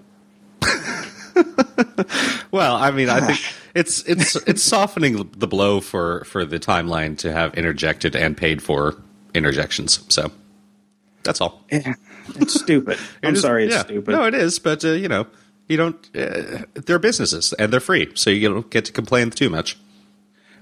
well, 2.51 2.75
I 2.75 2.91
mean, 2.91 3.09
I 3.09 3.21
think 3.21 3.39
it's 3.75 4.03
it's 4.03 4.35
it's 4.47 4.63
softening 4.63 5.29
the 5.37 5.47
blow 5.47 5.79
for 5.79 6.23
for 6.25 6.45
the 6.45 6.59
timeline 6.59 7.17
to 7.19 7.31
have 7.31 7.53
interjected 7.53 8.15
and 8.15 8.35
paid 8.35 8.61
for 8.61 8.95
interjections. 9.33 10.03
So 10.09 10.31
that's 11.23 11.41
all. 11.41 11.63
Yeah, 11.71 11.93
it's 12.35 12.59
stupid. 12.59 12.97
I'm 13.23 13.35
is, 13.35 13.41
sorry, 13.41 13.65
it's 13.65 13.75
yeah. 13.75 13.83
stupid. 13.83 14.11
No, 14.11 14.25
it 14.25 14.33
is, 14.33 14.59
but 14.59 14.83
uh, 14.83 14.89
you 14.89 15.07
know, 15.07 15.27
you 15.67 15.77
don't. 15.77 16.09
Uh, 16.15 16.65
they're 16.73 16.99
businesses 16.99 17.53
and 17.53 17.71
they're 17.71 17.79
free, 17.79 18.11
so 18.15 18.29
you 18.29 18.49
don't 18.49 18.69
get 18.69 18.85
to 18.85 18.91
complain 18.91 19.29
too 19.29 19.49
much. 19.49 19.77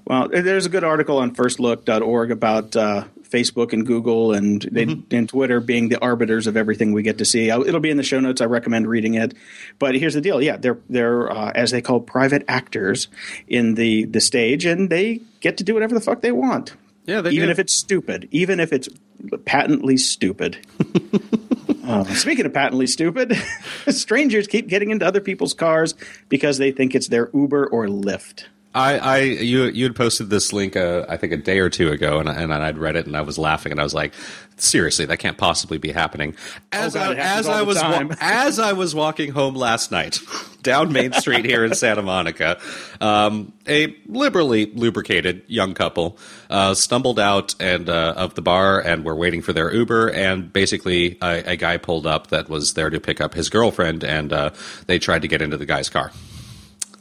Well, 0.07 0.29
there's 0.29 0.65
a 0.65 0.69
good 0.69 0.85
article 0.85 1.17
on 1.17 1.35
firstlook.org 1.35 2.31
about 2.31 2.77
uh, 2.77 3.03
Facebook 3.23 3.73
and 3.73 3.85
Google 3.85 4.31
and, 4.31 4.61
mm-hmm. 4.61 5.13
and 5.13 5.27
Twitter 5.27 5.59
being 5.59 5.89
the 5.89 6.01
arbiters 6.01 6.47
of 6.47 6.55
everything 6.55 6.93
we 6.93 7.03
get 7.03 7.17
to 7.17 7.25
see. 7.25 7.49
It'll 7.49 7.81
be 7.81 7.89
in 7.89 7.97
the 7.97 8.03
show 8.03 8.21
notes. 8.21 8.39
I 8.39 8.45
recommend 8.45 8.87
reading 8.87 9.15
it. 9.15 9.33
But 9.79 9.95
here's 9.95 10.13
the 10.13 10.21
deal: 10.21 10.41
yeah, 10.41 10.55
they're 10.55 10.79
they're 10.89 11.29
uh, 11.29 11.51
as 11.53 11.71
they 11.71 11.81
call 11.81 11.99
private 11.99 12.45
actors 12.47 13.09
in 13.49 13.75
the 13.75 14.05
the 14.05 14.21
stage, 14.21 14.65
and 14.65 14.89
they 14.89 15.19
get 15.41 15.57
to 15.57 15.65
do 15.65 15.73
whatever 15.73 15.93
the 15.93 15.99
fuck 15.99 16.21
they 16.21 16.31
want. 16.31 16.77
Yeah, 17.03 17.19
even 17.19 17.47
do. 17.47 17.49
if 17.49 17.59
it's 17.59 17.73
stupid, 17.73 18.29
even 18.31 18.61
if 18.61 18.71
it's 18.71 18.87
patently 19.43 19.97
stupid. 19.97 20.65
Uh, 21.83 22.03
speaking 22.13 22.45
of 22.45 22.53
patently 22.53 22.87
stupid, 22.87 23.35
strangers 23.89 24.47
keep 24.47 24.67
getting 24.67 24.89
into 24.89 25.05
other 25.05 25.21
people's 25.21 25.53
cars 25.53 25.95
because 26.29 26.59
they 26.59 26.71
think 26.71 26.95
it's 26.95 27.09
their 27.09 27.29
Uber 27.33 27.67
or 27.67 27.87
Lyft. 27.87 28.45
I, 28.77 28.97
I, 28.97 29.17
you, 29.21 29.63
you 29.63 29.85
had 29.85 29.95
posted 29.95 30.29
this 30.29 30.53
link, 30.53 30.75
uh, 30.75 31.03
I 31.09 31.17
think 31.17 31.33
a 31.33 31.37
day 31.37 31.57
or 31.57 31.69
two 31.69 31.89
ago, 31.89 32.19
and, 32.19 32.29
and 32.29 32.53
I'd 32.53 32.77
read 32.77 32.95
it, 32.95 33.07
and 33.07 33.17
I 33.17 33.21
was 33.21 33.39
laughing, 33.39 33.71
and 33.71 33.81
I 33.81 33.83
was 33.83 33.95
like, 33.95 34.13
seriously, 34.57 35.05
that 35.05 35.17
can't 35.17 35.37
possibly 35.37 35.79
be 35.79 35.91
happening. 35.91 36.35
As 36.71 36.95
oh 36.95 36.99
God, 36.99 37.17
I, 37.17 37.37
as 37.39 37.47
I 37.47 37.63
was 37.63 37.77
wa- 37.77 38.15
as 38.21 38.59
I 38.59 38.73
was 38.73 38.93
walking 38.93 39.31
home 39.31 39.55
last 39.55 39.91
night 39.91 40.19
down 40.61 40.93
Main 40.93 41.11
Street 41.13 41.43
here 41.43 41.65
in 41.65 41.73
Santa 41.73 42.03
Monica, 42.03 42.59
um, 43.01 43.51
a 43.67 43.95
liberally 44.05 44.67
lubricated 44.67 45.41
young 45.47 45.73
couple 45.73 46.19
uh, 46.51 46.75
stumbled 46.75 47.19
out 47.19 47.55
and 47.59 47.89
uh, 47.89 48.13
of 48.15 48.35
the 48.35 48.43
bar 48.43 48.79
and 48.79 49.03
were 49.03 49.15
waiting 49.15 49.41
for 49.41 49.53
their 49.53 49.73
Uber, 49.73 50.11
and 50.11 50.53
basically 50.53 51.17
a, 51.19 51.53
a, 51.53 51.55
guy 51.55 51.77
pulled 51.77 52.05
up 52.05 52.27
that 52.27 52.47
was 52.47 52.75
there 52.75 52.91
to 52.91 52.99
pick 52.99 53.21
up 53.21 53.33
his 53.33 53.49
girlfriend, 53.49 54.03
and 54.03 54.31
uh, 54.31 54.51
they 54.85 54.99
tried 54.99 55.23
to 55.23 55.27
get 55.27 55.41
into 55.41 55.57
the 55.57 55.65
guy's 55.65 55.89
car. 55.89 56.11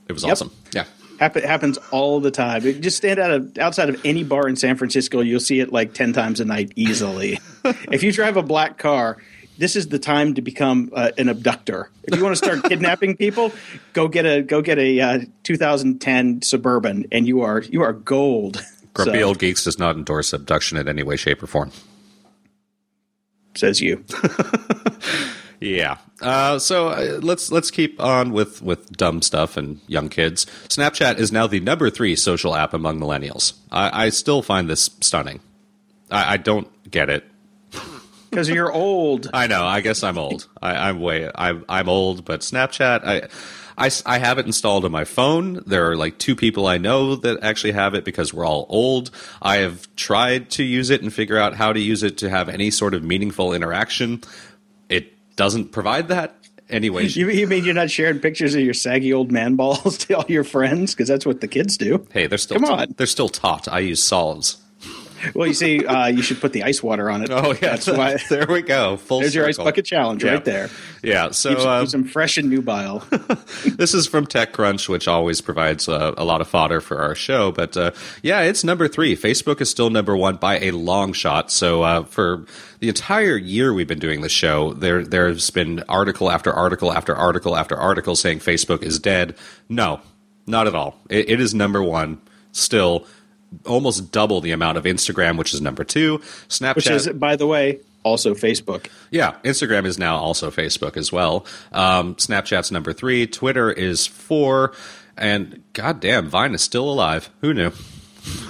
It 0.09 0.15
was 0.15 0.23
yep. 0.23 0.33
awesome. 0.33 0.53
Yeah. 0.73 0.85
Happen, 1.18 1.42
happens 1.42 1.79
all 1.90 2.20
the 2.20 2.31
time. 2.31 2.62
just 2.62 2.96
stand 2.96 3.18
out 3.18 3.31
of, 3.31 3.59
outside 3.59 3.88
of 3.88 4.00
any 4.05 4.22
bar 4.22 4.48
in 4.48 4.57
San 4.57 4.76
Francisco, 4.76 5.20
you'll 5.20 5.40
see 5.40 5.61
it 5.61 5.72
like 5.72 5.94
ten 5.94 6.12
times 6.12 6.40
a 6.40 6.44
night 6.44 6.72
easily. 6.76 7.38
if 7.90 8.02
you 8.02 8.12
drive 8.12 8.37
a 8.37 8.42
black 8.42 8.79
car, 8.79 9.16
this 9.59 9.76
is 9.76 9.88
the 9.88 9.98
time 9.98 10.35
to 10.35 10.42
become 10.42 10.90
uh, 10.94 11.12
an 11.16 11.29
abductor. 11.29 11.90
If 12.05 12.16
you 12.16 12.22
want 12.22 12.37
to 12.37 12.44
start 12.44 12.64
kidnapping 12.64 13.16
people, 13.16 13.52
go 13.92 14.09
get 14.09 14.26
a 14.26 14.42
go 14.42 14.61
get 14.61 14.79
a 14.79 15.00
uh, 15.00 15.18
2010 15.44 16.42
Suburban, 16.42 17.07
and 17.11 17.26
you 17.26 17.40
are 17.40 17.62
you 17.62 17.83
are 17.83 17.92
gold. 17.92 18.62
Grumpy 18.92 19.20
so, 19.20 19.26
Old 19.26 19.38
Geeks 19.38 19.64
does 19.64 19.79
not 19.79 19.96
endorse 19.96 20.33
abduction 20.33 20.79
in 20.79 20.88
any 20.88 21.02
way, 21.02 21.16
shape, 21.16 21.42
or 21.42 21.46
form. 21.46 21.70
Says 23.55 23.81
you. 23.81 24.05
Yeah. 25.61 25.99
Uh, 26.21 26.59
so 26.59 26.88
uh, 26.88 27.19
let's 27.23 27.51
let's 27.51 27.71
keep 27.71 28.01
on 28.01 28.33
with 28.33 28.62
with 28.62 28.90
dumb 28.97 29.23
stuff 29.23 29.57
and 29.57 29.81
young 29.87 30.09
kids. 30.09 30.47
Snapchat 30.69 31.19
is 31.19 31.33
now 31.33 31.47
the 31.47 31.61
number 31.61 31.90
three 31.90 32.16
social 32.16 32.55
app 32.55 32.75
among 32.75 32.99
millennials. 32.99 33.55
I, 33.71 34.07
I 34.07 34.09
still 34.11 34.42
find 34.42 34.69
this 34.69 34.90
stunning. 35.01 35.40
I, 36.11 36.35
I 36.35 36.37
don't 36.37 36.69
get 36.90 37.11
it 37.11 37.25
because 38.31 38.49
you're 38.49 38.73
old. 38.73 39.31
I 39.35 39.47
know. 39.47 39.64
I 39.64 39.81
guess 39.81 40.03
I'm 40.03 40.19
old. 40.19 40.47
I, 40.61 40.88
am 40.88 41.01
way. 41.01 41.31
I'm 41.35 41.64
I'm 41.69 41.88
old, 41.88 42.25
but 42.25 42.40
Snapchat. 42.40 43.05
I, 43.05 43.29
I 43.79 43.90
I 44.07 44.19
have 44.19 44.38
it 44.38 44.47
installed 44.47 44.85
on 44.85 44.92
my 44.92 45.05
phone. 45.05 45.62
There 45.66 45.90
are 45.90 45.97
like 45.97 46.19
two 46.19 46.35
people 46.35 46.66
I 46.66 46.79
know 46.79 47.16
that 47.16 47.42
actually 47.42 47.73
have 47.73 47.95
it 47.95 48.05
because 48.05 48.33
we're 48.33 48.47
all 48.47 48.66
old. 48.69 49.11
I 49.42 49.57
have 49.59 49.95
tried 49.97 50.51
to 50.51 50.64
use 50.64 50.90
it 50.90 51.03
and 51.03 51.12
figure 51.12 51.38
out 51.38 51.55
how 51.55 51.73
to 51.73 51.81
use 51.81 52.03
it 52.03 52.19
to 52.19 52.31
have 52.31 52.49
any 52.49 52.71
sort 52.71 52.95
of 52.95 53.03
meaningful 53.03 53.53
interaction. 53.53 54.23
Doesn't 55.37 55.72
provide 55.72 56.09
that 56.09 56.35
anyway. 56.68 57.07
You, 57.16 57.29
you, 57.31 57.46
mean 57.46 57.64
you're 57.64 57.75
not 57.75 57.90
sharing 57.90 58.18
pictures 58.18 58.55
of 58.55 58.61
your 58.62 58.75
saggy 58.75 59.12
old 59.12 59.31
man 59.31 59.57
balls 59.57 59.99
to 60.07 60.16
all 60.16 60.25
your 60.29 60.44
friends 60.44 60.94
because 60.94 61.09
that's 61.09 61.25
what 61.25 61.40
the 61.40 61.49
kids 61.49 61.77
do? 61.77 62.07
Hey, 62.12 62.27
they're 62.27 62.38
still 62.38 62.59
come 62.59 62.70
on. 62.70 62.94
They're 62.96 63.07
still 63.07 63.29
taught. 63.29 63.68
I 63.68 63.81
use 63.81 64.03
solids. 64.03 64.59
Well, 65.35 65.46
you 65.46 65.55
see, 65.55 65.85
uh, 65.85 66.07
you 66.07 66.22
should 66.22 66.40
put 66.40 66.52
the 66.52 66.62
ice 66.62 66.83
water 66.83 67.11
on 67.11 67.22
it. 67.22 67.31
Oh 67.31 67.52
yeah, 67.52 67.76
that's 67.76 67.87
why. 67.87 68.16
there 68.31 68.46
we 68.46 68.62
go. 68.62 68.96
Full 68.96 69.20
There's 69.20 69.33
circle. 69.33 69.42
your 69.42 69.48
ice 69.48 69.57
bucket 69.59 69.85
challenge 69.85 70.24
yeah. 70.24 70.33
right 70.33 70.44
there. 70.44 70.70
Yeah. 71.02 71.31
So 71.31 71.55
some, 71.55 71.68
um, 71.68 71.87
some 71.87 72.05
fresh 72.05 72.37
and 72.37 72.50
nubile. 72.50 73.00
this 73.76 73.94
is 73.94 74.07
from 74.07 74.26
TechCrunch, 74.26 74.88
which 74.88 75.09
always 75.09 75.40
provides 75.40 75.88
uh, 75.88 76.14
a 76.16 76.24
lot 76.24 76.40
of 76.40 76.48
fodder 76.48 76.81
for 76.81 77.00
our 77.00 77.14
show. 77.14 77.52
But 77.52 77.76
uh, 77.76 77.92
yeah, 78.22 78.42
it's 78.42 78.64
number 78.64 78.88
three. 78.88 79.16
Facebook 79.16 79.61
is 79.61 79.70
still 79.70 79.90
number 79.90 80.16
one 80.16 80.37
by 80.37 80.59
a 80.61 80.70
long 80.72 81.12
shot. 81.12 81.50
So 81.50 81.83
uh, 81.83 82.05
for 82.05 82.46
the 82.81 82.88
entire 82.88 83.37
year 83.37 83.72
we've 83.72 83.88
been 83.88 83.98
doing 83.98 84.20
the 84.20 84.29
show, 84.29 84.72
there 84.74 85.05
there's 85.05 85.50
been 85.50 85.83
article 85.88 86.31
after 86.31 86.52
article 86.52 86.92
after 86.92 87.14
article 87.14 87.57
after 87.57 87.76
article 87.76 88.16
saying 88.16 88.40
Facebook 88.40 88.83
is 88.83 88.98
dead. 88.98 89.37
No, 89.68 90.00
not 90.46 90.66
at 90.66 90.74
all. 90.74 91.00
it, 91.09 91.31
it 91.31 91.40
is 91.40 91.55
number 91.55 91.83
one 91.83 92.20
still 92.52 93.07
almost 93.64 94.12
double 94.12 94.40
the 94.40 94.53
amount 94.53 94.79
of 94.79 94.85
Instagram, 94.85 95.38
which 95.38 95.55
is 95.55 95.61
number 95.61 95.85
two. 95.85 96.19
Snapchat, 96.49 96.77
which 96.77 96.90
is, 96.90 97.09
by 97.09 97.37
the 97.37 97.47
way, 97.47 97.81
also 98.03 98.35
Facebook. 98.35 98.88
Yeah, 99.11 99.37
Instagram 99.42 99.87
is 99.87 99.99
now 99.99 100.16
also 100.16 100.51
Facebook 100.51 100.97
as 100.97 101.12
well. 101.12 101.47
Um, 101.73 102.14
Snapchat's 102.16 102.71
number 102.71 102.92
three. 102.92 103.27
Twitter 103.27 103.71
is 103.71 104.07
four. 104.07 104.73
And 105.16 105.62
goddamn, 105.73 106.29
Vine 106.29 106.55
is 106.55 106.62
still 106.62 106.88
alive. 106.88 107.31
Who 107.40 107.55
knew? 107.55 107.73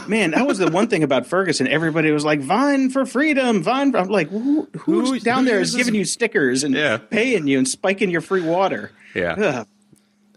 Man, 0.09 0.31
that 0.33 0.47
was 0.47 0.59
the 0.59 0.71
one 0.71 0.89
thing 0.89 1.03
about 1.03 1.27
Ferguson. 1.27 1.67
Everybody 1.67 2.11
was 2.11 2.25
like, 2.25 2.41
"Vine 2.41 2.91
for 2.91 3.05
freedom, 3.05 3.63
Vine." 3.63 3.93
For, 3.93 3.99
I'm 3.99 4.09
like, 4.09 4.29
who, 4.29 4.69
who's 4.79 5.11
who, 5.11 5.21
down 5.21 5.45
there 5.45 5.61
is 5.61 5.75
giving 5.75 5.95
you 5.95 6.05
stickers 6.05 6.65
and 6.65 6.75
yeah. 6.75 6.97
paying 6.97 7.47
you 7.47 7.59
and 7.59 7.69
spiking 7.69 8.11
your 8.11 8.21
free 8.23 8.41
water? 8.41 8.91
Yeah, 9.15 9.33
Ugh. 9.33 9.67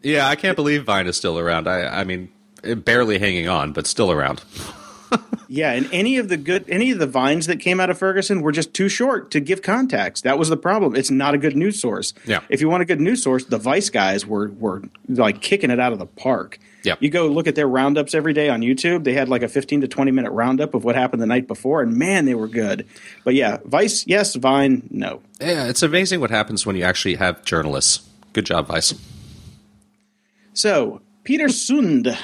yeah. 0.03 0.27
I 0.27 0.36
can't 0.36 0.55
believe 0.55 0.84
Vine 0.84 1.08
is 1.08 1.15
still 1.15 1.39
around. 1.39 1.67
I, 1.67 2.01
I 2.01 2.03
mean, 2.03 2.32
Eh, 2.64 2.74
barely 2.74 3.20
hanging 3.20 3.47
on, 3.47 3.72
but 3.72 3.88
still 3.88 4.12
around. 4.12 4.43
yeah, 5.47 5.72
and 5.72 5.89
any 5.91 6.18
of 6.18 6.30
the 6.30 6.38
good, 6.38 6.66
any 6.70 6.91
of 6.91 6.99
the 6.99 7.07
vines 7.07 7.47
that 7.47 7.60
came 7.60 7.80
out 7.80 7.89
of 7.89 7.97
Ferguson 7.97 8.41
were 8.41 8.51
just 8.51 8.74
too 8.74 8.89
short 8.89 9.32
to 9.32 9.39
give 9.39 9.62
context. 9.62 10.24
That 10.24 10.38
was 10.38 10.49
the 10.49 10.57
problem. 10.57 10.95
It's 10.95 11.12
not 11.12 11.34
a 11.34 11.38
good 11.38 11.55
news 11.55 11.80
source. 11.80 12.14
Yeah. 12.26 12.41
If 12.49 12.62
you 12.62 12.70
want 12.70 12.82
a 12.82 12.86
good 12.86 13.01
news 13.01 13.24
source, 13.24 13.45
the 13.45 13.57
Vice 13.57 13.89
guys 13.89 14.26
were 14.26 14.49
were 14.49 14.84
like 15.07 15.41
kicking 15.41 15.72
it 15.72 15.80
out 15.80 15.93
of 15.93 15.99
the 15.99 16.05
park. 16.05 16.60
Yeah. 16.84 16.95
You 16.99 17.10
go 17.10 17.28
look 17.28 17.47
at 17.47 17.55
their 17.55 17.68
roundups 17.68 18.14
every 18.14 18.34
day 18.34 18.49
on 18.49 18.62
YouTube. 18.62 19.03
They 19.03 19.14
had 19.14 19.28
like 19.28 19.41
a 19.41 19.49
15 19.49 19.82
to 19.82 19.88
20 19.88 20.12
minute 20.12 20.32
roundup 20.32 20.74
of 20.74 20.84
what 20.84 20.95
happened 20.95 21.22
the 21.22 21.28
night 21.28 21.47
before, 21.47 21.82
and 21.82 21.97
man, 21.97 22.26
they 22.26 22.36
were 22.36 22.47
good. 22.47 22.88
But 23.24 23.36
yeah, 23.36 23.57
Vice, 23.66 24.05
yes. 24.07 24.36
Vine, 24.36 24.88
no. 24.91 25.22
Yeah, 25.41 25.68
it's 25.68 25.84
amazing 25.84 26.20
what 26.20 26.30
happens 26.30 26.66
when 26.66 26.76
you 26.76 26.84
actually 26.84 27.16
have 27.16 27.43
journalists. 27.43 28.07
Good 28.34 28.45
job, 28.45 28.68
Vice. 28.68 28.93
So 30.53 31.01
Peter 31.24 31.47
Sunde 31.47 32.18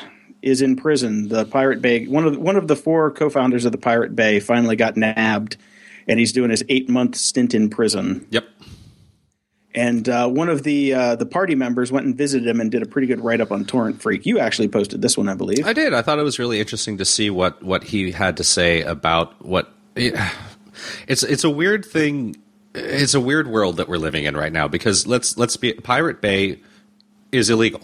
is 0.45 0.61
in 0.61 0.75
prison. 0.75 1.27
The 1.27 1.45
Pirate 1.45 1.81
Bay, 1.81 2.05
one 2.05 2.25
of 2.25 2.33
the, 2.33 2.39
one 2.39 2.55
of 2.55 2.67
the 2.67 2.75
four 2.75 3.11
co-founders 3.11 3.65
of 3.65 3.71
the 3.71 3.77
Pirate 3.77 4.15
Bay, 4.15 4.39
finally 4.39 4.75
got 4.75 4.95
nabbed, 4.95 5.57
and 6.07 6.19
he's 6.19 6.31
doing 6.31 6.51
his 6.51 6.63
eight 6.69 6.87
month 6.87 7.15
stint 7.15 7.53
in 7.53 7.69
prison. 7.69 8.25
Yep. 8.29 8.45
And 9.73 10.07
uh, 10.07 10.29
one 10.29 10.47
of 10.47 10.63
the 10.63 10.93
uh, 10.93 11.15
the 11.17 11.25
party 11.25 11.55
members 11.55 11.91
went 11.91 12.05
and 12.05 12.15
visited 12.15 12.47
him 12.47 12.61
and 12.61 12.71
did 12.71 12.81
a 12.81 12.85
pretty 12.85 13.07
good 13.07 13.19
write 13.19 13.41
up 13.41 13.51
on 13.51 13.65
Torrent 13.65 14.01
Freak. 14.01 14.25
You 14.25 14.39
actually 14.39 14.69
posted 14.69 15.01
this 15.01 15.17
one, 15.17 15.27
I 15.27 15.33
believe. 15.33 15.65
I 15.65 15.73
did. 15.73 15.93
I 15.93 16.01
thought 16.01 16.17
it 16.17 16.23
was 16.23 16.39
really 16.39 16.61
interesting 16.61 16.97
to 16.99 17.05
see 17.05 17.29
what 17.29 17.61
what 17.61 17.83
he 17.83 18.11
had 18.11 18.37
to 18.37 18.43
say 18.43 18.81
about 18.81 19.43
what. 19.43 19.73
It's 21.07 21.23
it's 21.23 21.45
a 21.45 21.49
weird 21.49 21.85
thing. 21.85 22.35
It's 22.73 23.13
a 23.13 23.21
weird 23.21 23.47
world 23.47 23.77
that 23.77 23.87
we're 23.87 23.97
living 23.97 24.25
in 24.25 24.35
right 24.35 24.51
now 24.51 24.67
because 24.67 25.07
let's 25.07 25.37
let's 25.37 25.55
be 25.55 25.71
Pirate 25.71 26.19
Bay 26.19 26.59
is 27.31 27.49
illegal. 27.49 27.79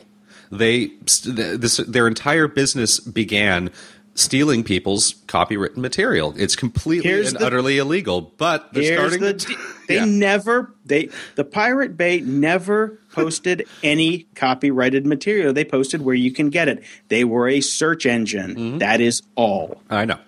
They 0.52 0.92
this 1.06 1.78
their 1.88 2.08
entire 2.08 2.48
business 2.48 3.00
began 3.00 3.72
stealing 4.14 4.62
people's 4.64 5.14
copywritten 5.28 5.78
material. 5.78 6.34
It's 6.38 6.56
completely 6.58 7.10
Here's 7.10 7.30
and 7.32 7.40
the- 7.40 7.46
utterly 7.46 7.78
illegal, 7.78 8.34
but 8.38 8.74
they're 8.74 8.98
starting 8.98 9.22
the 9.22 9.34
to 9.34 9.56
they 9.88 9.96
Yeah. 9.96 10.06
never 10.06 10.74
they 10.86 11.10
the 11.36 11.46
Pirate 11.46 11.96
Bay 11.96 12.20
never 12.20 13.00
posted 13.14 13.66
any 13.84 14.28
copyrighted 14.36 15.06
material. 15.06 15.54
They 15.54 15.64
posted 15.64 16.02
where 16.02 16.16
you 16.16 16.32
can 16.32 16.50
get 16.50 16.68
it. 16.68 16.84
They 17.08 17.24
were 17.24 17.48
a 17.48 17.62
search 17.62 18.06
engine. 18.06 18.56
Mm-hmm. 18.56 18.78
That 18.80 19.00
is 19.00 19.22
all. 19.36 19.82
I 19.90 20.04
know. 20.06 20.20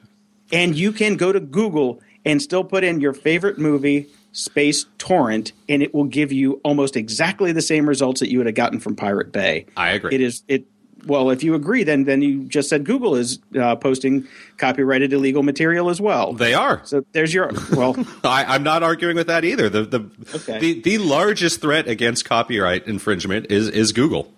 And 0.53 0.75
you 0.77 0.93
can 0.93 1.17
go 1.17 1.33
to 1.33 1.39
Google 1.41 1.99
and 2.23 2.41
still 2.41 2.63
put 2.63 2.85
in 2.85 3.01
your 3.01 3.13
favorite 3.13 3.57
movie 3.57 4.07
space 4.33 4.85
torrent 4.97 5.53
and 5.69 5.81
it 5.81 5.93
will 5.93 6.03
give 6.05 6.31
you 6.31 6.59
almost 6.63 6.97
exactly 6.97 7.51
the 7.53 7.61
same 7.61 7.87
results 7.87 8.19
that 8.19 8.29
you 8.29 8.39
would 8.39 8.47
have 8.47 8.55
gotten 8.55 8.79
from 8.79 8.95
Pirate 8.95 9.31
Bay. 9.31 9.65
I 9.77 9.91
agree. 9.91 10.13
It 10.15 10.21
is 10.21 10.43
it 10.47 10.65
well, 11.05 11.31
if 11.31 11.43
you 11.43 11.53
agree, 11.53 11.83
then 11.83 12.05
then 12.05 12.21
you 12.21 12.43
just 12.45 12.69
said 12.69 12.85
Google 12.85 13.15
is 13.15 13.39
uh, 13.59 13.75
posting 13.75 14.25
copyrighted 14.57 15.11
illegal 15.11 15.43
material 15.43 15.89
as 15.89 15.99
well. 15.99 16.31
They 16.31 16.53
are. 16.53 16.81
so 16.85 17.05
there's 17.11 17.33
your 17.33 17.51
well. 17.75 17.93
I, 18.23 18.45
I'm 18.45 18.63
not 18.63 18.83
arguing 18.83 19.17
with 19.17 19.27
that 19.27 19.43
either. 19.43 19.67
The 19.69 19.83
the, 19.83 20.09
Okay. 20.35 20.59
the 20.59 20.81
the 20.81 20.97
largest 20.99 21.59
threat 21.61 21.87
against 21.89 22.23
copyright 22.25 22.87
infringement 22.87 23.47
is 23.51 23.67
is 23.69 23.91
Google. 23.91 24.33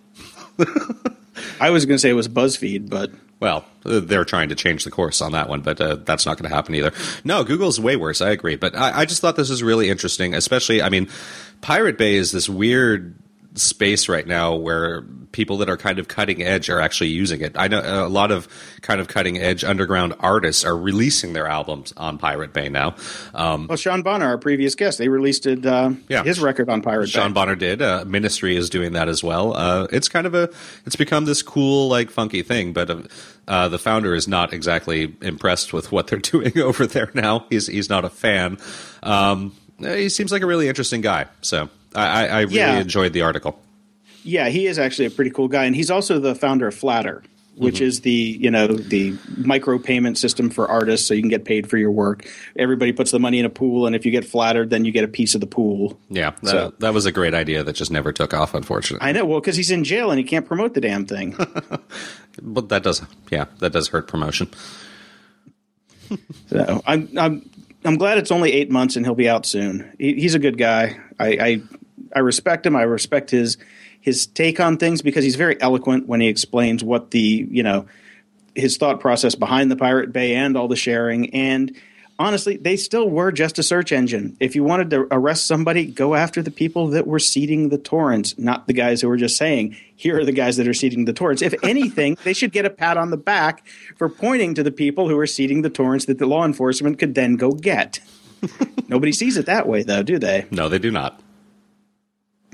I 1.59 1.69
was 1.69 1.85
going 1.85 1.95
to 1.95 1.99
say 1.99 2.09
it 2.09 2.13
was 2.13 2.27
BuzzFeed, 2.27 2.89
but 2.89 3.11
Well, 3.39 3.65
they're 3.83 4.25
trying 4.25 4.49
to 4.49 4.55
change 4.55 4.83
the 4.83 4.91
course 4.91 5.21
on 5.21 5.33
that 5.33 5.49
one, 5.49 5.61
but 5.61 5.79
uh, 5.81 5.95
that's 5.95 6.25
not 6.25 6.37
going 6.37 6.49
to 6.49 6.55
happen 6.55 6.73
either. 6.75 6.91
No, 7.23 7.43
Google's 7.43 7.79
way 7.79 7.95
worse. 7.95 8.21
I 8.21 8.29
agree, 8.29 8.55
but 8.55 8.75
I, 8.75 9.01
I 9.01 9.05
just 9.05 9.21
thought 9.21 9.35
this 9.35 9.49
was 9.49 9.61
really 9.61 9.89
interesting. 9.89 10.33
Especially, 10.33 10.81
I 10.81 10.89
mean, 10.89 11.09
Pirate 11.61 11.97
Bay 11.97 12.15
is 12.15 12.31
this 12.31 12.47
weird 12.47 13.15
space 13.55 14.07
right 14.09 14.25
now 14.27 14.55
where 14.55 15.01
people 15.31 15.57
that 15.57 15.69
are 15.69 15.75
kind 15.77 15.99
of 15.99 16.07
cutting 16.07 16.41
edge 16.41 16.69
are 16.69 16.79
actually 16.79 17.09
using 17.09 17.41
it. 17.41 17.53
I 17.57 17.67
know 17.67 17.81
a 17.81 18.07
lot 18.07 18.31
of 18.31 18.47
kind 18.81 19.01
of 19.01 19.07
cutting 19.09 19.37
edge 19.37 19.63
underground 19.63 20.13
artists 20.19 20.63
are 20.63 20.77
releasing 20.77 21.33
their 21.33 21.47
albums 21.47 21.93
on 21.97 22.17
Pirate 22.17 22.53
Bay 22.53 22.69
now. 22.69 22.95
Um, 23.33 23.67
well, 23.67 23.77
Sean 23.77 24.01
Bonner, 24.01 24.25
our 24.27 24.37
previous 24.37 24.75
guest, 24.75 24.97
they 24.97 25.09
released 25.09 25.45
it, 25.45 25.65
uh, 25.65 25.91
Yeah. 26.07 26.23
his 26.23 26.39
record 26.39 26.69
on 26.69 26.81
Pirate 26.81 27.09
Sean 27.09 27.19
Bay. 27.21 27.23
Sean 27.25 27.33
Bonner 27.33 27.55
did. 27.55 27.81
Uh, 27.81 28.05
Ministry 28.07 28.55
is 28.55 28.69
doing 28.69 28.93
that 28.93 29.09
as 29.09 29.23
well. 29.23 29.55
Uh, 29.55 29.87
it's 29.91 30.07
kind 30.07 30.25
of 30.25 30.33
a, 30.35 30.49
it's 30.85 30.95
become 30.95 31.25
this 31.25 31.41
cool, 31.41 31.89
like 31.89 32.09
funky 32.11 32.41
thing. 32.41 32.71
But 32.71 32.89
uh, 32.89 33.01
uh, 33.47 33.67
the 33.67 33.79
founder 33.79 34.15
is 34.15 34.27
not 34.27 34.53
exactly 34.53 35.15
impressed 35.21 35.73
with 35.73 35.91
what 35.91 36.07
they're 36.07 36.19
doing 36.33 36.57
over 36.59 36.87
there 36.87 37.11
now. 37.13 37.45
He's 37.49 37.67
he's 37.67 37.89
not 37.89 38.05
a 38.05 38.09
fan. 38.09 38.57
Um, 39.03 39.53
he 39.79 40.07
seems 40.09 40.31
like 40.31 40.41
a 40.41 40.45
really 40.45 40.69
interesting 40.69 41.01
guy. 41.01 41.25
So 41.41 41.69
I, 41.95 42.27
I, 42.27 42.39
really 42.41 42.55
Yeah. 42.57 42.79
enjoyed 42.79 43.13
the 43.13 43.21
article. 43.21 43.59
Yeah, 44.23 44.49
he 44.49 44.67
is 44.67 44.77
actually 44.79 45.05
a 45.05 45.11
pretty 45.11 45.31
cool 45.31 45.47
guy, 45.47 45.65
and 45.65 45.75
he's 45.75 45.89
also 45.91 46.19
the 46.19 46.35
founder 46.35 46.67
of 46.67 46.75
Flattr, 46.75 47.21
which 47.55 47.75
Mm-hmm. 47.75 47.83
is 47.85 48.01
the 48.01 48.11
you 48.11 48.49
know 48.51 48.67
the 48.67 49.15
micro 49.37 49.77
payment 49.79 50.17
system 50.17 50.49
for 50.49 50.67
artists, 50.67 51.07
so 51.07 51.13
you 51.13 51.21
can 51.21 51.29
get 51.29 51.45
paid 51.45 51.69
for 51.69 51.77
your 51.77 51.91
work. 51.91 52.27
Everybody 52.57 52.91
puts 52.91 53.11
the 53.11 53.19
money 53.19 53.39
in 53.39 53.45
a 53.45 53.49
pool, 53.49 53.85
and 53.87 53.95
if 53.95 54.03
you 54.05 54.11
get 54.11 54.25
flattered, 54.25 54.71
then 54.71 54.83
you 54.83 54.91
get 54.91 55.03
a 55.03 55.07
piece 55.07 55.35
of 55.35 55.41
the 55.41 55.47
pool. 55.47 55.99
Yeah, 56.09 56.31
that, 56.41 56.49
So- 56.49 56.73
that 56.79 56.93
was 56.93 57.05
a 57.05 57.11
great 57.11 57.33
idea 57.35 57.63
that 57.63 57.73
just 57.73 57.91
never 57.91 58.11
took 58.11 58.33
off, 58.33 58.53
unfortunately. 58.55 59.07
I 59.07 59.11
know, 59.11 59.25
well, 59.25 59.39
because 59.39 59.55
he's 59.55 59.71
in 59.71 59.83
jail 59.83 60.09
and 60.11 60.17
he 60.17 60.23
can't 60.25 60.45
promote 60.47 60.73
the 60.73 60.81
damn 60.81 61.05
thing. 61.05 61.35
but 62.41 62.69
that 62.69 62.83
does, 62.83 63.01
yeah, 63.31 63.45
that 63.59 63.71
does 63.73 63.87
hurt 63.89 64.07
promotion. 64.07 64.49
So 66.49 66.81
I'm 66.85 67.09
I'm 67.17 67.49
I'm 67.83 67.97
glad 67.97 68.17
it's 68.17 68.31
only 68.31 68.51
eight 68.53 68.69
months 68.71 68.95
and 68.95 69.05
he'll 69.05 69.15
be 69.15 69.29
out 69.29 69.45
soon. 69.45 69.91
He, 69.97 70.13
he's 70.15 70.35
a 70.35 70.39
good 70.39 70.57
guy. 70.57 70.97
I, 71.19 71.27
I 71.27 71.61
I 72.15 72.19
respect 72.19 72.65
him. 72.65 72.75
I 72.75 72.83
respect 72.83 73.29
his 73.29 73.57
his 74.01 74.25
take 74.27 74.59
on 74.59 74.77
things 74.77 75.01
because 75.01 75.23
he's 75.23 75.35
very 75.35 75.59
eloquent 75.61 76.07
when 76.07 76.21
he 76.21 76.27
explains 76.27 76.83
what 76.83 77.11
the 77.11 77.47
you 77.49 77.63
know 77.63 77.85
his 78.55 78.77
thought 78.77 78.99
process 78.99 79.35
behind 79.35 79.69
the 79.69 79.75
Pirate 79.75 80.13
Bay 80.13 80.35
and 80.35 80.57
all 80.57 80.67
the 80.67 80.75
sharing. 80.75 81.33
And 81.33 81.75
honestly, 82.17 82.57
they 82.57 82.77
still 82.77 83.09
were 83.09 83.31
just 83.31 83.59
a 83.59 83.63
search 83.63 83.91
engine. 83.91 84.37
If 84.39 84.55
you 84.55 84.63
wanted 84.63 84.89
to 84.91 85.07
arrest 85.11 85.45
somebody, 85.45 85.85
go 85.85 86.15
after 86.15 86.41
the 86.41 86.51
people 86.51 86.87
that 86.89 87.05
were 87.05 87.19
seeding 87.19 87.69
the 87.69 87.77
torrents, 87.77 88.37
not 88.37 88.67
the 88.67 88.73
guys 88.73 89.01
who 89.01 89.09
were 89.09 89.17
just 89.17 89.37
saying, 89.37 89.75
here 89.95 90.19
are 90.19 90.25
the 90.25 90.31
guys 90.31 90.57
that 90.57 90.67
are 90.67 90.73
seeding 90.73 91.05
the 91.05 91.13
torrents. 91.13 91.41
If 91.41 91.53
anything, 91.63 92.17
they 92.23 92.33
should 92.33 92.51
get 92.51 92.65
a 92.65 92.69
pat 92.69 92.97
on 92.97 93.11
the 93.11 93.17
back 93.17 93.67
for 93.97 94.09
pointing 94.09 94.55
to 94.55 94.63
the 94.63 94.71
people 94.71 95.09
who 95.09 95.19
are 95.19 95.27
seeding 95.27 95.61
the 95.61 95.69
torrents 95.69 96.05
that 96.05 96.17
the 96.17 96.25
law 96.25 96.45
enforcement 96.45 96.97
could 96.97 97.15
then 97.15 97.35
go 97.35 97.51
get. 97.51 97.99
Nobody 98.87 99.11
sees 99.11 99.37
it 99.37 99.47
that 99.47 99.67
way, 99.67 99.83
though, 99.83 100.03
do 100.03 100.19
they? 100.19 100.45
No, 100.51 100.69
they 100.69 100.79
do 100.79 100.91
not. 100.91 101.19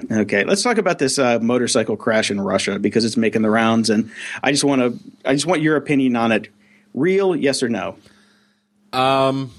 Okay, 0.10 0.43
let's 0.43 0.64
talk 0.64 0.78
about 0.78 0.99
this 0.99 1.20
uh, 1.20 1.39
motorcycle 1.39 1.97
crash 1.97 2.32
in 2.32 2.39
Russia 2.39 2.80
because 2.80 3.06
it's 3.06 3.18
making 3.18 3.41
the 3.41 3.49
rounds, 3.49 3.89
and 3.89 4.12
I 4.41 4.52
just 4.52 4.64
want 4.64 4.82
to, 4.82 5.30
I 5.30 5.34
just 5.34 5.45
want 5.45 5.62
your 5.62 5.76
opinion 5.76 6.16
on 6.16 6.32
it. 6.32 6.47
Real, 6.93 7.36
yes 7.36 7.62
or 7.64 7.70
no? 7.70 7.97
Um, 8.93 9.52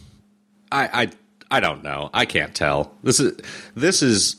I, 0.70 1.02
I 1.02 1.10
I 1.50 1.60
don't 1.60 1.82
know. 1.82 2.10
I 2.14 2.24
can't 2.24 2.54
tell. 2.54 2.94
This 3.02 3.20
is 3.20 3.38
this 3.74 4.02
is 4.02 4.36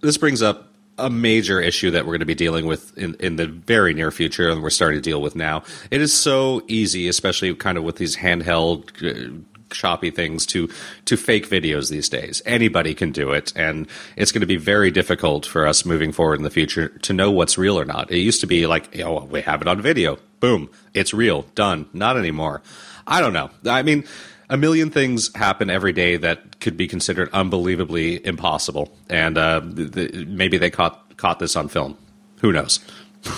this 0.00 0.16
brings 0.18 0.42
up 0.42 0.68
a 0.98 1.10
major 1.10 1.60
issue 1.60 1.90
that 1.90 2.04
we're 2.04 2.12
going 2.12 2.20
to 2.20 2.26
be 2.26 2.34
dealing 2.34 2.66
with 2.66 2.96
in, 2.96 3.14
in 3.14 3.36
the 3.36 3.46
very 3.46 3.94
near 3.94 4.12
future, 4.12 4.48
and 4.48 4.62
we're 4.62 4.70
starting 4.70 4.98
to 4.98 5.02
deal 5.02 5.20
with 5.20 5.34
now. 5.34 5.64
It 5.90 6.00
is 6.00 6.12
so 6.12 6.62
easy, 6.68 7.08
especially 7.08 7.52
kind 7.54 7.76
of 7.76 7.84
with 7.84 7.96
these 7.96 8.16
handheld. 8.16 9.44
Choppy 9.70 10.10
things 10.10 10.46
to 10.46 10.68
to 11.06 11.16
fake 11.16 11.48
videos 11.48 11.90
these 11.90 12.08
days. 12.08 12.42
Anybody 12.46 12.94
can 12.94 13.12
do 13.12 13.30
it 13.30 13.52
and 13.56 13.86
it's 14.16 14.32
going 14.32 14.40
to 14.40 14.46
be 14.46 14.56
very 14.56 14.90
difficult 14.90 15.46
for 15.46 15.66
us 15.66 15.84
moving 15.84 16.12
forward 16.12 16.38
in 16.38 16.44
the 16.44 16.50
future 16.50 16.88
to 16.88 17.12
know 17.12 17.30
what's 17.30 17.58
real 17.58 17.78
or 17.78 17.84
not. 17.84 18.10
It 18.10 18.18
used 18.18 18.40
to 18.40 18.46
be 18.46 18.66
like 18.66 18.98
oh 19.00 19.24
we 19.24 19.40
have 19.42 19.62
it 19.62 19.68
on 19.68 19.80
video. 19.80 20.18
Boom. 20.40 20.70
It's 20.92 21.14
real. 21.14 21.42
Done. 21.54 21.86
Not 21.92 22.16
anymore. 22.16 22.62
I 23.06 23.20
don't 23.20 23.32
know. 23.32 23.50
I 23.66 23.82
mean 23.82 24.04
a 24.50 24.56
million 24.56 24.90
things 24.90 25.34
happen 25.34 25.70
every 25.70 25.92
day 25.92 26.16
that 26.16 26.60
could 26.60 26.76
be 26.76 26.86
considered 26.86 27.30
unbelievably 27.32 28.24
impossible, 28.24 28.94
and 29.08 29.38
uh, 29.38 29.60
th- 29.60 29.92
th- 29.92 30.26
maybe 30.26 30.58
they 30.58 30.70
caught 30.70 31.16
caught 31.16 31.38
this 31.38 31.56
on 31.56 31.68
film. 31.68 31.96
Who 32.40 32.52
knows? 32.52 32.80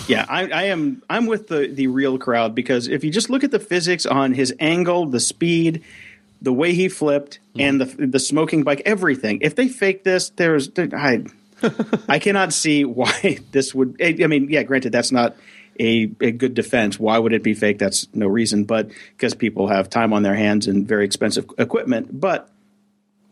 Yeah, 0.08 0.26
I, 0.28 0.48
I 0.48 0.62
am. 0.64 1.00
I'm 1.08 1.26
with 1.26 1.46
the 1.46 1.68
the 1.68 1.86
real 1.86 2.18
crowd 2.18 2.56
because 2.56 2.88
if 2.88 3.04
you 3.04 3.10
just 3.12 3.30
look 3.30 3.44
at 3.44 3.52
the 3.52 3.60
physics 3.60 4.04
on 4.04 4.34
his 4.34 4.52
angle, 4.58 5.06
the 5.06 5.20
speed, 5.20 5.84
the 6.42 6.52
way 6.52 6.74
he 6.74 6.88
flipped, 6.88 7.40
hmm. 7.54 7.60
and 7.60 7.80
the 7.80 8.06
the 8.06 8.18
smoking 8.18 8.62
bike, 8.62 8.82
everything. 8.84 9.38
If 9.42 9.54
they 9.54 9.68
fake 9.68 10.04
this, 10.04 10.30
there's 10.30 10.70
I 10.78 11.24
I 12.08 12.18
cannot 12.18 12.52
see 12.52 12.84
why 12.84 13.38
this 13.52 13.74
would. 13.74 13.96
I 14.00 14.16
I 14.22 14.26
mean, 14.26 14.48
yeah, 14.50 14.62
granted, 14.62 14.92
that's 14.92 15.12
not 15.12 15.36
a, 15.78 16.10
a 16.20 16.30
good 16.30 16.54
defense. 16.54 16.98
Why 16.98 17.18
would 17.18 17.32
it 17.32 17.42
be 17.42 17.54
fake? 17.54 17.78
That's 17.78 18.06
no 18.14 18.26
reason, 18.26 18.64
but 18.64 18.88
because 19.16 19.34
people 19.34 19.68
have 19.68 19.90
time 19.90 20.12
on 20.12 20.22
their 20.22 20.34
hands 20.34 20.66
and 20.66 20.86
very 20.86 21.04
expensive 21.04 21.46
equipment. 21.58 22.18
But 22.18 22.50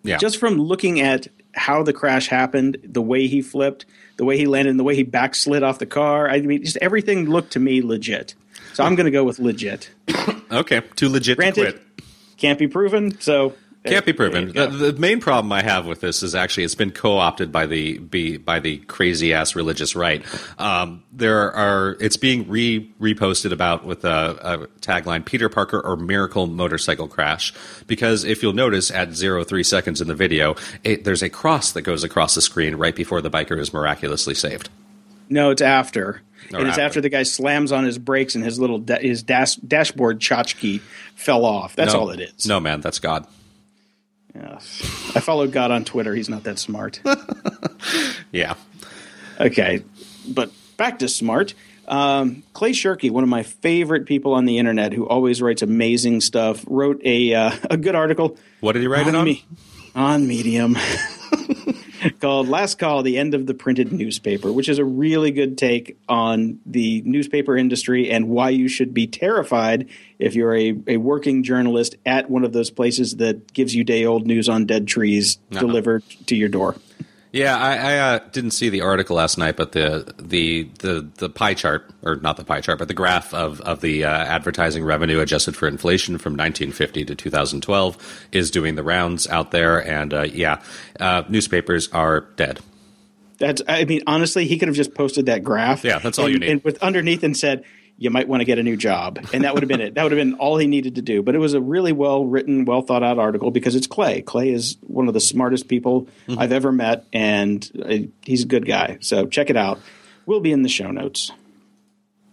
Yeah, 0.02 0.18
just 0.18 0.38
from 0.38 0.58
looking 0.58 1.00
at 1.00 1.28
how 1.54 1.82
the 1.82 1.92
crash 1.92 2.28
happened, 2.28 2.78
the 2.84 3.02
way 3.02 3.26
he 3.26 3.42
flipped, 3.42 3.86
the 4.16 4.24
way 4.24 4.36
he 4.36 4.46
landed, 4.46 4.70
and 4.70 4.78
the 4.78 4.84
way 4.84 4.96
he 4.96 5.02
backslid 5.02 5.62
off 5.62 5.78
the 5.78 5.86
car. 5.86 6.28
I 6.28 6.40
mean, 6.40 6.64
just 6.64 6.78
everything 6.78 7.28
looked 7.28 7.52
to 7.52 7.60
me 7.60 7.82
legit. 7.82 8.34
So 8.72 8.82
I'm 8.82 8.96
going 8.96 9.06
to 9.06 9.12
go 9.12 9.22
with 9.22 9.38
legit. 9.38 9.90
okay, 10.50 10.80
too 10.96 11.08
legit 11.08 11.36
Granted, 11.36 11.64
to 11.64 11.72
quit. 11.72 11.93
Can't 12.36 12.58
be 12.58 12.68
proven. 12.68 13.20
So 13.20 13.54
Can't 13.84 14.06
be 14.06 14.14
proven. 14.14 14.52
The, 14.52 14.66
the 14.68 14.92
main 14.94 15.20
problem 15.20 15.52
I 15.52 15.62
have 15.62 15.84
with 15.84 16.00
this 16.00 16.22
is 16.22 16.34
actually 16.34 16.64
it's 16.64 16.74
been 16.74 16.90
co-opted 16.90 17.52
by 17.52 17.66
the 17.66 17.98
be, 17.98 18.38
by 18.38 18.58
the 18.58 18.78
crazy 18.78 19.34
ass 19.34 19.54
religious 19.54 19.94
right. 19.94 20.24
Um, 20.58 21.02
there 21.12 21.52
are 21.52 21.94
it's 22.00 22.16
being 22.16 22.48
re 22.48 22.90
reposted 22.98 23.52
about 23.52 23.84
with 23.84 24.06
a, 24.06 24.38
a 24.40 24.66
tagline 24.80 25.26
Peter 25.26 25.50
Parker 25.50 25.80
or 25.80 25.96
miracle 25.96 26.46
motorcycle 26.46 27.08
crash 27.08 27.52
because 27.86 28.24
if 28.24 28.42
you'll 28.42 28.54
notice 28.54 28.90
at 28.90 29.12
zero 29.12 29.44
three 29.44 29.62
seconds 29.64 30.00
in 30.00 30.08
the 30.08 30.14
video 30.14 30.54
it, 30.82 31.04
there's 31.04 31.22
a 31.22 31.28
cross 31.28 31.72
that 31.72 31.82
goes 31.82 32.04
across 32.04 32.34
the 32.34 32.40
screen 32.40 32.76
right 32.76 32.96
before 32.96 33.20
the 33.20 33.30
biker 33.30 33.58
is 33.58 33.74
miraculously 33.74 34.34
saved. 34.34 34.70
No, 35.28 35.50
it's 35.50 35.62
after. 35.62 36.22
Or 36.52 36.60
and 36.60 36.68
it's 36.68 36.78
after. 36.78 37.00
the 37.00 37.08
guy 37.08 37.22
slams 37.22 37.72
on 37.72 37.84
his 37.84 37.98
brakes 37.98 38.34
and 38.34 38.44
his 38.44 38.58
little 38.58 38.78
da- 38.78 39.00
his 39.00 39.22
dash- 39.22 39.56
dashboard 39.56 40.20
tchotchke 40.20 40.80
fell 41.14 41.44
off. 41.44 41.74
That's 41.76 41.94
no, 41.94 42.00
all 42.00 42.10
it 42.10 42.20
is. 42.20 42.46
No 42.46 42.60
man, 42.60 42.80
that's 42.80 42.98
God. 42.98 43.26
Yeah. 44.34 44.56
I 44.56 45.20
followed 45.20 45.52
God 45.52 45.70
on 45.70 45.84
Twitter. 45.84 46.14
He's 46.14 46.28
not 46.28 46.44
that 46.44 46.58
smart. 46.58 47.00
Yeah. 48.32 48.54
Okay, 49.40 49.84
but 50.28 50.50
back 50.76 50.98
to 51.00 51.08
smart. 51.08 51.54
Um, 51.86 52.42
Clay 52.52 52.70
Shirky, 52.72 53.10
one 53.10 53.22
of 53.22 53.28
my 53.28 53.42
favorite 53.42 54.06
people 54.06 54.32
on 54.32 54.44
the 54.44 54.58
internet, 54.58 54.92
who 54.92 55.06
always 55.06 55.40
writes 55.42 55.62
amazing 55.62 56.20
stuff, 56.20 56.64
wrote 56.66 57.00
a 57.04 57.32
uh, 57.34 57.52
a 57.70 57.76
good 57.76 57.94
article 57.94 58.36
What 58.60 58.72
did 58.72 58.82
he 58.82 58.88
write 58.88 59.06
it 59.06 59.14
on? 59.14 59.24
Me- 59.24 59.44
on 59.94 60.26
Medium. 60.26 60.76
called 62.20 62.48
Last 62.48 62.78
Call 62.78 63.02
The 63.02 63.18
End 63.18 63.34
of 63.34 63.46
the 63.46 63.54
Printed 63.54 63.92
Newspaper, 63.92 64.52
which 64.52 64.68
is 64.68 64.78
a 64.78 64.84
really 64.84 65.30
good 65.30 65.56
take 65.58 65.96
on 66.08 66.60
the 66.66 67.02
newspaper 67.04 67.56
industry 67.56 68.10
and 68.10 68.28
why 68.28 68.50
you 68.50 68.68
should 68.68 68.92
be 68.94 69.06
terrified 69.06 69.88
if 70.18 70.34
you're 70.34 70.54
a, 70.54 70.74
a 70.86 70.96
working 70.96 71.42
journalist 71.42 71.96
at 72.06 72.30
one 72.30 72.44
of 72.44 72.52
those 72.52 72.70
places 72.70 73.16
that 73.16 73.52
gives 73.52 73.74
you 73.74 73.84
day 73.84 74.04
old 74.04 74.26
news 74.26 74.48
on 74.48 74.66
dead 74.66 74.86
trees 74.86 75.38
Uh-huh. 75.50 75.60
delivered 75.60 76.02
to 76.26 76.36
your 76.36 76.48
door. 76.48 76.76
Yeah, 77.34 77.58
I, 77.58 77.74
I 77.74 77.98
uh, 77.98 78.18
didn't 78.30 78.52
see 78.52 78.68
the 78.68 78.82
article 78.82 79.16
last 79.16 79.38
night, 79.38 79.56
but 79.56 79.72
the 79.72 80.14
the 80.18 80.68
the 80.78 81.08
the 81.16 81.28
pie 81.28 81.54
chart, 81.54 81.90
or 82.04 82.14
not 82.14 82.36
the 82.36 82.44
pie 82.44 82.60
chart, 82.60 82.78
but 82.78 82.86
the 82.86 82.94
graph 82.94 83.34
of 83.34 83.60
of 83.62 83.80
the 83.80 84.04
uh, 84.04 84.08
advertising 84.08 84.84
revenue 84.84 85.18
adjusted 85.18 85.56
for 85.56 85.66
inflation 85.66 86.16
from 86.18 86.34
1950 86.34 87.04
to 87.06 87.14
2012 87.16 88.26
is 88.30 88.52
doing 88.52 88.76
the 88.76 88.84
rounds 88.84 89.26
out 89.26 89.50
there, 89.50 89.84
and 89.84 90.14
uh, 90.14 90.22
yeah, 90.22 90.62
uh, 91.00 91.24
newspapers 91.28 91.88
are 91.88 92.20
dead. 92.36 92.60
That's, 93.38 93.62
I 93.66 93.84
mean, 93.84 94.02
honestly, 94.06 94.46
he 94.46 94.56
could 94.56 94.68
have 94.68 94.76
just 94.76 94.94
posted 94.94 95.26
that 95.26 95.42
graph. 95.42 95.82
Yeah, 95.82 95.98
that's 95.98 96.20
all 96.20 96.26
and, 96.26 96.34
you 96.34 96.38
need. 96.38 96.50
And 96.50 96.62
with 96.62 96.80
underneath 96.84 97.24
and 97.24 97.36
said, 97.36 97.64
you 97.96 98.10
might 98.10 98.26
want 98.26 98.40
to 98.40 98.44
get 98.44 98.58
a 98.58 98.62
new 98.62 98.76
job. 98.76 99.24
And 99.32 99.44
that 99.44 99.54
would 99.54 99.62
have 99.62 99.68
been 99.68 99.80
it. 99.80 99.94
That 99.94 100.02
would 100.02 100.12
have 100.12 100.18
been 100.18 100.34
all 100.34 100.56
he 100.56 100.66
needed 100.66 100.96
to 100.96 101.02
do. 101.02 101.22
But 101.22 101.34
it 101.34 101.38
was 101.38 101.54
a 101.54 101.60
really 101.60 101.92
well 101.92 102.24
written, 102.24 102.64
well 102.64 102.82
thought 102.82 103.02
out 103.02 103.18
article 103.18 103.50
because 103.50 103.76
it's 103.76 103.86
Clay. 103.86 104.20
Clay 104.22 104.50
is 104.50 104.76
one 104.82 105.06
of 105.08 105.14
the 105.14 105.20
smartest 105.20 105.68
people 105.68 106.08
Mm-hmm. 106.28 106.38
I've 106.38 106.52
ever 106.52 106.72
met, 106.72 107.04
and 107.12 107.70
uh, 107.84 107.98
he's 108.22 108.44
a 108.44 108.46
good 108.46 108.66
guy. 108.66 108.98
So 109.00 109.26
check 109.26 109.50
it 109.50 109.56
out. 109.56 109.78
We'll 110.26 110.40
be 110.40 110.52
in 110.52 110.62
the 110.62 110.68
show 110.68 110.90
notes. 110.90 111.30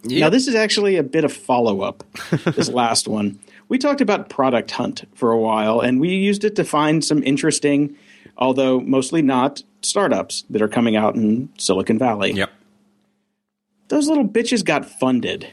Now, 0.03 0.29
this 0.29 0.47
is 0.47 0.55
actually 0.55 0.95
a 0.95 1.03
bit 1.03 1.23
of 1.25 1.33
follow 1.33 1.81
up, 1.81 2.03
this 2.55 2.69
last 2.69 3.07
one. 3.07 3.39
We 3.67 3.77
talked 3.77 4.01
about 4.01 4.29
Product 4.29 4.71
Hunt 4.71 5.03
for 5.13 5.31
a 5.31 5.37
while, 5.37 5.79
and 5.79 5.99
we 5.99 6.09
used 6.09 6.43
it 6.43 6.55
to 6.55 6.63
find 6.63 7.03
some 7.03 7.21
interesting, 7.23 7.95
although 8.37 8.79
mostly 8.79 9.21
not, 9.21 9.61
startups 9.81 10.43
that 10.49 10.61
are 10.61 10.67
coming 10.67 10.95
out 10.95 11.15
in 11.15 11.49
Silicon 11.57 11.99
Valley. 11.99 12.31
Yep. 12.31 12.51
Those 13.91 14.07
little 14.07 14.25
bitches 14.25 14.63
got 14.63 14.85
funded 14.85 15.49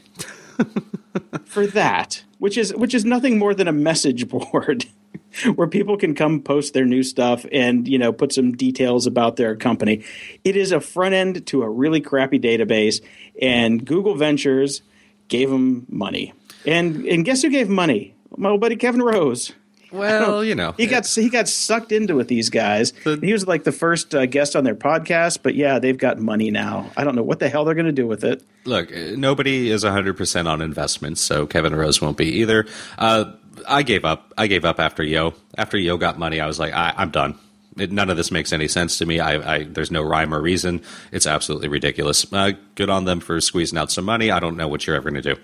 for 1.45 1.67
that, 1.67 2.23
which 2.39 2.57
is 2.57 2.73
which 2.73 2.95
is 2.95 3.05
nothing 3.05 3.37
more 3.37 3.53
than 3.53 3.67
a 3.67 3.73
message 3.73 4.29
board 4.29 4.87
where 5.57 5.67
people 5.67 5.97
can 5.97 6.15
come 6.15 6.41
post 6.41 6.73
their 6.73 6.85
new 6.85 7.03
stuff 7.03 7.45
and 7.51 7.89
you 7.89 7.99
know 7.99 8.13
put 8.13 8.33
some 8.33 8.53
details 8.53 9.09
about 9.09 9.35
their 9.35 9.57
company. 9.57 10.05
It 10.45 10.55
is 10.55 10.71
a 10.71 10.81
front 10.81 11.15
end 11.17 11.49
to 11.49 11.65
a 11.65 11.69
really 11.69 12.01
crappy 12.01 12.39
database, 12.39 13.03
and 13.43 13.85
Google 13.85 14.15
Ventures 14.15 14.83
gave 15.27 15.51
them 15.51 15.85
money. 15.89 16.33
And 16.65 17.07
and 17.07 17.25
guess 17.25 17.43
who 17.43 17.51
gave 17.51 17.69
money? 17.69 18.15
My 18.37 18.51
old 18.51 18.61
buddy 18.61 18.77
Kevin 18.77 19.03
Rose. 19.03 19.53
Well, 19.93 20.45
you 20.45 20.55
know, 20.55 20.73
He 20.73 20.87
got 20.87 21.07
he 21.07 21.29
got 21.31 21.49
sucked 21.49 21.93
into 21.93 22.15
with 22.15 22.29
these 22.29 22.51
guys. 22.51 22.93
The- 23.05 23.19
he 23.23 23.33
was 23.33 23.47
like 23.47 23.65
the 23.65 23.73
first 23.73 24.15
uh, 24.15 24.27
guest 24.27 24.55
on 24.55 24.65
their 24.65 24.75
podcast, 24.75 25.39
but 25.43 25.55
yeah, 25.55 25.79
they've 25.79 25.97
got 25.97 26.19
money 26.19 26.51
now. 26.51 26.91
I 26.97 27.05
don't 27.05 27.15
know 27.15 27.23
what 27.23 27.39
the 27.39 27.49
hell 27.49 27.65
they're 27.65 27.75
going 27.75 27.87
to 27.87 27.93
do 27.93 28.07
with 28.07 28.23
it. 28.25 28.43
look, 28.65 28.93
uh, 28.93 29.15
nobody 29.17 29.71
is 29.71 29.85
100% 29.85 30.47
on 30.47 30.61
investments, 30.61 31.21
so 31.21 31.47
Kevin 31.47 31.75
Rose 31.75 32.01
won't 32.03 32.17
be 32.19 32.27
either. 32.41 32.67
Uh, 32.99 33.33
I 33.67 33.83
gave 33.83 34.05
up. 34.05 34.33
I 34.37 34.47
gave 34.47 34.65
up 34.65 34.79
after 34.79 35.03
Yo. 35.03 35.35
After 35.57 35.79
Yo 35.79 35.97
got 35.97 36.19
money, 36.19 36.41
I 36.41 36.47
was 36.47 36.59
like, 36.59 36.73
I, 36.75 36.93
I'm 36.97 37.11
done. 37.11 37.39
It, 37.77 37.91
none 37.93 38.11
of 38.11 38.17
this 38.17 38.31
makes 38.31 38.53
any 38.53 38.69
sense 38.69 38.99
to 38.99 39.07
me. 39.07 39.21
I, 39.21 39.55
I, 39.55 39.65
there's 39.65 39.91
no 39.91 40.03
rhyme 40.03 40.35
or 40.35 40.41
reason. 40.41 40.83
It's 41.13 41.27
absolutely 41.27 41.69
ridiculous. 41.69 42.31
Uh, 42.33 42.53
good 42.75 42.91
on 42.91 43.05
them 43.05 43.21
for 43.21 43.41
squeezing 43.41 43.79
out 43.79 43.91
some 43.91 44.05
money. 44.05 44.31
I 44.31 44.39
don't 44.41 44.57
know 44.57 44.69
what 44.69 44.87
you're 44.87 44.97
ever 44.97 45.11
going 45.11 45.23
to 45.23 45.35
do. 45.35 45.41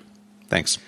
Thanks. 0.49 0.79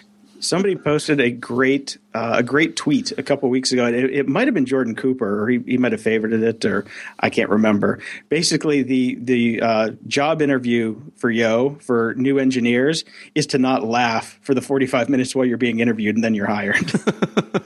Somebody 0.40 0.76
posted 0.76 1.20
a 1.20 1.30
great 1.30 1.98
uh, 2.14 2.34
a 2.38 2.42
great 2.42 2.76
tweet 2.76 3.12
a 3.18 3.22
couple 3.22 3.48
weeks 3.48 3.72
ago. 3.72 3.86
It, 3.86 3.94
it 3.94 4.28
might 4.28 4.46
have 4.46 4.54
been 4.54 4.66
Jordan 4.66 4.94
Cooper, 4.94 5.42
or 5.42 5.48
he, 5.48 5.58
he 5.66 5.78
might 5.78 5.92
have 5.92 6.00
favorited 6.00 6.42
it, 6.42 6.64
or 6.64 6.84
I 7.20 7.30
can't 7.30 7.50
remember. 7.50 8.00
Basically, 8.28 8.82
the 8.82 9.16
the 9.16 9.60
uh, 9.60 9.90
job 10.06 10.42
interview 10.42 11.00
for 11.16 11.30
Yo 11.30 11.76
for 11.80 12.14
new 12.16 12.38
engineers 12.38 13.04
is 13.34 13.46
to 13.48 13.58
not 13.58 13.84
laugh 13.84 14.38
for 14.42 14.54
the 14.54 14.62
forty 14.62 14.86
five 14.86 15.08
minutes 15.08 15.34
while 15.34 15.44
you're 15.44 15.58
being 15.58 15.80
interviewed, 15.80 16.14
and 16.14 16.24
then 16.24 16.34
you're 16.34 16.46
hired. 16.46 16.92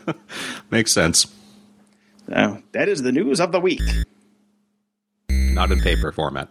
Makes 0.71 0.93
sense. 0.93 1.27
so, 2.29 2.63
that 2.73 2.89
is 2.89 3.03
the 3.03 3.13
news 3.13 3.41
of 3.41 3.53
the 3.53 3.61
week. 3.61 3.83
Not 5.29 5.73
in 5.73 5.81
paper 5.81 6.13
format. 6.13 6.49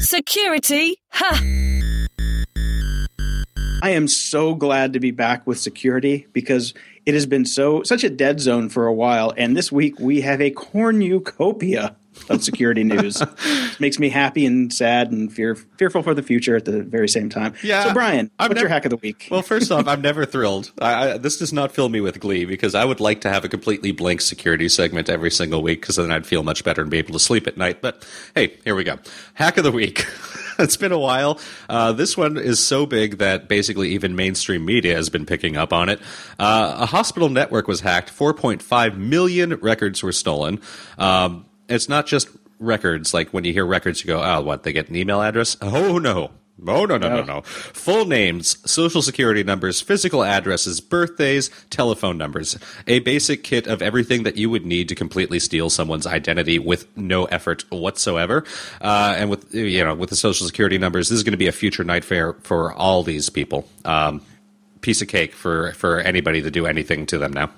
Security? 0.00 0.96
Ha! 1.12 1.62
I 3.82 3.90
am 3.90 4.06
so 4.06 4.54
glad 4.54 4.92
to 4.92 5.00
be 5.00 5.10
back 5.10 5.44
with 5.44 5.58
security 5.58 6.28
because 6.32 6.72
it 7.04 7.14
has 7.14 7.26
been 7.26 7.44
so 7.44 7.82
such 7.82 8.04
a 8.04 8.10
dead 8.10 8.38
zone 8.38 8.68
for 8.68 8.86
a 8.86 8.94
while, 8.94 9.34
and 9.36 9.56
this 9.56 9.72
week 9.72 9.98
we 9.98 10.20
have 10.20 10.40
a 10.40 10.50
cornucopia 10.50 11.96
of 12.28 12.44
security 12.44 12.84
news. 12.84 13.20
It 13.20 13.28
makes 13.80 13.98
me 13.98 14.08
happy 14.08 14.46
and 14.46 14.72
sad 14.72 15.10
and 15.10 15.32
fear, 15.32 15.56
fearful 15.56 16.02
for 16.02 16.14
the 16.14 16.22
future 16.22 16.54
at 16.54 16.64
the 16.64 16.84
very 16.84 17.08
same 17.08 17.28
time. 17.28 17.54
Yeah, 17.62 17.84
So, 17.84 17.92
Brian, 17.92 18.30
I've 18.38 18.50
what's 18.50 18.60
your 18.60 18.68
hack 18.68 18.84
of 18.84 18.90
the 18.90 18.98
week? 18.98 19.26
Well, 19.30 19.42
first 19.42 19.72
off, 19.72 19.88
I'm 19.88 20.00
never 20.00 20.24
thrilled. 20.26 20.70
I, 20.80 21.12
I, 21.12 21.18
this 21.18 21.38
does 21.38 21.52
not 21.52 21.72
fill 21.72 21.88
me 21.88 22.00
with 22.00 22.20
glee 22.20 22.44
because 22.44 22.76
I 22.76 22.84
would 22.84 23.00
like 23.00 23.22
to 23.22 23.30
have 23.30 23.44
a 23.44 23.48
completely 23.48 23.90
blank 23.90 24.20
security 24.20 24.68
segment 24.68 25.08
every 25.08 25.30
single 25.30 25.60
week 25.62 25.80
because 25.80 25.96
then 25.96 26.12
I'd 26.12 26.26
feel 26.26 26.44
much 26.44 26.62
better 26.62 26.82
and 26.82 26.90
be 26.90 26.98
able 26.98 27.14
to 27.14 27.18
sleep 27.18 27.48
at 27.48 27.56
night. 27.56 27.80
But 27.82 28.06
hey, 28.36 28.58
here 28.62 28.76
we 28.76 28.84
go. 28.84 28.98
Hack 29.34 29.56
of 29.56 29.64
the 29.64 29.72
week. 29.72 30.06
it's 30.64 30.76
been 30.76 30.92
a 30.92 30.98
while. 30.98 31.38
Uh, 31.68 31.92
this 31.92 32.16
one 32.16 32.36
is 32.36 32.58
so 32.60 32.86
big 32.86 33.18
that 33.18 33.48
basically 33.48 33.90
even 33.90 34.16
mainstream 34.16 34.64
media 34.64 34.94
has 34.94 35.10
been 35.10 35.26
picking 35.26 35.56
up 35.56 35.72
on 35.72 35.88
it. 35.88 36.00
Uh, 36.38 36.76
a 36.80 36.86
hospital 36.86 37.28
network 37.28 37.68
was 37.68 37.80
hacked. 37.80 38.16
4.5 38.16 38.96
million 38.96 39.54
records 39.56 40.02
were 40.02 40.12
stolen. 40.12 40.60
Um, 40.98 41.46
it's 41.68 41.88
not 41.88 42.06
just 42.06 42.28
records. 42.58 43.12
Like 43.12 43.30
when 43.30 43.44
you 43.44 43.52
hear 43.52 43.66
records, 43.66 44.04
you 44.04 44.08
go, 44.08 44.22
"Oh, 44.22 44.40
what? 44.42 44.62
They 44.62 44.72
get 44.72 44.88
an 44.88 44.96
email 44.96 45.20
address? 45.20 45.56
Oh 45.60 45.98
no." 45.98 46.30
Oh, 46.66 46.84
no, 46.84 46.96
no, 46.96 47.08
no, 47.08 47.22
no. 47.22 47.40
Full 47.42 48.06
names, 48.06 48.58
social 48.70 49.02
security 49.02 49.42
numbers, 49.42 49.80
physical 49.80 50.22
addresses, 50.22 50.80
birthdays, 50.80 51.50
telephone 51.70 52.18
numbers. 52.18 52.58
A 52.86 53.00
basic 53.00 53.42
kit 53.42 53.66
of 53.66 53.82
everything 53.82 54.22
that 54.22 54.36
you 54.36 54.50
would 54.50 54.64
need 54.64 54.88
to 54.88 54.94
completely 54.94 55.38
steal 55.38 55.70
someone's 55.70 56.06
identity 56.06 56.58
with 56.58 56.86
no 56.96 57.24
effort 57.26 57.64
whatsoever. 57.70 58.44
Uh, 58.80 59.14
and 59.16 59.30
with, 59.30 59.54
you 59.54 59.84
know, 59.84 59.94
with 59.94 60.10
the 60.10 60.16
social 60.16 60.46
security 60.46 60.78
numbers, 60.78 61.08
this 61.08 61.16
is 61.16 61.22
going 61.22 61.32
to 61.32 61.38
be 61.38 61.48
a 61.48 61.52
future 61.52 61.84
nightmare 61.84 62.34
for 62.42 62.72
all 62.74 63.02
these 63.02 63.28
people. 63.28 63.68
Um, 63.84 64.22
piece 64.80 65.00
of 65.00 65.08
cake 65.08 65.32
for, 65.32 65.72
for 65.72 66.00
anybody 66.00 66.42
to 66.42 66.50
do 66.50 66.66
anything 66.66 67.06
to 67.06 67.18
them 67.18 67.32
now. 67.32 67.50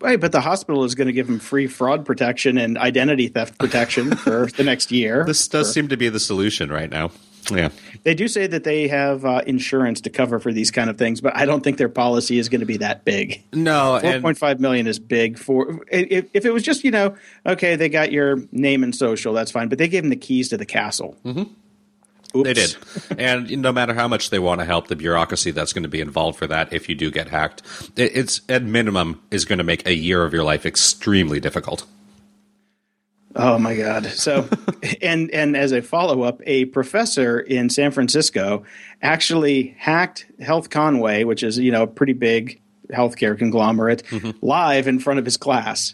Right, 0.00 0.20
but 0.20 0.32
the 0.32 0.40
hospital 0.40 0.84
is 0.84 0.94
going 0.94 1.06
to 1.06 1.12
give 1.12 1.26
them 1.26 1.38
free 1.38 1.66
fraud 1.66 2.04
protection 2.04 2.58
and 2.58 2.76
identity 2.76 3.28
theft 3.28 3.58
protection 3.58 4.14
for 4.16 4.46
the 4.46 4.64
next 4.64 4.92
year. 4.92 5.24
This 5.24 5.48
does 5.48 5.72
seem 5.72 5.88
to 5.88 5.96
be 5.96 6.08
the 6.08 6.20
solution 6.20 6.70
right 6.70 6.90
now. 6.90 7.10
Yeah. 7.50 7.68
They 8.02 8.14
do 8.14 8.28
say 8.28 8.46
that 8.46 8.64
they 8.64 8.88
have 8.88 9.24
uh, 9.24 9.42
insurance 9.46 10.00
to 10.02 10.10
cover 10.10 10.38
for 10.38 10.52
these 10.52 10.70
kind 10.70 10.90
of 10.90 10.98
things, 10.98 11.20
but 11.20 11.36
I 11.36 11.44
don't 11.46 11.62
think 11.62 11.78
their 11.78 11.88
policy 11.88 12.38
is 12.38 12.48
going 12.48 12.60
to 12.60 12.66
be 12.66 12.78
that 12.78 13.04
big. 13.04 13.42
No, 13.52 13.98
Four 14.00 14.10
and 14.10 14.22
point 14.22 14.38
five 14.38 14.60
million 14.60 14.86
is 14.86 14.98
big 14.98 15.38
for 15.38 15.84
if, 15.90 16.28
if 16.32 16.44
it 16.44 16.52
was 16.52 16.62
just 16.62 16.84
you 16.84 16.90
know 16.90 17.16
okay 17.44 17.76
they 17.76 17.88
got 17.88 18.12
your 18.12 18.38
name 18.52 18.82
and 18.82 18.94
social 18.94 19.32
that's 19.32 19.50
fine 19.50 19.68
but 19.68 19.78
they 19.78 19.88
gave 19.88 20.02
them 20.02 20.10
the 20.10 20.16
keys 20.16 20.48
to 20.50 20.56
the 20.56 20.66
castle. 20.66 21.16
Mm-hmm. 21.24 21.52
They 22.42 22.52
did. 22.52 22.76
and 23.18 23.62
no 23.62 23.72
matter 23.72 23.94
how 23.94 24.08
much 24.08 24.30
they 24.30 24.38
want 24.38 24.60
to 24.60 24.64
help, 24.64 24.88
the 24.88 24.96
bureaucracy 24.96 25.50
that's 25.50 25.72
going 25.72 25.84
to 25.84 25.88
be 25.88 26.00
involved 26.00 26.38
for 26.38 26.46
that, 26.46 26.72
if 26.72 26.88
you 26.88 26.94
do 26.94 27.10
get 27.10 27.28
hacked, 27.28 27.62
it's 27.96 28.40
at 28.48 28.62
minimum 28.62 29.22
is 29.30 29.44
going 29.44 29.58
to 29.58 29.64
make 29.64 29.86
a 29.86 29.94
year 29.94 30.24
of 30.24 30.32
your 30.32 30.44
life 30.44 30.66
extremely 30.66 31.40
difficult. 31.40 31.84
Oh 33.38 33.58
my 33.58 33.76
god! 33.76 34.06
So, 34.06 34.48
and 35.02 35.30
and 35.30 35.56
as 35.56 35.72
a 35.72 35.82
follow 35.82 36.22
up, 36.22 36.40
a 36.46 36.64
professor 36.66 37.38
in 37.38 37.68
San 37.68 37.90
Francisco 37.90 38.64
actually 39.02 39.74
hacked 39.78 40.26
Health 40.40 40.70
Conway, 40.70 41.24
which 41.24 41.42
is 41.42 41.58
you 41.58 41.70
know 41.70 41.82
a 41.82 41.86
pretty 41.86 42.14
big 42.14 42.60
healthcare 42.90 43.38
conglomerate, 43.38 44.04
mm-hmm. 44.04 44.30
live 44.40 44.88
in 44.88 44.98
front 44.98 45.18
of 45.18 45.24
his 45.24 45.36
class. 45.36 45.92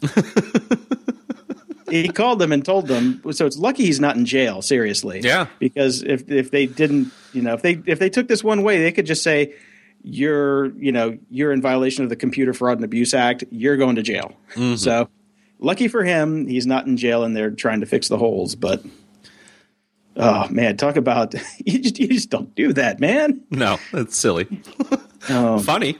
he 1.90 2.08
called 2.08 2.38
them 2.38 2.52
and 2.52 2.64
told 2.64 2.86
them. 2.86 3.20
So 3.32 3.44
it's 3.44 3.58
lucky 3.58 3.86
he's 3.86 4.00
not 4.00 4.16
in 4.16 4.24
jail. 4.24 4.62
Seriously, 4.62 5.20
Yeah. 5.20 5.48
Because 5.58 6.02
if 6.02 6.30
if 6.30 6.52
they 6.52 6.66
didn't, 6.66 7.12
you 7.32 7.42
know, 7.42 7.54
if 7.54 7.62
they 7.62 7.82
if 7.86 7.98
they 7.98 8.08
took 8.10 8.28
this 8.28 8.44
one 8.44 8.62
way, 8.62 8.80
they 8.80 8.92
could 8.92 9.06
just 9.06 9.22
say. 9.22 9.54
You're, 10.04 10.76
you 10.78 10.90
know, 10.90 11.16
you're 11.30 11.52
in 11.52 11.62
violation 11.62 12.02
of 12.02 12.10
the 12.10 12.16
Computer 12.16 12.52
Fraud 12.52 12.76
and 12.76 12.84
Abuse 12.84 13.14
Act. 13.14 13.44
You're 13.52 13.76
going 13.76 13.94
to 13.94 14.02
jail. 14.02 14.32
Mm-hmm. 14.54 14.74
So, 14.74 15.08
lucky 15.62 15.88
for 15.88 16.04
him, 16.04 16.46
he's 16.46 16.66
not 16.66 16.86
in 16.86 16.96
jail 16.96 17.24
and 17.24 17.34
they're 17.34 17.50
trying 17.50 17.80
to 17.80 17.86
fix 17.86 18.08
the 18.08 18.18
holes. 18.18 18.54
But 18.54 18.84
oh 20.16 20.48
man, 20.48 20.76
talk 20.76 20.96
about 20.96 21.34
you 21.64 21.78
just 21.78 21.98
you 21.98 22.08
just 22.08 22.30
don't 22.30 22.54
do 22.54 22.72
that, 22.74 23.00
man. 23.00 23.42
No, 23.50 23.78
that's 23.92 24.16
silly. 24.16 24.62
Oh. 25.28 25.58
Funny. 25.62 25.96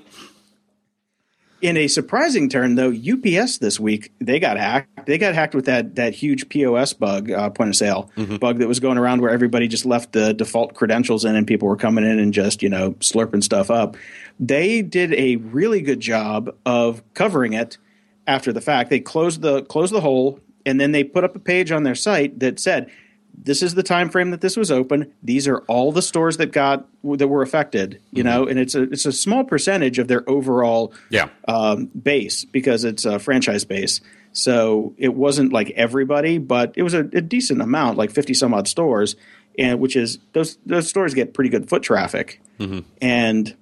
In 1.61 1.77
a 1.77 1.87
surprising 1.87 2.49
turn, 2.49 2.75
though, 2.75 2.91
UPS 2.91 3.59
this 3.59 3.79
week 3.79 4.13
they 4.21 4.41
got 4.41 4.57
hacked. 4.57 5.07
They 5.07 5.17
got 5.17 5.35
hacked 5.35 5.55
with 5.55 5.67
that 5.67 5.95
that 5.95 6.13
huge 6.13 6.49
POS 6.49 6.93
bug, 6.93 7.31
uh, 7.31 7.51
point 7.51 7.71
of 7.71 7.77
sale 7.77 8.11
bug 8.41 8.59
that 8.59 8.67
was 8.67 8.81
going 8.81 8.99
around 8.99 9.23
where 9.23 9.31
everybody 9.31 9.69
just 9.69 9.87
left 9.87 10.13
the 10.13 10.35
default 10.35 10.75
credentials 10.75 11.25
in 11.25 11.37
and 11.37 11.47
people 11.47 11.69
were 11.69 11.77
coming 11.77 12.05
in 12.05 12.19
and 12.19 12.35
just 12.35 12.65
you 12.65 12.69
know 12.69 12.93
slurping 12.95 13.45
stuff 13.45 13.71
up. 13.71 13.97
They 14.41 14.83
did 14.83 15.15
a 15.15 15.37
really 15.37 15.83
good 15.83 16.01
job 16.01 16.53
of 16.67 17.01
covering 17.15 17.53
it 17.53 17.79
after 18.27 18.53
the 18.53 18.61
fact. 18.61 18.91
They 18.91 19.01
closed 19.01 19.43
the 19.43 19.63
closed 19.63 19.93
the 19.93 20.01
hole 20.01 20.41
and 20.65 20.81
then 20.81 20.93
they 20.93 21.05
put 21.05 21.25
up 21.25 21.35
a 21.37 21.41
page 21.41 21.73
on 21.73 21.83
their 21.83 21.95
site 21.95 22.39
that 22.41 22.61
said, 22.61 22.91
"This 23.37 23.63
is 23.63 23.75
the 23.75 23.83
time 23.83 24.11
frame 24.11 24.31
that 24.31 24.41
this 24.41 24.57
was 24.57 24.71
open. 24.71 25.13
These 25.23 25.49
are 25.49 25.59
all 25.69 25.91
the 25.93 26.03
stores 26.03 26.37
that 26.37 26.53
got 26.53 26.87
that 27.03 27.27
were 27.29 27.43
affected." 27.43 28.01
You 28.13 28.23
know, 28.23 28.47
and 28.47 28.59
it's 28.59 28.75
a 28.75 28.83
it's 28.83 29.07
a 29.07 29.13
small 29.13 29.43
percentage 29.45 29.99
of 29.99 30.07
their 30.09 30.29
overall 30.31 30.93
Yeah. 31.11 31.29
um, 31.49 31.87
base 31.87 32.45
because 32.45 32.85
it's 32.85 33.05
a 33.05 33.19
franchise 33.19 33.65
base. 33.65 34.01
So 34.35 34.95
it 34.97 35.15
wasn't 35.15 35.53
like 35.53 35.71
everybody, 35.71 36.39
but 36.39 36.73
it 36.77 36.83
was 36.83 36.95
a, 36.95 37.01
a 37.01 37.21
decent 37.21 37.61
amount, 37.61 37.99
like 37.99 38.11
fifty 38.11 38.33
some 38.35 38.55
odd 38.55 38.67
stores, 38.69 39.17
and 39.59 39.81
which 39.81 39.97
is 39.97 40.19
those 40.33 40.59
those 40.65 40.89
stores 40.89 41.13
get 41.13 41.35
pretty 41.35 41.51
good 41.51 41.69
foot 41.69 41.83
traffic, 41.83 42.41
Mm-hmm. 42.59 42.79
and 43.03 43.55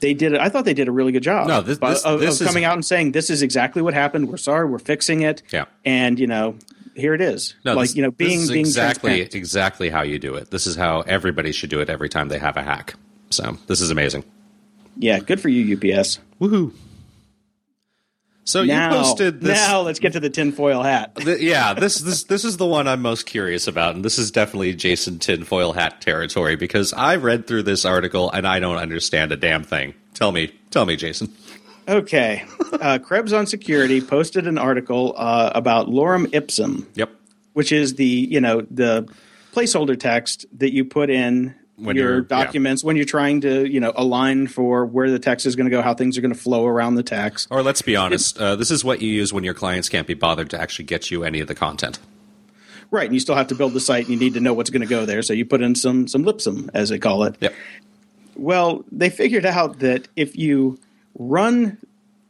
they 0.00 0.14
did. 0.14 0.32
it. 0.32 0.40
I 0.40 0.48
thought 0.48 0.64
they 0.64 0.74
did 0.74 0.88
a 0.88 0.92
really 0.92 1.12
good 1.12 1.22
job. 1.22 1.48
No, 1.48 1.60
this- 1.60 1.78
of- 1.78 1.88
this- 1.90 2.04
of, 2.04 2.20
this 2.20 2.40
of 2.40 2.42
is- 2.42 2.46
coming 2.48 2.64
out 2.64 2.74
and 2.74 2.84
saying 2.84 3.12
this 3.12 3.30
is 3.30 3.42
exactly 3.42 3.82
what 3.82 3.94
happened. 3.94 4.28
We're 4.28 4.36
sorry. 4.36 4.66
We're 4.68 4.78
fixing 4.78 5.22
it. 5.22 5.42
Yeah. 5.52 5.64
and 5.84 6.18
you 6.18 6.26
know 6.26 6.56
here 6.94 7.14
it 7.14 7.20
is. 7.20 7.54
No, 7.64 7.74
like 7.74 7.88
this- 7.88 7.96
you 7.96 8.02
know 8.02 8.10
being 8.10 8.40
is 8.40 8.50
being 8.50 8.60
exactly 8.66 9.20
exactly 9.20 9.88
how 9.90 10.02
you 10.02 10.18
do 10.18 10.34
it. 10.34 10.50
This 10.50 10.66
is 10.66 10.74
how 10.76 11.02
everybody 11.02 11.52
should 11.52 11.70
do 11.70 11.80
it 11.80 11.88
every 11.88 12.08
time 12.08 12.28
they 12.28 12.38
have 12.38 12.56
a 12.56 12.62
hack. 12.62 12.94
So 13.30 13.56
this 13.66 13.80
is 13.80 13.90
amazing. 13.90 14.24
Yeah, 14.96 15.20
good 15.20 15.40
for 15.40 15.48
you, 15.48 15.76
UPS. 15.76 16.18
Woohoo! 16.40 16.72
So 18.48 18.64
now, 18.64 18.88
you 18.90 18.96
posted 19.02 19.42
this. 19.42 19.58
now 19.58 19.82
let's 19.82 19.98
get 19.98 20.14
to 20.14 20.20
the 20.20 20.30
tinfoil 20.30 20.82
hat. 20.82 21.14
th- 21.16 21.40
yeah, 21.40 21.74
this 21.74 21.98
this 21.98 22.24
this 22.24 22.46
is 22.46 22.56
the 22.56 22.64
one 22.64 22.88
I'm 22.88 23.02
most 23.02 23.26
curious 23.26 23.66
about, 23.66 23.94
and 23.94 24.02
this 24.02 24.18
is 24.18 24.30
definitely 24.30 24.74
Jason 24.74 25.18
tinfoil 25.18 25.74
hat 25.74 26.00
territory 26.00 26.56
because 26.56 26.94
I 26.94 27.16
read 27.16 27.46
through 27.46 27.64
this 27.64 27.84
article 27.84 28.30
and 28.30 28.46
I 28.46 28.58
don't 28.58 28.78
understand 28.78 29.32
a 29.32 29.36
damn 29.36 29.64
thing. 29.64 29.92
Tell 30.14 30.32
me, 30.32 30.50
tell 30.70 30.86
me, 30.86 30.96
Jason. 30.96 31.30
Okay. 31.86 32.44
Uh, 32.72 32.98
Krebs 32.98 33.32
on 33.34 33.46
Security 33.46 34.00
posted 34.00 34.46
an 34.46 34.56
article 34.56 35.14
uh, 35.16 35.50
about 35.54 35.88
lorem 35.88 36.28
ipsum, 36.34 36.86
Yep. 36.94 37.10
which 37.52 37.70
is 37.70 37.96
the 37.96 38.04
you 38.06 38.40
know 38.40 38.62
the 38.70 39.06
placeholder 39.54 39.98
text 39.98 40.46
that 40.58 40.72
you 40.72 40.84
put 40.86 41.10
in 41.10 41.54
When 41.78 41.96
your 41.96 42.08
you're- 42.08 42.26
yeah. 42.28 42.44
documents 42.44 42.82
when 42.82 42.96
you're 42.96 43.04
trying 43.04 43.40
to 43.42 43.64
you 43.64 43.80
know 43.80 43.92
align 43.94 44.48
for 44.48 44.84
where 44.84 45.10
the 45.10 45.18
text 45.18 45.46
is 45.46 45.56
going 45.56 45.66
to 45.66 45.70
go, 45.70 45.80
how 45.80 45.94
things 45.94 46.18
are 46.18 46.20
going 46.20 46.34
to 46.34 46.38
flow 46.38 46.66
around 46.66 46.96
the 46.96 47.02
text. 47.02 47.48
Or 47.50 47.62
let's 47.62 47.82
be 47.82 47.96
honest, 47.96 48.38
uh, 48.38 48.56
this 48.56 48.70
is 48.70 48.84
what 48.84 49.00
you 49.00 49.08
use 49.08 49.32
when 49.32 49.44
your 49.44 49.54
clients 49.54 49.88
can't 49.88 50.06
be 50.06 50.14
bothered 50.14 50.50
to 50.50 50.60
actually 50.60 50.86
get 50.86 51.10
you 51.10 51.24
any 51.24 51.40
of 51.40 51.46
the 51.48 51.54
content. 51.54 51.98
Right, 52.90 53.04
and 53.04 53.14
you 53.14 53.20
still 53.20 53.34
have 53.34 53.48
to 53.48 53.54
build 53.54 53.74
the 53.74 53.80
site, 53.80 54.04
and 54.04 54.14
you 54.14 54.18
need 54.18 54.34
to 54.34 54.40
know 54.40 54.54
what's 54.54 54.70
going 54.70 54.80
to 54.80 54.88
go 54.88 55.04
there, 55.04 55.20
so 55.22 55.34
you 55.34 55.44
put 55.44 55.60
in 55.60 55.74
some 55.74 56.08
some 56.08 56.24
lipsum, 56.24 56.70
as 56.72 56.88
they 56.88 56.98
call 56.98 57.24
it. 57.24 57.36
Yep. 57.40 57.54
Well, 58.34 58.84
they 58.90 59.10
figured 59.10 59.44
out 59.44 59.80
that 59.80 60.08
if 60.16 60.36
you 60.38 60.78
run 61.18 61.76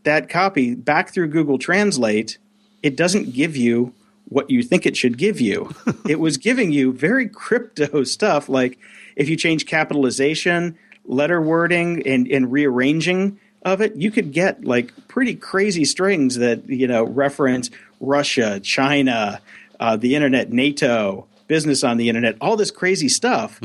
that 0.03 0.29
copy 0.29 0.75
back 0.75 1.11
through 1.11 1.29
Google 1.29 1.59
Translate, 1.59 2.39
it 2.83 2.97
doesn't 2.97 3.35
give 3.35 3.57
you 3.57 3.93
what 4.31 4.51
you 4.51 4.63
think 4.63 4.85
it 4.85 4.97
should 4.97 5.17
give 5.17 5.41
you. 5.41 5.75
it 6.09 6.19
was 6.19 6.37
giving 6.37 6.73
you 6.73 6.93
very 6.93 7.29
crypto 7.29 8.05
stuff 8.05 8.49
like 8.49 8.79
if 9.19 9.29
you 9.29 9.37
change 9.37 9.67
capitalization, 9.67 10.79
letter 11.05 11.41
wording, 11.43 12.07
and, 12.07 12.27
and 12.29 12.51
rearranging 12.51 13.39
of 13.63 13.81
it, 13.83 13.97
you 13.97 14.11
could 14.11 14.33
get 14.33 14.65
like 14.65 14.93
pretty 15.09 15.35
crazy 15.35 15.85
strings 15.85 16.37
that, 16.37 16.69
you 16.69 16.87
know, 16.87 17.05
reference 17.05 17.71
Russia, 18.01 18.61
China, 18.61 19.41
uh, 19.81 19.97
the 19.97 20.15
internet, 20.15 20.53
NATO, 20.53 21.27
business 21.49 21.83
on 21.83 21.97
the 21.97 22.09
internet, 22.09 22.37
all 22.41 22.57
this 22.57 22.71
crazy 22.71 23.09
stuff. 23.09 23.61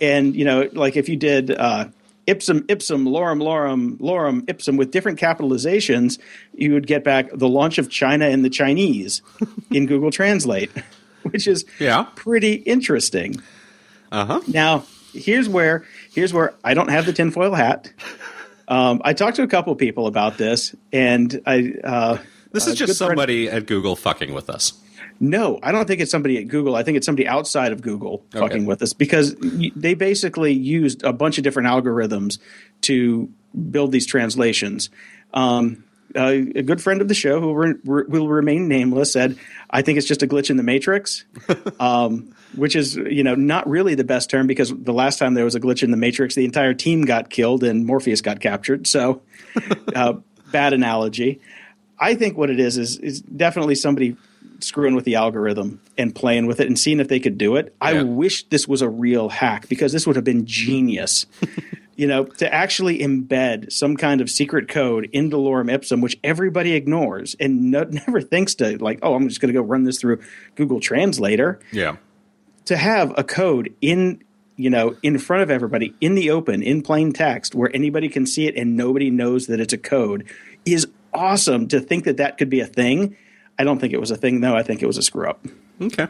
And, 0.00 0.34
you 0.34 0.44
know, 0.44 0.68
like 0.72 0.96
if 0.96 1.08
you 1.08 1.16
did 1.16 1.50
uh, 1.50 1.88
ipsum, 2.26 2.64
ipsum, 2.68 3.04
lorem, 3.06 3.42
lorem, 3.42 3.98
lorem, 3.98 4.48
ipsum 4.48 4.76
with 4.76 4.90
different 4.90 5.18
capitalizations, 5.20 6.18
you 6.56 6.72
would 6.72 6.86
get 6.86 7.04
back 7.04 7.28
the 7.34 7.48
launch 7.48 7.78
of 7.78 7.90
China 7.90 8.26
and 8.26 8.44
the 8.44 8.50
Chinese 8.50 9.20
in 9.70 9.86
Google 9.86 10.10
Translate, 10.10 10.70
which 11.22 11.46
is 11.46 11.64
Yeah. 11.80 12.06
pretty 12.14 12.54
interesting. 12.54 13.34
Uh 14.12 14.24
huh. 14.26 14.40
Now, 14.46 14.84
here's 15.14 15.48
where 15.48 15.84
here's 16.12 16.32
where 16.32 16.54
I 16.64 16.74
don't 16.74 16.88
have 16.88 17.06
the 17.06 17.12
tinfoil 17.12 17.54
hat. 17.54 17.90
Um, 18.68 19.02
I 19.04 19.12
talked 19.12 19.36
to 19.36 19.42
a 19.42 19.46
couple 19.46 19.74
people 19.76 20.06
about 20.06 20.38
this, 20.38 20.74
and 20.92 21.40
I 21.46 21.74
uh, 21.84 22.18
This 22.52 22.66
is 22.66 22.74
just 22.76 22.98
friend- 22.98 23.10
somebody 23.10 23.48
at 23.48 23.66
Google 23.66 23.94
fucking 23.96 24.32
with 24.32 24.48
us. 24.50 24.72
no, 25.20 25.58
I 25.62 25.70
don't 25.72 25.86
think 25.86 26.00
it's 26.00 26.10
somebody 26.10 26.38
at 26.38 26.48
Google. 26.48 26.74
I 26.74 26.82
think 26.82 26.96
it's 26.96 27.06
somebody 27.06 27.28
outside 27.28 27.72
of 27.72 27.82
Google 27.82 28.24
Okay. 28.34 28.38
fucking 28.40 28.64
with 28.66 28.82
us 28.82 28.92
because 28.94 29.36
they 29.76 29.94
basically 29.94 30.52
used 30.52 31.02
a 31.04 31.12
bunch 31.12 31.38
of 31.38 31.44
different 31.44 31.68
algorithms 31.68 32.38
to 32.82 33.28
build 33.70 33.92
these 33.92 34.06
translations. 34.06 34.90
Um, 35.34 35.84
uh, 36.16 36.32
a 36.54 36.62
good 36.62 36.80
friend 36.80 37.00
of 37.02 37.08
the 37.08 37.14
show 37.14 37.40
who 37.40 37.52
re- 37.54 37.74
re- 37.84 38.04
will 38.08 38.28
remain 38.28 38.66
nameless 38.68 39.12
said, 39.12 39.36
"I 39.68 39.82
think 39.82 39.98
it's 39.98 40.06
just 40.06 40.22
a 40.22 40.26
glitch 40.28 40.48
in 40.48 40.56
the 40.56 40.62
matrix," 40.62 41.24
um, 41.80 42.34
which 42.56 42.76
is 42.76 42.96
you 42.96 43.22
know 43.22 43.34
not 43.34 43.68
really 43.68 43.94
the 43.94 44.04
best 44.04 44.30
term 44.30 44.46
because 44.46 44.72
the 44.74 44.92
last 44.92 45.18
time 45.18 45.34
there 45.34 45.44
was 45.44 45.54
a 45.54 45.60
glitch 45.60 45.82
in 45.82 45.90
the 45.90 45.96
matrix, 45.96 46.34
the 46.34 46.44
entire 46.44 46.74
team 46.74 47.02
got 47.02 47.30
killed 47.30 47.64
and 47.64 47.86
Morpheus 47.86 48.20
got 48.20 48.40
captured. 48.40 48.86
So, 48.86 49.22
uh, 49.94 50.14
bad 50.52 50.72
analogy. 50.72 51.40
I 51.98 52.14
think 52.14 52.36
what 52.36 52.50
it 52.50 52.60
is 52.60 52.76
is 52.76 52.98
is 52.98 53.20
definitely 53.20 53.74
somebody 53.74 54.16
screwing 54.60 54.94
with 54.94 55.04
the 55.04 55.16
algorithm 55.16 55.80
and 55.98 56.14
playing 56.14 56.46
with 56.46 56.60
it 56.60 56.66
and 56.66 56.78
seeing 56.78 57.00
if 57.00 57.08
they 57.08 57.20
could 57.20 57.38
do 57.38 57.56
it. 57.56 57.74
I 57.80 58.02
wish 58.02 58.44
this 58.44 58.66
was 58.66 58.82
a 58.82 58.88
real 58.88 59.28
hack 59.28 59.68
because 59.68 59.92
this 59.92 60.06
would 60.06 60.16
have 60.16 60.24
been 60.24 60.46
genius. 60.46 61.26
you 61.96 62.06
know, 62.06 62.24
to 62.24 62.52
actually 62.52 62.98
embed 62.98 63.72
some 63.72 63.96
kind 63.96 64.20
of 64.20 64.30
secret 64.30 64.68
code 64.68 65.08
into 65.12 65.36
lorem 65.36 65.70
ipsum, 65.72 66.00
which 66.00 66.18
everybody 66.24 66.72
ignores 66.72 67.34
and 67.38 67.70
no, 67.70 67.84
never 68.06 68.20
thinks 68.20 68.54
to 68.56 68.82
like, 68.82 68.98
oh, 69.02 69.14
I'm 69.14 69.28
just 69.28 69.40
going 69.40 69.52
to 69.52 69.58
go 69.58 69.64
run 69.64 69.84
this 69.84 70.00
through 70.00 70.20
Google 70.56 70.80
Translator 70.80 71.60
Yeah. 71.72 71.96
To 72.66 72.76
have 72.76 73.12
a 73.16 73.24
code 73.24 73.74
in 73.80 74.22
you 74.56 74.70
know 74.70 74.96
in 75.02 75.18
front 75.18 75.42
of 75.42 75.50
everybody 75.50 75.94
in 76.00 76.14
the 76.14 76.30
open 76.30 76.62
in 76.62 76.80
plain 76.82 77.12
text 77.12 77.54
where 77.54 77.70
anybody 77.74 78.08
can 78.08 78.26
see 78.26 78.46
it 78.46 78.54
and 78.56 78.76
nobody 78.76 79.10
knows 79.10 79.46
that 79.48 79.60
it's 79.60 79.72
a 79.72 79.78
code 79.78 80.24
is 80.64 80.86
awesome 81.12 81.66
to 81.68 81.80
think 81.80 82.04
that 82.04 82.16
that 82.18 82.38
could 82.38 82.48
be 82.48 82.60
a 82.60 82.66
thing 82.66 83.16
i 83.58 83.64
don't 83.64 83.80
think 83.80 83.92
it 83.92 83.98
was 84.00 84.10
a 84.10 84.16
thing 84.16 84.40
though 84.40 84.54
i 84.56 84.62
think 84.62 84.80
it 84.82 84.86
was 84.86 84.96
a 84.96 85.02
screw 85.02 85.28
up 85.28 85.44
Okay. 85.80 86.06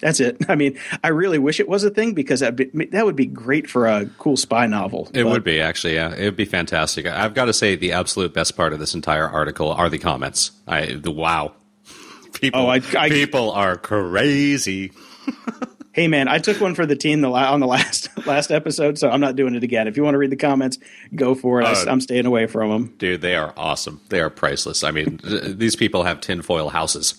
that's 0.00 0.20
it 0.20 0.36
i 0.50 0.54
mean 0.54 0.78
i 1.02 1.08
really 1.08 1.38
wish 1.38 1.60
it 1.60 1.68
was 1.68 1.82
a 1.82 1.90
thing 1.90 2.12
because 2.12 2.40
that'd 2.40 2.56
be, 2.72 2.84
that 2.86 3.06
would 3.06 3.16
be 3.16 3.26
great 3.26 3.68
for 3.70 3.86
a 3.86 4.06
cool 4.18 4.36
spy 4.36 4.66
novel 4.66 5.08
It 5.14 5.24
But- 5.24 5.30
would 5.30 5.44
be 5.44 5.60
actually, 5.60 5.94
yeah. 5.94 6.14
It 6.14 6.24
would 6.24 6.36
be 6.36 6.44
fantastic. 6.44 7.06
I've 7.06 7.32
got 7.34 7.46
to 7.46 7.52
say, 7.54 7.74
the 7.76 7.92
absolute 7.92 8.34
best 8.34 8.54
part 8.56 8.72
of 8.74 8.78
this 8.80 8.94
entire 8.94 9.26
article 9.28 9.70
are 9.72 9.88
the 9.88 9.98
comments. 9.98 10.50
I 10.68 10.94
the 10.94 11.10
wow, 11.10 11.52
people, 12.34 12.60
Oh, 12.60 12.66
I- 12.66 12.82
I- 12.98 13.08
people 13.08 13.50
are 13.52 13.76
crazy. 13.76 14.92
hey 15.92 16.08
man 16.08 16.26
i 16.28 16.38
took 16.38 16.60
one 16.60 16.74
for 16.74 16.86
the 16.86 16.96
team 16.96 17.20
the 17.20 17.28
la- 17.28 17.52
on 17.52 17.60
the 17.60 17.66
last 17.66 18.08
last 18.26 18.50
episode 18.50 18.98
so 18.98 19.08
i'm 19.10 19.20
not 19.20 19.36
doing 19.36 19.54
it 19.54 19.62
again 19.62 19.86
if 19.88 19.96
you 19.96 20.02
want 20.02 20.14
to 20.14 20.18
read 20.18 20.30
the 20.30 20.36
comments 20.36 20.78
go 21.14 21.34
for 21.34 21.60
it 21.60 21.64
I, 21.66 21.72
Uh, 21.72 21.84
i'm 21.88 22.00
staying 22.00 22.26
away 22.26 22.46
from 22.46 22.70
them 22.70 22.94
Dude, 22.98 23.20
they 23.20 23.36
are 23.36 23.52
awesome. 23.56 24.00
They 24.08 24.20
are 24.20 24.30
priceless. 24.30 24.82
I 24.84 24.90
mean, 24.90 25.18
th- 25.18 25.56
these 25.56 25.76
people 25.76 26.02
have 26.04 26.20
tinfoil 26.20 26.68
houses. 26.70 27.14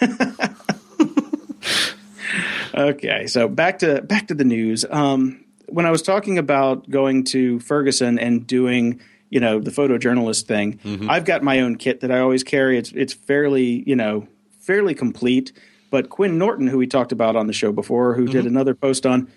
Okay, 2.74 3.26
so 3.26 3.48
back 3.48 3.78
to 3.78 4.02
back 4.02 4.28
to 4.28 4.34
the 4.34 4.44
news. 4.44 4.84
Um, 4.90 5.42
when 5.68 5.86
I 5.86 5.90
was 5.90 6.02
talking 6.02 6.36
about 6.36 6.90
going 6.90 7.24
to 7.26 7.58
Ferguson 7.60 8.18
and 8.18 8.46
doing, 8.46 9.00
you 9.30 9.40
know, 9.40 9.60
the 9.60 9.70
photojournalist 9.70 10.42
thing, 10.44 10.78
I've 11.08 11.24
got 11.24 11.42
my 11.42 11.60
own 11.60 11.76
kit 11.76 12.00
that 12.00 12.10
I 12.10 12.18
always 12.18 12.44
carry. 12.44 12.76
It's 12.76 12.92
it's 12.92 13.14
fairly, 13.14 13.82
you 13.88 13.96
know, 13.96 14.28
fairly 14.60 14.94
complete. 14.94 15.52
But 15.90 16.10
Quinn 16.10 16.38
Norton, 16.38 16.66
who 16.66 16.78
we 16.78 16.86
talked 16.86 17.12
about 17.12 17.36
on 17.36 17.46
the 17.46 17.52
show 17.52 17.72
before, 17.72 18.14
who 18.14 18.26
did 18.26 18.46
another 18.46 18.74
post 18.74 19.06
on 19.06 19.28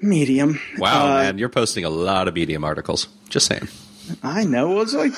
Medium. 0.00 0.60
Wow, 0.78 1.06
uh, 1.06 1.22
man, 1.22 1.38
you're 1.38 1.48
posting 1.48 1.84
a 1.84 1.90
lot 1.90 2.28
of 2.28 2.34
Medium 2.34 2.64
articles. 2.64 3.08
Just 3.28 3.46
saying. 3.46 3.68
I 4.22 4.44
know. 4.44 4.68
Well, 4.70 4.82
it's 4.82 4.92
like 4.92 5.12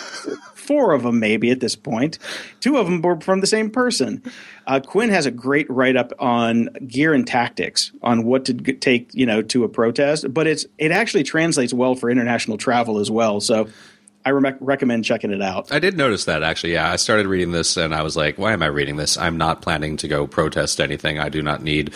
four 0.55 0.93
of 0.93 1.03
them, 1.03 1.18
maybe 1.18 1.51
at 1.51 1.61
this 1.61 1.74
point. 1.74 2.18
Two 2.61 2.76
of 2.76 2.87
them 2.87 3.03
were 3.03 3.20
from 3.20 3.41
the 3.41 3.47
same 3.47 3.70
person. 3.70 4.22
Uh, 4.66 4.80
Quinn 4.80 5.11
has 5.11 5.26
a 5.26 5.30
great 5.30 5.68
write 5.68 5.97
up 5.97 6.12
on 6.18 6.68
gear 6.87 7.12
and 7.12 7.26
tactics 7.26 7.93
on 8.03 8.24
what 8.24 8.45
to 8.45 8.55
g- 8.55 8.74
take, 8.74 9.12
you 9.12 9.26
know, 9.26 9.43
to 9.43 9.64
a 9.64 9.68
protest. 9.68 10.32
But 10.32 10.47
it's 10.47 10.66
it 10.78 10.93
actually 10.93 11.24
translates 11.24 11.72
well 11.72 11.95
for 11.95 12.11
international 12.11 12.59
travel 12.59 12.99
as 12.99 13.11
well. 13.11 13.41
So 13.41 13.68
I 14.27 14.31
re- 14.31 14.55
recommend 14.61 15.05
checking 15.05 15.31
it 15.33 15.41
out. 15.41 15.72
I 15.72 15.79
did 15.79 15.97
notice 15.97 16.24
that 16.24 16.43
actually. 16.43 16.72
Yeah, 16.72 16.91
I 16.91 16.97
started 16.97 17.27
reading 17.29 17.53
this 17.53 17.77
and 17.77 17.95
I 17.95 18.03
was 18.03 18.16
like, 18.16 18.37
why 18.39 18.53
am 18.53 18.62
I 18.62 18.66
reading 18.66 18.97
this? 18.97 19.16
I'm 19.16 19.39
not 19.39 19.62
planning 19.62 19.97
to 19.99 20.09
go 20.09 20.27
protest 20.27 20.81
anything. 20.81 21.18
I 21.20 21.29
do 21.29 21.43
not 21.43 21.62
need 21.62 21.95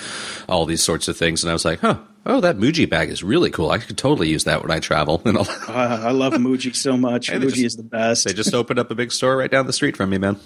all 0.48 0.64
these 0.64 0.82
sorts 0.82 1.08
of 1.08 1.16
things. 1.16 1.42
And 1.42 1.50
I 1.50 1.52
was 1.52 1.64
like, 1.64 1.80
huh, 1.80 1.98
oh, 2.26 2.40
that 2.40 2.56
Muji 2.56 2.88
bag 2.88 3.10
is 3.10 3.22
really 3.24 3.50
cool. 3.50 3.70
I 3.70 3.78
could 3.78 3.98
totally 3.98 4.28
use 4.28 4.44
that 4.44 4.62
when 4.62 4.70
I 4.70 4.78
travel. 4.78 5.20
And 5.24 5.38
Uh, 5.38 5.44
I 5.68 6.12
love 6.12 6.32
Muji 6.34 6.74
so 6.76 6.96
much. 6.96 7.28
Muji 7.32 7.40
just- 7.48 7.58
is 7.58 7.76
the 7.76 7.82
best. 7.82 8.24
they 8.26 8.32
just 8.32 8.54
opened 8.54 8.78
up 8.78 8.90
a 8.90 8.94
big 8.94 9.10
store 9.12 9.36
right 9.36 9.50
down 9.50 9.66
the 9.66 9.72
street 9.72 9.96
from 9.96 10.10
me, 10.10 10.18
man. 10.18 10.38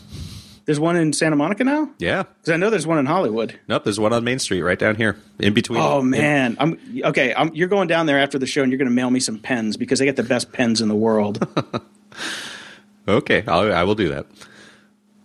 There's 0.67 0.81
one 0.81 0.97
in 0.97 1.13
Santa 1.13 1.37
Monica 1.37 1.65
now. 1.65 1.91
Yeah. 1.99 2.23
Because 2.23 2.53
I 2.53 2.57
know 2.57 2.71
there's 2.71 2.87
one 2.87 2.99
in 2.99 3.07
Hollywood. 3.07 3.59
Nope, 3.69 3.85
there's 3.85 4.01
one 4.01 4.13
on 4.13 4.25
Main 4.25 4.39
Street 4.39 4.63
right 4.63 4.79
down 4.79 4.97
here, 4.97 5.17
in 5.39 5.55
between. 5.55 5.81
Oh 5.81 6.03
man, 6.03 6.57
I'm 6.59 6.79
okay. 7.05 7.35
I'm, 7.35 7.55
you're 7.55 7.69
going 7.69 7.89
down 7.89 8.07
there 8.07 8.19
after 8.19 8.39
the 8.39 8.47
show, 8.47 8.63
and 8.63 8.73
you're 8.73 8.79
going 8.79 8.89
to 8.89 8.95
mail 8.95 9.11
me 9.11 9.21
some 9.21 9.39
pens 9.39 9.77
because 9.77 9.99
they 9.99 10.05
get 10.05 10.17
the 10.17 10.23
best 10.23 10.53
pens 10.53 10.81
in 10.81 10.89
the 10.89 10.95
world. 10.97 11.47
Okay, 13.07 13.45
I'll, 13.47 13.73
I 13.73 13.83
will 13.85 13.95
do 13.95 14.09
that. 14.11 14.27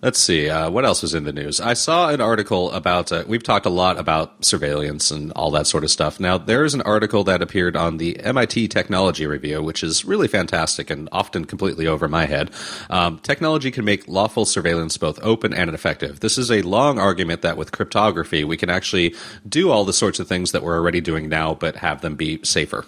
Let's 0.02 0.20
see. 0.20 0.50
Uh, 0.50 0.70
what 0.70 0.86
else 0.86 1.02
was 1.02 1.14
in 1.14 1.26
the 1.26 1.34
news? 1.34 1.60
I 1.60 1.74
saw 1.74 2.08
an 2.08 2.22
article 2.22 2.72
about. 2.72 3.12
Uh, 3.12 3.26
we've 3.28 3.44
talked 3.44 3.66
a 3.66 3.70
lot 3.70 4.00
about 4.00 4.46
surveillance 4.46 5.12
and 5.12 5.34
all 5.34 5.52
that 5.52 5.68
sort 5.68 5.84
of 5.84 5.92
stuff. 5.92 6.22
Now, 6.22 6.38
there 6.38 6.64
is 6.64 6.74
an 6.74 6.82
article 6.84 7.26
that 7.26 7.42
appeared 7.42 7.76
on 7.76 7.98
the 7.98 8.18
MIT 8.22 8.70
Technology 8.70 9.28
Review, 9.28 9.62
which 9.62 9.84
is 9.84 10.06
really 10.06 10.30
fantastic 10.30 10.90
and 10.90 11.10
often 11.12 11.44
completely 11.44 11.86
over 11.86 12.08
my 12.08 12.28
head. 12.28 12.50
Um, 12.90 13.20
technology 13.20 13.72
can 13.72 13.84
make 13.84 14.08
lawful 14.08 14.46
surveillance 14.46 14.98
both 14.98 15.20
open 15.22 15.54
and 15.54 15.70
effective. 15.72 16.22
This 16.22 16.38
is 16.38 16.50
a 16.50 16.62
long 16.62 16.98
argument 16.98 17.42
that 17.42 17.58
with 17.58 17.74
cryptography, 17.74 18.46
we 18.46 18.56
can 18.56 18.70
actually 18.70 19.16
do 19.50 19.70
all 19.70 19.84
the 19.84 19.92
sorts 19.92 20.22
of 20.22 20.30
things 20.30 20.54
that 20.54 20.64
we're 20.64 20.78
already 20.78 21.02
doing 21.02 21.28
now, 21.28 21.56
but 21.56 21.76
have 21.76 22.00
them 22.00 22.16
be 22.16 22.40
safer. 22.46 22.86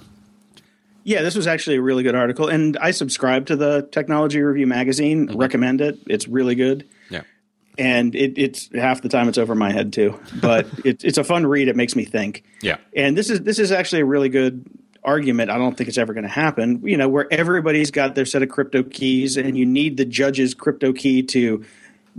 Yeah, 1.03 1.21
this 1.21 1.35
was 1.35 1.47
actually 1.47 1.77
a 1.77 1.81
really 1.81 2.03
good 2.03 2.15
article, 2.15 2.47
and 2.47 2.77
I 2.77 2.91
subscribe 2.91 3.47
to 3.47 3.55
the 3.55 3.87
Technology 3.91 4.41
Review 4.41 4.67
magazine. 4.67 5.27
Mm-hmm. 5.27 5.37
Recommend 5.37 5.81
it; 5.81 5.99
it's 6.07 6.27
really 6.27 6.55
good. 6.55 6.87
Yeah, 7.09 7.21
and 7.77 8.15
it, 8.15 8.37
it's 8.37 8.69
half 8.75 9.01
the 9.01 9.09
time 9.09 9.27
it's 9.27 9.37
over 9.37 9.55
my 9.55 9.71
head 9.71 9.93
too, 9.93 10.19
but 10.41 10.67
it, 10.85 11.03
it's 11.03 11.17
a 11.17 11.23
fun 11.23 11.45
read. 11.45 11.67
It 11.67 11.75
makes 11.75 11.95
me 11.95 12.05
think. 12.05 12.43
Yeah, 12.61 12.77
and 12.95 13.17
this 13.17 13.29
is 13.29 13.41
this 13.41 13.59
is 13.59 13.71
actually 13.71 14.01
a 14.01 14.05
really 14.05 14.29
good 14.29 14.65
argument. 15.03 15.49
I 15.49 15.57
don't 15.57 15.75
think 15.75 15.89
it's 15.89 15.97
ever 15.97 16.13
going 16.13 16.23
to 16.23 16.29
happen. 16.29 16.81
You 16.83 16.97
know, 16.97 17.09
where 17.09 17.31
everybody's 17.31 17.91
got 17.91 18.15
their 18.15 18.25
set 18.25 18.43
of 18.43 18.49
crypto 18.49 18.83
keys, 18.83 19.37
and 19.37 19.57
you 19.57 19.65
need 19.65 19.97
the 19.97 20.05
judge's 20.05 20.53
crypto 20.53 20.93
key 20.93 21.23
to 21.23 21.65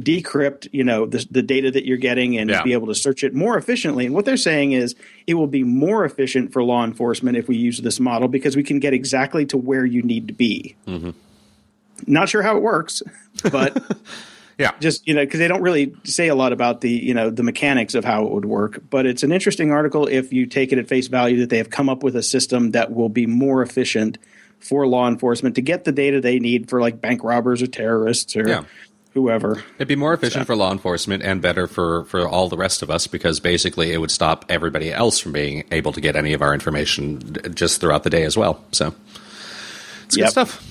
decrypt 0.01 0.68
you 0.72 0.82
know 0.82 1.05
the, 1.05 1.26
the 1.30 1.43
data 1.43 1.70
that 1.70 1.84
you're 1.84 1.99
getting 1.99 2.38
and 2.38 2.49
yeah. 2.49 2.62
be 2.62 2.72
able 2.72 2.86
to 2.86 2.95
search 2.95 3.22
it 3.22 3.34
more 3.34 3.57
efficiently. 3.59 4.07
And 4.07 4.14
what 4.14 4.24
they're 4.24 4.36
saying 4.36 4.72
is 4.72 4.95
it 5.26 5.34
will 5.34 5.47
be 5.47 5.64
more 5.64 6.05
efficient 6.05 6.53
for 6.53 6.62
law 6.62 6.84
enforcement 6.84 7.36
if 7.36 7.49
we 7.49 7.57
use 7.57 7.80
this 7.80 8.01
model 8.01 8.28
because 8.28 8.57
we 8.57 8.62
can 8.62 8.80
get 8.80 8.95
exactly 8.95 9.45
to 9.47 9.57
where 9.57 9.84
you 9.84 10.03
need 10.03 10.28
to 10.28 10.34
be. 10.34 10.76
Mm-hmm. 10.86 11.11
not 12.07 12.28
sure 12.28 12.43
how 12.43 12.57
it 12.57 12.62
works 12.62 13.03
but 13.51 13.82
yeah. 14.59 14.72
just 14.80 15.07
you 15.07 15.14
know 15.14 15.24
because 15.24 15.40
they 15.40 15.49
don't 15.49 15.62
really 15.62 15.95
say 16.05 16.28
a 16.28 16.34
lot 16.34 16.53
about 16.53 16.80
the 16.80 16.90
you 16.90 17.14
know 17.14 17.30
the 17.30 17.43
mechanics 17.43 17.95
of 17.95 18.05
how 18.05 18.24
it 18.24 18.32
would 18.32 18.45
work. 18.45 18.82
But 18.90 19.07
it's 19.07 19.22
an 19.22 19.32
interesting 19.32 19.72
article 19.72 20.07
if 20.07 20.32
you 20.32 20.47
take 20.47 20.72
it 20.72 20.78
at 20.78 20.88
face 20.88 21.09
value 21.09 21.40
that 21.40 21.51
they 21.51 21.59
have 21.59 21.70
come 21.70 21.88
up 21.88 22.03
with 22.03 22.16
a 22.16 22.22
system 22.22 22.72
that 22.72 22.93
will 22.93 23.09
be 23.09 23.26
more 23.26 23.62
efficient 23.62 24.18
for 24.59 24.86
law 24.86 25.09
enforcement 25.09 25.57
to 25.57 25.62
get 25.62 25.84
the 25.84 25.93
data 25.93 26.20
they 26.20 26.38
need 26.38 26.70
for 26.70 26.80
like 26.80 27.01
bank 27.01 27.24
robbers 27.24 27.62
or 27.62 27.66
terrorists 27.66 28.36
or 28.36 28.49
yeah 28.49 28.64
whoever. 29.15 29.63
It'd 29.77 29.89
be 29.89 29.97
more 29.97 30.15
efficient 30.15 30.43
so. 30.43 30.47
for 30.47 30.57
law 30.57 30.73
enforcement 30.73 31.23
and 31.23 31.43
better 31.43 31.67
for, 31.67 32.05
for 32.05 32.29
all 32.29 32.49
the 32.49 32.57
rest 32.57 32.83
of 32.83 32.91
us 32.91 33.07
because 33.07 33.41
basically 33.41 33.93
it 33.93 33.99
would 33.99 34.11
stop 34.11 34.45
everybody 34.49 34.93
else 34.93 35.19
from 35.19 35.33
being 35.33 35.65
able 35.71 35.93
to 35.93 36.01
get 36.01 36.17
any 36.17 36.33
of 36.33 36.43
our 36.43 36.55
information 36.55 37.21
just 37.55 37.81
throughout 37.81 38.05
the 38.05 38.11
day 38.11 38.25
as 38.25 38.37
well. 38.37 38.63
So 38.73 38.95
it's 40.07 40.17
yep. 40.17 40.27
good 40.27 40.31
stuff. 40.31 40.69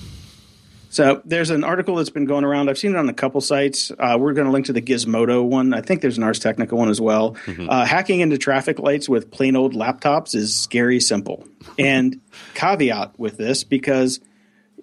So 0.90 1.22
there's 1.24 1.48
an 1.48 1.64
article 1.64 1.96
that's 1.96 2.10
been 2.10 2.26
going 2.26 2.44
around. 2.44 2.68
I've 2.68 2.76
seen 2.76 2.90
it 2.90 2.98
on 2.98 3.08
a 3.08 3.14
couple 3.14 3.40
sites. 3.40 3.90
Uh, 3.98 4.18
we're 4.18 4.34
going 4.34 4.44
to 4.44 4.52
link 4.52 4.66
to 4.66 4.74
the 4.74 4.82
Gizmodo 4.82 5.42
one. 5.42 5.72
I 5.72 5.80
think 5.80 6.02
there's 6.02 6.18
an 6.18 6.24
Ars 6.24 6.38
Technica 6.38 6.76
one 6.76 6.90
as 6.90 7.00
well. 7.00 7.34
Mm-hmm. 7.46 7.70
Uh, 7.70 7.86
hacking 7.86 8.20
into 8.20 8.36
traffic 8.36 8.78
lights 8.78 9.08
with 9.08 9.30
plain 9.30 9.56
old 9.56 9.72
laptops 9.72 10.34
is 10.34 10.54
scary 10.54 11.00
simple. 11.00 11.48
And 11.78 12.20
caveat 12.54 13.18
with 13.18 13.38
this 13.38 13.64
because– 13.64 14.20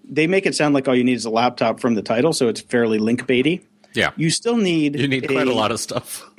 they 0.10 0.28
make 0.28 0.46
it 0.46 0.56
sound 0.56 0.74
like 0.74 0.88
all 0.88 0.96
you 0.96 1.04
need 1.04 1.14
is 1.14 1.26
a 1.26 1.30
laptop 1.30 1.80
from 1.80 1.96
the 1.96 2.02
title, 2.02 2.34
so 2.34 2.48
it's 2.48 2.62
fairly 2.62 2.98
link 2.98 3.26
baity. 3.28 3.62
Yeah, 3.94 4.12
you 4.18 4.30
still 4.30 4.58
need 4.58 5.00
you 5.00 5.08
need 5.08 5.28
quite 5.28 5.48
a, 5.48 5.52
a 5.52 5.54
lot 5.54 5.72
of 5.72 5.80
stuff. 5.80 6.30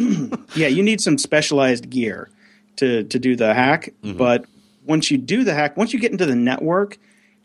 yeah, 0.55 0.69
you 0.69 0.83
need 0.83 1.01
some 1.01 1.19
specialized 1.19 1.89
gear 1.89 2.31
to 2.77 3.05
to 3.05 3.19
do 3.19 3.37
the 3.37 3.55
hack. 3.55 3.93
Mm-hmm. 4.03 4.19
But 4.19 4.45
once 4.85 5.11
you 5.11 5.19
do 5.19 5.45
the 5.45 5.55
hack, 5.55 5.77
once 5.77 5.93
you 5.93 6.01
get 6.01 6.13
into 6.13 6.27
the 6.27 6.37
network, 6.37 6.99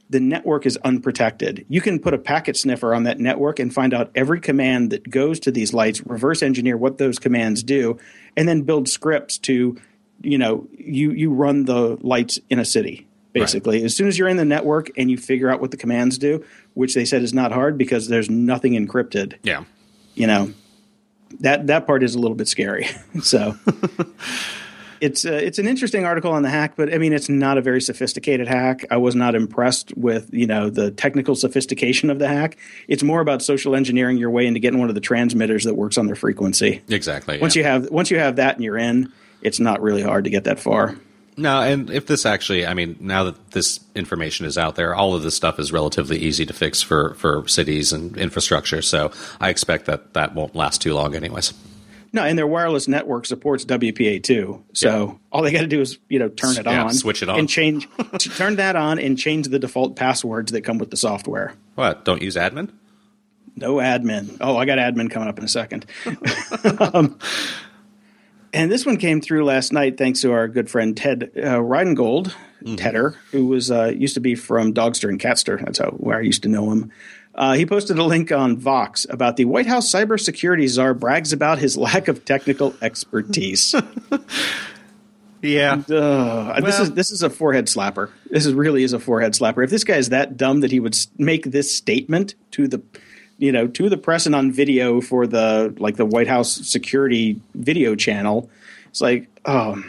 the 0.09 0.19
network 0.19 0.65
is 0.65 0.77
unprotected. 0.77 1.65
You 1.69 1.81
can 1.81 1.99
put 1.99 2.13
a 2.13 2.17
packet 2.17 2.55
sniffer 2.57 2.93
on 2.93 3.03
that 3.03 3.19
network 3.19 3.59
and 3.59 3.73
find 3.73 3.93
out 3.93 4.11
every 4.15 4.39
command 4.39 4.91
that 4.91 5.09
goes 5.09 5.39
to 5.41 5.51
these 5.51 5.73
lights, 5.73 6.05
reverse 6.05 6.43
engineer 6.43 6.77
what 6.77 6.97
those 6.97 7.17
commands 7.17 7.63
do, 7.63 7.97
and 8.37 8.47
then 8.47 8.61
build 8.61 8.87
scripts 8.87 9.37
to, 9.39 9.75
you 10.21 10.37
know, 10.37 10.67
you 10.77 11.11
you 11.11 11.31
run 11.31 11.65
the 11.65 11.97
lights 12.01 12.39
in 12.49 12.59
a 12.59 12.65
city 12.65 13.07
basically. 13.35 13.77
Right. 13.79 13.85
As 13.85 13.95
soon 13.95 14.07
as 14.07 14.17
you're 14.17 14.29
in 14.29 14.37
the 14.37 14.45
network 14.45 14.89
and 14.97 15.11
you 15.11 15.17
figure 15.17 15.49
out 15.49 15.59
what 15.59 15.71
the 15.71 15.77
commands 15.77 16.17
do, 16.17 16.43
which 16.73 16.95
they 16.95 17.05
said 17.05 17.21
is 17.21 17.33
not 17.33 17.51
hard 17.51 17.77
because 17.77 18.07
there's 18.07 18.29
nothing 18.29 18.73
encrypted. 18.73 19.35
Yeah. 19.43 19.65
You 20.15 20.25
know, 20.25 20.53
that 21.41 21.67
that 21.67 21.85
part 21.85 22.01
is 22.01 22.15
a 22.15 22.19
little 22.19 22.35
bit 22.35 22.47
scary. 22.47 22.87
so 23.21 23.55
it's 25.01 25.25
uh, 25.25 25.33
it's 25.33 25.59
an 25.59 25.67
interesting 25.67 26.05
article 26.05 26.31
on 26.31 26.43
the 26.43 26.49
hack, 26.49 26.75
but 26.77 26.93
I 26.93 26.97
mean 26.97 27.11
it's 27.11 27.27
not 27.27 27.57
a 27.57 27.61
very 27.61 27.81
sophisticated 27.81 28.47
hack. 28.47 28.85
I 28.89 28.97
was 28.97 29.15
not 29.15 29.35
impressed 29.35 29.95
with 29.97 30.33
you 30.33 30.47
know 30.47 30.69
the 30.69 30.91
technical 30.91 31.35
sophistication 31.35 32.09
of 32.09 32.19
the 32.19 32.29
hack. 32.29 32.57
It's 32.87 33.03
more 33.03 33.19
about 33.19 33.41
social 33.41 33.75
engineering 33.75 34.17
your 34.17 34.29
way 34.29 34.45
into 34.47 34.61
getting 34.61 34.79
one 34.79 34.87
of 34.87 34.95
the 34.95 35.01
transmitters 35.01 35.65
that 35.65 35.75
works 35.75 35.97
on 35.97 36.05
their 36.05 36.15
frequency. 36.15 36.81
Exactly. 36.87 37.39
Once 37.39 37.55
yeah. 37.55 37.59
you 37.59 37.67
have 37.67 37.91
once 37.91 38.09
you 38.09 38.17
have 38.17 38.37
that 38.37 38.55
and 38.55 38.63
you're 38.63 38.77
in, 38.77 39.11
it's 39.41 39.59
not 39.59 39.81
really 39.81 40.01
hard 40.01 40.23
to 40.23 40.29
get 40.29 40.45
that 40.45 40.59
far. 40.59 40.95
No, 41.37 41.61
and 41.61 41.89
if 41.89 42.07
this 42.07 42.25
actually, 42.25 42.65
I 42.65 42.73
mean, 42.73 42.95
now 42.99 43.25
that 43.25 43.51
this 43.51 43.81
information 43.93 44.45
is 44.45 44.57
out 44.57 44.75
there, 44.75 44.95
all 44.95 45.13
of 45.13 45.23
this 45.23 45.35
stuff 45.35 45.59
is 45.59 45.71
relatively 45.71 46.17
easy 46.17 46.45
to 46.45 46.53
fix 46.53 46.81
for, 46.81 47.15
for 47.15 47.45
cities 47.47 47.91
and 47.91 48.15
infrastructure. 48.17 48.81
So 48.81 49.11
I 49.41 49.49
expect 49.49 49.85
that 49.85 50.13
that 50.13 50.33
won't 50.33 50.55
last 50.55 50.81
too 50.81 50.93
long, 50.93 51.13
anyways. 51.13 51.53
No, 52.13 52.23
and 52.23 52.37
their 52.37 52.47
wireless 52.47 52.87
network 52.87 53.25
supports 53.25 53.65
WPA 53.65 54.23
two. 54.23 54.63
So 54.71 55.07
yeah. 55.07 55.13
all 55.33 55.41
they 55.41 55.51
got 55.51 55.61
to 55.61 55.67
do 55.67 55.81
is 55.81 55.99
you 56.07 56.17
know 56.17 56.29
turn 56.29 56.55
it 56.55 56.65
yeah, 56.65 56.85
on, 56.85 56.93
switch 56.93 57.21
it 57.21 57.27
on, 57.27 57.37
and 57.37 57.49
change 57.49 57.89
turn 58.37 58.55
that 58.55 58.77
on 58.77 58.99
and 58.99 59.17
change 59.17 59.49
the 59.49 59.59
default 59.59 59.97
passwords 59.97 60.53
that 60.53 60.61
come 60.61 60.77
with 60.77 60.91
the 60.91 60.97
software. 60.97 61.53
What? 61.75 62.05
Don't 62.05 62.21
use 62.21 62.37
admin? 62.37 62.71
No 63.57 63.75
admin. 63.75 64.37
Oh, 64.39 64.55
I 64.55 64.63
got 64.63 64.77
admin 64.77 65.11
coming 65.11 65.27
up 65.27 65.37
in 65.37 65.43
a 65.43 65.49
second. 65.49 65.85
um, 66.93 67.19
and 68.55 68.71
this 68.71 68.85
one 68.85 68.97
came 68.97 69.21
through 69.21 69.43
last 69.43 69.73
night 69.73 69.97
thanks 69.97 70.21
to 70.21 70.31
our 70.31 70.47
good 70.47 70.69
friend 70.69 70.95
Ted 70.95 71.29
uh, 71.37 71.61
Rheingold, 71.61 72.33
mm-hmm. 72.63 72.75
Tedder, 72.75 73.15
who 73.31 73.47
was 73.47 73.69
uh, 73.69 73.91
used 73.95 74.13
to 74.13 74.21
be 74.21 74.33
from 74.33 74.73
Dogster 74.73 75.09
and 75.09 75.19
Catster. 75.19 75.63
That's 75.63 75.79
how 75.79 75.91
where 75.91 76.17
I 76.17 76.21
used 76.21 76.43
to 76.43 76.49
know 76.49 76.71
him. 76.71 76.91
Uh, 77.35 77.53
he 77.53 77.65
posted 77.65 77.99
a 77.99 78.03
link 78.03 78.31
on 78.31 78.55
Vox 78.57 79.05
about 79.09 79.35
the 79.35 79.43
White 79.43 79.65
House 79.65 79.91
cybersecurity 79.91 80.69
czar 80.69 80.93
brags 80.93 81.33
about 81.33 81.59
his 81.59 81.75
lack 81.75 82.07
of 82.07 82.23
technical 82.23 82.73
expertise. 82.81 83.75
yeah, 85.41 85.73
and, 85.73 85.91
uh, 85.91 86.53
well, 86.55 86.61
this 86.61 86.79
is 86.79 86.93
this 86.93 87.11
is 87.11 87.23
a 87.23 87.29
forehead 87.29 87.65
slapper. 87.65 88.09
This 88.29 88.45
is 88.45 88.53
really 88.53 88.83
is 88.83 88.93
a 88.93 88.99
forehead 88.99 89.33
slapper. 89.33 89.65
If 89.65 89.69
this 89.69 89.83
guy 89.83 89.97
is 89.97 90.09
that 90.09 90.37
dumb 90.37 90.61
that 90.61 90.71
he 90.71 90.79
would 90.79 90.95
make 91.17 91.43
this 91.43 91.75
statement 91.75 92.35
to 92.51 92.69
the 92.69 92.81
you 93.37 93.51
know, 93.51 93.67
to 93.67 93.89
the 93.89 93.97
press 93.97 94.25
and 94.25 94.35
on 94.35 94.51
video 94.51 95.01
for 95.01 95.27
the 95.27 95.73
like 95.77 95.97
the 95.97 96.05
White 96.05 96.27
House 96.27 96.51
security 96.51 97.41
video 97.53 97.95
channel. 97.95 98.49
It's 98.87 99.01
like, 99.01 99.27
oh. 99.45 99.83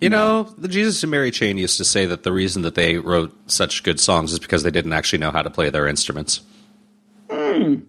You 0.00 0.08
know, 0.08 0.44
the 0.56 0.68
Jesus 0.68 1.02
and 1.02 1.10
Mary 1.10 1.30
chain 1.30 1.58
used 1.58 1.76
to 1.76 1.84
say 1.84 2.06
that 2.06 2.22
the 2.22 2.32
reason 2.32 2.62
that 2.62 2.74
they 2.74 2.96
wrote 2.96 3.34
such 3.50 3.82
good 3.82 4.00
songs 4.00 4.32
is 4.32 4.38
because 4.38 4.62
they 4.62 4.70
didn't 4.70 4.94
actually 4.94 5.18
know 5.18 5.30
how 5.30 5.42
to 5.42 5.50
play 5.50 5.68
their 5.68 5.86
instruments. 5.86 6.40
Mm. 7.28 7.82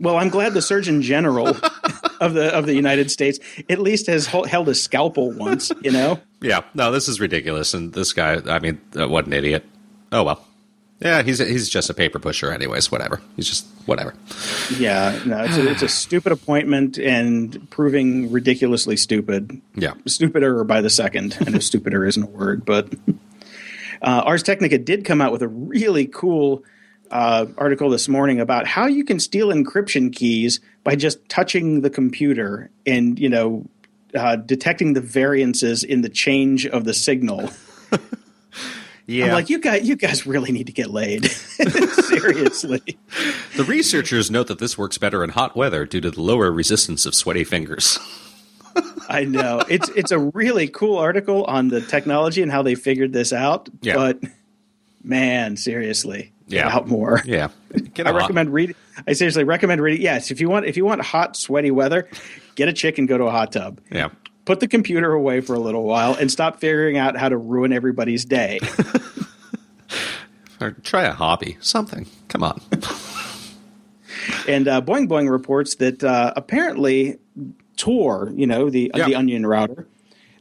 Well, 0.00 0.16
I'm 0.16 0.28
glad 0.30 0.54
the 0.54 0.62
Surgeon 0.62 1.00
General 1.02 1.48
of 2.20 2.34
the 2.34 2.52
of 2.54 2.66
the 2.66 2.74
United 2.74 3.10
States 3.10 3.38
at 3.68 3.78
least 3.78 4.06
has 4.06 4.26
held 4.26 4.68
a 4.68 4.74
scalpel 4.74 5.32
once. 5.32 5.70
You 5.82 5.92
know. 5.92 6.20
Yeah. 6.40 6.60
No, 6.72 6.92
this 6.92 7.08
is 7.08 7.18
ridiculous, 7.18 7.74
and 7.74 7.92
this 7.92 8.12
guy. 8.12 8.40
I 8.46 8.60
mean, 8.60 8.80
uh, 8.96 9.08
what 9.08 9.26
an 9.26 9.32
idiot. 9.32 9.64
Oh 10.12 10.22
well. 10.22 10.47
Yeah, 11.00 11.22
he's 11.22 11.38
he's 11.38 11.68
just 11.68 11.90
a 11.90 11.94
paper 11.94 12.18
pusher, 12.18 12.50
anyways. 12.50 12.90
Whatever. 12.90 13.20
He's 13.36 13.46
just 13.46 13.66
whatever. 13.86 14.14
Yeah, 14.76 15.18
no, 15.24 15.44
it's 15.44 15.56
a, 15.56 15.70
it's 15.70 15.82
a 15.82 15.88
stupid 15.88 16.32
appointment 16.32 16.98
and 16.98 17.70
proving 17.70 18.32
ridiculously 18.32 18.96
stupid. 18.96 19.60
Yeah, 19.74 19.94
stupider 20.06 20.64
by 20.64 20.80
the 20.80 20.90
second. 20.90 21.36
I 21.46 21.50
know 21.50 21.60
stupider 21.60 22.04
isn't 22.04 22.22
a 22.22 22.26
word, 22.26 22.64
but 22.64 22.92
uh, 24.02 24.22
Ars 24.24 24.42
Technica 24.42 24.78
did 24.78 25.04
come 25.04 25.20
out 25.20 25.30
with 25.30 25.42
a 25.42 25.48
really 25.48 26.06
cool 26.06 26.64
uh, 27.12 27.46
article 27.56 27.90
this 27.90 28.08
morning 28.08 28.40
about 28.40 28.66
how 28.66 28.86
you 28.86 29.04
can 29.04 29.20
steal 29.20 29.48
encryption 29.48 30.12
keys 30.12 30.60
by 30.82 30.96
just 30.96 31.28
touching 31.28 31.80
the 31.82 31.90
computer 31.90 32.70
and 32.86 33.20
you 33.20 33.28
know 33.28 33.64
uh, 34.14 34.34
detecting 34.34 34.94
the 34.94 35.00
variances 35.00 35.84
in 35.84 36.00
the 36.00 36.08
change 36.08 36.66
of 36.66 36.84
the 36.84 36.94
signal. 36.94 37.50
Yeah. 39.08 39.24
I'm 39.24 39.32
like, 39.32 39.48
you 39.48 39.58
guys, 39.58 39.88
you 39.88 39.96
guys 39.96 40.26
really 40.26 40.52
need 40.52 40.66
to 40.66 40.72
get 40.72 40.90
laid. 40.90 41.24
Seriously. 41.30 42.98
The 43.56 43.64
researchers 43.64 44.30
note 44.30 44.48
that 44.48 44.58
this 44.58 44.76
works 44.76 44.98
better 44.98 45.24
in 45.24 45.30
hot 45.30 45.56
weather 45.56 45.86
due 45.86 46.02
to 46.02 46.10
the 46.10 46.20
lower 46.20 46.52
resistance 46.52 47.06
of 47.06 47.14
sweaty 47.14 47.42
fingers. 47.42 47.98
I 49.08 49.24
know. 49.24 49.62
It's 49.66 49.88
it's 49.90 50.10
a 50.10 50.18
really 50.18 50.68
cool 50.68 50.98
article 50.98 51.44
on 51.44 51.68
the 51.68 51.80
technology 51.80 52.42
and 52.42 52.52
how 52.52 52.60
they 52.60 52.74
figured 52.74 53.14
this 53.14 53.32
out. 53.32 53.70
Yeah. 53.80 53.94
But 53.94 54.20
man, 55.02 55.56
seriously. 55.56 56.34
Get 56.50 56.66
yeah. 56.66 56.76
out 56.76 56.86
more. 56.86 57.22
Yeah. 57.24 57.48
Get 57.94 58.06
I 58.06 58.10
recommend 58.10 58.52
reading 58.52 58.76
I 59.06 59.14
seriously 59.14 59.44
recommend 59.44 59.80
reading 59.80 60.02
yes, 60.02 60.30
if 60.30 60.38
you 60.38 60.50
want 60.50 60.66
if 60.66 60.76
you 60.76 60.84
want 60.84 61.00
hot, 61.00 61.34
sweaty 61.34 61.70
weather, 61.70 62.10
get 62.56 62.68
a 62.68 62.74
chick 62.74 62.98
and 62.98 63.08
go 63.08 63.16
to 63.16 63.24
a 63.24 63.30
hot 63.30 63.52
tub. 63.52 63.80
Yeah 63.90 64.10
put 64.48 64.60
the 64.60 64.66
computer 64.66 65.12
away 65.12 65.42
for 65.42 65.52
a 65.52 65.58
little 65.58 65.82
while 65.84 66.14
and 66.14 66.30
stop 66.30 66.58
figuring 66.58 66.96
out 66.96 67.18
how 67.18 67.28
to 67.28 67.36
ruin 67.36 67.70
everybody's 67.70 68.24
day. 68.24 68.58
or 70.60 70.70
try 70.82 71.02
a 71.04 71.12
hobby, 71.12 71.58
something. 71.60 72.06
Come 72.28 72.42
on. 72.42 72.58
and 74.48 74.66
uh, 74.66 74.80
Boing 74.80 75.06
Boing 75.06 75.30
reports 75.30 75.74
that 75.76 76.02
uh, 76.02 76.32
apparently 76.34 77.18
Tor, 77.76 78.32
you 78.34 78.46
know, 78.46 78.70
the 78.70 78.90
Yeah. 78.94 79.04
the 79.04 79.16
Onion 79.16 79.44
router, 79.44 79.86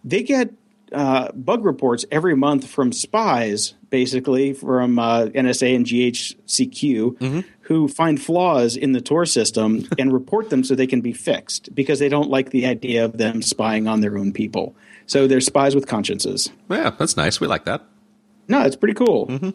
they 0.06 0.24
get 0.24 0.54
uh, 0.94 1.34
bug 1.34 1.66
reports 1.66 2.06
every 2.10 2.34
month 2.34 2.66
from 2.66 2.94
spies, 2.94 3.74
basically 3.90 4.54
from 4.54 5.00
uh, 5.00 5.26
NSA 5.26 5.76
and 5.76 5.86
GHCQ, 5.86 7.18
mm-hmm. 7.18 7.40
who 7.62 7.88
find 7.88 8.22
flaws 8.22 8.76
in 8.76 8.92
the 8.92 9.02
Tor 9.02 9.26
system 9.26 9.88
and 10.00 10.14
report 10.14 10.50
them 10.50 10.64
so 10.64 10.76
they 10.76 10.88
can 10.88 11.02
be 11.02 11.14
fixed 11.14 11.74
because 11.74 12.00
they 12.00 12.10
don't 12.10 12.30
like 12.30 12.52
the 12.52 12.66
idea 12.66 13.06
of 13.06 13.18
them 13.18 13.42
spying 13.42 13.88
on 13.88 14.02
their 14.02 14.18
own 14.18 14.32
people. 14.32 14.76
So 15.06 15.28
they're 15.28 15.42
spies 15.42 15.74
with 15.74 15.88
consciences. 15.88 16.50
Yeah, 16.70 16.90
that's 16.92 17.16
nice. 17.16 17.40
We 17.40 17.48
like 17.48 17.66
that. 17.66 17.84
No, 18.48 18.62
it's 18.62 18.76
pretty 18.76 18.94
cool. 18.94 19.28
Mm-hmm. 19.28 19.50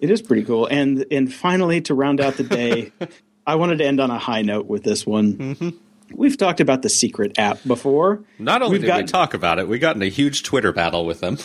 It 0.00 0.10
is 0.10 0.22
pretty 0.22 0.44
cool. 0.44 0.66
And 0.66 1.04
and 1.10 1.32
finally, 1.32 1.80
to 1.82 1.94
round 1.94 2.20
out 2.20 2.34
the 2.34 2.44
day, 2.44 2.92
I 3.46 3.54
wanted 3.56 3.78
to 3.78 3.86
end 3.86 4.00
on 4.00 4.10
a 4.10 4.18
high 4.18 4.42
note 4.42 4.66
with 4.66 4.82
this 4.82 5.06
one. 5.06 5.34
Mm-hmm. 5.34 5.68
We've 6.12 6.36
talked 6.36 6.60
about 6.60 6.82
the 6.82 6.88
secret 6.88 7.38
app 7.38 7.60
before. 7.66 8.24
Not 8.38 8.62
only 8.62 8.78
We've 8.78 8.86
did 8.86 8.96
we 8.96 9.04
talk 9.04 9.34
about 9.34 9.58
it, 9.58 9.68
we 9.68 9.78
got 9.78 9.96
in 9.96 10.02
a 10.02 10.08
huge 10.08 10.42
Twitter 10.42 10.72
battle 10.72 11.06
with 11.06 11.20
them. 11.20 11.38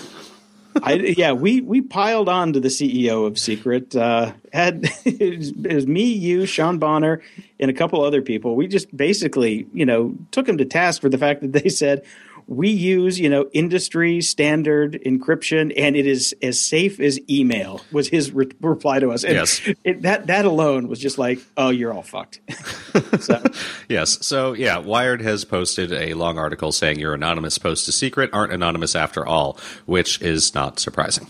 I, 0.84 0.94
yeah, 0.94 1.32
we 1.32 1.62
we 1.62 1.82
piled 1.82 2.28
on 2.28 2.54
to 2.54 2.60
the 2.60 2.68
CEO 2.68 3.26
of 3.26 3.40
Secret. 3.40 3.96
Uh, 3.96 4.34
had 4.52 4.84
it 5.06 5.38
was, 5.38 5.50
it 5.50 5.74
was 5.74 5.88
me, 5.88 6.04
you, 6.04 6.46
Sean 6.46 6.80
Bonner, 6.80 7.22
and 7.60 7.72
a 7.72 7.74
couple 7.74 8.04
other 8.04 8.22
people. 8.22 8.56
We 8.56 8.68
just 8.68 8.96
basically, 8.96 9.68
you 9.74 9.86
know, 9.86 10.16
took 10.32 10.48
him 10.48 10.58
to 10.58 10.66
task 10.66 11.02
for 11.02 11.10
the 11.10 11.18
fact 11.18 11.42
that 11.42 11.54
they 11.54 11.70
said 11.70 12.04
we 12.48 12.70
use, 12.70 13.20
you 13.20 13.30
know, 13.30 13.50
industry 13.54 14.22
standard 14.22 15.00
encryption, 15.06 15.74
and 15.76 15.96
it 15.96 16.06
is 16.06 16.36
as 16.42 16.60
safe 16.60 17.00
as 17.00 17.20
email. 17.30 17.82
Was 17.92 18.08
his 18.08 18.32
re- 18.32 18.52
reply 18.62 19.00
to 19.00 19.12
us? 19.12 19.24
And 19.24 19.34
Yes. 19.34 19.62
it, 19.84 20.04
that 20.04 20.28
that 20.28 20.46
alone 20.46 20.88
was 20.88 21.00
just 21.00 21.18
like, 21.18 21.40
oh, 21.58 21.70
you're 21.70 21.92
all 21.92 22.04
fucked. 22.04 22.42
so, 23.20 23.42
Yes. 23.90 24.26
So, 24.26 24.54
yeah, 24.54 24.78
Wired 24.78 25.22
has 25.22 25.44
posted 25.46 25.92
a 25.92 26.14
long 26.14 26.38
article 26.38 26.72
saying 26.72 27.00
your 27.00 27.14
anonymous 27.14 27.58
posts 27.58 27.86
to 27.86 27.92
secret 27.92 28.30
aren't 28.32 28.54
anonymous 28.54 28.96
after 28.96 29.26
all, 29.26 29.58
which 29.86 30.22
is 30.22 30.54
not 30.54 30.80
surprising. 30.80 31.28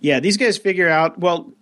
Yeah, 0.00 0.20
these 0.20 0.36
guys 0.36 0.58
figure 0.58 0.88
out. 0.88 1.18
Well, 1.18 1.52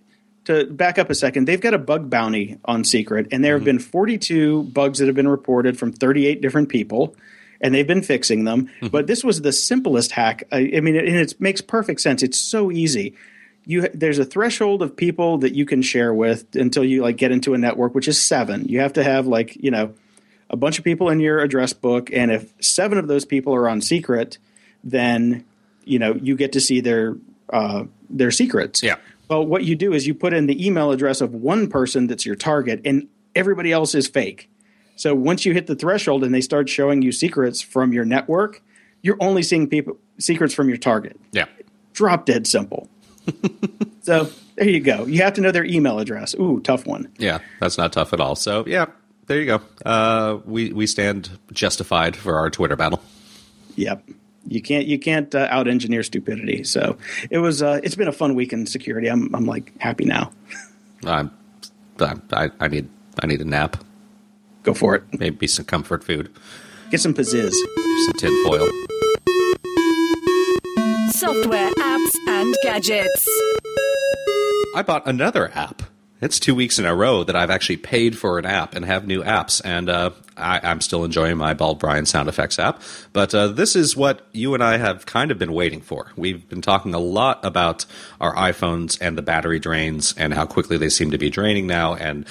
to 0.45 0.65
back 0.65 0.99
up 0.99 1.11
a 1.11 1.15
second, 1.15 1.47
they've 1.47 1.61
got 1.61 1.75
a 1.75 1.79
bug 1.79 2.09
bounty 2.09 2.59
on 2.65 2.85
Secret, 2.85 3.29
and 3.33 3.45
there 3.45 3.53
have 3.53 3.61
mm-hmm. 3.61 3.77
been 3.77 3.79
42 3.79 4.63
bugs 4.65 4.99
that 4.99 5.07
have 5.07 5.15
been 5.15 5.29
reported 5.29 5.79
from 5.79 5.93
38 5.93 6.41
different 6.41 6.71
people, 6.71 7.15
and 7.61 7.75
they've 7.75 7.87
been 7.87 8.03
fixing 8.03 8.45
them. 8.45 8.71
But 8.91 9.07
this 9.07 9.25
was 9.25 9.41
the 9.43 9.53
simplest 9.53 10.13
hack. 10.13 10.45
I, 10.53 10.71
I 10.77 10.81
mean, 10.81 10.97
it, 10.97 11.07
and 11.07 11.17
it 11.17 11.41
makes 11.41 11.61
perfect 11.61 12.01
sense. 12.01 12.23
It's 12.23 12.39
so 12.39 12.71
easy. 12.71 13.15
You 13.65 13.89
there's 13.93 14.19
a 14.19 14.25
threshold 14.25 14.83
of 14.83 14.97
people 14.97 15.39
that 15.39 15.55
you 15.55 15.67
can 15.67 15.83
share 15.83 16.15
with 16.15 16.57
until 16.57 16.85
you 16.85 17.03
like 17.03 17.17
get 17.17 17.33
into 17.33 17.55
a 17.55 17.59
network, 17.59 17.95
which 17.95 18.09
is 18.09 18.21
seven. 18.21 18.67
You 18.67 18.81
have 18.81 18.95
to 18.95 19.05
have 19.05 19.27
like 19.27 19.57
you 19.57 19.71
know 19.71 19.95
a 20.49 20.57
bunch 20.57 20.79
of 20.79 20.85
people 20.85 21.11
in 21.11 21.21
your 21.21 21.41
address 21.41 21.75
book, 21.75 22.11
and 22.13 22.31
if 22.31 22.53
seven 22.61 22.97
of 22.97 23.09
those 23.09 23.27
people 23.27 23.55
are 23.55 23.69
on 23.69 23.83
Secret, 23.83 24.39
then 24.83 25.45
you 25.85 25.99
know 25.99 26.15
you 26.15 26.35
get 26.37 26.53
to 26.53 26.61
see 26.61 26.81
their 26.81 27.17
uh, 27.53 27.85
their 28.09 28.31
secrets. 28.31 28.83
Yeah. 28.83 28.97
Well, 29.29 29.45
what 29.45 29.65
you 29.65 29.77
do 29.77 29.93
is 29.93 30.07
you 30.07 30.15
put 30.15 30.33
in 30.33 30.47
the 30.47 30.67
email 30.67 30.91
address 30.91 31.21
of 31.21 31.35
one 31.35 31.69
person 31.69 32.07
that's 32.07 32.25
your 32.25 32.37
target, 32.37 32.81
and 32.87 33.09
everybody 33.35 33.71
else 33.71 33.95
is 33.95 34.09
fake. 34.09 34.49
So 34.99 35.15
once 35.15 35.47
you 35.47 35.53
hit 35.53 35.69
the 35.69 35.77
threshold 35.77 36.25
and 36.25 36.35
they 36.35 36.41
start 36.41 36.69
showing 36.69 37.03
you 37.03 37.13
secrets 37.13 37.61
from 37.61 37.93
your 37.93 38.05
network, 38.05 38.63
you're 39.01 39.17
only 39.21 39.45
seeing 39.45 39.69
people 39.69 39.97
secrets 40.19 40.53
from 40.53 40.69
your 40.69 40.77
target. 40.77 41.19
Yeah. 41.31 41.47
Drop 41.93 42.27
dead 42.27 42.49
simple. 42.49 42.89
so 44.03 44.29
there 44.57 44.69
you 44.69 44.81
go. 44.81 45.07
You 45.07 45.23
have 45.23 45.35
to 45.35 45.41
know 45.41 45.53
their 45.53 45.65
email 45.65 46.01
address. 46.01 46.35
Ooh, 46.35 46.61
tough 46.61 46.85
one. 46.85 47.09
Yeah, 47.17 47.39
that's 47.61 47.79
not 47.79 47.93
tough 47.93 48.13
at 48.13 48.21
all. 48.21 48.35
So, 48.35 48.65
yeah, 48.67 48.87
there 49.29 49.39
you 49.39 49.47
go. 49.47 49.61
Uh, 49.87 50.39
we, 50.45 50.73
we 50.73 50.89
stand 50.89 51.31
justified 51.53 52.17
for 52.17 52.37
our 52.37 52.51
Twitter 52.51 52.75
battle. 52.75 53.01
Yep. 53.77 54.03
You 54.49 54.63
can't 54.63 54.87
you 54.87 54.99
can't 54.99 55.33
uh, 55.35 55.47
out 55.51 55.69
engineer 55.69 56.03
stupidity. 56.03 56.65
So 56.65 56.97
it 57.31 57.39
was 57.39 57.63
uh, 57.63 57.81
it's 57.85 57.95
been 57.95 58.09
a 58.09 58.13
fun 58.13 58.35
week 58.35 58.53
in 58.55 58.67
security. 58.67 59.09
I'm 59.09 59.33
I'm 59.35 59.45
like 59.45 59.79
happy 59.79 60.07
now. 60.07 60.33
I'm, 61.05 61.31
I'm, 62.01 62.23
I, 62.33 62.51
I 62.59 62.69
need 62.69 62.89
I 63.23 63.27
need 63.27 63.43
a 63.43 63.45
nap, 63.45 63.77
Go 64.69 64.75
for 64.75 64.95
it. 64.95 65.03
maybe 65.19 65.47
some 65.47 65.65
comfort 65.65 66.05
food, 66.05 66.31
Get 66.91 67.01
some 67.01 67.15
pizzazz. 67.15 67.55
some 68.05 68.15
tin 68.19 68.45
foil. 68.45 68.69
Software, 71.13 71.71
apps, 71.71 72.15
and 72.29 72.55
gadgets. 72.63 73.27
I 74.77 74.83
bought 74.87 75.07
another 75.07 75.51
app. 75.55 75.85
It's 76.21 76.39
two 76.39 76.55
weeks 76.55 76.79
in 76.79 76.85
a 76.85 76.95
row 76.95 77.25
that 77.25 77.35
I've 77.35 77.49
actually 77.49 77.79
paid 77.79 78.19
for 78.19 78.39
an 78.39 78.45
app 78.45 78.75
and 78.75 78.85
have 78.85 79.07
new 79.07 79.23
apps, 79.23 79.63
and 79.65 79.89
uh, 79.89 80.11
I, 80.37 80.61
I'm 80.63 80.83
still 80.83 81.03
enjoying 81.03 81.39
my 81.39 81.55
Bald 81.55 81.79
Brian 81.79 82.05
sound 82.05 82.29
effects 82.29 82.59
app. 82.59 82.83
But 83.15 83.35
uh, 83.35 83.49
this 83.49 83.75
is 83.75 83.97
what 83.97 84.27
you 84.33 84.53
and 84.53 84.63
I 84.63 84.77
have 84.77 85.07
kind 85.07 85.31
of 85.31 85.39
been 85.39 85.55
waiting 85.55 85.81
for. 85.81 86.13
We've 86.15 86.47
been 86.47 86.61
talking 86.61 86.93
a 86.93 86.99
lot 86.99 87.43
about 87.43 87.87
our 88.21 88.35
iPhones 88.35 88.99
and 89.01 89.17
the 89.17 89.23
battery 89.23 89.61
drains 89.61 90.13
and 90.19 90.35
how 90.35 90.45
quickly 90.45 90.77
they 90.77 90.91
seem 90.91 91.11
to 91.13 91.19
be 91.19 91.31
draining 91.31 91.67
now, 91.67 91.95
and 91.95 92.27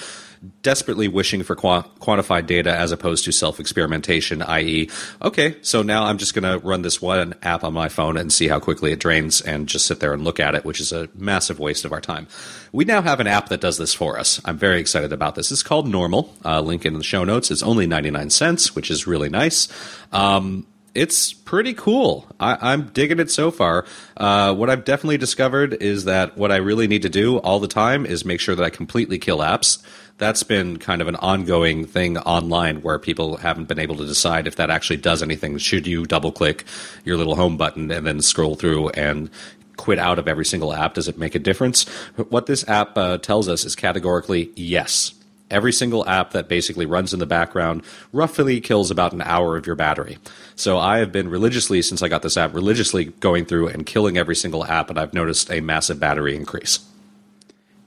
desperately 0.62 1.08
wishing 1.08 1.42
for 1.42 1.54
qua- 1.54 1.84
quantified 2.00 2.46
data 2.46 2.74
as 2.74 2.92
opposed 2.92 3.24
to 3.24 3.32
self 3.32 3.60
experimentation, 3.60 4.42
i.e., 4.42 4.90
okay, 5.22 5.56
so 5.62 5.82
now 5.82 6.04
I'm 6.04 6.18
just 6.18 6.34
going 6.34 6.44
to 6.44 6.64
run 6.66 6.82
this 6.82 7.00
one 7.00 7.34
app 7.42 7.64
on 7.64 7.72
my 7.72 7.88
phone 7.88 8.16
and 8.16 8.32
see 8.32 8.48
how 8.48 8.60
quickly 8.60 8.92
it 8.92 9.00
drains 9.00 9.40
and 9.40 9.68
just 9.68 9.86
sit 9.86 10.00
there 10.00 10.12
and 10.12 10.24
look 10.24 10.40
at 10.40 10.54
it, 10.54 10.64
which 10.64 10.80
is 10.80 10.92
a 10.92 11.08
massive 11.14 11.58
waste 11.58 11.84
of 11.84 11.92
our 11.92 12.00
time. 12.00 12.26
We 12.72 12.84
now 12.84 13.02
have 13.02 13.20
an 13.20 13.26
app 13.26 13.48
that 13.48 13.60
does 13.60 13.78
this 13.78 13.94
for 13.94 14.18
us. 14.18 14.40
I'm 14.44 14.58
very 14.58 14.80
excited 14.80 15.12
about 15.12 15.34
this. 15.34 15.50
It's 15.50 15.62
called 15.62 15.88
Normal. 15.88 16.34
Uh, 16.44 16.60
link 16.60 16.84
in 16.84 16.94
the 16.94 17.04
show 17.04 17.24
notes. 17.24 17.50
It's 17.50 17.62
only 17.62 17.86
99 17.86 18.30
cents, 18.30 18.74
which 18.74 18.90
is 18.90 19.06
really 19.06 19.28
nice. 19.28 19.68
Um, 20.12 20.66
it's 20.94 21.32
pretty 21.32 21.74
cool. 21.74 22.26
I, 22.40 22.72
I'm 22.72 22.88
digging 22.88 23.20
it 23.20 23.30
so 23.30 23.50
far. 23.50 23.84
Uh, 24.16 24.54
what 24.54 24.68
I've 24.68 24.84
definitely 24.84 25.18
discovered 25.18 25.74
is 25.74 26.04
that 26.04 26.36
what 26.36 26.50
I 26.50 26.56
really 26.56 26.88
need 26.88 27.02
to 27.02 27.08
do 27.08 27.38
all 27.38 27.60
the 27.60 27.68
time 27.68 28.04
is 28.04 28.24
make 28.24 28.40
sure 28.40 28.54
that 28.54 28.64
I 28.64 28.70
completely 28.70 29.18
kill 29.18 29.38
apps. 29.38 29.82
That's 30.18 30.42
been 30.42 30.78
kind 30.78 31.00
of 31.00 31.08
an 31.08 31.16
ongoing 31.16 31.86
thing 31.86 32.18
online 32.18 32.82
where 32.82 32.98
people 32.98 33.36
haven't 33.36 33.68
been 33.68 33.78
able 33.78 33.96
to 33.96 34.06
decide 34.06 34.46
if 34.46 34.56
that 34.56 34.68
actually 34.68 34.98
does 34.98 35.22
anything. 35.22 35.56
Should 35.58 35.86
you 35.86 36.04
double 36.06 36.32
click 36.32 36.64
your 37.04 37.16
little 37.16 37.36
home 37.36 37.56
button 37.56 37.90
and 37.90 38.06
then 38.06 38.20
scroll 38.20 38.56
through 38.56 38.90
and 38.90 39.30
quit 39.76 39.98
out 39.98 40.18
of 40.18 40.26
every 40.26 40.44
single 40.44 40.74
app? 40.74 40.94
Does 40.94 41.08
it 41.08 41.18
make 41.18 41.34
a 41.34 41.38
difference? 41.38 41.88
What 42.30 42.46
this 42.46 42.68
app 42.68 42.98
uh, 42.98 43.18
tells 43.18 43.48
us 43.48 43.64
is 43.64 43.76
categorically 43.76 44.50
yes 44.56 45.14
every 45.50 45.72
single 45.72 46.06
app 46.08 46.32
that 46.32 46.48
basically 46.48 46.86
runs 46.86 47.12
in 47.12 47.20
the 47.20 47.26
background 47.26 47.82
roughly 48.12 48.60
kills 48.60 48.90
about 48.90 49.12
an 49.12 49.22
hour 49.22 49.56
of 49.56 49.66
your 49.66 49.76
battery. 49.76 50.18
So 50.56 50.78
I 50.78 50.98
have 50.98 51.12
been 51.12 51.28
religiously, 51.28 51.82
since 51.82 52.02
I 52.02 52.08
got 52.08 52.22
this 52.22 52.36
app, 52.36 52.54
religiously 52.54 53.06
going 53.06 53.44
through 53.44 53.68
and 53.68 53.86
killing 53.86 54.18
every 54.18 54.36
single 54.36 54.64
app, 54.64 54.90
and 54.90 54.98
I've 54.98 55.14
noticed 55.14 55.50
a 55.50 55.60
massive 55.60 56.00
battery 56.00 56.36
increase. 56.36 56.80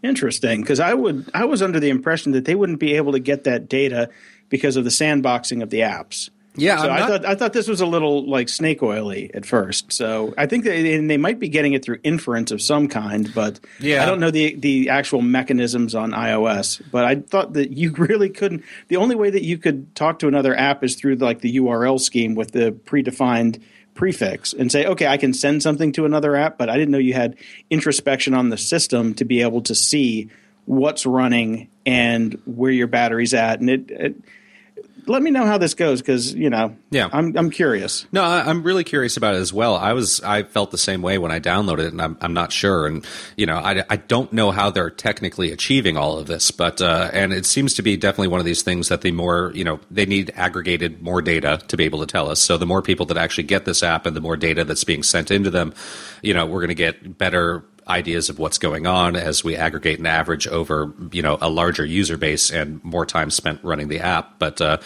Interesting, 0.04 0.62
because 0.62 0.80
I 0.80 0.94
would 0.94 1.30
I 1.34 1.46
was 1.46 1.62
under 1.62 1.80
the 1.80 1.90
impression 1.90 2.32
that 2.32 2.46
they 2.46 2.56
wouldn't 2.56 2.80
be 2.80 2.96
able 2.96 3.12
to 3.12 3.20
get 3.20 3.44
that 3.44 3.70
data 3.70 4.10
because 4.50 4.76
of 4.76 4.84
the 4.84 4.90
sandboxing 4.90 5.62
of 5.62 5.70
the 5.70 5.80
apps. 5.80 6.30
Yeah, 6.56 6.82
so 6.82 6.90
I'm 6.90 7.04
I 7.04 7.08
thought 7.08 7.26
I 7.26 7.36
thought 7.36 7.54
this 7.54 7.68
was 7.68 7.80
a 7.80 7.86
little 7.86 8.30
like 8.30 8.50
snake 8.50 8.84
oily 8.84 9.32
at 9.34 9.46
first. 9.46 9.94
So 9.94 10.34
I 10.38 10.48
think 10.48 10.66
they 10.66 10.96
and 10.96 11.10
they 11.10 11.18
might 11.18 11.40
be 11.40 11.48
getting 11.48 11.74
it 11.74 11.86
through 11.86 12.00
inference 12.04 12.52
of 12.52 12.62
some 12.62 12.90
kind, 12.90 13.34
but 13.34 13.60
Yeah. 13.80 14.04
I 14.04 14.06
don't 14.06 14.20
know 14.20 14.32
the 14.32 14.56
the 14.56 14.90
actual 14.90 15.22
mechanisms 15.22 15.96
on 15.96 16.12
iOS. 16.12 16.82
But 16.92 17.06
I 17.06 17.16
thought 17.16 17.54
that 17.54 17.72
you 17.72 17.92
really 17.98 18.30
couldn't. 18.30 18.64
The 18.90 18.98
only 18.98 19.16
way 19.16 19.30
that 19.30 19.44
you 19.44 19.58
could 19.58 19.96
talk 19.96 20.20
to 20.20 20.28
another 20.28 20.56
app 20.56 20.84
is 20.84 20.96
through 20.96 21.16
like 21.16 21.40
the 21.40 21.56
URL 21.58 22.00
scheme 22.00 22.36
with 22.36 22.52
the 22.52 22.72
predefined 22.72 23.62
prefix 23.94 24.54
and 24.54 24.72
say, 24.72 24.86
okay, 24.86 25.08
I 25.08 25.18
can 25.18 25.34
send 25.34 25.62
something 25.64 25.92
to 25.94 26.06
another 26.06 26.36
app, 26.36 26.58
but 26.58 26.70
I 26.70 26.78
didn't 26.78 26.92
know 26.92 26.98
you 26.98 27.14
had 27.14 27.36
introspection 27.70 28.34
on 28.34 28.50
the 28.50 28.58
system 28.58 29.14
to 29.16 29.26
be 29.26 29.42
able 29.42 29.62
to 29.64 29.76
see 29.76 30.30
what's 30.66 31.06
running 31.06 31.70
and 31.86 32.40
where 32.46 32.72
your 32.72 32.88
battery's 32.88 33.34
at. 33.34 33.60
And 33.60 33.70
it, 33.70 33.92
it 33.92 34.16
let 35.08 35.22
me 35.22 35.32
know 35.32 35.46
how 35.46 35.58
this 35.58 35.74
goes 35.74 36.02
because 36.02 36.34
you 36.34 36.50
know, 36.50 36.76
Yeah. 36.90 37.10
I'm 37.12 37.38
I'm 37.38 37.50
curious. 37.50 38.06
No, 38.12 38.24
I, 38.24 38.42
I'm 38.50 38.64
really 38.64 38.84
curious 38.84 39.18
about 39.18 39.36
it 39.36 39.40
as 39.40 39.54
well. 39.54 39.76
I 39.76 39.94
was, 39.94 40.22
I 40.22 40.44
felt 40.44 40.72
the 40.72 40.78
same 40.78 41.02
way 41.02 41.18
when 41.18 41.32
I 41.32 41.40
downloaded 41.40 41.86
it, 41.86 41.92
and 41.92 42.02
I'm, 42.02 42.18
I'm 42.22 42.34
not 42.34 42.52
sure. 42.52 42.88
And 42.88 43.06
you 43.38 43.46
know, 43.46 43.58
I, 43.58 43.84
I 43.90 43.98
don't 43.98 44.32
know 44.34 44.52
how 44.52 44.70
they're 44.70 44.90
technically 44.90 45.52
achieving 45.52 45.98
all 45.98 46.18
of 46.18 46.28
this, 46.28 46.52
but 46.52 46.82
uh, 46.82 47.10
and 47.14 47.34
it 47.34 47.46
seems 47.46 47.74
to 47.76 47.82
be 47.82 47.98
definitely 47.98 48.28
one 48.30 48.40
of 48.40 48.46
these 48.46 48.62
things 48.62 48.90
that 48.90 49.02
the 49.02 49.12
more, 49.12 49.52
you 49.56 49.64
know, 49.64 49.80
they 49.90 50.06
need 50.06 50.32
aggregated 50.36 51.02
more 51.02 51.22
data 51.22 51.62
to 51.68 51.78
be 51.78 51.84
able 51.86 52.00
to 52.00 52.08
tell 52.08 52.30
us. 52.30 52.40
So 52.40 52.58
the 52.58 52.66
more 52.66 52.82
people 52.82 53.06
that 53.08 53.18
actually 53.18 53.44
get 53.46 53.66
this 53.66 53.84
app, 53.84 54.06
and 54.06 54.16
the 54.16 54.22
more 54.22 54.38
data 54.38 54.64
that's 54.64 54.84
being 54.84 55.04
sent 55.04 55.32
into 55.32 55.50
them, 55.50 55.74
you 56.22 56.34
know, 56.34 56.46
we're 56.46 56.60
going 56.60 56.70
to 56.70 56.76
get 56.76 57.18
better 57.18 57.64
ideas 57.92 58.30
of 58.30 58.40
what's 58.40 58.58
going 58.58 58.88
on 58.88 59.16
as 59.16 59.44
we 59.44 59.56
aggregate 59.56 60.00
an 60.00 60.08
average 60.08 60.48
over 60.48 60.94
you 61.12 61.22
know 61.22 61.38
a 61.42 61.50
larger 61.50 61.86
user 61.86 62.18
base 62.18 62.50
and 62.50 62.84
more 62.84 63.06
time 63.06 63.30
spent 63.30 63.64
running 63.64 63.88
the 63.88 64.00
app 64.00 64.40
but 64.40 64.60
uh, 64.62 64.78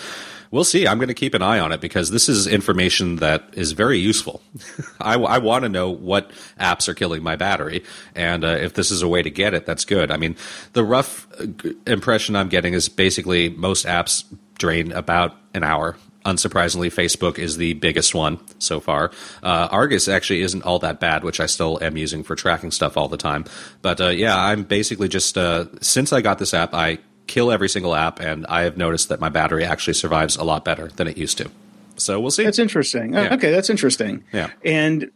We'll 0.51 0.64
see. 0.64 0.88
I'm 0.88 0.99
going 0.99 1.10
to 1.10 1.14
keep 1.14 1.34
an 1.34 1.41
eye 1.41 1.60
on 1.60 1.74
it 1.74 1.82
because 1.82 2.12
this 2.12 2.30
is 2.30 2.47
information 2.47 3.18
that 3.18 3.43
is 3.53 3.74
very 3.74 3.97
useful. 3.97 4.41
I, 5.01 5.16
I 5.16 5.38
want 5.39 5.64
to 5.64 5.70
know 5.70 5.89
what 5.89 6.32
apps 6.58 6.88
are 6.88 6.93
killing 6.93 7.24
my 7.24 7.36
battery, 7.36 7.84
and 8.16 8.45
uh, 8.45 8.49
if 8.62 8.74
this 8.74 8.89
is 8.89 9.01
a 9.01 9.08
way 9.10 9.22
to 9.22 9.30
get 9.30 9.53
it, 9.53 9.66
that's 9.66 9.84
good. 9.84 10.12
I 10.12 10.18
mean, 10.18 10.38
the 10.72 10.86
rough 10.86 11.28
uh, 11.41 11.47
impression 11.86 12.38
I'm 12.38 12.47
getting 12.47 12.74
is 12.74 12.88
basically 12.88 13.49
most 13.49 13.86
apps 13.86 14.24
drain 14.58 14.93
about 14.93 15.36
an 15.53 15.64
hour 15.64 15.97
unsurprisingly, 16.26 16.88
Facebook 16.94 17.40
is 17.40 17.58
the 17.58 17.74
biggest 17.74 18.14
one 18.16 18.40
so 18.60 18.80
far. 18.80 19.12
Uh, 19.44 19.68
Argus 19.72 20.08
actually 20.08 20.42
isn't 20.42 20.64
all 20.64 20.80
that 20.80 21.00
bad, 21.00 21.24
which 21.24 21.40
I 21.40 21.46
still 21.46 21.78
am 21.82 21.96
using 21.98 22.24
for 22.24 22.36
tracking 22.36 22.72
stuff 22.72 22.98
all 22.98 23.08
the 23.08 23.18
time. 23.18 23.46
But 23.82 24.02
uh, 24.02 24.10
yeah, 24.10 24.38
I'm 24.38 24.64
basically 24.64 25.08
just 25.08 25.38
uh, 25.38 25.66
since 25.82 26.12
I 26.12 26.22
got 26.22 26.40
this 26.40 26.54
app, 26.54 26.74
I 26.74 26.98
kill 27.28 27.52
every 27.52 27.70
single 27.70 27.96
app, 27.96 28.20
and 28.20 28.46
I 28.48 28.62
have 28.64 28.78
noticed 28.78 29.10
that 29.10 29.20
my 29.20 29.30
battery 29.30 29.64
actually 29.64 29.94
survives 29.94 30.36
a 30.36 30.44
lot 30.44 30.66
better 30.66 30.88
than 30.90 31.08
it 31.08 31.18
used 31.18 31.38
to. 31.40 31.50
So 31.98 32.20
we'll 32.20 32.32
see. 32.32 32.44
That's 32.44 32.60
interesting. 32.60 33.16
Oh, 33.16 33.24
Yeah. 33.24 33.34
Okay, 33.36 33.52
that's 33.52 33.70
interesting. 33.70 34.24
Yeah. 34.34 34.50
And 34.66 35.12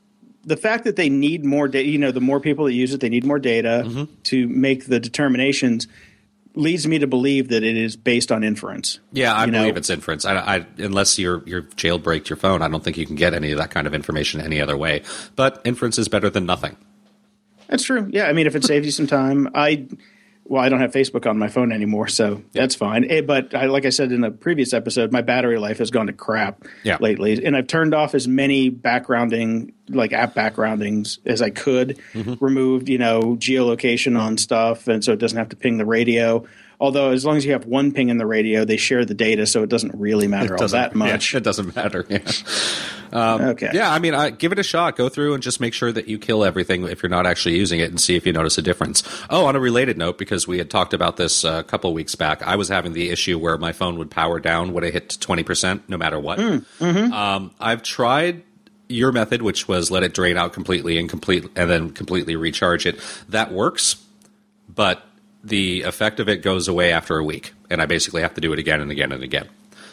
the 0.46 0.56
fact 0.58 0.86
that 0.86 0.96
they 0.96 1.10
need 1.10 1.44
more 1.44 1.68
data, 1.68 1.88
you 1.90 1.98
know, 1.98 2.12
the 2.12 2.22
more 2.22 2.40
people 2.40 2.66
that 2.66 2.74
use 2.74 2.94
it, 2.94 3.02
they 3.02 3.10
need 3.10 3.26
more 3.26 3.38
data 3.40 3.84
Mm-hmm. 3.86 4.04
to 4.24 4.48
make 4.48 4.86
the 4.86 5.00
determinations, 5.00 5.88
leads 6.60 6.86
me 6.88 7.00
to 7.00 7.08
believe 7.08 7.48
that 7.50 7.64
it 7.64 7.78
is 7.78 7.96
based 7.96 8.32
on 8.32 8.44
inference. 8.44 9.00
Yeah, 9.12 9.34
I 9.34 9.46
You 9.46 9.52
know- 9.52 9.60
believe 9.62 9.78
it's 9.78 9.90
inference. 9.90 10.26
I, 10.26 10.36
I, 10.38 10.66
unless 10.78 11.18
you're 11.18 11.42
you're 11.46 11.64
jailbreaked 11.64 12.30
your 12.30 12.38
phone, 12.38 12.62
I 12.62 12.68
don't 12.68 12.84
think 12.84 12.98
you 12.98 13.06
can 13.06 13.16
get 13.16 13.34
any 13.34 13.52
of 13.52 13.58
that 13.58 13.72
kind 13.72 13.88
of 13.88 13.94
information 13.94 14.42
any 14.42 14.62
other 14.62 14.78
way. 14.78 15.02
But 15.36 15.62
inference 15.66 15.98
is 15.98 16.08
better 16.08 16.30
than 16.30 16.46
nothing. 16.46 16.76
That's 17.68 17.84
true. 17.84 18.10
Yeah, 18.12 18.26
I 18.26 18.34
mean, 18.34 18.48
if 18.48 18.56
it 18.56 18.64
saves 18.66 18.86
you 18.86 18.92
some 18.92 19.08
time, 19.08 19.50
I 19.54 19.88
well, 20.50 20.64
I 20.64 20.68
don't 20.68 20.82
have 20.82 20.92
Facebook 20.92 21.30
on 21.30 21.38
my 21.38 21.48
phone 21.48 21.72
anymore, 21.72 22.08
so 22.08 22.42
that's 22.54 22.74
fine. 22.76 23.06
Eh, 23.10 23.22
But 23.22 23.54
I, 23.54 23.68
like 23.68 23.86
I 23.86 23.90
said 23.90 24.12
in 24.12 24.24
a 24.24 24.32
previous 24.32 24.74
episode, 24.74 25.12
my 25.12 25.22
battery 25.22 25.60
life 25.60 25.78
has 25.78 25.92
gone 25.92 26.08
to 26.08 26.14
crap 26.14 26.64
Yeah. 26.84 26.98
lately, 27.00 27.46
and 27.46 27.56
I've 27.56 27.68
turned 27.68 27.94
off 27.94 28.16
as 28.16 28.28
many 28.28 28.72
backgrounding, 28.72 29.74
like 29.88 30.12
app 30.12 30.34
backgroundings, 30.36 31.20
as 31.26 31.42
I 31.42 31.52
could. 31.52 32.00
Mm-hmm. 32.14 32.44
Removed, 32.44 32.90
you 32.90 32.98
know, 32.98 33.38
geolocation 33.40 34.20
on 34.20 34.38
stuff, 34.38 34.88
and 34.88 35.04
so 35.04 35.14
it 35.14 35.20
doesn't 35.20 35.38
have 35.38 35.50
to 35.50 35.56
ping 35.56 35.78
the 35.78 35.86
radio. 35.86 36.46
Although, 36.82 37.12
as 37.12 37.26
long 37.26 37.36
as 37.36 37.46
you 37.46 37.52
have 37.52 37.66
one 37.66 37.92
ping 37.92 38.08
in 38.08 38.18
the 38.18 38.26
radio, 38.26 38.64
they 38.64 38.78
share 38.78 39.04
the 39.04 39.14
data, 39.14 39.46
so 39.46 39.64
it 39.64 39.70
doesn't 39.70 39.94
really 40.00 40.28
matter 40.28 40.54
all 40.54 40.60
Doesn't- 40.60 40.80
that 40.80 40.96
much. 40.96 41.34
yeah, 41.34 41.38
it 41.40 41.44
doesn't 41.44 41.76
matter. 41.76 42.06
Yeah. 42.10 42.20
okay. 43.14 43.70
Yeah, 43.74 43.92
I 43.92 44.00
mean, 44.00 44.14
I, 44.14 44.30
give 44.30 44.52
it 44.54 44.60
a 44.60 44.64
shot. 44.64 44.96
Go 44.96 45.10
through 45.10 45.34
and 45.34 45.44
just 45.44 45.60
make 45.60 45.74
sure 45.74 45.92
that 45.92 46.08
you 46.08 46.18
kill 46.18 46.46
everything 46.46 46.84
if 46.88 47.04
you're 47.04 47.10
not 47.10 47.26
actually 47.26 47.58
using 47.58 47.80
it, 47.82 47.90
and 47.90 48.00
see 48.00 48.16
if 48.16 48.26
you 48.26 48.32
notice 48.32 48.58
a 48.58 48.62
difference. 48.62 49.04
Oh, 49.30 49.46
on 49.46 49.56
a 49.56 49.60
related 49.60 49.98
note, 49.98 50.18
because 50.18 50.48
we 50.48 50.58
had 50.58 50.70
talked 50.70 50.94
about 50.94 51.18
this 51.18 51.44
uh, 51.44 51.58
a 51.60 51.64
couple 51.64 51.94
weeks 51.94 52.16
back, 52.16 52.42
I 52.44 52.56
was 52.56 52.70
having 52.70 52.94
the 52.94 53.10
issue 53.10 53.38
where 53.38 53.58
my 53.58 53.74
phone 53.74 53.98
would 53.98 54.10
power 54.10 54.40
down 54.40 54.72
when 54.72 54.84
it 54.86 54.94
hit 54.94 55.18
twenty 55.20 55.44
percent, 55.44 55.90
no 55.90 55.98
matter 55.98 56.20
what. 56.20 56.40
Um, 56.80 57.52
I've 57.60 57.84
tried 57.84 58.44
your 58.88 59.12
method, 59.12 59.42
which 59.42 59.68
was 59.68 59.92
let 59.92 60.04
it 60.04 60.14
drain 60.14 60.38
out 60.38 60.54
completely 60.54 60.98
and 60.98 61.10
complete, 61.10 61.46
and 61.58 61.70
then 61.70 61.90
completely 61.92 62.36
recharge 62.38 62.86
it. 62.86 63.00
That 63.28 63.52
works, 63.52 63.98
but 64.74 65.04
the 65.44 65.84
effect 65.84 66.20
of 66.20 66.28
it 66.30 66.42
goes 66.42 66.68
away 66.68 66.92
after 66.92 67.18
a 67.18 67.24
week, 67.24 67.54
and 67.70 67.82
I 67.82 67.86
basically 67.86 68.22
have 68.22 68.34
to 68.36 68.42
do 68.42 68.52
it 68.54 68.60
again 68.60 68.82
and 68.82 68.92
again 68.92 69.12
and 69.12 69.24
again. 69.24 69.48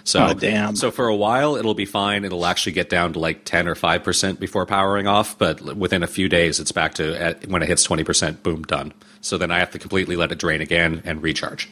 So, 0.05 0.25
Oh, 0.29 0.35
damn. 0.35 0.77
so 0.77 0.93
for 0.93 1.09
a 1.09 1.17
while, 1.17 1.57
it'll 1.57 1.75
be 1.75 1.85
fine. 1.85 2.25
It'll 2.25 2.47
actually 2.47 2.73
get 2.73 2.89
down 2.89 3.13
to 3.15 3.19
like 3.19 3.45
10 3.45 3.67
or 3.67 3.75
5% 3.75 4.39
before 4.39 4.65
powering 4.65 5.09
off, 5.09 5.37
but 5.37 5.61
within 5.77 6.05
a 6.05 6.07
few 6.07 6.29
days, 6.29 6.61
it's 6.61 6.71
back 6.71 6.95
to 6.95 7.21
at, 7.21 7.47
when 7.49 7.61
it 7.63 7.69
hits 7.69 7.85
20%, 7.87 8.43
boom, 8.45 8.63
done. 8.63 8.93
So 9.21 9.37
then 9.37 9.51
I 9.51 9.59
have 9.59 9.73
to 9.73 9.81
completely 9.81 10.15
let 10.15 10.31
it 10.31 10.39
drain 10.39 10.61
again 10.61 11.03
and 11.05 11.23
recharge. 11.23 11.69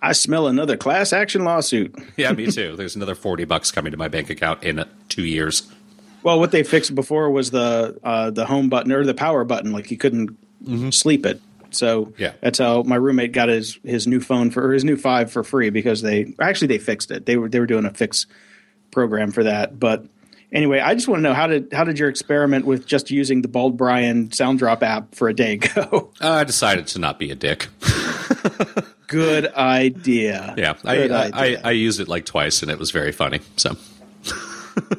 I 0.00 0.12
smell 0.12 0.46
another 0.46 0.76
class 0.78 1.12
action 1.12 1.44
lawsuit. 1.44 1.94
Yeah, 2.16 2.32
me 2.32 2.50
too. 2.50 2.76
There's 2.76 2.96
another 2.96 3.14
40 3.14 3.44
bucks 3.44 3.70
coming 3.70 3.90
to 3.92 3.98
my 3.98 4.08
bank 4.08 4.30
account 4.30 4.62
in 4.62 4.78
uh, 4.78 4.84
two 5.10 5.24
years. 5.24 5.70
Well, 6.22 6.38
what 6.40 6.50
they 6.50 6.62
fixed 6.62 6.94
before 6.94 7.30
was 7.30 7.50
the 7.50 7.98
uh, 8.02 8.30
the 8.30 8.46
home 8.46 8.70
button 8.70 8.90
or 8.92 9.04
the 9.04 9.12
power 9.14 9.44
button. 9.44 9.72
Like 9.72 9.90
you 9.90 9.98
couldn't 9.98 10.36
sleep 10.94 11.26
it. 11.26 11.40
So. 11.74 12.12
Yeah. 12.18 12.32
that's 12.40 12.58
how 12.58 12.82
my 12.82 12.96
roommate 12.96 13.32
got 13.32 13.48
his 13.48 13.78
his 13.84 14.06
new 14.06 14.20
phone 14.20 14.50
for 14.50 14.68
or 14.68 14.72
his 14.72 14.84
new 14.84 14.96
five 14.96 15.30
for 15.30 15.42
free 15.44 15.70
because 15.70 16.02
they 16.02 16.34
actually 16.40 16.68
they 16.68 16.78
fixed 16.78 17.10
it. 17.10 17.26
They 17.26 17.36
were 17.36 17.48
they 17.48 17.60
were 17.60 17.66
doing 17.66 17.84
a 17.84 17.92
fix 17.92 18.26
program 18.90 19.32
for 19.32 19.44
that. 19.44 19.78
But 19.78 20.06
anyway, 20.52 20.80
I 20.80 20.94
just 20.94 21.08
want 21.08 21.18
to 21.18 21.22
know 21.22 21.34
how 21.34 21.46
did 21.48 21.72
how 21.72 21.84
did 21.84 21.98
your 21.98 22.08
experiment 22.08 22.64
with 22.64 22.86
just 22.86 23.10
using 23.10 23.42
the 23.42 23.48
Bald 23.48 23.76
Brian 23.76 24.32
Sound 24.32 24.58
Drop 24.58 24.82
app 24.82 25.14
for 25.14 25.28
a 25.28 25.34
day 25.34 25.56
go? 25.74 26.10
Uh, 26.20 26.30
I 26.30 26.44
decided 26.44 26.86
to 26.88 26.98
not 26.98 27.18
be 27.18 27.30
a 27.30 27.34
dick. 27.34 27.68
Good 29.06 29.52
idea. 29.54 30.54
Yeah, 30.64 30.74
I, 30.84 30.96
Good 30.96 31.10
I, 31.10 31.30
I. 31.34 31.56
I 31.64 31.70
used 31.72 32.00
it 32.00 32.08
like 32.08 32.24
twice, 32.24 32.62
and 32.62 32.70
it 32.70 32.78
was 32.78 32.90
very 32.90 33.12
funny. 33.12 33.40
So, 33.56 33.76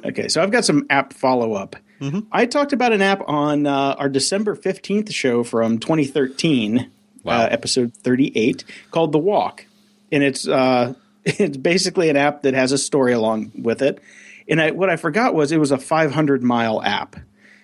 Okay, 0.06 0.28
so 0.28 0.42
I've 0.42 0.52
got 0.52 0.66
some 0.66 0.86
app 0.90 1.14
follow 1.14 1.54
up. 1.54 1.76
Mm-hmm. 2.02 2.20
I 2.32 2.46
talked 2.46 2.74
about 2.74 2.92
an 2.94 3.02
app 3.02 3.22
on 3.28 3.66
uh, 3.68 3.96
our 3.98 4.10
December 4.10 4.56
15th 4.56 5.12
show 5.14 5.44
from 5.44 5.80
2013, 5.80 6.92
Wow. 7.24 7.42
uh, 7.42 7.48
episode 7.50 7.94
38, 7.96 8.64
called 8.92 9.12
The 9.12 9.18
Walk. 9.18 9.66
And 10.12 10.24
it's 10.24 10.48
uh, 10.48 10.94
it's 11.26 11.58
basically 11.58 12.10
an 12.10 12.18
app 12.18 12.44
that 12.44 12.54
has 12.54 12.72
a 12.72 12.78
story 12.78 13.14
along 13.14 13.52
with 13.56 13.82
it. 13.82 14.00
And 14.48 14.62
I, 14.62 14.72
what 14.72 14.90
I 14.90 14.96
forgot 14.96 15.34
was 15.34 15.52
it 15.52 15.58
was 15.60 15.72
a 15.72 15.78
500 15.78 16.44
mile 16.44 16.82
app. 16.84 17.16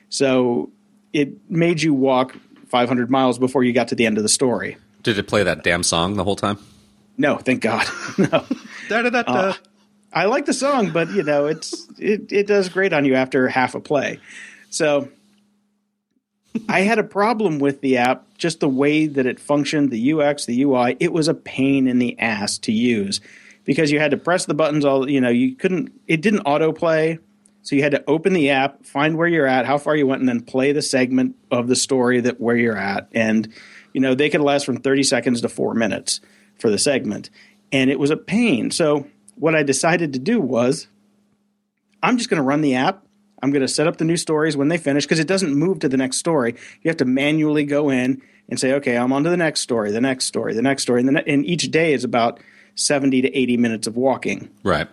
So 0.10 0.72
it 1.14 1.50
made 1.50 1.82
you 1.82 1.94
walk 1.94 2.36
500 2.70 3.12
miles 3.12 3.38
before 3.38 3.64
you 3.64 3.72
got 3.74 3.90
to 3.90 3.96
the 3.96 4.06
end 4.06 4.18
of 4.18 4.24
the 4.24 4.30
story. 4.30 4.78
did 5.04 5.18
it 5.20 5.28
play 5.28 5.44
that 5.44 5.64
damn 5.64 5.84
song 5.84 6.16
the 6.16 6.24
whole 6.24 6.36
time? 6.36 6.58
No, 7.18 7.38
thank 7.38 7.62
God. 7.62 7.86
no. 8.18 8.46
Da-da-da-da. 8.90 9.54
I 10.14 10.26
like 10.26 10.46
the 10.46 10.54
song, 10.54 10.92
but 10.92 11.10
you 11.12 11.24
know, 11.24 11.46
it's 11.46 11.88
it, 11.98 12.32
it 12.32 12.48
does 12.48 12.70
great 12.70 12.94
on 12.94 13.06
you 13.06 13.16
after 13.16 13.48
half 13.48 13.76
a 13.76 13.80
play. 13.80 14.20
So 14.70 15.10
I 16.68 16.82
had 16.82 17.00
a 17.00 17.04
problem 17.04 17.60
with 17.60 17.82
the 17.82 17.98
app, 17.98 18.38
just 18.38 18.60
the 18.60 18.70
way 18.70 19.08
that 19.08 19.26
it 19.26 19.40
functioned, 19.40 19.90
the 19.90 20.14
UX, 20.14 20.46
the 20.46 20.64
UI. 20.64 20.98
It 21.00 21.14
was 21.14 21.28
a 21.28 21.34
pain 21.34 21.88
in 21.88 22.00
the 22.00 22.20
ass 22.20 22.58
to 22.60 22.72
use 22.72 23.22
because 23.64 23.92
you 23.92 24.00
had 24.00 24.12
to 24.12 24.18
press 24.18 24.46
the 24.46 24.54
buttons 24.54 24.84
all 24.84 25.10
you 25.10 25.22
know, 25.22 25.30
you 25.30 25.56
couldn't 25.56 25.94
it 26.08 26.22
didn't 26.22 26.44
autoplay. 26.46 27.20
So 27.64 27.76
you 27.76 27.84
had 27.84 27.92
to 27.92 28.04
open 28.08 28.34
the 28.34 28.50
app, 28.50 28.86
find 28.86 29.16
where 29.16 29.28
you're 29.28 29.46
at, 29.46 29.68
how 29.68 29.78
far 29.78 29.96
you 29.96 30.08
went, 30.08 30.22
and 30.22 30.28
then 30.28 30.42
play 30.42 30.72
the 30.72 30.82
segment 30.82 31.36
of 31.52 31.68
the 31.68 31.76
story 31.76 32.20
that 32.22 32.42
where 32.42 32.56
you're 32.56 32.78
at. 32.78 33.08
And 33.14 33.54
you 33.94 34.02
know, 34.02 34.16
they 34.16 34.30
could 34.30 34.42
last 34.42 34.66
from 34.66 34.78
30 34.78 35.04
seconds 35.04 35.42
to 35.42 35.50
four 35.50 35.74
minutes 35.74 36.22
for 36.60 36.70
the 36.70 36.78
segment. 36.78 37.30
And 37.72 37.90
it 37.90 38.00
was 38.00 38.10
a 38.10 38.18
pain. 38.18 38.72
So 38.72 39.08
what 39.42 39.56
I 39.56 39.64
decided 39.64 40.14
to 40.14 40.20
do 40.20 40.40
was 40.40 40.88
I'm 42.04 42.18
just 42.18 42.30
going 42.30 42.38
to 42.38 42.44
run 42.44 42.62
the 42.62 42.76
app. 42.76 43.04
I'm 43.42 43.50
going 43.50 43.64
to 43.64 43.68
set 43.68 43.88
up 43.88 43.98
the 43.98 44.06
new 44.06 44.16
stories 44.16 44.56
when 44.56 44.68
they 44.68 44.78
finish 44.78 45.04
because 45.04 45.18
it 45.18 45.28
doesn't 45.28 45.56
move 45.56 45.80
to 45.80 45.90
the 45.90 45.98
next 45.98 46.18
story. 46.18 46.54
You 46.84 46.90
have 46.90 46.98
to 46.98 47.06
manually 47.06 47.64
go 47.64 47.90
in 47.90 48.22
and 48.50 48.60
say, 48.60 48.74
okay, 48.74 48.96
I'm 48.96 49.12
on 49.12 49.24
to 49.24 49.32
the 49.32 49.38
next 49.38 49.62
story, 49.62 49.92
the 49.92 50.00
next 50.00 50.26
story, 50.26 50.54
the 50.54 50.62
next 50.62 50.84
story. 50.84 51.00
And, 51.00 51.08
the 51.08 51.14
ne- 51.14 51.24
and 51.26 51.44
each 51.44 51.72
day 51.72 51.94
is 51.94 52.04
about 52.04 52.40
70 52.76 53.24
to 53.24 53.36
80 53.36 53.58
minutes 53.58 53.88
of 53.88 53.98
walking. 53.98 54.48
Right. 54.62 54.88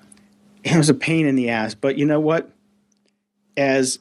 It 0.65 0.79
was 0.79 0.89
a 0.89 0.95
pain 0.95 1.27
in 1.27 1.35
the 1.37 1.51
ass. 1.51 1.75
But 1.75 1.99
you 1.99 2.07
know 2.07 2.21
what? 2.21 2.51
As 3.55 3.99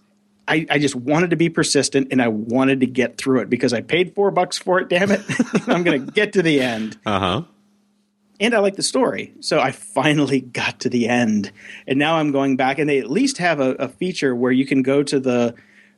I, 0.47 0.65
I 0.69 0.79
just 0.79 0.95
wanted 0.95 1.31
to 1.31 1.35
be 1.35 1.49
persistent 1.49 2.07
and 2.11 2.21
I 2.21 2.29
wanted 2.29 2.79
to 2.79 2.85
get 2.85 3.17
through 3.17 3.41
it 3.41 3.49
because 3.49 3.73
I 3.73 3.81
paid 3.81 4.15
four 4.15 4.31
bucks 4.31 4.57
for 4.57 4.79
it, 4.79 4.87
damn 4.87 5.11
it. 5.11 5.21
I'm 5.67 5.83
going 5.83 6.05
to 6.05 6.11
get 6.13 6.33
to 6.33 6.41
the 6.41 6.61
end 6.61 6.97
Uh 7.05 7.19
huh. 7.19 7.41
And 8.39 8.53
I 8.53 8.59
like 8.59 8.75
the 8.75 8.83
story. 8.83 9.33
So 9.39 9.59
I 9.59 9.71
finally 9.71 10.41
got 10.61 10.79
to 10.81 10.89
the 10.89 11.07
end, 11.07 11.51
and 11.87 11.97
now 11.99 12.15
I'm 12.17 12.31
going 12.31 12.55
back, 12.57 12.79
and 12.79 12.89
they 12.89 12.99
at 12.99 13.09
least 13.09 13.37
have 13.39 13.59
a, 13.59 13.71
a 13.75 13.87
feature 13.87 14.35
where 14.35 14.51
you 14.51 14.65
can 14.65 14.81
go 14.83 15.03
to 15.03 15.19
the 15.19 15.55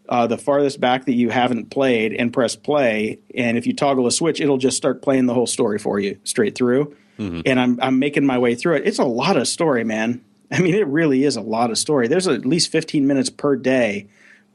uh, 0.07 0.25
the 0.25 0.37
farthest 0.39 0.79
back 0.79 1.05
that 1.05 1.13
you 1.13 1.29
haven't 1.29 1.69
played 1.69 2.13
and 2.13 2.33
press 2.33 2.55
play, 2.55 3.19
and 3.35 3.57
if 3.57 3.67
you 3.67 3.73
toggle 3.73 4.07
a 4.07 4.11
switch, 4.11 4.41
it'll 4.41 4.57
just 4.57 4.75
start 4.75 5.01
playing 5.01 5.27
the 5.27 5.33
whole 5.35 5.45
story 5.47 5.77
for 5.77 5.99
you 5.99 6.17
straight 6.23 6.55
through. 6.55 6.95
And 7.19 7.59
I'm 7.59 7.77
I'm 7.81 7.99
making 7.99 8.25
my 8.25 8.37
way 8.37 8.55
through 8.55 8.77
it. 8.77 8.87
It's 8.87 8.97
a 8.97 9.03
lot 9.03 9.35
of 9.35 9.45
story, 9.47 9.83
man. 9.83 10.21
I 10.51 10.59
mean, 10.61 10.73
it 10.73 10.87
really 10.87 11.25
is 11.25 11.35
a 11.35 11.41
lot 11.41 11.69
of 11.69 11.77
story. 11.77 12.07
There's 12.07 12.27
at 12.29 12.45
least 12.45 12.71
15 12.71 13.05
minutes 13.05 13.29
per 13.29 13.57
day 13.57 14.07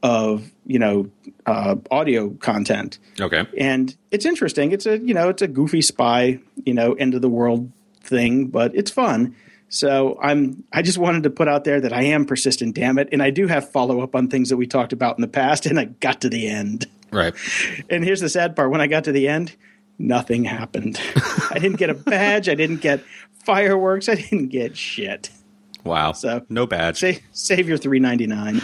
of 0.03 0.51
you 0.65 0.79
know 0.79 1.09
uh, 1.45 1.75
audio 1.91 2.31
content 2.31 2.97
Okay. 3.21 3.45
and 3.57 3.95
it's 4.11 4.25
interesting. 4.25 4.71
It's 4.71 4.85
a 4.87 4.97
you 4.97 5.13
know 5.13 5.29
it's 5.29 5.41
a 5.43 5.47
goofy 5.47 5.81
spy 5.81 6.39
you 6.65 6.73
know 6.73 6.93
end 6.93 7.13
of 7.13 7.21
the 7.21 7.29
world 7.29 7.71
thing, 8.05 8.47
but 8.47 8.75
it's 8.75 8.91
fun. 8.91 9.35
So 9.67 10.17
I'm 10.21 10.63
I 10.71 10.81
just 10.81 10.97
wanted 10.97 11.23
to 11.23 11.29
put 11.29 11.47
out 11.47 11.63
there 11.63 11.81
that 11.81 11.91
I 11.91 12.03
am 12.03 12.25
persistent, 12.25 12.75
damn 12.75 12.97
it, 12.97 13.09
and 13.11 13.21
I 13.21 13.29
do 13.31 13.47
have 13.47 13.69
follow 13.71 14.01
up 14.01 14.15
on 14.15 14.27
things 14.29 14.49
that 14.49 14.57
we 14.57 14.67
talked 14.67 14.93
about 14.93 15.17
in 15.17 15.21
the 15.21 15.27
past, 15.27 15.65
and 15.65 15.79
I 15.79 15.85
got 15.85 16.21
to 16.21 16.29
the 16.29 16.47
end. 16.47 16.87
Right. 17.11 17.33
And 17.89 18.03
here's 18.03 18.21
the 18.21 18.29
sad 18.29 18.55
part: 18.55 18.71
when 18.71 18.81
I 18.81 18.87
got 18.87 19.03
to 19.05 19.11
the 19.11 19.27
end, 19.27 19.55
nothing 19.97 20.43
happened. 20.45 20.99
I 21.49 21.59
didn't 21.59 21.77
get 21.77 21.89
a 21.89 21.93
badge. 21.95 22.47
I 22.47 22.55
didn't 22.55 22.81
get 22.81 23.03
fireworks. 23.43 24.07
I 24.07 24.15
didn't 24.15 24.47
get 24.49 24.77
shit. 24.77 25.29
Wow. 25.83 26.13
So- 26.13 26.45
no 26.49 26.65
badge. 26.67 27.03
Save 27.31 27.67
your 27.67 27.77
three 27.77 27.99
ninety 27.99 28.27
nine. 28.27 28.61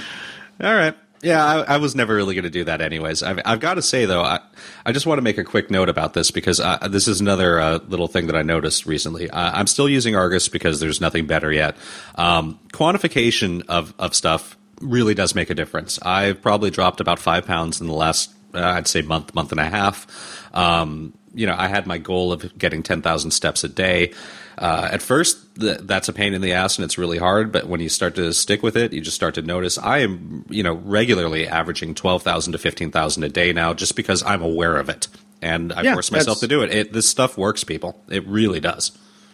All 0.62 0.76
right. 0.76 0.96
Yeah, 1.24 1.46
I, 1.46 1.76
I 1.76 1.78
was 1.78 1.96
never 1.96 2.16
really 2.16 2.34
going 2.34 2.46
to 2.46 2.50
do 2.50 2.64
that, 2.64 2.82
anyways. 2.82 3.22
I've, 3.22 3.40
I've 3.46 3.60
got 3.60 3.76
to 3.76 3.82
say 3.82 4.06
though, 4.06 4.22
I, 4.24 4.40
I 4.86 4.92
just 4.92 5.06
want 5.06 5.20
to 5.20 5.22
make 5.22 5.38
a 5.38 5.44
quick 5.44 5.70
note 5.70 5.88
about 5.88 6.14
this 6.14 6.32
because 6.32 6.60
uh, 6.60 6.88
this 6.90 7.08
is 7.08 7.22
another 7.22 7.60
uh, 7.60 7.80
little 7.88 8.08
thing 8.08 8.28
that 8.28 8.36
I 8.36 8.42
noticed 8.42 8.88
recently. 8.88 9.30
Uh, 9.30 9.52
I'm 9.54 9.68
still 9.68 9.88
using 9.88 10.16
Argus 10.16 10.48
because 10.48 10.80
there's 10.80 11.00
nothing 11.00 11.28
better 11.28 11.52
yet. 11.52 11.78
Um, 12.16 12.60
quantification 12.74 13.64
of 13.68 13.94
of 14.00 14.16
stuff 14.16 14.58
really 14.82 15.14
does 15.14 15.36
make 15.36 15.50
a 15.50 15.56
difference. 15.56 16.00
I've 16.02 16.42
probably 16.42 16.72
dropped 16.72 17.00
about 17.00 17.20
five 17.20 17.46
pounds 17.46 17.82
in 17.82 17.88
the 17.88 17.94
last, 17.94 18.34
I'd 18.54 18.88
say, 18.88 19.02
month, 19.02 19.34
month 19.36 19.52
and 19.52 19.60
a 19.60 19.70
half. 19.70 20.08
Um, 20.54 21.14
you 21.34 21.46
know, 21.46 21.56
I 21.58 21.68
had 21.68 21.88
my 21.88 21.98
goal 21.98 22.34
of 22.34 22.58
getting 22.58 22.84
10,000 22.84 23.32
steps 23.32 23.64
a 23.64 23.70
day. 23.70 24.14
Uh, 24.58 24.90
at 24.92 25.02
first, 25.02 25.38
th- 25.60 25.80
that's 25.84 26.10
a 26.10 26.14
pain 26.14 26.34
in 26.34 26.42
the 26.42 26.52
ass 26.54 26.78
and 26.78 26.84
it's 26.86 26.98
really 26.98 27.18
hard. 27.18 27.52
But 27.52 27.68
when 27.68 27.80
you 27.80 27.88
start 27.90 28.16
to 28.16 28.34
stick 28.34 28.62
with 28.62 28.76
it, 28.76 28.92
you 28.94 29.00
just 29.02 29.16
start 29.16 29.36
to 29.36 29.42
notice 29.42 29.78
I 29.78 30.00
am, 30.00 30.46
you 30.50 30.62
know, 30.62 30.74
regularly 30.74 31.48
averaging 31.48 31.96
12,000 31.96 32.52
to 32.54 32.60
15,000 32.60 33.24
a 33.24 33.30
day 33.30 33.54
now 33.54 33.74
just 33.74 33.96
because 33.96 34.22
I'm 34.24 34.42
aware 34.42 34.76
of 34.76 34.90
it. 34.90 35.08
And 35.42 35.72
I 35.74 35.82
Yeah, 35.84 35.94
force 35.94 36.12
myself 36.12 36.40
to 36.42 36.48
do 36.48 36.62
it. 36.64 36.74
it. 36.74 36.94
This 36.94 37.08
stuff 37.10 37.38
works, 37.38 37.64
people. 37.64 38.00
It 38.10 38.28
really 38.28 38.60
does. 38.60 38.92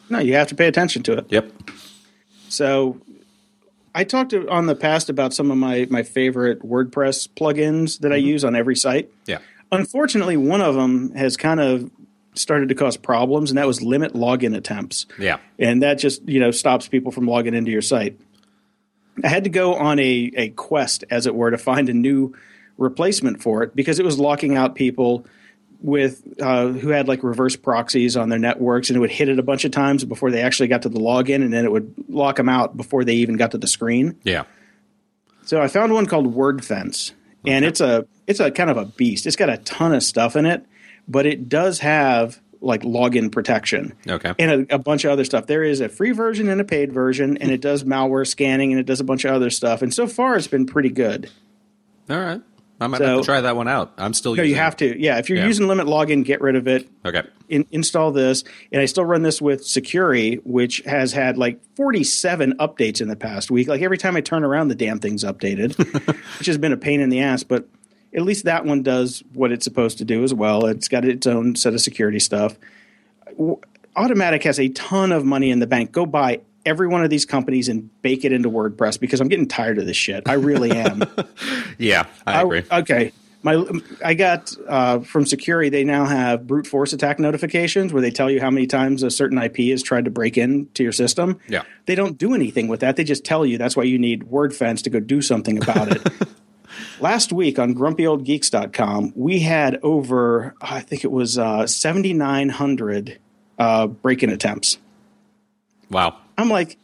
No, 0.09 0.19
you 0.19 0.35
have 0.35 0.47
to 0.49 0.55
pay 0.55 0.67
attention 0.67 1.01
to 1.03 1.13
it. 1.17 1.25
Yep. 1.29 1.51
So 2.49 2.97
I 3.97 4.03
talked 4.03 4.29
to, 4.29 4.47
on 4.47 4.67
the 4.67 4.75
past 4.75 5.09
about 5.09 5.33
some 5.33 5.49
of 5.49 5.57
my, 5.57 5.87
my 5.89 6.03
favorite 6.03 6.61
WordPress 6.61 7.29
plugins 7.29 7.97
that 8.01 8.13
I 8.13 8.19
mm-hmm. 8.19 8.27
use 8.27 8.45
on 8.45 8.55
every 8.55 8.75
site. 8.75 9.09
Yeah. 9.25 9.39
Unfortunately, 9.71 10.37
one 10.37 10.61
of 10.61 10.75
them 10.75 11.15
has 11.15 11.35
kind 11.35 11.59
of 11.59 11.89
started 12.35 12.69
to 12.69 12.75
cause 12.75 12.95
problems, 12.95 13.49
and 13.49 13.57
that 13.57 13.65
was 13.65 13.81
limit 13.81 14.13
login 14.13 14.55
attempts. 14.55 15.07
Yeah. 15.17 15.39
And 15.57 15.81
that 15.81 15.95
just, 15.95 16.29
you 16.29 16.39
know, 16.39 16.51
stops 16.51 16.87
people 16.87 17.11
from 17.11 17.25
logging 17.25 17.55
into 17.55 17.71
your 17.71 17.81
site. 17.81 18.19
I 19.23 19.29
had 19.29 19.45
to 19.45 19.49
go 19.49 19.73
on 19.73 19.97
a, 19.97 20.31
a 20.35 20.49
quest, 20.49 21.03
as 21.09 21.25
it 21.25 21.33
were, 21.33 21.49
to 21.49 21.57
find 21.57 21.89
a 21.89 21.93
new 21.93 22.35
replacement 22.77 23.41
for 23.41 23.63
it 23.63 23.75
because 23.75 23.97
it 23.97 24.05
was 24.05 24.19
locking 24.19 24.55
out 24.55 24.75
people 24.75 25.25
with 25.81 26.41
uh, 26.41 26.67
who 26.67 26.89
had 26.89 27.07
like 27.07 27.23
reverse 27.23 27.55
proxies 27.55 28.17
on 28.17 28.29
their 28.29 28.39
networks, 28.39 28.89
and 28.89 28.97
it 28.97 28.99
would 28.99 29.11
hit 29.11 29.29
it 29.29 29.39
a 29.39 29.43
bunch 29.43 29.65
of 29.65 29.71
times 29.71 30.03
before 30.03 30.31
they 30.31 30.41
actually 30.41 30.67
got 30.67 30.83
to 30.83 30.89
the 30.89 30.99
login, 30.99 31.43
and 31.43 31.53
then 31.53 31.65
it 31.65 31.71
would 31.71 31.93
lock 32.09 32.35
them 32.35 32.49
out 32.49 32.75
before 32.75 33.03
they 33.03 33.15
even 33.15 33.37
got 33.37 33.51
to 33.51 33.57
the 33.57 33.67
screen. 33.67 34.17
Yeah. 34.23 34.43
So 35.45 35.61
I 35.61 35.67
found 35.67 35.93
one 35.93 36.05
called 36.05 36.33
WordFence, 36.33 37.13
and 37.45 37.63
it's 37.63 37.79
a 37.79 38.05
it's 38.25 38.39
a 38.39 38.51
kind 38.51 38.69
of 38.69 38.77
a 38.77 38.85
beast. 38.85 39.25
It's 39.25 39.35
got 39.35 39.49
a 39.49 39.57
ton 39.57 39.93
of 39.93 40.03
stuff 40.03 40.35
in 40.35 40.45
it, 40.45 40.65
but 41.07 41.25
it 41.25 41.47
does 41.47 41.79
have 41.79 42.39
like 42.59 42.81
login 42.81 43.31
protection. 43.31 43.93
Okay. 44.07 44.33
And 44.39 44.69
a, 44.69 44.75
a 44.75 44.79
bunch 44.79 45.05
of 45.05 45.11
other 45.11 45.23
stuff. 45.23 45.47
There 45.47 45.63
is 45.63 45.79
a 45.79 45.89
free 45.89 46.11
version 46.11 46.49
and 46.49 46.59
a 46.59 46.63
paid 46.63 46.91
version, 46.91 47.37
and 47.37 47.51
it 47.51 47.61
does 47.61 47.83
malware 47.83 48.27
scanning 48.27 48.71
and 48.71 48.79
it 48.79 48.85
does 48.85 48.99
a 48.99 49.03
bunch 49.03 49.25
of 49.25 49.33
other 49.33 49.49
stuff. 49.49 49.81
And 49.81 49.93
so 49.93 50.07
far, 50.07 50.35
it's 50.35 50.47
been 50.47 50.65
pretty 50.65 50.89
good. 50.89 51.29
All 52.09 52.19
right. 52.19 52.41
I 52.79 52.87
might 52.87 52.99
So- 52.99 53.05
have 53.07 53.17
to 53.21 53.25
try 53.25 53.41
that 53.41 53.55
one 53.55 53.67
out. 53.67 53.93
I'm 53.97 54.13
still 54.13 54.35
No, 54.35 54.43
using 54.43 54.55
you 54.55 54.61
have 54.61 54.77
to. 54.77 55.01
Yeah, 55.01 55.17
if 55.17 55.29
you're 55.29 55.39
Yeah. 55.39 55.47
using 55.47 55.67
limit 55.67 55.87
login, 55.87 56.23
get 56.23 56.41
rid 56.41 56.55
of 56.55 56.67
it. 56.67 56.87
Okay. 57.05 57.23
In, 57.49 57.65
install 57.71 58.11
this, 58.11 58.43
and 58.71 58.81
I 58.81 58.85
still 58.85 59.05
run 59.05 59.23
this 59.23 59.41
with 59.41 59.63
Sucuri, 59.63 60.39
which 60.43 60.83
has 60.85 61.13
had 61.13 61.37
like 61.37 61.59
47 61.75 62.53
updates 62.59 63.01
in 63.01 63.07
the 63.07 63.15
past 63.15 63.49
week. 63.49 63.67
Like 63.67 63.81
every 63.81 63.97
time 63.97 64.15
I 64.15 64.21
turn 64.21 64.43
around, 64.43 64.67
the 64.67 64.75
damn 64.75 64.99
thing's 64.99 65.23
updated, 65.23 65.75
which 66.39 66.45
has 66.47 66.57
been 66.57 66.71
a 66.73 66.77
pain 66.77 66.99
in 67.01 67.09
the 67.09 67.19
ass. 67.21 67.43
But 67.43 67.67
at 68.13 68.21
least 68.21 68.45
that 68.45 68.63
one 68.65 68.83
does 68.83 69.23
what 69.33 69.51
it's 69.51 69.63
supposed 69.63 69.97
to 69.99 70.05
do 70.05 70.23
as 70.23 70.33
well. 70.33 70.65
It's 70.67 70.87
got 70.87 71.03
its 71.05 71.25
own 71.25 71.55
set 71.55 71.73
of 71.73 71.81
security 71.81 72.19
stuff. 72.19 72.57
Automattic 73.95 74.43
has 74.43 74.59
a 74.59 74.69
ton 74.69 75.11
of 75.11 75.25
money 75.25 75.49
in 75.49 75.59
the 75.59 75.67
bank. 75.67 75.91
Go 75.91 76.05
buy 76.05 76.41
every 76.67 76.87
one 76.87 77.03
of 77.03 77.09
these 77.09 77.25
companies 77.25 77.69
and 77.69 77.89
bake 78.01 78.25
it 78.25 78.31
into 78.31 78.49
WordPress 78.49 78.99
because 78.99 79.21
I'm 79.21 79.29
getting 79.29 79.47
tired 79.47 79.79
of 79.79 79.85
this 79.85 79.97
shit. 79.97 80.27
I 80.27 80.33
really 80.33 80.71
am. 80.71 81.03
Yeah, 81.79 82.07
I 82.25 82.41
agree. 82.41 82.63
okay. 82.71 83.11
My, 83.43 83.63
I 84.03 84.15
got 84.15 84.51
uh, 84.67 84.99
from 85.01 85.25
Sucuri. 85.25 85.69
They 85.69 85.83
now 85.83 86.05
have 86.05 86.47
brute 86.47 86.65
force 86.65 86.91
attack 86.91 87.19
notifications 87.19 87.93
where 87.93 88.01
they 88.01 88.09
tell 88.09 88.31
you 88.31 88.41
how 88.41 88.49
many 88.49 88.65
times 88.65 89.03
a 89.03 89.11
certain 89.11 89.37
IP 89.37 89.57
has 89.69 89.83
tried 89.83 90.05
to 90.05 90.11
break 90.11 90.39
into 90.39 90.81
your 90.81 90.91
system. 90.91 91.39
Yeah. 91.47 91.61
they 91.85 91.93
don't 91.93 92.17
do 92.17 92.33
anything 92.33 92.67
with 92.67 92.79
that. 92.79 92.95
They 92.95 93.03
just 93.03 93.23
tell 93.23 93.45
you. 93.45 93.59
That's 93.59 93.77
why 93.77 93.83
you 93.83 93.99
need 93.99 94.23
WordFence 94.23 94.81
to 94.85 94.89
go 94.89 94.99
do 94.99 95.21
something 95.21 95.61
about 95.61 95.91
it. 95.91 96.01
Last 96.99 97.31
week 97.31 97.59
on 97.59 97.75
GrumpyOldGeeks.com, 97.75 99.13
we 99.15 99.39
had 99.39 99.79
over, 99.83 100.55
I 100.59 100.79
think 100.81 101.03
it 101.03 101.11
was 101.11 101.37
uh, 101.37 101.67
7,900 101.67 103.19
uh, 103.59 103.87
break-in 103.87 104.31
attempts. 104.31 104.79
Wow. 105.89 106.17
I'm 106.37 106.49
like, 106.49 106.77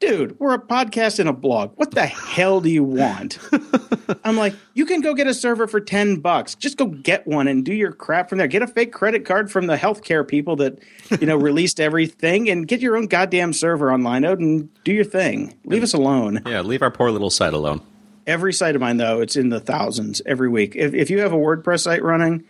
dude, 0.00 0.38
we're 0.38 0.54
a 0.54 0.58
podcast 0.58 1.18
and 1.18 1.28
a 1.28 1.32
blog. 1.32 1.72
What 1.76 1.92
the 1.92 2.06
hell 2.06 2.60
do 2.60 2.68
you 2.68 2.84
want? 2.84 3.38
I'm 4.24 4.36
like, 4.36 4.54
you 4.74 4.86
can 4.86 5.00
go 5.00 5.14
get 5.14 5.26
a 5.26 5.34
server 5.34 5.66
for 5.66 5.80
10 5.80 6.16
bucks. 6.16 6.54
Just 6.54 6.76
go 6.76 6.86
get 6.86 7.26
one 7.26 7.48
and 7.48 7.64
do 7.64 7.72
your 7.72 7.92
crap 7.92 8.28
from 8.28 8.38
there. 8.38 8.46
Get 8.46 8.62
a 8.62 8.66
fake 8.66 8.92
credit 8.92 9.24
card 9.24 9.50
from 9.50 9.66
the 9.66 9.76
healthcare 9.76 10.26
people 10.26 10.56
that, 10.56 10.78
you 11.20 11.26
know, 11.26 11.36
released 11.44 11.80
everything 11.80 12.48
and 12.50 12.68
get 12.68 12.80
your 12.80 12.96
own 12.96 13.06
goddamn 13.06 13.52
server 13.52 13.90
on 13.90 14.02
Linode 14.02 14.38
and 14.38 14.68
do 14.84 14.92
your 14.92 15.04
thing. 15.04 15.54
Leave 15.64 15.82
us 15.82 15.94
alone. 15.94 16.42
Yeah, 16.46 16.60
leave 16.60 16.82
our 16.82 16.90
poor 16.90 17.10
little 17.10 17.30
site 17.30 17.54
alone. 17.54 17.80
Every 18.26 18.52
site 18.52 18.74
of 18.74 18.80
mine, 18.80 18.96
though, 18.96 19.20
it's 19.20 19.36
in 19.36 19.50
the 19.50 19.60
thousands 19.60 20.22
every 20.24 20.48
week. 20.48 20.74
If, 20.76 20.94
if 20.94 21.10
you 21.10 21.20
have 21.20 21.32
a 21.32 21.36
WordPress 21.36 21.80
site 21.80 22.02
running, 22.02 22.44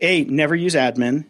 A, 0.00 0.24
never 0.24 0.54
use 0.54 0.74
admin 0.74 1.24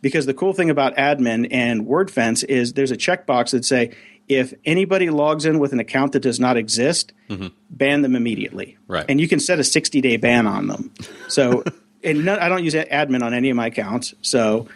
because 0.00 0.26
the 0.26 0.34
cool 0.34 0.52
thing 0.52 0.70
about 0.70 0.96
admin 0.96 1.48
and 1.50 1.86
WordFence 1.86 2.44
is 2.44 2.74
there's 2.74 2.90
a 2.90 2.96
checkbox 2.96 3.50
that 3.50 3.64
say 3.64 3.94
if 4.28 4.52
anybody 4.64 5.10
logs 5.10 5.46
in 5.46 5.58
with 5.58 5.72
an 5.72 5.80
account 5.80 6.12
that 6.12 6.20
does 6.20 6.38
not 6.38 6.56
exist, 6.56 7.12
mm-hmm. 7.28 7.48
ban 7.70 8.02
them 8.02 8.14
immediately. 8.14 8.76
Right. 8.86 9.04
And 9.08 9.20
you 9.20 9.26
can 9.26 9.40
set 9.40 9.58
a 9.58 9.64
60 9.64 10.00
day 10.00 10.16
ban 10.16 10.46
on 10.46 10.68
them. 10.68 10.92
So, 11.28 11.64
and 12.04 12.24
no, 12.24 12.38
I 12.38 12.48
don't 12.48 12.62
use 12.62 12.74
admin 12.74 13.22
on 13.22 13.34
any 13.34 13.50
of 13.50 13.56
my 13.56 13.66
accounts. 13.66 14.14
So 14.22 14.68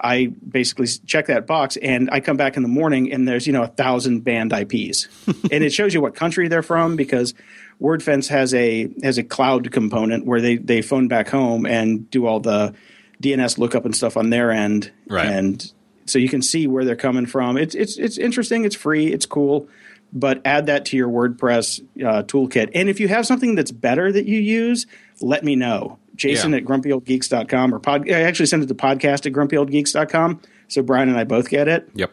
I 0.00 0.26
basically 0.26 0.88
check 1.06 1.26
that 1.26 1.46
box 1.46 1.76
and 1.76 2.10
I 2.10 2.20
come 2.20 2.36
back 2.36 2.56
in 2.56 2.62
the 2.62 2.68
morning 2.68 3.12
and 3.12 3.26
there's, 3.26 3.46
you 3.46 3.52
know, 3.52 3.62
a 3.62 3.68
thousand 3.68 4.24
banned 4.24 4.52
IPs. 4.52 5.08
and 5.50 5.64
it 5.64 5.72
shows 5.72 5.94
you 5.94 6.00
what 6.00 6.14
country 6.14 6.48
they're 6.48 6.62
from 6.62 6.96
because 6.96 7.34
WordFence 7.80 8.28
has 8.28 8.54
a 8.54 8.88
has 9.02 9.18
a 9.18 9.22
cloud 9.22 9.70
component 9.70 10.26
where 10.26 10.40
they, 10.40 10.56
they 10.56 10.82
phone 10.82 11.08
back 11.08 11.28
home 11.28 11.66
and 11.66 12.10
do 12.10 12.26
all 12.26 12.40
the 12.40 12.74
DNS 13.22 13.58
lookup 13.58 13.84
and 13.84 13.94
stuff 13.96 14.16
on 14.16 14.30
their 14.30 14.50
end. 14.50 14.90
Right. 15.08 15.26
And 15.26 15.72
so 16.06 16.18
you 16.18 16.28
can 16.28 16.42
see 16.42 16.66
where 16.66 16.84
they're 16.84 16.96
coming 16.96 17.26
from. 17.26 17.56
It's 17.56 17.74
it's 17.74 17.96
it's 17.98 18.18
interesting. 18.18 18.64
It's 18.64 18.76
free. 18.76 19.06
It's 19.12 19.26
cool. 19.26 19.68
But 20.12 20.40
add 20.44 20.66
that 20.66 20.84
to 20.86 20.96
your 20.96 21.08
WordPress 21.08 21.80
uh, 22.02 22.22
toolkit. 22.22 22.70
And 22.74 22.88
if 22.88 23.00
you 23.00 23.08
have 23.08 23.26
something 23.26 23.54
that's 23.56 23.72
better 23.72 24.12
that 24.12 24.24
you 24.26 24.38
use, 24.38 24.86
let 25.20 25.42
me 25.44 25.56
know. 25.56 25.98
Jason 26.14 26.52
Yeah. 26.52 26.58
at 26.58 26.64
grumpyoldgeeks.com 26.64 27.74
or 27.74 27.78
pod, 27.80 28.08
I 28.10 28.22
actually 28.22 28.46
send 28.46 28.62
it 28.62 28.66
to 28.68 28.74
podcast 28.74 29.26
at 29.26 29.32
grumpyoldgeeks.com. 29.32 30.40
So 30.68 30.82
Brian 30.82 31.08
and 31.08 31.18
I 31.18 31.24
both 31.24 31.48
get 31.50 31.66
it. 31.68 31.88
Yep. 31.94 32.12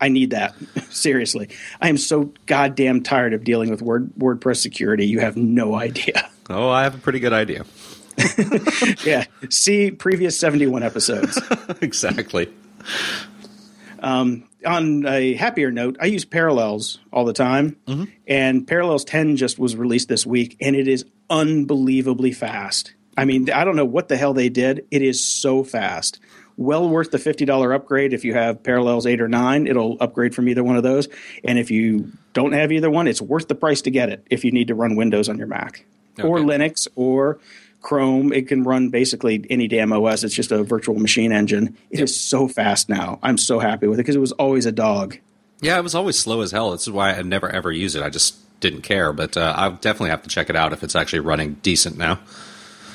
I 0.00 0.08
need 0.08 0.30
that. 0.30 0.54
Seriously. 0.90 1.48
I 1.80 1.88
am 1.88 1.98
so 1.98 2.32
goddamn 2.46 3.02
tired 3.02 3.34
of 3.34 3.44
dealing 3.44 3.70
with 3.70 3.82
Word, 3.82 4.10
WordPress 4.18 4.58
security. 4.58 5.06
You 5.06 5.18
have 5.20 5.36
no 5.36 5.74
idea. 5.74 6.30
Oh, 6.48 6.68
I 6.70 6.84
have 6.84 6.94
a 6.94 6.98
pretty 6.98 7.18
good 7.20 7.32
idea. 7.34 7.64
yeah. 9.04 9.24
See 9.48 9.90
previous 9.90 10.38
71 10.38 10.82
episodes. 10.82 11.40
exactly. 11.80 12.52
Um, 14.00 14.48
on 14.64 15.06
a 15.06 15.34
happier 15.34 15.70
note, 15.70 15.96
I 16.00 16.06
use 16.06 16.24
Parallels 16.24 16.98
all 17.12 17.24
the 17.24 17.32
time, 17.32 17.76
mm-hmm. 17.86 18.04
and 18.26 18.66
Parallels 18.66 19.04
10 19.04 19.36
just 19.36 19.58
was 19.58 19.76
released 19.76 20.08
this 20.08 20.26
week, 20.26 20.56
and 20.60 20.74
it 20.76 20.88
is 20.88 21.04
unbelievably 21.28 22.32
fast. 22.32 22.94
I 23.16 23.24
mean, 23.24 23.50
I 23.50 23.64
don't 23.64 23.76
know 23.76 23.84
what 23.84 24.08
the 24.08 24.16
hell 24.16 24.34
they 24.34 24.48
did. 24.48 24.86
It 24.90 25.02
is 25.02 25.24
so 25.24 25.62
fast. 25.64 26.20
Well 26.56 26.88
worth 26.88 27.10
the 27.10 27.18
$50 27.18 27.74
upgrade 27.74 28.12
if 28.12 28.24
you 28.24 28.34
have 28.34 28.62
Parallels 28.62 29.06
8 29.06 29.20
or 29.20 29.28
9. 29.28 29.66
It'll 29.66 29.96
upgrade 30.00 30.34
from 30.34 30.48
either 30.48 30.62
one 30.62 30.76
of 30.76 30.82
those. 30.82 31.08
And 31.42 31.58
if 31.58 31.70
you 31.70 32.12
don't 32.32 32.52
have 32.52 32.70
either 32.70 32.90
one, 32.90 33.06
it's 33.06 33.22
worth 33.22 33.48
the 33.48 33.54
price 33.54 33.82
to 33.82 33.90
get 33.90 34.10
it 34.10 34.26
if 34.30 34.44
you 34.44 34.52
need 34.52 34.68
to 34.68 34.74
run 34.74 34.96
Windows 34.96 35.28
on 35.28 35.38
your 35.38 35.46
Mac 35.46 35.84
or 36.22 36.38
Linux 36.38 36.86
or 36.96 37.38
Chrome. 37.82 38.32
It 38.32 38.48
can 38.48 38.62
run 38.64 38.90
basically 38.90 39.44
any 39.50 39.68
damn 39.68 39.92
OS. 39.92 40.22
It's 40.24 40.34
just 40.34 40.52
a 40.52 40.62
virtual 40.62 40.98
machine 40.98 41.32
engine. 41.32 41.76
It 41.90 42.00
is 42.00 42.18
so 42.18 42.46
fast 42.48 42.88
now. 42.88 43.18
I'm 43.22 43.38
so 43.38 43.58
happy 43.58 43.86
with 43.86 43.98
it 43.98 44.02
because 44.02 44.16
it 44.16 44.20
was 44.20 44.32
always 44.32 44.66
a 44.66 44.72
dog. 44.72 45.16
Yeah, 45.62 45.78
it 45.78 45.82
was 45.82 45.94
always 45.94 46.18
slow 46.18 46.40
as 46.40 46.50
hell. 46.52 46.70
This 46.72 46.82
is 46.82 46.90
why 46.90 47.12
I 47.12 47.22
never 47.22 47.48
ever 47.48 47.70
use 47.72 47.94
it. 47.94 48.02
I 48.02 48.08
just 48.10 48.36
didn't 48.60 48.82
care. 48.82 49.12
But 49.12 49.36
uh, 49.36 49.54
I 49.56 49.68
definitely 49.70 50.10
have 50.10 50.22
to 50.22 50.28
check 50.28 50.50
it 50.50 50.56
out 50.56 50.72
if 50.72 50.82
it's 50.82 50.94
actually 50.96 51.20
running 51.20 51.54
decent 51.62 51.96
now. 51.98 52.18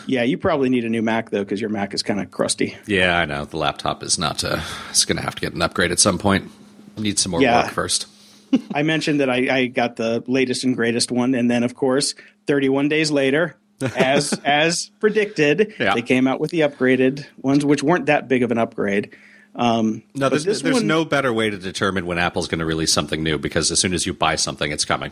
Yeah, 0.08 0.22
you 0.22 0.38
probably 0.38 0.70
need 0.70 0.86
a 0.86 0.90
new 0.90 1.02
Mac 1.02 1.32
though 1.32 1.44
because 1.44 1.60
your 1.60 1.72
Mac 1.72 1.94
is 1.96 2.04
kind 2.04 2.20
of 2.20 2.30
crusty. 2.30 2.78
Yeah, 2.86 3.18
I 3.18 3.26
know 3.26 3.46
the 3.46 3.58
laptop 3.58 4.04
is 4.04 4.20
not. 4.20 4.44
Uh, 4.44 4.62
it's 4.92 5.04
going 5.06 5.18
to 5.18 5.24
have 5.24 5.34
to 5.36 5.42
get 5.42 5.54
an 5.54 5.62
upgrade 5.64 5.92
at 5.92 6.00
some 6.00 6.18
point. 6.20 6.52
Need 6.98 7.18
some 7.20 7.32
more 7.32 7.42
Yeah. 7.42 7.64
work 7.64 7.72
first. 7.74 8.06
I 8.76 8.84
mentioned 8.84 9.20
that 9.20 9.30
I, 9.30 9.48
I 9.58 9.66
got 9.66 9.96
the 9.96 10.24
latest 10.28 10.64
and 10.64 10.76
greatest 10.76 11.12
one, 11.12 11.34
and 11.34 11.50
then 11.50 11.64
of 11.64 11.74
course, 11.76 12.14
31 12.48 12.88
days 12.88 13.10
later, 13.12 13.58
as 13.96 14.34
as 14.46 14.90
predicted, 15.00 15.74
Yeah. 15.80 15.94
they 15.94 16.02
came 16.02 16.28
out 16.28 16.40
with 16.40 16.52
the 16.52 16.62
upgraded 16.62 17.26
ones, 17.42 17.66
which 17.66 17.84
weren't 17.84 18.06
that 18.08 18.28
big 18.28 18.44
of 18.44 18.52
an 18.52 18.58
upgrade. 18.58 19.16
Um, 19.56 20.04
No, 20.14 20.28
there's, 20.30 20.44
there's 20.44 20.64
one- 20.64 20.88
no 20.88 21.06
better 21.06 21.32
way 21.32 21.50
to 21.50 21.58
determine 21.58 22.06
when 22.06 22.18
Apple's 22.18 22.48
going 22.48 22.60
to 22.60 22.66
release 22.66 22.92
something 22.92 23.24
new 23.24 23.38
because 23.38 23.72
as 23.72 23.80
soon 23.80 23.94
as 23.94 24.06
you 24.06 24.14
buy 24.14 24.36
something, 24.36 24.70
it's 24.72 24.84
coming. 24.86 25.12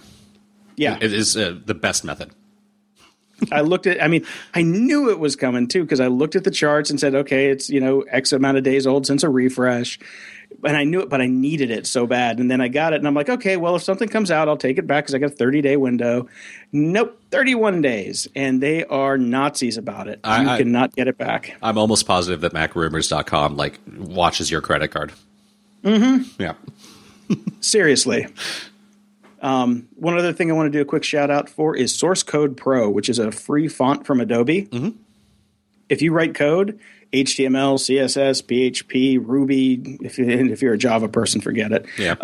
yeah, 0.76 0.98
It 1.00 1.14
is 1.14 1.38
uh, 1.38 1.58
the 1.66 1.74
best 1.74 2.04
method. 2.04 2.32
I 3.52 3.62
looked 3.62 3.88
at. 3.88 4.02
I 4.02 4.08
mean, 4.08 4.26
I 4.54 4.62
knew 4.62 5.10
it 5.10 5.20
was 5.20 5.36
coming 5.36 5.68
too 5.68 5.82
because 5.84 6.00
I 6.00 6.08
looked 6.08 6.36
at 6.38 6.46
the 6.46 6.52
charts 6.52 6.90
and 6.90 6.98
said, 7.00 7.14
"Okay, 7.14 7.48
it's 7.50 7.70
you 7.70 7.82
know 7.82 8.02
X 8.02 8.32
amount 8.32 8.58
of 8.58 8.64
days 8.64 8.88
old 8.88 9.06
since 9.06 9.24
a 9.24 9.28
refresh." 9.30 10.00
And 10.64 10.78
I 10.78 10.84
knew 10.84 11.02
it, 11.02 11.10
but 11.10 11.22
I 11.22 11.28
needed 11.28 11.72
it 11.72 11.86
so 11.88 12.06
bad. 12.08 12.40
And 12.40 12.50
then 12.50 12.62
I 12.62 12.68
got 12.68 12.94
it, 12.94 12.98
and 12.98 13.08
I'm 13.08 13.14
like, 13.14 13.30
okay, 13.30 13.58
well, 13.58 13.76
if 13.76 13.84
something 13.84 14.08
comes 14.10 14.32
out, 14.32 14.48
I'll 14.48 14.58
take 14.58 14.78
it 14.78 14.88
back 14.88 15.04
because 15.06 15.16
I 15.16 15.20
got 15.20 15.28
a 15.28 15.36
30 15.36 15.62
day 15.62 15.78
window. 15.78 16.28
Nope, 16.72 17.20
31 17.32 17.82
days, 17.82 18.28
and 18.36 18.62
they 18.62 18.84
are 18.86 19.18
Nazis 19.18 19.78
about 19.78 20.08
it. 20.08 20.20
I- 20.24 20.42
you 20.44 20.50
I- 20.50 20.58
cannot 20.58 20.96
get 20.96 21.08
it 21.08 21.18
back. 21.18 21.56
I'm 21.62 21.78
almost 21.78 22.06
positive 22.06 22.42
that 22.42 22.54
MacRumors.com 22.54 23.56
like 23.58 23.80
watches 23.98 24.50
your 24.52 24.62
credit 24.62 24.90
card. 24.90 25.12
Mm-hmm. 25.84 26.42
Yeah. 26.42 26.54
Seriously. 27.62 28.28
Um, 29.42 29.90
one 29.96 30.18
other 30.18 30.32
thing 30.32 30.50
I 30.50 30.54
want 30.54 30.68
to 30.72 30.78
do 30.78 30.82
a 30.82 30.86
quick 30.86 31.04
shout 31.04 31.30
out 31.30 31.50
for 31.50 31.76
is 31.76 31.94
Source 31.94 32.24
Code 32.24 32.56
Pro, 32.56 32.90
which 32.90 33.10
is 33.10 33.20
a 33.20 33.30
free 33.32 33.68
font 33.68 34.06
from 34.06 34.22
Adobe. 34.22 34.70
If 35.90 36.02
you 36.02 36.12
write 36.14 36.36
code, 36.36 36.80
HTML, 37.12 37.76
CSS, 37.78 38.44
PHP, 38.44 39.20
Ruby, 39.26 39.98
if, 40.02 40.18
you, 40.18 40.26
if 40.28 40.62
you're 40.62 40.74
a 40.74 40.78
Java 40.78 41.08
person, 41.08 41.42
forget 41.42 41.72
it. 41.72 41.86
Yeah. 41.98 42.16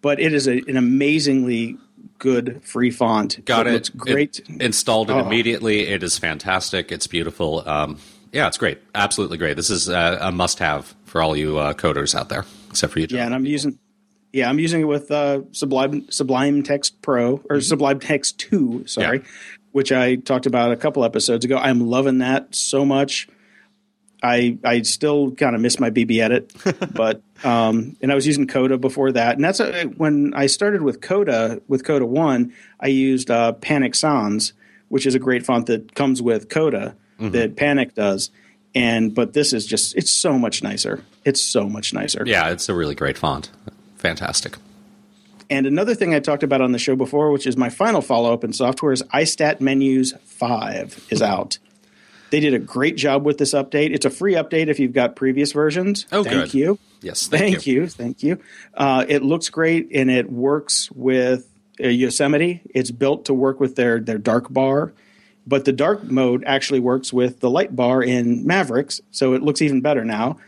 But 0.00 0.20
it 0.20 0.32
is 0.32 0.46
a, 0.46 0.58
an 0.68 0.76
amazingly 0.76 1.76
good 2.18 2.62
free 2.62 2.90
font. 2.92 3.44
Got 3.44 3.64
that 3.64 3.70
it. 3.70 3.72
Looks 3.72 3.88
great. 3.90 4.38
It- 4.40 4.62
installed 4.62 5.10
it 5.10 5.14
Oh. 5.14 5.26
immediately. 5.26 5.80
It 5.88 6.02
is 6.02 6.16
fantastic. 6.18 6.92
It's 6.92 7.06
beautiful. 7.08 7.68
Um, 7.68 7.98
yeah, 8.32 8.46
it's 8.46 8.58
great. 8.58 8.78
Absolutely 8.94 9.38
great. 9.38 9.56
This 9.56 9.70
is 9.70 9.88
uh, 9.88 10.18
a 10.20 10.30
must-have 10.30 10.94
for 11.04 11.20
all 11.22 11.34
you 11.36 11.58
uh, 11.58 11.72
coders 11.72 12.14
out 12.14 12.28
there, 12.28 12.44
except 12.70 12.92
for 12.92 13.00
you. 13.00 13.06
John. 13.08 13.18
Yeah, 13.18 13.26
and 13.26 13.34
I'm 13.34 13.46
using 13.46 13.78
yeah, 14.32 14.50
I'm 14.50 14.58
using 14.58 14.82
it 14.82 14.84
with 14.84 15.10
uh, 15.10 15.40
Sublime 15.52 16.08
Sublime 16.10 16.62
Text 16.62 17.00
Pro 17.00 17.40
or 17.48 17.60
Sublime 17.62 17.98
Text 17.98 18.38
Two, 18.38 18.86
sorry. 18.86 19.22
Which 19.72 19.92
I 19.92 20.16
talked 20.16 20.46
about 20.46 20.72
a 20.72 20.76
couple 20.76 21.04
episodes 21.04 21.44
ago. 21.44 21.56
I'm 21.56 21.80
loving 21.80 22.18
that 22.18 22.54
so 22.54 22.84
much. 22.84 23.28
I 24.22 24.58
I 24.64 24.82
still 24.82 25.32
kind 25.32 25.54
of 25.54 25.60
miss 25.60 25.78
my 25.78 25.90
BB 25.90 26.20
edit, 26.20 26.52
but 26.94 27.22
um, 27.44 27.96
and 28.02 28.10
I 28.10 28.14
was 28.14 28.26
using 28.26 28.46
Coda 28.46 28.76
before 28.76 29.12
that, 29.12 29.36
and 29.36 29.44
that's 29.44 29.60
a, 29.60 29.84
when 29.84 30.34
I 30.34 30.46
started 30.46 30.82
with 30.82 31.00
Coda 31.00 31.62
with 31.68 31.84
Coda 31.84 32.04
One. 32.04 32.52
I 32.80 32.88
used 32.88 33.30
uh, 33.30 33.52
Panic 33.52 33.94
Sans, 33.94 34.52
which 34.88 35.06
is 35.06 35.14
a 35.14 35.20
great 35.20 35.46
font 35.46 35.66
that 35.66 35.94
comes 35.94 36.20
with 36.20 36.48
Coda 36.48 36.96
that 37.20 37.56
Panic 37.56 37.94
does, 37.94 38.30
and 38.74 39.14
but 39.14 39.32
this 39.32 39.52
is 39.52 39.66
just 39.66 39.96
it's 39.96 40.10
so 40.10 40.38
much 40.38 40.62
nicer. 40.62 41.04
It's 41.24 41.40
so 41.40 41.68
much 41.68 41.92
nicer. 41.92 42.24
Yeah, 42.26 42.50
it's 42.50 42.68
a 42.68 42.74
really 42.74 42.94
great 42.94 43.18
font. 43.18 43.50
Fantastic. 43.98 44.56
And 45.50 45.66
another 45.66 45.94
thing 45.94 46.14
I 46.14 46.20
talked 46.20 46.42
about 46.42 46.60
on 46.60 46.72
the 46.72 46.78
show 46.78 46.94
before, 46.94 47.30
which 47.30 47.46
is 47.46 47.56
my 47.56 47.70
final 47.70 48.00
follow 48.00 48.32
up 48.32 48.44
in 48.44 48.52
software, 48.52 48.92
is 48.92 49.02
iStat 49.14 49.60
Menus 49.60 50.12
5 50.24 51.06
is 51.10 51.22
out. 51.22 51.58
They 52.30 52.40
did 52.40 52.52
a 52.52 52.58
great 52.58 52.96
job 52.96 53.24
with 53.24 53.38
this 53.38 53.54
update. 53.54 53.94
It's 53.94 54.04
a 54.04 54.10
free 54.10 54.34
update 54.34 54.68
if 54.68 54.78
you've 54.78 54.92
got 54.92 55.16
previous 55.16 55.52
versions. 55.52 56.06
Oh, 56.12 56.22
thank 56.22 56.52
good. 56.52 56.54
you. 56.54 56.78
Yes, 57.00 57.28
thank 57.28 57.42
Thank, 57.42 57.66
you. 57.66 57.86
Thank 57.86 58.22
you. 58.22 58.38
Uh, 58.74 59.04
it 59.08 59.22
looks 59.22 59.48
great 59.48 59.88
and 59.94 60.10
it 60.10 60.30
works 60.30 60.90
with 60.90 61.48
uh, 61.82 61.88
Yosemite. 61.88 62.60
It's 62.74 62.90
built 62.90 63.26
to 63.26 63.34
work 63.34 63.60
with 63.60 63.76
their, 63.76 64.00
their 64.00 64.18
dark 64.18 64.52
bar, 64.52 64.92
but 65.46 65.64
the 65.64 65.72
dark 65.72 66.04
mode 66.04 66.42
actually 66.44 66.80
works 66.80 67.12
with 67.12 67.40
the 67.40 67.48
light 67.48 67.74
bar 67.74 68.02
in 68.02 68.46
Mavericks, 68.46 69.00
so 69.12 69.32
it 69.32 69.42
looks 69.42 69.62
even 69.62 69.80
better 69.80 70.04
now. 70.04 70.38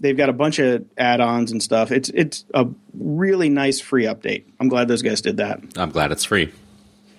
They've 0.00 0.16
got 0.16 0.28
a 0.28 0.32
bunch 0.32 0.58
of 0.58 0.84
add-ons 0.96 1.52
and 1.52 1.62
stuff. 1.62 1.92
It's 1.92 2.08
it's 2.10 2.44
a 2.54 2.66
really 2.94 3.48
nice 3.48 3.80
free 3.80 4.04
update. 4.04 4.44
I'm 4.58 4.68
glad 4.68 4.88
those 4.88 5.02
guys 5.02 5.20
did 5.20 5.36
that. 5.36 5.60
I'm 5.76 5.90
glad 5.90 6.10
it's 6.10 6.24
free. 6.24 6.52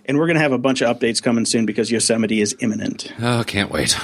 And 0.05 0.17
we're 0.17 0.25
going 0.25 0.35
to 0.35 0.41
have 0.41 0.51
a 0.51 0.57
bunch 0.57 0.81
of 0.81 0.97
updates 0.97 1.21
coming 1.21 1.45
soon 1.45 1.65
because 1.65 1.91
Yosemite 1.91 2.41
is 2.41 2.55
imminent. 2.59 3.13
Oh, 3.21 3.43
can't 3.45 3.69
wait. 3.71 3.95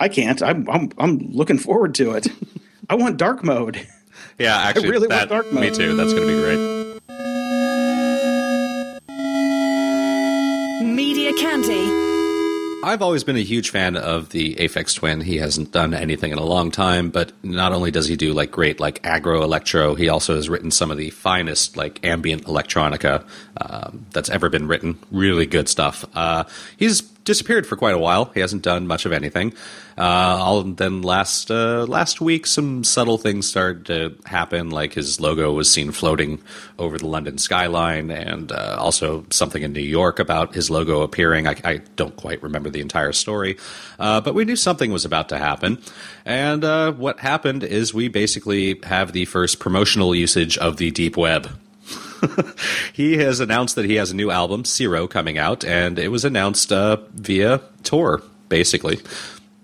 I 0.00 0.08
can't. 0.08 0.42
I'm 0.42 0.68
I'm, 0.70 0.90
I'm 0.98 1.18
looking 1.32 1.58
forward 1.58 1.94
to 1.96 2.12
it. 2.12 2.26
I 2.90 2.94
want 2.94 3.18
dark 3.18 3.44
mode. 3.44 3.86
Yeah, 4.38 4.56
actually, 4.60 4.90
really 4.90 5.08
want 5.08 5.10
that, 5.10 5.28
dark 5.28 5.52
me 5.52 5.60
mode. 5.60 5.74
too. 5.74 5.94
That's 5.96 6.12
going 6.12 6.26
to 6.26 6.34
be 6.34 6.40
great. 6.42 6.81
I've 12.84 13.00
always 13.00 13.22
been 13.22 13.36
a 13.36 13.42
huge 13.42 13.70
fan 13.70 13.96
of 13.96 14.30
the 14.30 14.56
Aphex 14.56 14.96
Twin. 14.96 15.20
He 15.20 15.36
hasn't 15.36 15.70
done 15.70 15.94
anything 15.94 16.32
in 16.32 16.38
a 16.38 16.44
long 16.44 16.72
time, 16.72 17.10
but 17.10 17.30
not 17.44 17.72
only 17.72 17.92
does 17.92 18.08
he 18.08 18.16
do 18.16 18.32
like 18.32 18.50
great 18.50 18.80
like 18.80 19.00
aggro 19.02 19.42
electro, 19.42 19.94
he 19.94 20.08
also 20.08 20.34
has 20.34 20.48
written 20.48 20.72
some 20.72 20.90
of 20.90 20.96
the 20.96 21.10
finest 21.10 21.76
like 21.76 22.04
ambient 22.04 22.44
electronica 22.46 23.24
um, 23.60 24.04
that's 24.10 24.30
ever 24.30 24.48
been 24.48 24.66
written. 24.66 24.98
Really 25.12 25.46
good 25.46 25.68
stuff. 25.68 26.04
Uh, 26.14 26.42
he's 26.76 27.02
disappeared 27.24 27.66
for 27.66 27.76
quite 27.76 27.94
a 27.94 27.98
while. 27.98 28.26
He 28.34 28.40
hasn't 28.40 28.62
done 28.62 28.86
much 28.86 29.06
of 29.06 29.12
anything. 29.12 29.54
Uh, 29.96 30.38
all, 30.40 30.62
then 30.62 31.02
last 31.02 31.50
uh, 31.50 31.84
last 31.84 32.20
week, 32.20 32.46
some 32.46 32.82
subtle 32.82 33.18
things 33.18 33.46
started 33.46 33.86
to 33.86 34.16
happen. 34.24 34.70
Like 34.70 34.94
his 34.94 35.20
logo 35.20 35.52
was 35.52 35.70
seen 35.70 35.92
floating 35.92 36.40
over 36.78 36.98
the 36.98 37.06
London 37.06 37.38
skyline, 37.38 38.10
and 38.10 38.50
uh, 38.50 38.76
also 38.78 39.24
something 39.30 39.62
in 39.62 39.72
New 39.72 39.80
York 39.80 40.18
about 40.18 40.54
his 40.54 40.70
logo 40.70 41.02
appearing. 41.02 41.46
I, 41.46 41.56
I 41.64 41.76
don't 41.96 42.16
quite 42.16 42.42
remember 42.42 42.70
the 42.70 42.80
entire 42.80 43.12
story, 43.12 43.58
uh, 43.98 44.20
but 44.20 44.34
we 44.34 44.44
knew 44.44 44.56
something 44.56 44.90
was 44.92 45.04
about 45.04 45.28
to 45.28 45.38
happen. 45.38 45.78
And 46.24 46.64
uh, 46.64 46.92
what 46.92 47.20
happened 47.20 47.62
is 47.62 47.92
we 47.92 48.08
basically 48.08 48.80
have 48.84 49.12
the 49.12 49.26
first 49.26 49.58
promotional 49.58 50.14
usage 50.14 50.56
of 50.58 50.78
the 50.78 50.90
deep 50.90 51.16
web 51.16 51.50
he 52.92 53.16
has 53.18 53.40
announced 53.40 53.76
that 53.76 53.84
he 53.84 53.96
has 53.96 54.10
a 54.10 54.16
new 54.16 54.30
album, 54.30 54.64
Syro, 54.64 55.06
coming 55.06 55.38
out, 55.38 55.64
and 55.64 55.98
it 55.98 56.08
was 56.08 56.24
announced 56.24 56.72
uh, 56.72 56.98
via 57.14 57.60
Tor, 57.82 58.22
basically. 58.48 59.00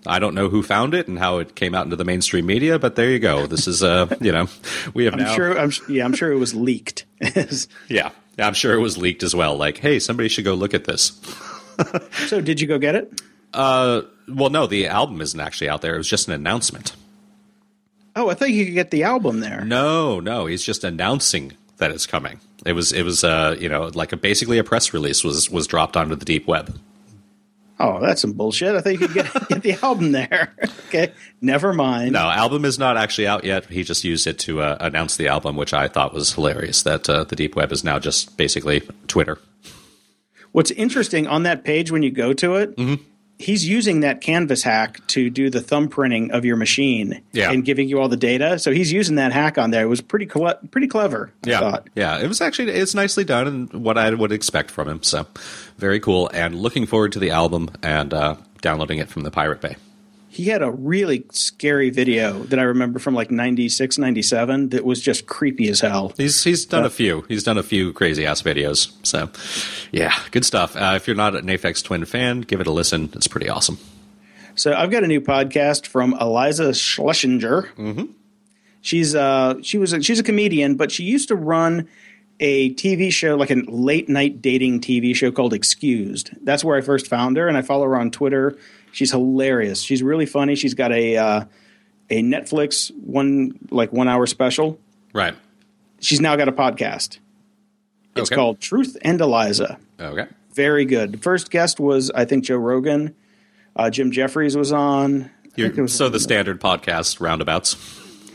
I 0.06 0.18
don't 0.18 0.34
know 0.34 0.48
who 0.48 0.62
found 0.62 0.94
it 0.94 1.08
and 1.08 1.18
how 1.18 1.38
it 1.38 1.54
came 1.54 1.74
out 1.74 1.84
into 1.84 1.96
the 1.96 2.04
mainstream 2.04 2.46
media, 2.46 2.78
but 2.78 2.96
there 2.96 3.10
you 3.10 3.18
go. 3.18 3.46
This 3.46 3.66
is, 3.66 3.82
uh, 3.82 4.14
you 4.20 4.32
know, 4.32 4.46
we 4.94 5.04
have 5.04 5.14
I'm 5.14 5.20
now. 5.20 5.34
sure. 5.34 5.58
I'm, 5.58 5.72
yeah, 5.88 6.04
I'm 6.04 6.14
sure 6.14 6.32
it 6.32 6.38
was 6.38 6.54
leaked. 6.54 7.04
Yeah, 7.88 8.10
I'm 8.38 8.54
sure 8.54 8.72
it 8.74 8.80
was 8.80 8.96
leaked 8.96 9.24
as 9.24 9.34
well. 9.34 9.56
Like, 9.56 9.78
hey, 9.78 9.98
somebody 9.98 10.28
should 10.28 10.44
go 10.44 10.54
look 10.54 10.72
at 10.72 10.84
this. 10.84 11.20
so, 12.28 12.40
did 12.40 12.60
you 12.60 12.68
go 12.68 12.78
get 12.78 12.94
it? 12.94 13.20
Uh, 13.52 14.02
well, 14.28 14.50
no, 14.50 14.68
the 14.68 14.86
album 14.86 15.20
isn't 15.20 15.40
actually 15.40 15.68
out 15.68 15.82
there. 15.82 15.94
It 15.94 15.98
was 15.98 16.08
just 16.08 16.28
an 16.28 16.34
announcement. 16.34 16.94
Oh, 18.14 18.30
I 18.30 18.34
thought 18.34 18.50
you 18.50 18.64
could 18.64 18.74
get 18.74 18.90
the 18.90 19.04
album 19.04 19.40
there. 19.40 19.64
No, 19.64 20.20
no, 20.20 20.46
he's 20.46 20.62
just 20.62 20.84
announcing 20.84 21.52
that 21.78 21.90
it's 21.90 22.06
coming. 22.06 22.40
It 22.66 22.72
was, 22.72 22.92
it 22.92 23.02
was, 23.02 23.24
uh, 23.24 23.56
you 23.58 23.68
know, 23.68 23.90
like 23.94 24.12
a, 24.12 24.16
basically 24.16 24.58
a 24.58 24.64
press 24.64 24.92
release 24.92 25.24
was 25.24 25.50
was 25.50 25.66
dropped 25.66 25.96
onto 25.96 26.14
the 26.14 26.24
deep 26.24 26.46
web. 26.46 26.78
Oh, 27.80 28.00
that's 28.00 28.20
some 28.20 28.32
bullshit. 28.32 28.74
I 28.74 28.80
thought 28.80 28.92
you 28.92 28.98
could 28.98 29.14
get, 29.14 29.32
get 29.48 29.62
the 29.62 29.78
album 29.84 30.10
there. 30.12 30.52
okay, 30.88 31.12
never 31.40 31.72
mind. 31.72 32.12
No, 32.12 32.28
album 32.28 32.64
is 32.64 32.78
not 32.78 32.96
actually 32.96 33.28
out 33.28 33.44
yet. 33.44 33.66
He 33.66 33.84
just 33.84 34.02
used 34.02 34.26
it 34.26 34.38
to 34.40 34.60
uh, 34.60 34.76
announce 34.80 35.16
the 35.16 35.28
album, 35.28 35.56
which 35.56 35.72
I 35.72 35.86
thought 35.86 36.12
was 36.12 36.32
hilarious. 36.32 36.82
That 36.82 37.08
uh, 37.08 37.24
the 37.24 37.36
deep 37.36 37.54
web 37.54 37.70
is 37.70 37.84
now 37.84 37.98
just 38.00 38.36
basically 38.36 38.80
Twitter. 39.06 39.38
What's 40.50 40.72
interesting 40.72 41.26
on 41.28 41.44
that 41.44 41.62
page 41.62 41.92
when 41.92 42.02
you 42.02 42.10
go 42.10 42.32
to 42.32 42.56
it, 42.56 42.76
Mm-hmm. 42.76 43.02
He's 43.38 43.66
using 43.68 44.00
that 44.00 44.20
canvas 44.20 44.62
hack 44.62 45.04
to 45.08 45.30
do 45.30 45.48
the 45.50 45.60
thumbprinting 45.60 46.30
of 46.30 46.44
your 46.44 46.56
machine 46.56 47.20
Yeah. 47.32 47.50
and 47.52 47.64
giving 47.64 47.88
you 47.88 48.00
all 48.00 48.08
the 48.08 48.16
data. 48.16 48.58
So 48.58 48.72
he's 48.72 48.92
using 48.92 49.14
that 49.16 49.32
hack 49.32 49.58
on 49.58 49.70
there. 49.70 49.82
It 49.84 49.88
was 49.88 50.00
pretty 50.00 50.26
cle- 50.26 50.58
pretty 50.70 50.88
clever. 50.88 51.30
I 51.46 51.50
Yeah, 51.50 51.58
thought. 51.60 51.88
yeah. 51.94 52.18
It 52.18 52.26
was 52.26 52.40
actually 52.40 52.72
it's 52.72 52.94
nicely 52.94 53.24
done 53.24 53.46
and 53.46 53.72
what 53.72 53.96
I 53.96 54.10
would 54.12 54.32
expect 54.32 54.70
from 54.70 54.88
him. 54.88 55.02
So 55.02 55.26
very 55.78 56.00
cool. 56.00 56.30
And 56.34 56.56
looking 56.56 56.86
forward 56.86 57.12
to 57.12 57.18
the 57.20 57.30
album 57.30 57.70
and 57.82 58.12
uh, 58.12 58.36
downloading 58.60 58.98
it 58.98 59.08
from 59.08 59.22
the 59.22 59.30
Pirate 59.30 59.60
Bay. 59.60 59.76
He 60.30 60.44
had 60.44 60.62
a 60.62 60.70
really 60.70 61.24
scary 61.30 61.90
video 61.90 62.42
that 62.44 62.58
I 62.58 62.62
remember 62.62 62.98
from 62.98 63.14
like 63.14 63.30
96, 63.30 63.96
97 63.98 64.68
that 64.70 64.84
was 64.84 65.00
just 65.00 65.26
creepy 65.26 65.68
as 65.68 65.80
hell. 65.80 66.12
He's 66.16 66.44
he's 66.44 66.66
done 66.66 66.84
a 66.84 66.90
few. 66.90 67.24
He's 67.28 67.42
done 67.42 67.56
a 67.56 67.62
few 67.62 67.92
crazy 67.92 68.26
ass 68.26 68.42
videos. 68.42 68.92
So 69.06 69.30
yeah, 69.90 70.14
good 70.30 70.44
stuff. 70.44 70.76
Uh, 70.76 70.94
if 70.96 71.06
you're 71.06 71.16
not 71.16 71.34
an 71.34 71.46
Aphex 71.46 71.82
Twin 71.82 72.04
fan, 72.04 72.42
give 72.42 72.60
it 72.60 72.66
a 72.66 72.72
listen. 72.72 73.10
It's 73.14 73.26
pretty 73.26 73.48
awesome. 73.48 73.78
So 74.54 74.74
I've 74.74 74.90
got 74.90 75.02
a 75.02 75.06
new 75.06 75.20
podcast 75.20 75.86
from 75.86 76.12
Iliza 76.14 76.70
Shlesinger. 76.70 77.68
Mm-hmm. 77.74 78.04
She's 78.82 79.14
uh 79.14 79.54
she 79.62 79.78
was 79.78 79.92
a, 79.92 80.02
she's 80.02 80.18
a 80.18 80.22
comedian, 80.22 80.76
but 80.76 80.92
she 80.92 81.04
used 81.04 81.28
to 81.28 81.36
run 81.36 81.88
a 82.40 82.72
TV 82.74 83.10
show 83.12 83.36
like 83.36 83.50
a 83.50 83.56
late 83.66 84.08
night 84.08 84.40
dating 84.42 84.80
TV 84.80 85.14
show 85.14 85.32
called 85.32 85.52
Excused. 85.52 86.30
That's 86.42 86.62
where 86.62 86.76
I 86.76 86.80
first 86.80 87.06
found 87.06 87.36
her, 87.36 87.48
and 87.48 87.56
I 87.56 87.62
follow 87.62 87.84
her 87.86 87.96
on 87.96 88.10
Twitter. 88.10 88.56
She's 88.92 89.10
hilarious. 89.10 89.80
She's 89.80 90.02
really 90.02 90.26
funny. 90.26 90.54
She's 90.54 90.74
got 90.74 90.92
a 90.92 91.16
uh, 91.16 91.44
a 92.10 92.22
Netflix 92.22 92.90
one 92.96 93.58
like 93.70 93.92
one 93.92 94.08
hour 94.08 94.26
special. 94.26 94.78
Right. 95.12 95.34
She's 96.00 96.20
now 96.20 96.36
got 96.36 96.48
a 96.48 96.52
podcast. 96.52 97.18
It's 98.16 98.30
Okay. 98.30 98.34
called 98.34 98.60
Truth 98.60 98.96
and 99.02 99.20
Iliza. 99.20 99.78
Okay. 100.00 100.26
Very 100.52 100.84
good. 100.84 101.12
The 101.12 101.18
first 101.18 101.50
guest 101.50 101.78
was 101.80 102.10
I 102.10 102.24
think 102.24 102.44
Joe 102.44 102.56
Rogan. 102.56 103.14
Uh, 103.76 103.90
Jim 103.90 104.10
Jeffries 104.10 104.56
was 104.56 104.72
on. 104.72 105.30
I 105.44 105.48
think 105.50 105.74
You're, 105.76 105.82
was 105.84 105.94
so 105.94 106.08
the 106.08 106.18
standard 106.20 106.60
podcast 106.60 107.20
roundabouts. 107.20 107.76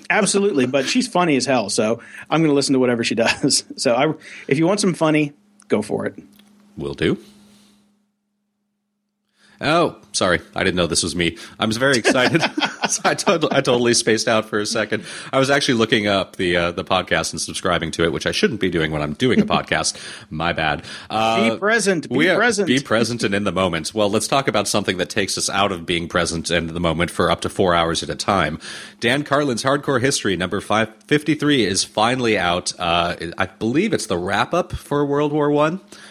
Absolutely, 0.09 0.67
but 0.67 0.85
she's 0.87 1.07
funny 1.07 1.35
as 1.37 1.45
hell. 1.45 1.69
So 1.69 2.01
I'm 2.29 2.41
going 2.41 2.49
to 2.51 2.55
listen 2.55 2.73
to 2.73 2.79
whatever 2.79 3.03
she 3.03 3.15
does. 3.15 3.63
So 3.77 3.95
I, 3.95 4.13
if 4.47 4.57
you 4.59 4.67
want 4.67 4.79
some 4.79 4.93
funny, 4.93 5.33
go 5.67 5.81
for 5.81 6.05
it. 6.05 6.15
Will 6.77 6.93
do. 6.93 7.17
Oh, 9.63 9.95
sorry. 10.11 10.41
I 10.55 10.63
didn't 10.63 10.75
know 10.75 10.87
this 10.87 11.03
was 11.03 11.15
me. 11.15 11.37
I'm 11.57 11.71
very 11.71 11.97
excited. 11.97 12.41
so 12.89 13.01
I, 13.05 13.11
I 13.11 13.61
totally 13.61 13.93
spaced 13.93 14.27
out 14.27 14.45
for 14.45 14.59
a 14.59 14.65
second. 14.65 15.05
I 15.31 15.39
was 15.39 15.49
actually 15.49 15.75
looking 15.75 16.05
up 16.07 16.35
the 16.35 16.57
uh, 16.57 16.71
the 16.71 16.83
podcast 16.83 17.31
and 17.31 17.39
subscribing 17.39 17.91
to 17.91 18.03
it, 18.03 18.11
which 18.11 18.27
I 18.27 18.31
shouldn't 18.31 18.59
be 18.59 18.69
doing 18.69 18.91
when 18.91 19.01
I'm 19.01 19.13
doing 19.13 19.39
a 19.41 19.45
podcast. 19.55 19.95
My 20.29 20.51
bad. 20.51 20.83
Uh, 21.09 21.51
Be 21.51 21.57
present. 21.57 22.09
Be 22.09 22.15
we 22.15 22.35
present. 22.35 22.67
Be 22.67 22.81
present 22.81 23.23
and 23.23 23.33
in 23.33 23.45
the 23.45 23.53
moment. 23.53 23.93
Well, 23.93 24.09
let's 24.09 24.27
talk 24.27 24.49
about 24.49 24.67
something 24.67 24.97
that 24.97 25.09
takes 25.09 25.37
us 25.37 25.49
out 25.49 25.71
of 25.71 25.85
being 25.85 26.09
present 26.09 26.49
and 26.49 26.67
in 26.67 26.73
the 26.73 26.81
moment 26.81 27.09
for 27.09 27.31
up 27.31 27.41
to 27.41 27.49
four 27.49 27.73
hours 27.73 28.03
at 28.03 28.09
a 28.09 28.15
time. 28.15 28.59
Dan 28.99 29.23
Carlin's 29.23 29.63
Hardcore 29.63 30.01
History, 30.01 30.35
number 30.35 30.59
553, 30.59 31.65
is 31.65 31.85
finally 31.85 32.37
out. 32.37 32.73
Uh, 32.77 33.15
I 33.37 33.45
believe 33.45 33.93
it's 33.93 34.07
the 34.07 34.17
wrap 34.17 34.53
up 34.53 34.73
for 34.73 35.05
World 35.05 35.31
War 35.31 35.49
One. 35.49 35.79
I 35.79 36.02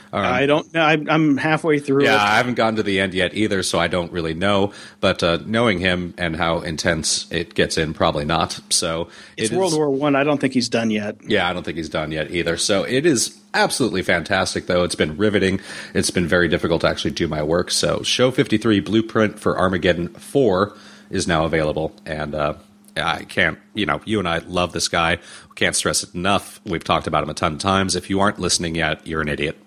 don't 0.46 0.72
know. 0.74 0.82
I'm, 0.84 1.36
halfway 1.38 1.78
through 1.78 2.04
Yeah, 2.04 2.14
it. 2.16 2.18
I 2.20 2.36
haven't 2.36 2.54
gotten 2.54 2.76
to 2.76 2.82
the 2.82 3.00
end 3.00 3.14
yet 3.14 3.32
either, 3.34 3.62
so 3.62 3.78
I 3.78 3.88
don't 3.88 4.12
really 4.12 4.34
know. 4.34 4.72
But 5.00 5.22
uh, 5.22 5.38
knowing 5.46 5.78
him 5.78 6.12
and 6.18 6.36
how 6.36 6.60
intense 6.60 7.30
it 7.32 7.54
gets 7.54 7.78
in, 7.78 7.94
probably 7.94 8.24
not. 8.26 8.60
So 8.70 9.08
It's 9.36 9.50
it 9.50 9.52
is- 9.54 9.58
World 9.58 9.74
War 9.74 9.88
One. 9.90 10.14
I. 10.14 10.22
don't 10.24 10.38
think 10.40 10.52
he's 10.54 10.68
done 10.68 10.90
yet. 10.90 11.16
Yeah, 11.26 11.48
I 11.48 11.52
don't 11.54 11.62
think 11.62 11.76
he's 11.78 11.88
done 11.88 12.12
yet 12.12 12.30
either. 12.30 12.56
So 12.58 12.82
it 12.84 13.06
is 13.06 13.38
absolutely 13.54 14.02
fantastic, 14.02 14.66
though. 14.66 14.84
It's 14.84 14.94
been 14.94 15.16
riveting. 15.16 15.60
It's 15.94 16.10
been 16.10 16.26
very 16.26 16.48
difficult 16.48 16.82
to 16.82 16.88
actually 16.88 17.12
do 17.12 17.26
my 17.28 17.42
work. 17.42 17.70
So 17.70 18.02
Show 18.02 18.30
53 18.30 18.80
Blueprint 18.80 19.38
for 19.38 19.58
Armageddon 19.58 20.08
4 20.08 20.76
is 21.10 21.26
now 21.26 21.44
available. 21.46 21.94
And 22.06 22.34
uh, 22.34 22.54
I 22.96 23.24
can't, 23.24 23.58
you 23.74 23.86
know, 23.86 24.00
you 24.04 24.18
and 24.18 24.28
I 24.28 24.38
love 24.38 24.72
this 24.72 24.88
guy. 24.88 25.18
Can't 25.54 25.74
stress 25.76 26.02
it 26.02 26.14
enough. 26.14 26.60
We've 26.64 26.84
talked 26.84 27.06
about 27.06 27.22
him 27.22 27.30
a 27.30 27.34
ton 27.34 27.54
of 27.54 27.58
times. 27.60 27.96
If 27.96 28.10
you 28.10 28.20
aren't 28.20 28.38
listening 28.38 28.74
yet, 28.74 29.06
you're 29.06 29.20
an 29.22 29.28
idiot. 29.28 29.58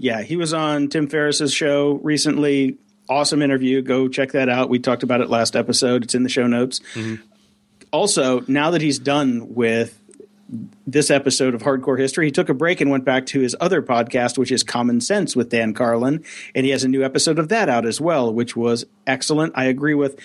Yeah, 0.00 0.22
he 0.22 0.36
was 0.36 0.54
on 0.54 0.88
Tim 0.88 1.08
Ferriss's 1.08 1.52
show 1.52 1.94
recently. 2.04 2.78
Awesome 3.08 3.42
interview. 3.42 3.82
Go 3.82 4.06
check 4.06 4.32
that 4.32 4.48
out. 4.48 4.68
We 4.68 4.78
talked 4.78 5.02
about 5.02 5.20
it 5.20 5.28
last 5.28 5.56
episode. 5.56 6.04
It's 6.04 6.14
in 6.14 6.22
the 6.22 6.28
show 6.28 6.46
notes. 6.46 6.80
Mm-hmm. 6.94 7.16
Also, 7.90 8.44
now 8.46 8.70
that 8.70 8.80
he's 8.80 8.98
done 8.98 9.54
with 9.54 9.98
this 10.86 11.10
episode 11.10 11.54
of 11.54 11.62
Hardcore 11.62 11.98
History, 11.98 12.26
he 12.26 12.30
took 12.30 12.48
a 12.48 12.54
break 12.54 12.80
and 12.80 12.90
went 12.90 13.04
back 13.04 13.26
to 13.26 13.40
his 13.40 13.56
other 13.60 13.82
podcast, 13.82 14.38
which 14.38 14.52
is 14.52 14.62
Common 14.62 15.00
Sense 15.00 15.34
with 15.34 15.48
Dan 15.48 15.74
Carlin, 15.74 16.24
and 16.54 16.64
he 16.64 16.70
has 16.70 16.84
a 16.84 16.88
new 16.88 17.02
episode 17.02 17.38
of 17.38 17.48
that 17.48 17.68
out 17.68 17.84
as 17.84 18.00
well, 18.00 18.32
which 18.32 18.54
was 18.54 18.86
excellent. 19.06 19.52
I 19.56 19.64
agree 19.64 19.94
with 19.94 20.20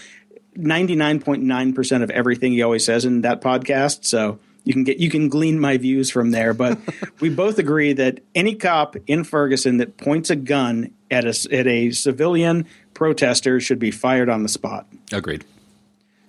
99.9% 0.56 2.04
of 2.04 2.12
everything 2.12 2.52
he 2.52 2.62
always 2.62 2.86
says 2.86 3.06
in 3.06 3.22
that 3.22 3.42
podcast. 3.42 4.06
So 4.06 4.40
you 4.64 4.74
can 4.74 4.84
get 4.84 4.98
you 4.98 5.10
can 5.10 5.30
glean 5.30 5.60
my 5.60 5.78
views 5.78 6.10
from 6.10 6.32
there, 6.32 6.54
but 6.54 6.80
we 7.20 7.30
both 7.30 7.60
agree 7.60 7.94
that 7.94 8.20
any 8.36 8.56
cop 8.56 8.96
in 9.08 9.24
Ferguson 9.24 9.78
that 9.78 9.98
points 9.98 10.30
a 10.30 10.36
gun 10.36 10.92
at 11.12 11.26
a 11.26 11.48
at 11.54 11.68
a 11.68 11.92
civilian 11.92 12.66
protester 12.94 13.60
should 13.60 13.80
be 13.80 13.92
fired 13.92 14.30
on 14.30 14.44
the 14.44 14.50
spot. 14.50 14.88
Agreed. 15.12 15.44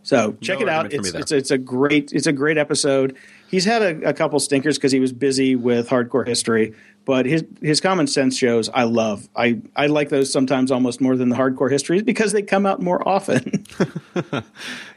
So 0.02 0.36
check 0.42 0.58
No 0.58 0.66
it 0.66 0.68
out. 0.68 0.84
argument 0.84 1.06
for 1.06 1.12
me 1.14 1.20
It's, 1.20 1.32
it's 1.32 1.32
it's 1.32 1.50
a 1.50 1.58
great 1.58 2.12
it's 2.12 2.26
a 2.26 2.32
great 2.32 2.58
episode. 2.58 3.16
He's 3.50 3.64
had 3.64 3.82
a, 3.82 4.08
a 4.08 4.12
couple 4.12 4.38
stinkers 4.40 4.76
because 4.76 4.90
he 4.92 5.00
was 5.00 5.12
busy 5.12 5.54
with 5.56 5.88
hardcore 5.88 6.26
history, 6.26 6.74
but 7.06 7.24
his 7.24 7.44
his 7.62 7.80
common 7.80 8.06
sense 8.06 8.36
shows 8.36 8.68
I 8.68 8.82
love. 8.82 9.28
I 9.34 9.60
I 9.76 9.86
like 9.86 10.10
those 10.10 10.30
sometimes 10.30 10.70
almost 10.70 11.00
more 11.00 11.16
than 11.16 11.30
the 11.30 11.36
hardcore 11.36 11.70
histories 11.70 12.02
because 12.02 12.32
they 12.32 12.42
come 12.42 12.66
out 12.66 12.82
more 12.82 13.06
often. 13.08 13.64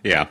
Yeah. 0.04 0.28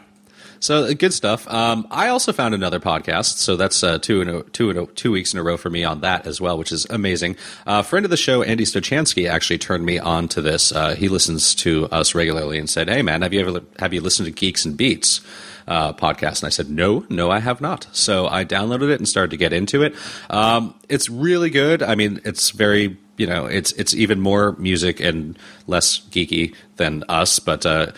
So 0.60 0.84
uh, 0.84 0.92
good 0.94 1.12
stuff. 1.12 1.48
Um, 1.48 1.86
I 1.90 2.08
also 2.08 2.32
found 2.32 2.54
another 2.54 2.80
podcast, 2.80 3.38
so 3.38 3.56
that's 3.56 3.82
uh, 3.82 3.98
two 3.98 4.20
in 4.20 4.28
a, 4.28 4.42
two 4.42 4.70
in 4.70 4.78
a, 4.78 4.86
two 4.86 5.12
weeks 5.12 5.32
in 5.32 5.40
a 5.40 5.42
row 5.42 5.56
for 5.56 5.70
me 5.70 5.84
on 5.84 6.00
that 6.00 6.26
as 6.26 6.40
well, 6.40 6.58
which 6.58 6.72
is 6.72 6.86
amazing. 6.90 7.36
A 7.66 7.70
uh, 7.70 7.82
friend 7.82 8.04
of 8.04 8.10
the 8.10 8.16
show, 8.16 8.42
Andy 8.42 8.64
Stochansky, 8.64 9.28
actually 9.28 9.58
turned 9.58 9.84
me 9.84 9.98
on 9.98 10.28
to 10.28 10.42
this. 10.42 10.72
Uh, 10.72 10.94
he 10.94 11.08
listens 11.08 11.54
to 11.56 11.86
us 11.86 12.14
regularly 12.14 12.58
and 12.58 12.68
said, 12.68 12.88
"Hey, 12.88 13.02
man, 13.02 13.22
have 13.22 13.32
you 13.32 13.40
ever 13.40 13.60
have 13.78 13.92
you 13.92 14.00
listened 14.00 14.26
to 14.26 14.32
Geeks 14.32 14.64
and 14.64 14.76
Beats?" 14.76 15.20
Uh, 15.68 15.92
podcast 15.92 16.42
and 16.42 16.46
I 16.46 16.50
said 16.50 16.70
no 16.70 17.04
no 17.10 17.28
I 17.28 17.40
have 17.40 17.60
not 17.60 17.88
so 17.90 18.28
I 18.28 18.44
downloaded 18.44 18.88
it 18.88 19.00
and 19.00 19.08
started 19.08 19.32
to 19.32 19.36
get 19.36 19.52
into 19.52 19.82
it 19.82 19.96
um, 20.30 20.76
it's 20.88 21.10
really 21.10 21.50
good 21.50 21.82
I 21.82 21.96
mean 21.96 22.20
it's 22.24 22.50
very 22.50 22.96
you 23.16 23.26
know 23.26 23.46
it's 23.46 23.72
it's 23.72 23.92
even 23.92 24.20
more 24.20 24.52
music 24.58 25.00
and 25.00 25.36
less 25.66 25.98
geeky 25.98 26.54
than 26.76 27.02
us 27.08 27.40
but 27.40 27.66
uh, 27.66 27.90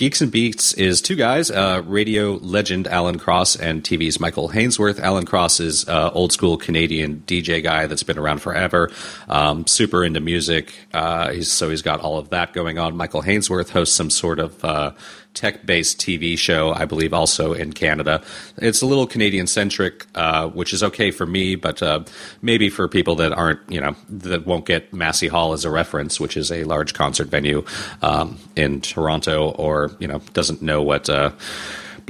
Geeks 0.00 0.22
and 0.22 0.32
Beats 0.32 0.72
is 0.72 1.02
two 1.02 1.14
guys, 1.14 1.50
uh, 1.50 1.82
radio 1.84 2.36
legend 2.36 2.88
Alan 2.88 3.18
Cross 3.18 3.56
and 3.56 3.84
TV's 3.84 4.18
Michael 4.18 4.48
Hainsworth. 4.48 4.98
Alan 4.98 5.26
Cross 5.26 5.60
is 5.60 5.86
uh, 5.86 6.10
old 6.14 6.32
school 6.32 6.56
Canadian 6.56 7.22
DJ 7.26 7.62
guy 7.62 7.86
that's 7.86 8.02
been 8.02 8.16
around 8.16 8.40
forever, 8.40 8.90
um, 9.28 9.66
super 9.66 10.02
into 10.02 10.20
music. 10.20 10.74
Uh, 10.94 11.32
he's, 11.32 11.52
so 11.52 11.68
he's 11.68 11.82
got 11.82 12.00
all 12.00 12.16
of 12.16 12.30
that 12.30 12.54
going 12.54 12.78
on. 12.78 12.96
Michael 12.96 13.22
Hainsworth 13.22 13.68
hosts 13.68 13.94
some 13.94 14.08
sort 14.08 14.38
of 14.38 14.64
uh, 14.64 14.92
tech 15.40 15.64
based 15.64 15.98
TV 15.98 16.36
show, 16.36 16.74
I 16.74 16.84
believe, 16.84 17.14
also 17.14 17.54
in 17.54 17.72
Canada. 17.72 18.22
It's 18.58 18.82
a 18.82 18.86
little 18.86 19.06
Canadian 19.06 19.46
centric, 19.46 20.06
uh, 20.14 20.48
which 20.48 20.74
is 20.74 20.82
okay 20.82 21.10
for 21.10 21.24
me, 21.24 21.54
but 21.54 21.82
uh, 21.82 22.04
maybe 22.42 22.68
for 22.68 22.86
people 22.88 23.14
that 23.16 23.32
aren't, 23.32 23.60
you 23.66 23.80
know, 23.80 23.96
that 24.10 24.46
won't 24.46 24.66
get 24.66 24.92
Massey 24.92 25.28
Hall 25.28 25.54
as 25.54 25.64
a 25.64 25.70
reference, 25.70 26.20
which 26.20 26.36
is 26.36 26.52
a 26.52 26.64
large 26.64 26.92
concert 26.92 27.28
venue 27.28 27.64
um, 28.02 28.38
in 28.54 28.82
Toronto, 28.82 29.52
or, 29.52 29.90
you 29.98 30.06
know, 30.06 30.18
doesn't 30.34 30.60
know 30.60 30.82
what. 30.82 31.08
Uh, 31.08 31.30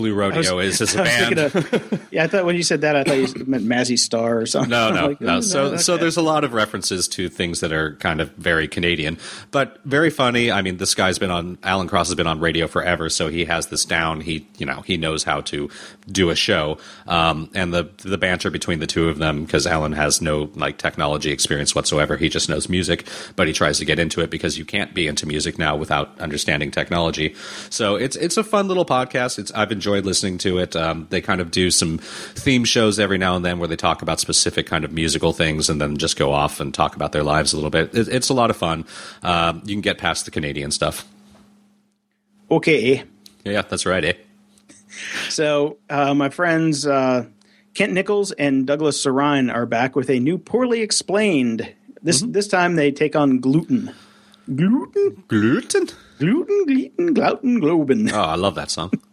Blue 0.00 0.14
Rodeo 0.14 0.58
is 0.58 0.80
as 0.80 0.94
a 0.96 1.00
was 1.00 1.08
band. 1.08 1.38
of, 1.38 2.08
yeah, 2.10 2.24
I 2.24 2.26
thought 2.26 2.44
when 2.44 2.56
you 2.56 2.62
said 2.62 2.80
that, 2.80 2.96
I 2.96 3.04
thought 3.04 3.16
you 3.16 3.44
meant 3.44 3.64
Mazzy 3.64 3.98
Star 3.98 4.38
or 4.38 4.46
something. 4.46 4.70
No, 4.70 4.90
no, 4.94 5.08
like, 5.08 5.20
no. 5.20 5.36
oh, 5.36 5.40
So, 5.40 5.76
so 5.76 5.96
there's 5.96 6.16
a 6.16 6.22
lot 6.22 6.44
of 6.44 6.54
references 6.54 7.06
to 7.08 7.28
things 7.28 7.60
that 7.60 7.72
are 7.72 7.96
kind 7.96 8.20
of 8.20 8.30
very 8.32 8.66
Canadian, 8.66 9.18
but 9.50 9.78
very 9.84 10.10
funny. 10.10 10.50
I 10.50 10.62
mean, 10.62 10.78
this 10.78 10.94
guy's 10.94 11.18
been 11.18 11.30
on 11.30 11.58
Alan 11.62 11.88
Cross 11.88 12.08
has 12.08 12.14
been 12.14 12.26
on 12.26 12.40
radio 12.40 12.66
forever, 12.66 13.08
so 13.10 13.28
he 13.28 13.44
has 13.44 13.66
this 13.66 13.84
down. 13.84 14.20
He, 14.22 14.46
you 14.58 14.66
know, 14.66 14.80
he 14.80 14.96
knows 14.96 15.24
how 15.24 15.42
to 15.42 15.68
do 16.10 16.30
a 16.30 16.34
show. 16.34 16.78
Um, 17.06 17.50
and 17.54 17.74
the 17.74 17.90
the 17.98 18.18
banter 18.18 18.50
between 18.50 18.78
the 18.78 18.86
two 18.86 19.08
of 19.08 19.18
them, 19.18 19.44
because 19.44 19.66
Alan 19.66 19.92
has 19.92 20.22
no 20.22 20.50
like 20.54 20.78
technology 20.78 21.30
experience 21.30 21.74
whatsoever. 21.74 22.16
He 22.16 22.28
just 22.28 22.48
knows 22.48 22.68
music, 22.68 23.06
but 23.36 23.46
he 23.46 23.52
tries 23.52 23.78
to 23.78 23.84
get 23.84 23.98
into 23.98 24.20
it 24.20 24.30
because 24.30 24.56
you 24.58 24.64
can't 24.64 24.94
be 24.94 25.06
into 25.06 25.26
music 25.26 25.58
now 25.58 25.76
without 25.76 26.18
understanding 26.20 26.70
technology. 26.70 27.34
So 27.68 27.96
it's 27.96 28.16
it's 28.16 28.36
a 28.36 28.44
fun 28.44 28.68
little 28.68 28.84
podcast. 28.86 29.38
It's 29.38 29.52
I've 29.52 29.72
enjoyed 29.72 29.89
listening 29.98 30.38
to 30.38 30.58
it. 30.58 30.76
Um, 30.76 31.06
they 31.10 31.20
kind 31.20 31.40
of 31.40 31.50
do 31.50 31.70
some 31.72 31.98
theme 31.98 32.64
shows 32.64 33.00
every 33.00 33.18
now 33.18 33.34
and 33.34 33.44
then 33.44 33.58
where 33.58 33.66
they 33.68 33.74
talk 33.76 34.02
about 34.02 34.20
specific 34.20 34.66
kind 34.66 34.84
of 34.84 34.92
musical 34.92 35.32
things 35.32 35.68
and 35.68 35.80
then 35.80 35.96
just 35.96 36.16
go 36.16 36.32
off 36.32 36.60
and 36.60 36.72
talk 36.72 36.94
about 36.94 37.10
their 37.12 37.24
lives 37.24 37.52
a 37.52 37.56
little 37.56 37.70
bit. 37.70 37.92
It, 37.94 38.08
it's 38.08 38.28
a 38.28 38.34
lot 38.34 38.50
of 38.50 38.56
fun. 38.56 38.84
Um, 39.22 39.62
you 39.64 39.74
can 39.74 39.80
get 39.82 39.98
past 39.98 40.24
the 40.24 40.30
Canadian 40.30 40.70
stuff. 40.70 41.04
okay. 42.50 43.02
Yeah, 43.44 43.62
that's 43.62 43.86
right. 43.86 44.04
Eh? 44.04 44.12
So 45.28 45.78
uh, 45.88 46.14
my 46.14 46.30
friends 46.30 46.84
uh, 46.86 47.26
Kent 47.74 47.92
Nichols 47.92 48.32
and 48.32 48.66
Douglas 48.66 49.02
Sarine 49.04 49.52
are 49.54 49.64
back 49.64 49.94
with 49.94 50.10
a 50.10 50.18
new 50.18 50.36
poorly 50.36 50.80
explained. 50.82 51.72
This 52.02 52.22
Mm-hmm. 52.22 52.32
this 52.32 52.48
time 52.48 52.74
they 52.76 52.90
take 52.90 53.14
on 53.14 53.38
gluten. 53.38 53.92
Gluten, 54.52 55.22
Gluten. 55.28 55.86
gluten, 56.18 56.64
gluten, 56.66 57.14
gluten, 57.14 57.60
globen. 57.60 58.10
Oh, 58.12 58.20
I 58.20 58.34
love 58.34 58.56
that 58.56 58.70
song. 58.70 58.90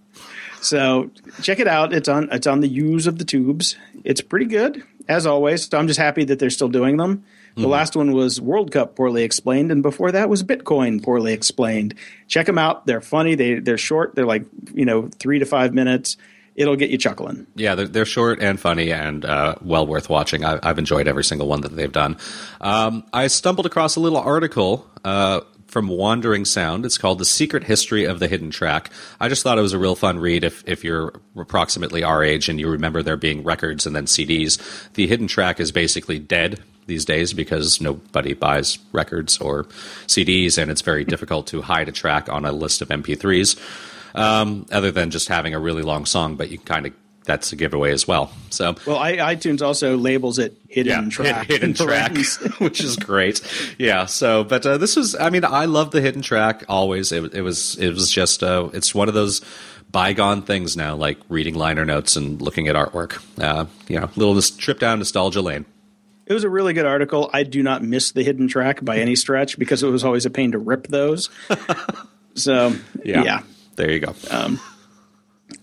So 0.62 1.12
check 1.42 1.60
it 1.60 1.68
out. 1.68 1.94
It's 1.94 2.10
on 2.10 2.30
it's 2.32 2.48
on 2.48 2.62
the 2.62 2.68
use 2.68 3.08
of 3.08 3.18
the 3.18 3.26
tubes. 3.26 3.76
It's 4.04 4.22
pretty 4.22 4.46
good 4.46 4.84
as 5.08 5.26
always. 5.26 5.68
So 5.68 5.78
I'm 5.78 5.88
just 5.88 6.00
happy 6.00 6.24
that 6.26 6.40
they're 6.40 6.50
still 6.50 6.70
doing 6.70 6.98
them. 6.98 7.24
The 7.58 7.68
last 7.68 7.96
one 7.96 8.12
was 8.12 8.40
World 8.40 8.72
Cup 8.72 8.96
poorly 8.96 9.24
explained, 9.24 9.72
and 9.72 9.82
before 9.82 10.12
that 10.12 10.30
was 10.30 10.44
Bitcoin 10.44 11.02
poorly 11.04 11.34
explained. 11.34 11.96
Check 12.28 12.46
them 12.46 12.60
out. 12.60 12.86
They're 12.86 13.02
funny. 13.02 13.34
They 13.34 13.56
they're 13.56 13.80
short. 13.80 14.14
They're 14.14 14.28
like 14.28 14.46
you 14.76 14.86
know 14.86 15.08
three 15.18 15.40
to 15.40 15.46
five 15.46 15.74
minutes. 15.74 16.18
It'll 16.56 16.76
get 16.76 16.92
you 16.92 17.00
chuckling. 17.00 17.48
Yeah, 17.56 17.74
they're, 17.74 17.88
they're 17.88 18.06
short 18.06 18.42
and 18.42 18.60
funny 18.60 18.92
and 18.92 19.26
uh, 19.26 19.56
well 19.62 19.88
worth 19.88 20.08
watching. 20.08 20.46
I, 20.46 20.60
I've 20.62 20.78
enjoyed 20.78 21.08
every 21.08 21.24
single 21.24 21.48
one 21.48 21.62
that 21.62 21.76
they've 21.76 21.92
done. 21.92 22.18
Um, 22.62 23.06
I 23.12 23.26
stumbled 23.26 23.66
across 23.66 23.96
a 23.96 24.00
little 24.02 24.20
article 24.20 24.88
uh, 25.04 25.42
from 25.68 25.88
Wandering 25.88 26.45
Sound. 26.45 26.85
It's 26.85 26.98
called 26.98 27.19
"The 27.19 27.26
Secret 27.26 27.64
History 27.64 28.06
of 28.06 28.19
the 28.19 28.27
Hidden 28.27 28.52
Track." 28.52 28.91
I 29.19 29.30
just 29.30 29.44
thought 29.44 29.57
it 29.57 29.61
was 29.61 29.73
a 29.73 29.80
real 29.80 29.95
fun 29.95 30.19
read 30.19 30.44
if 30.44 30.64
if 30.68 30.84
you're 30.84 31.14
approximately 31.35 32.03
our 32.03 32.23
age 32.23 32.49
and 32.49 32.60
you 32.60 32.69
remember 32.69 33.03
there 33.03 33.18
being 33.18 33.44
records 33.44 33.85
and 33.85 33.95
then 33.95 34.06
CDs. 34.06 34.60
The 34.94 35.07
hidden 35.07 35.27
track 35.27 35.60
is 35.60 35.72
basically 35.72 36.19
dead 36.19 36.61
these 36.88 37.06
days 37.06 37.34
because 37.34 37.80
nobody 37.81 38.34
buys 38.34 38.80
records 38.91 39.38
or 39.39 39.65
CDs, 40.07 40.57
and 40.57 40.72
it's 40.72 40.81
very 40.81 41.03
difficult 41.03 41.48
to 41.48 41.61
hide 41.61 41.89
a 41.89 41.91
track 41.91 42.30
on 42.30 42.45
a 42.45 42.52
list 42.52 42.81
of 42.81 42.88
MP3s 42.88 43.60
um, 44.15 44.65
other 44.72 44.91
than 44.91 45.11
just 45.11 45.27
having 45.27 45.53
a 45.53 45.60
really 45.60 45.84
long 45.84 46.06
song, 46.06 46.35
but 46.35 46.49
you 46.49 46.57
can 46.57 46.65
kind 46.65 46.85
of 46.88 46.94
that's 47.28 47.52
a 47.52 47.56
giveaway 47.56 47.91
as 47.91 48.08
well. 48.08 48.32
So 48.49 48.76
Well, 48.88 48.98
I, 48.98 49.18
iTunes 49.18 49.62
also 49.62 49.98
labels 49.98 50.40
it 50.40 50.58
hidden 50.68 51.04
yeah, 51.06 51.10
track. 51.10 51.48
hidden 51.48 51.74
track, 51.76 52.18
which 52.58 52.82
is 52.82 52.95
great. 52.95 53.41
Yeah. 53.78 54.06
So, 54.06 54.44
but 54.44 54.66
uh, 54.66 54.78
this 54.80 54.95
was, 54.95 55.16
I 55.16 55.30
mean, 55.30 55.45
I 55.45 55.66
love 55.66 55.91
the 55.91 56.02
hidden 56.02 56.24
track 56.24 56.64
always. 56.68 57.12
It, 57.12 57.36
it 57.36 57.41
was, 57.41 57.76
it 57.76 57.94
was 57.94 58.10
just, 58.10 58.41
uh, 58.41 58.70
it's 58.74 58.95
one 58.95 59.08
of 59.10 59.14
those 59.14 59.41
bygone 59.91 60.41
things 60.41 60.76
now, 60.76 60.95
like 60.95 61.20
reading 61.30 61.54
liner 61.54 61.86
notes 61.86 62.16
and 62.16 62.41
looking 62.41 62.68
at 62.68 62.76
artwork. 62.76 63.22
Uh, 63.40 63.66
you 63.88 63.99
know, 63.99 64.10
little 64.16 64.41
trip 64.41 64.80
down 64.80 64.99
nostalgia 64.99 65.41
lane. 65.41 65.66
It 66.26 66.34
was 66.34 66.44
a 66.44 66.49
really 66.49 66.74
good 66.74 66.86
article. 66.86 67.30
I 67.34 67.44
do 67.44 67.62
not 67.62 67.84
miss 67.84 68.12
the 68.12 68.24
hidden 68.24 68.48
track 68.48 68.84
by 68.84 68.98
any 68.98 69.16
stretch 69.16 69.60
because 69.60 69.84
it 69.84 69.88
was 69.88 70.04
always 70.04 70.26
a 70.26 70.30
pain 70.30 70.52
to 70.54 70.58
rip 70.58 70.88
those. 70.88 71.30
so 72.36 72.74
yeah. 73.04 73.24
yeah. 73.24 73.44
there 73.76 73.91
you 73.91 73.99
go. 73.99 74.14
Um, 74.30 74.60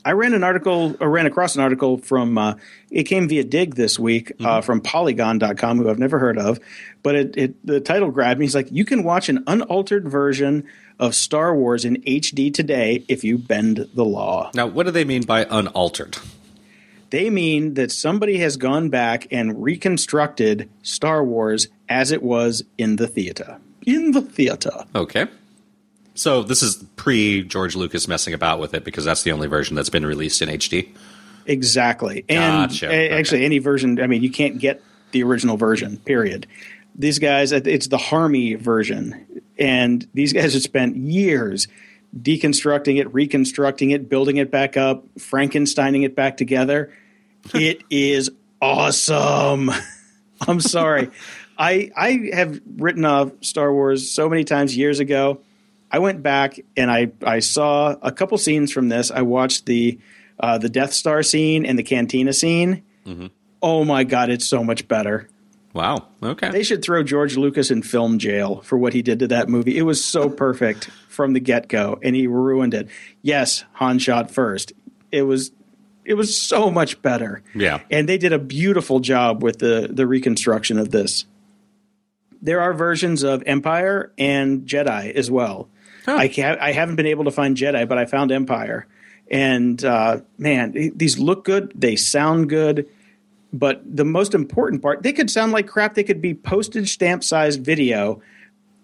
I 0.04 0.12
ran 0.12 0.34
an 0.34 0.44
article, 0.44 0.96
or 1.00 1.08
ran 1.10 1.26
across 1.26 1.54
an 1.54 1.62
article 1.62 1.98
from, 1.98 2.36
uh, 2.36 2.54
it 2.90 3.04
came 3.04 3.28
via 3.28 3.44
Digg 3.44 3.74
this 3.74 3.98
week 3.98 4.30
uh, 4.30 4.34
mm-hmm. 4.34 4.46
uh, 4.46 4.60
from 4.60 4.80
Polygon.com, 4.80 5.78
who 5.78 5.88
I've 5.88 5.98
never 5.98 6.18
heard 6.18 6.38
of, 6.38 6.60
but 7.02 7.14
it, 7.14 7.36
it, 7.36 7.66
the 7.66 7.80
title 7.80 8.10
grabbed 8.10 8.38
me. 8.38 8.46
He's 8.46 8.54
like, 8.54 8.70
you 8.70 8.84
can 8.84 9.02
watch 9.02 9.28
an 9.28 9.42
unaltered 9.46 10.08
version 10.08 10.64
of 10.98 11.14
Star 11.14 11.54
Wars 11.56 11.84
in 11.84 12.02
HD 12.02 12.52
today 12.52 13.04
if 13.08 13.24
you 13.24 13.38
bend 13.38 13.88
the 13.94 14.04
law. 14.04 14.50
Now, 14.54 14.66
what 14.66 14.86
do 14.86 14.92
they 14.92 15.04
mean 15.04 15.22
by 15.22 15.46
unaltered? 15.50 16.18
They 17.10 17.30
mean 17.30 17.74
that 17.74 17.92
somebody 17.92 18.38
has 18.38 18.56
gone 18.56 18.88
back 18.88 19.28
and 19.30 19.62
reconstructed 19.62 20.68
Star 20.82 21.24
Wars 21.24 21.68
as 21.88 22.10
it 22.10 22.22
was 22.22 22.64
in 22.76 22.96
the 22.96 23.06
theater. 23.06 23.58
In 23.86 24.12
the 24.12 24.22
theater. 24.22 24.84
Okay. 24.94 25.26
So 26.14 26.42
this 26.42 26.62
is 26.62 26.76
pre 26.96 27.42
George 27.42 27.76
Lucas 27.76 28.06
messing 28.08 28.34
about 28.34 28.60
with 28.60 28.74
it 28.74 28.84
because 28.84 29.04
that's 29.04 29.22
the 29.24 29.32
only 29.32 29.48
version 29.48 29.76
that's 29.76 29.90
been 29.90 30.06
released 30.06 30.40
in 30.42 30.48
HD. 30.48 30.88
Exactly. 31.46 32.24
And 32.28 32.70
gotcha. 32.70 32.90
a- 32.90 33.10
actually, 33.10 33.38
okay. 33.38 33.46
any 33.46 33.58
version, 33.58 34.00
I 34.00 34.06
mean, 34.06 34.22
you 34.22 34.30
can't 34.30 34.58
get 34.58 34.82
the 35.10 35.22
original 35.22 35.56
version, 35.56 35.98
period. 35.98 36.46
These 36.94 37.18
guys, 37.18 37.52
it's 37.52 37.88
the 37.88 37.98
Harmy 37.98 38.54
version. 38.54 39.42
And 39.58 40.06
these 40.14 40.32
guys 40.32 40.54
have 40.54 40.62
spent 40.62 40.96
years 40.96 41.68
deconstructing 42.16 42.98
it, 42.98 43.12
reconstructing 43.12 43.90
it, 43.90 44.08
building 44.08 44.36
it 44.36 44.50
back 44.50 44.76
up, 44.76 45.04
Frankensteining 45.16 46.04
it 46.04 46.14
back 46.14 46.36
together. 46.36 46.92
It 47.52 47.82
is 47.90 48.30
awesome. 48.62 49.70
I'm 50.48 50.60
sorry. 50.60 51.10
I 51.58 51.90
I 51.94 52.30
have 52.32 52.58
written 52.78 53.04
off 53.04 53.32
Star 53.42 53.70
Wars 53.70 54.10
so 54.10 54.30
many 54.30 54.44
times 54.44 54.74
years 54.74 54.98
ago. 54.98 55.40
I 55.94 56.00
went 56.00 56.24
back 56.24 56.58
and 56.76 56.90
I 56.90 57.12
I 57.24 57.38
saw 57.38 57.94
a 58.02 58.10
couple 58.10 58.36
scenes 58.36 58.72
from 58.72 58.88
this. 58.88 59.12
I 59.12 59.22
watched 59.22 59.64
the 59.66 60.00
uh, 60.40 60.58
the 60.58 60.68
Death 60.68 60.92
Star 60.92 61.22
scene 61.22 61.64
and 61.64 61.78
the 61.78 61.84
Cantina 61.84 62.32
scene. 62.32 62.82
Mm-hmm. 63.06 63.28
Oh 63.62 63.84
my 63.84 64.02
god, 64.02 64.28
it's 64.28 64.44
so 64.44 64.64
much 64.64 64.88
better. 64.88 65.28
Wow. 65.72 66.08
Okay. 66.20 66.50
They 66.50 66.64
should 66.64 66.82
throw 66.82 67.04
George 67.04 67.36
Lucas 67.36 67.70
in 67.70 67.82
film 67.82 68.18
jail 68.18 68.60
for 68.62 68.76
what 68.76 68.92
he 68.92 69.02
did 69.02 69.20
to 69.20 69.28
that 69.28 69.48
movie. 69.48 69.78
It 69.78 69.82
was 69.82 70.04
so 70.04 70.28
perfect 70.44 70.90
from 71.08 71.32
the 71.32 71.38
get 71.38 71.68
go, 71.68 72.00
and 72.02 72.16
he 72.16 72.26
ruined 72.26 72.74
it. 72.74 72.88
Yes, 73.22 73.64
Han 73.74 74.00
shot 74.00 74.32
first. 74.32 74.72
It 75.12 75.22
was 75.22 75.52
it 76.04 76.14
was 76.14 76.36
so 76.36 76.72
much 76.72 77.02
better. 77.02 77.40
Yeah. 77.54 77.82
And 77.88 78.08
they 78.08 78.18
did 78.18 78.32
a 78.32 78.40
beautiful 78.40 78.98
job 78.98 79.44
with 79.44 79.60
the 79.60 79.88
the 79.88 80.08
reconstruction 80.08 80.76
of 80.76 80.90
this. 80.90 81.24
There 82.42 82.60
are 82.60 82.74
versions 82.74 83.22
of 83.22 83.44
Empire 83.46 84.12
and 84.18 84.66
Jedi 84.66 85.14
as 85.14 85.30
well. 85.30 85.68
Huh. 86.04 86.16
I 86.16 86.28
can't, 86.28 86.60
I 86.60 86.72
haven't 86.72 86.96
been 86.96 87.06
able 87.06 87.24
to 87.24 87.30
find 87.30 87.56
Jedi, 87.56 87.88
but 87.88 87.98
I 87.98 88.04
found 88.04 88.30
Empire. 88.30 88.86
And 89.30 89.82
uh, 89.84 90.20
man, 90.38 90.92
these 90.94 91.18
look 91.18 91.44
good. 91.44 91.72
They 91.74 91.96
sound 91.96 92.48
good. 92.48 92.88
But 93.52 93.82
the 93.84 94.04
most 94.04 94.34
important 94.34 94.82
part, 94.82 95.02
they 95.02 95.12
could 95.12 95.30
sound 95.30 95.52
like 95.52 95.68
crap. 95.68 95.94
They 95.94 96.02
could 96.02 96.20
be 96.20 96.34
postage 96.34 96.92
stamp 96.92 97.22
sized 97.22 97.64
video 97.64 98.20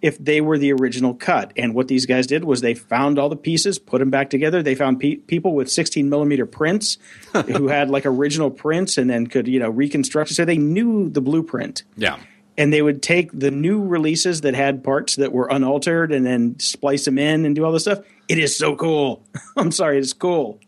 if 0.01 0.17
they 0.19 0.41
were 0.41 0.59
the 0.59 0.73
original 0.73 1.15
cut. 1.15 1.53
And 1.57 1.75
what 1.75 1.89
these 1.89 2.07
guys 2.07 2.27
did 2.27 2.45
was 2.45 2.61
they 2.61 2.75
found 2.75 3.19
all 3.19 3.29
the 3.29 3.37
pieces, 3.37 3.79
put 3.79 3.99
them 3.99 4.11
back 4.11 4.31
together. 4.31 4.63
They 4.63 4.75
found 4.75 5.01
pe- 5.01 5.17
people 5.17 5.55
with 5.55 5.71
16 5.71 6.09
millimeter 6.09 6.47
prints 6.47 6.99
who 7.33 7.69
had 7.69 7.91
like 7.91 8.07
original 8.07 8.51
prints 8.51 8.97
and 8.97 9.11
then 9.11 9.27
could, 9.27 9.47
you 9.47 9.59
know, 9.59 9.69
reconstruct 9.69 10.31
it. 10.31 10.35
So 10.35 10.45
they 10.45 10.59
knew 10.59 11.11
the 11.11 11.21
blueprint. 11.21 11.83
Yeah. 11.97 12.19
And 12.61 12.73
they 12.73 12.83
would 12.83 13.03
take 13.03 13.31
the 13.33 13.51
new 13.51 13.83
releases 13.83 14.43
that 14.43 14.55
had 14.55 14.85
parts 14.85 15.17
that 15.17 15.33
were 15.33 15.49
unaltered 15.51 16.13
and 16.13 16.27
then 16.27 16.59
splice 16.59 17.07
them 17.07 17.19
in 17.19 17.47
and 17.47 17.55
do 17.55 17.65
all 17.65 17.73
this 17.73 17.83
stuff. 17.83 18.01
It 18.29 18.39
is 18.39 18.57
so 18.57 18.77
cool. 18.77 19.23
I'm 19.57 19.73
sorry, 19.73 19.99
it's 19.99 20.13
cool. 20.13 20.61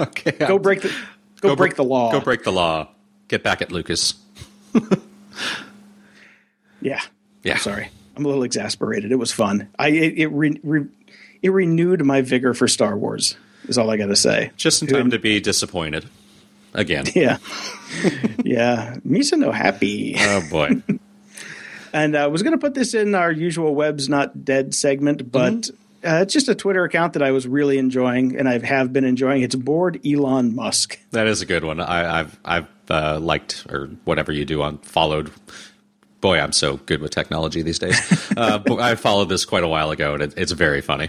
Okay. 0.00 0.32
Go 0.32 0.58
break 0.58 0.82
the 0.82 0.88
go, 1.40 1.50
go 1.50 1.56
break 1.56 1.76
the 1.76 1.84
law. 1.84 2.10
Go 2.10 2.20
break 2.20 2.42
the 2.42 2.52
law 2.52 2.88
get 3.32 3.42
back 3.42 3.62
at 3.62 3.72
Lucas. 3.72 4.14
yeah. 6.82 7.00
Yeah. 7.42 7.54
I'm 7.54 7.58
sorry. 7.58 7.88
I'm 8.14 8.24
a 8.26 8.28
little 8.28 8.44
exasperated. 8.44 9.10
It 9.10 9.16
was 9.16 9.32
fun. 9.32 9.68
I 9.78 9.88
it 9.88 10.18
it, 10.18 10.26
re, 10.26 10.60
re, 10.62 10.84
it 11.40 11.48
renewed 11.50 12.04
my 12.04 12.20
vigor 12.20 12.52
for 12.52 12.68
Star 12.68 12.96
Wars. 12.96 13.36
Is 13.68 13.78
all 13.78 13.90
I 13.90 13.96
got 13.96 14.06
to 14.06 14.16
say. 14.16 14.50
Just 14.56 14.82
in 14.82 14.88
time 14.88 15.10
to 15.10 15.18
be 15.18 15.40
disappointed 15.40 16.04
again. 16.74 17.06
Yeah. 17.14 17.38
yeah. 18.42 18.96
Misa 19.06 19.38
no 19.38 19.52
happy. 19.52 20.14
Oh 20.18 20.42
boy. 20.50 20.82
And 21.92 22.16
I 22.16 22.22
uh, 22.22 22.28
was 22.28 22.42
going 22.42 22.52
to 22.52 22.58
put 22.58 22.74
this 22.74 22.94
in 22.94 23.14
our 23.14 23.30
usual 23.30 23.74
webs 23.74 24.08
not 24.08 24.44
dead 24.44 24.74
segment, 24.74 25.30
but 25.30 25.52
mm-hmm. 25.52 25.76
Uh, 26.04 26.18
it's 26.20 26.32
just 26.32 26.48
a 26.48 26.54
Twitter 26.54 26.82
account 26.82 27.12
that 27.12 27.22
I 27.22 27.30
was 27.30 27.46
really 27.46 27.78
enjoying, 27.78 28.36
and 28.36 28.48
I 28.48 28.58
have 28.58 28.92
been 28.92 29.04
enjoying. 29.04 29.42
It's 29.42 29.54
bored 29.54 30.04
Elon 30.04 30.54
Musk. 30.54 30.98
That 31.12 31.28
is 31.28 31.42
a 31.42 31.46
good 31.46 31.62
one. 31.62 31.78
I, 31.78 32.18
have 32.18 32.40
I've 32.44 32.66
uh, 32.90 33.20
liked 33.20 33.66
or 33.70 33.86
whatever 34.04 34.32
you 34.32 34.44
do 34.44 34.62
on 34.62 34.78
followed. 34.78 35.30
Boy, 36.20 36.40
I'm 36.40 36.52
so 36.52 36.78
good 36.78 37.00
with 37.00 37.12
technology 37.12 37.62
these 37.62 37.78
days. 37.78 37.96
uh, 38.36 38.60
I 38.80 38.96
followed 38.96 39.28
this 39.28 39.44
quite 39.44 39.62
a 39.62 39.68
while 39.68 39.92
ago, 39.92 40.14
and 40.14 40.24
it, 40.24 40.34
it's 40.36 40.52
very 40.52 40.80
funny. 40.80 41.08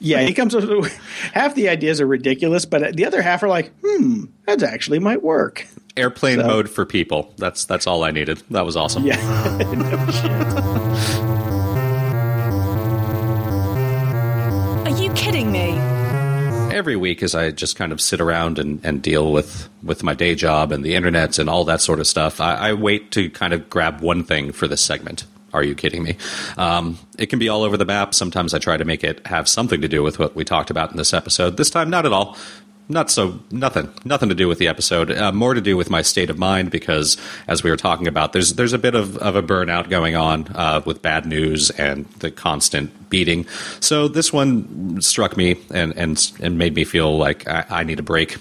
Yeah, 0.00 0.22
he 0.22 0.32
comes 0.32 0.54
up 0.54 0.66
with 0.66 0.96
half 1.32 1.54
the 1.54 1.68
ideas 1.68 2.00
are 2.00 2.06
ridiculous, 2.06 2.64
but 2.64 2.96
the 2.96 3.04
other 3.04 3.20
half 3.20 3.42
are 3.42 3.48
like, 3.48 3.70
hmm, 3.84 4.24
that 4.46 4.62
actually 4.62 4.98
might 4.98 5.22
work. 5.22 5.66
Airplane 5.96 6.40
so. 6.40 6.46
mode 6.46 6.70
for 6.70 6.86
people. 6.86 7.34
That's 7.36 7.66
that's 7.66 7.86
all 7.86 8.02
I 8.02 8.10
needed. 8.10 8.42
That 8.50 8.64
was 8.64 8.76
awesome. 8.76 9.04
Yeah. 9.04 9.16
no 9.74 9.98
are 14.86 15.02
you 15.02 15.12
kidding 15.12 15.52
me? 15.52 15.76
Every 16.74 16.96
week, 16.96 17.22
as 17.22 17.34
I 17.34 17.50
just 17.50 17.76
kind 17.76 17.92
of 17.92 18.00
sit 18.00 18.20
around 18.20 18.58
and, 18.58 18.80
and 18.84 19.02
deal 19.02 19.32
with, 19.32 19.68
with 19.82 20.02
my 20.04 20.14
day 20.14 20.36
job 20.36 20.72
and 20.72 20.84
the 20.84 20.94
internet 20.94 21.38
and 21.38 21.50
all 21.50 21.64
that 21.64 21.80
sort 21.80 21.98
of 21.98 22.06
stuff, 22.06 22.40
I, 22.40 22.54
I 22.54 22.72
wait 22.74 23.10
to 23.12 23.28
kind 23.28 23.52
of 23.52 23.68
grab 23.68 24.00
one 24.00 24.22
thing 24.22 24.52
for 24.52 24.68
this 24.68 24.80
segment. 24.80 25.26
Are 25.52 25.62
you 25.62 25.74
kidding 25.74 26.02
me? 26.02 26.16
Um, 26.56 26.98
it 27.18 27.26
can 27.26 27.38
be 27.38 27.48
all 27.48 27.62
over 27.62 27.76
the 27.76 27.84
map. 27.84 28.14
Sometimes 28.14 28.54
I 28.54 28.58
try 28.58 28.76
to 28.76 28.84
make 28.84 29.04
it 29.04 29.26
have 29.26 29.48
something 29.48 29.80
to 29.80 29.88
do 29.88 30.02
with 30.02 30.18
what 30.18 30.34
we 30.34 30.44
talked 30.44 30.70
about 30.70 30.90
in 30.90 30.96
this 30.96 31.12
episode. 31.12 31.56
This 31.56 31.70
time, 31.70 31.90
not 31.90 32.06
at 32.06 32.12
all. 32.12 32.36
Not 32.88 33.08
so 33.08 33.38
nothing. 33.52 33.88
Nothing 34.04 34.30
to 34.30 34.34
do 34.34 34.48
with 34.48 34.58
the 34.58 34.66
episode. 34.66 35.12
Uh, 35.12 35.30
more 35.30 35.54
to 35.54 35.60
do 35.60 35.76
with 35.76 35.90
my 35.90 36.02
state 36.02 36.28
of 36.28 36.38
mind 36.38 36.72
because 36.72 37.16
as 37.46 37.62
we 37.62 37.70
were 37.70 37.76
talking 37.76 38.08
about 38.08 38.32
there's 38.32 38.54
there's 38.54 38.72
a 38.72 38.78
bit 38.78 38.96
of, 38.96 39.16
of 39.18 39.36
a 39.36 39.42
burnout 39.44 39.88
going 39.88 40.16
on 40.16 40.48
uh, 40.56 40.82
with 40.84 41.00
bad 41.00 41.24
news 41.24 41.70
and 41.70 42.06
the 42.18 42.32
constant 42.32 43.08
beating. 43.08 43.46
So 43.78 44.08
this 44.08 44.32
one 44.32 45.00
struck 45.00 45.36
me 45.36 45.56
and 45.72 45.96
and, 45.96 46.32
and 46.40 46.58
made 46.58 46.74
me 46.74 46.82
feel 46.82 47.16
like 47.16 47.48
I, 47.48 47.64
I 47.70 47.84
need 47.84 48.00
a 48.00 48.02
break. 48.02 48.38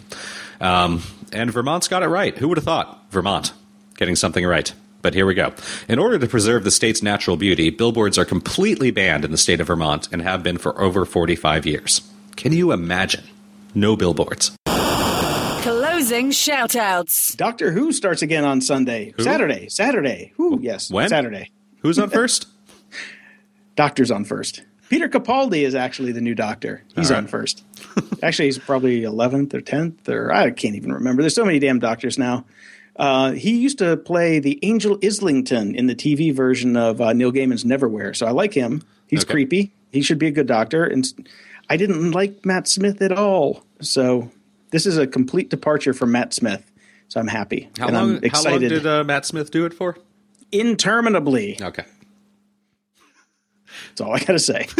Um, 0.60 1.03
and 1.31 1.52
Vermont's 1.52 1.88
got 1.88 2.02
it 2.02 2.07
right. 2.07 2.36
Who 2.36 2.48
would 2.48 2.57
have 2.57 2.65
thought? 2.65 3.11
Vermont 3.11 3.53
getting 3.98 4.15
something 4.15 4.45
right 4.45 4.73
but 5.01 5.13
here 5.13 5.26
we 5.26 5.34
go. 5.34 5.53
In 5.88 5.99
order 5.99 6.19
to 6.19 6.27
preserve 6.27 6.63
the 6.63 6.71
state's 6.71 7.03
natural 7.03 7.38
beauty, 7.38 7.69
billboards 7.69 8.17
are 8.17 8.26
completely 8.26 8.91
banned 8.91 9.26
in 9.26 9.31
the 9.31 9.38
state 9.38 9.59
of 9.61 9.67
Vermont 9.67 10.07
and 10.11 10.21
have 10.21 10.43
been 10.43 10.57
for 10.57 10.80
over 10.80 11.05
45 11.05 11.65
years. 11.65 12.01
Can 12.35 12.53
you 12.53 12.71
imagine? 12.71 13.23
no 13.76 13.95
billboards. 13.95 14.55
Closing 14.65 16.31
shoutouts. 16.31 17.35
Doctor 17.35 17.71
Who 17.71 17.91
starts 17.91 18.21
again 18.21 18.45
on 18.45 18.61
Sunday. 18.61 19.13
Who? 19.17 19.23
Saturday. 19.23 19.69
Saturday. 19.69 20.34
Who? 20.38 20.59
Yes. 20.61 20.89
When? 20.89 21.09
Saturday. 21.09 21.51
Who's 21.80 21.99
on 21.99 22.09
first? 22.11 22.47
Doctor's 23.76 24.11
on 24.11 24.26
first. 24.26 24.63
Peter 24.89 25.07
Capaldi 25.07 25.61
is 25.65 25.76
actually 25.76 26.11
the 26.11 26.21
new 26.21 26.34
doctor. 26.34 26.84
He's 26.95 27.11
right. 27.11 27.17
on 27.17 27.27
first. 27.27 27.63
actually, 28.23 28.45
he's 28.45 28.57
probably 28.57 29.01
11th 29.01 29.53
or 29.53 29.61
10th, 29.61 30.09
or 30.09 30.34
I 30.34 30.49
can't 30.49 30.76
even 30.76 30.91
remember. 30.91 31.21
There's 31.21 31.35
so 31.35 31.45
many 31.45 31.59
damn 31.59 31.77
doctors 31.77 32.17
now. 32.17 32.45
Uh, 32.99 33.31
he 33.31 33.57
used 33.57 33.77
to 33.77 33.95
play 33.95 34.39
the 34.39 34.59
Angel 34.61 34.99
Islington 35.01 35.73
in 35.73 35.88
the 35.88 35.95
TV 35.95 36.35
version 36.35 36.76
of 36.76 36.99
uh, 36.99 37.13
Neil 37.13 37.31
Gaiman's 37.31 37.63
Neverwhere, 37.63 38.13
so 38.13 38.27
I 38.27 38.31
like 38.31 38.53
him. 38.53 38.84
He's 39.07 39.23
okay. 39.23 39.31
creepy. 39.31 39.71
He 39.91 40.01
should 40.01 40.19
be 40.19 40.27
a 40.27 40.31
good 40.31 40.47
doctor. 40.47 40.84
And 40.84 41.07
I 41.69 41.77
didn't 41.77 42.11
like 42.11 42.45
Matt 42.45 42.67
Smith 42.67 43.01
at 43.01 43.13
all. 43.13 43.63
So 43.81 44.30
this 44.71 44.85
is 44.85 44.97
a 44.97 45.07
complete 45.07 45.49
departure 45.49 45.93
from 45.93 46.11
Matt 46.11 46.34
Smith. 46.34 46.69
So 47.07 47.19
I'm 47.19 47.27
happy. 47.27 47.69
How, 47.80 47.88
long, 47.88 48.17
I'm 48.17 48.23
excited. 48.23 48.45
how 48.45 48.51
long, 48.51 48.59
did 48.59 48.85
uh, 48.85 49.03
Matt 49.05 49.26
Smith 49.26 49.49
do 49.49 49.65
it 49.65 49.73
for? 49.73 49.97
Interminably. 50.51 51.57
Okay. 51.59 51.85
That's 53.89 54.01
all 54.01 54.13
I 54.13 54.19
got 54.19 54.34
to 54.34 54.39
say. 54.39 54.67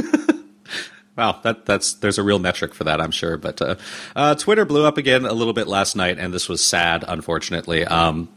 Wow, 1.20 1.38
that 1.44 1.66
that's 1.66 1.96
there's 1.96 2.18
a 2.18 2.24
real 2.24 2.40
metric 2.40 2.74
for 2.74 2.86
that, 2.86 3.02
I'm 3.02 3.12
sure. 3.12 3.36
But 3.36 3.62
uh, 3.62 3.76
uh, 4.16 4.36
Twitter 4.36 4.64
blew 4.64 4.86
up 4.86 4.98
again 4.98 5.26
a 5.26 5.34
little 5.34 5.52
bit 5.52 5.68
last 5.68 5.98
night, 5.98 6.18
and 6.18 6.34
this 6.34 6.48
was 6.48 6.64
sad, 6.64 7.04
unfortunately. 7.06 7.84
Um, 7.84 8.30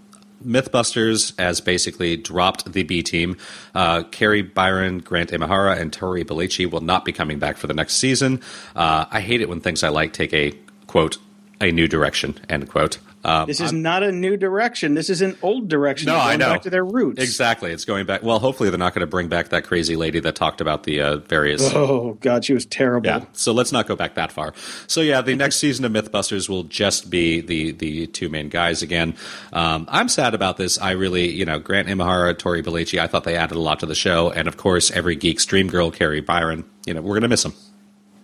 Mythbusters 0.45 1.39
has 1.39 1.61
basically 1.61 2.17
dropped 2.17 2.73
the 2.73 2.83
B 2.83 3.05
team. 3.05 3.37
Uh, 3.73 4.03
Kari 4.11 4.43
Byron, 4.43 4.99
Grant 4.99 5.31
Imahara, 5.31 5.79
and 5.79 5.93
Tory 5.93 6.25
Belleci 6.25 6.69
will 6.69 6.81
not 6.81 7.05
be 7.05 7.13
coming 7.13 7.39
back 7.39 7.57
for 7.57 7.69
the 7.69 7.75
next 7.75 7.99
season. 7.99 8.41
Uh, 8.75 9.05
I 9.09 9.21
hate 9.21 9.41
it 9.41 9.49
when 9.49 9.61
things 9.61 9.85
I 9.85 9.91
like 9.91 10.13
take 10.13 10.35
a 10.35 10.53
quote 10.89 11.19
a 11.61 11.71
new 11.71 11.87
direction 11.87 12.35
end 12.49 12.69
quote. 12.69 12.99
Um, 13.25 13.47
This 13.47 13.61
is 13.61 13.73
not 13.73 14.03
a 14.03 14.11
new 14.11 14.37
direction. 14.37 14.95
This 14.95 15.09
is 15.09 15.23
an 15.23 15.37
old 15.43 15.69
direction. 15.69 16.07
No, 16.07 16.17
I 16.17 16.37
know. 16.37 16.51
Back 16.51 16.63
to 16.63 16.71
their 16.71 16.85
roots. 16.85 17.23
exactly. 17.23 17.71
It's 17.71 17.85
going 17.85 18.05
back. 18.07 18.23
Well, 18.23 18.39
hopefully 18.41 18.69
they're 18.71 18.79
not 18.79 18.95
going 18.95 19.01
to 19.03 19.07
bring 19.07 19.29
back 19.29 19.51
that 19.51 19.65
crazy 19.65 19.95
lady 19.97 20.19
that 20.21 20.35
talked 20.35 20.61
about 20.61 20.83
the 20.83 21.01
uh, 21.01 21.17
various. 21.19 21.63
Oh 21.75 22.15
God, 22.21 22.45
she 22.45 22.53
was 22.53 22.67
terrible. 22.67 23.07
Yeah. 23.07 23.25
So 23.33 23.53
let's 23.53 23.71
not 23.73 23.87
go 23.87 23.95
back 23.95 24.15
that 24.17 24.33
far. 24.33 24.55
So 24.87 25.01
yeah, 25.01 25.21
the 25.21 25.35
next 25.37 25.57
season 25.57 25.85
of 25.85 25.93
MythBusters 25.93 26.49
will 26.49 26.65
just 26.65 27.11
be 27.11 27.41
the 27.41 27.73
the 27.73 28.07
two 28.09 28.29
main 28.29 28.49
guys 28.49 28.83
again. 28.83 29.15
Um, 29.53 29.87
I'm 29.89 30.09
sad 30.09 30.35
about 30.35 30.57
this. 30.57 30.79
I 30.79 30.93
really, 30.93 31.31
you 31.31 31.45
know, 31.45 31.59
Grant 31.59 31.89
Imahara, 31.89 32.37
Tory 32.37 32.63
Belleci. 32.63 32.99
I 32.99 33.07
thought 33.07 33.25
they 33.25 33.37
added 33.37 33.57
a 33.57 33.61
lot 33.61 33.81
to 33.81 33.87
the 33.87 33.95
show, 33.95 34.31
and 34.31 34.49
of 34.49 34.57
course, 34.57 34.91
every 34.91 35.15
geek's 35.17 35.47
dream 35.47 35.69
girl, 35.69 35.91
Kari 35.91 36.21
Byron. 36.21 36.65
You 36.87 36.95
know, 36.95 37.03
we're 37.03 37.15
gonna 37.15 37.29
miss 37.29 37.43
them. 37.45 37.55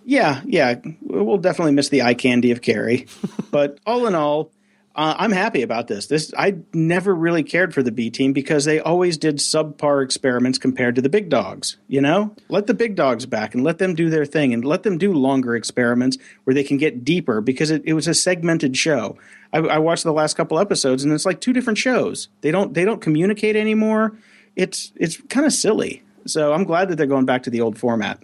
Yeah, 0.05 0.41
yeah, 0.45 0.75
we'll 1.01 1.37
definitely 1.37 1.73
miss 1.73 1.89
the 1.89 2.01
eye 2.01 2.15
candy 2.15 2.51
of 2.51 2.61
Kari, 2.61 3.07
but 3.51 3.79
all 3.85 4.07
in 4.07 4.15
all, 4.15 4.51
uh, 4.95 5.15
I'm 5.17 5.31
happy 5.31 5.61
about 5.61 5.87
this. 5.87 6.07
This 6.07 6.33
I 6.37 6.57
never 6.73 7.13
really 7.13 7.43
cared 7.43 7.73
for 7.73 7.83
the 7.83 7.91
B 7.91 8.09
team 8.09 8.33
because 8.33 8.65
they 8.65 8.79
always 8.79 9.17
did 9.17 9.37
subpar 9.37 10.03
experiments 10.03 10.57
compared 10.57 10.95
to 10.95 11.01
the 11.01 11.09
big 11.09 11.29
dogs. 11.29 11.77
You 11.87 12.01
know, 12.01 12.35
let 12.49 12.67
the 12.67 12.73
big 12.73 12.95
dogs 12.95 13.25
back 13.25 13.53
and 13.53 13.63
let 13.63 13.77
them 13.77 13.93
do 13.93 14.09
their 14.09 14.25
thing 14.25 14.53
and 14.53 14.65
let 14.65 14.83
them 14.83 14.97
do 14.97 15.13
longer 15.13 15.55
experiments 15.55 16.17
where 16.43 16.53
they 16.53 16.63
can 16.63 16.77
get 16.77 17.05
deeper 17.05 17.39
because 17.39 17.69
it, 17.71 17.83
it 17.85 17.93
was 17.93 18.07
a 18.07 18.13
segmented 18.13 18.75
show. 18.75 19.17
I, 19.53 19.59
I 19.59 19.77
watched 19.77 20.03
the 20.03 20.11
last 20.11 20.35
couple 20.35 20.59
episodes 20.59 21.03
and 21.03 21.13
it's 21.13 21.25
like 21.25 21.39
two 21.39 21.53
different 21.53 21.77
shows. 21.77 22.27
They 22.41 22.51
don't 22.51 22.73
they 22.73 22.83
don't 22.83 23.01
communicate 23.01 23.55
anymore. 23.55 24.17
It's 24.55 24.91
it's 24.95 25.21
kind 25.29 25.45
of 25.45 25.53
silly. 25.53 26.03
So 26.25 26.51
I'm 26.51 26.63
glad 26.63 26.89
that 26.89 26.95
they're 26.95 27.07
going 27.07 27.25
back 27.25 27.43
to 27.43 27.49
the 27.49 27.61
old 27.61 27.77
format. 27.77 28.21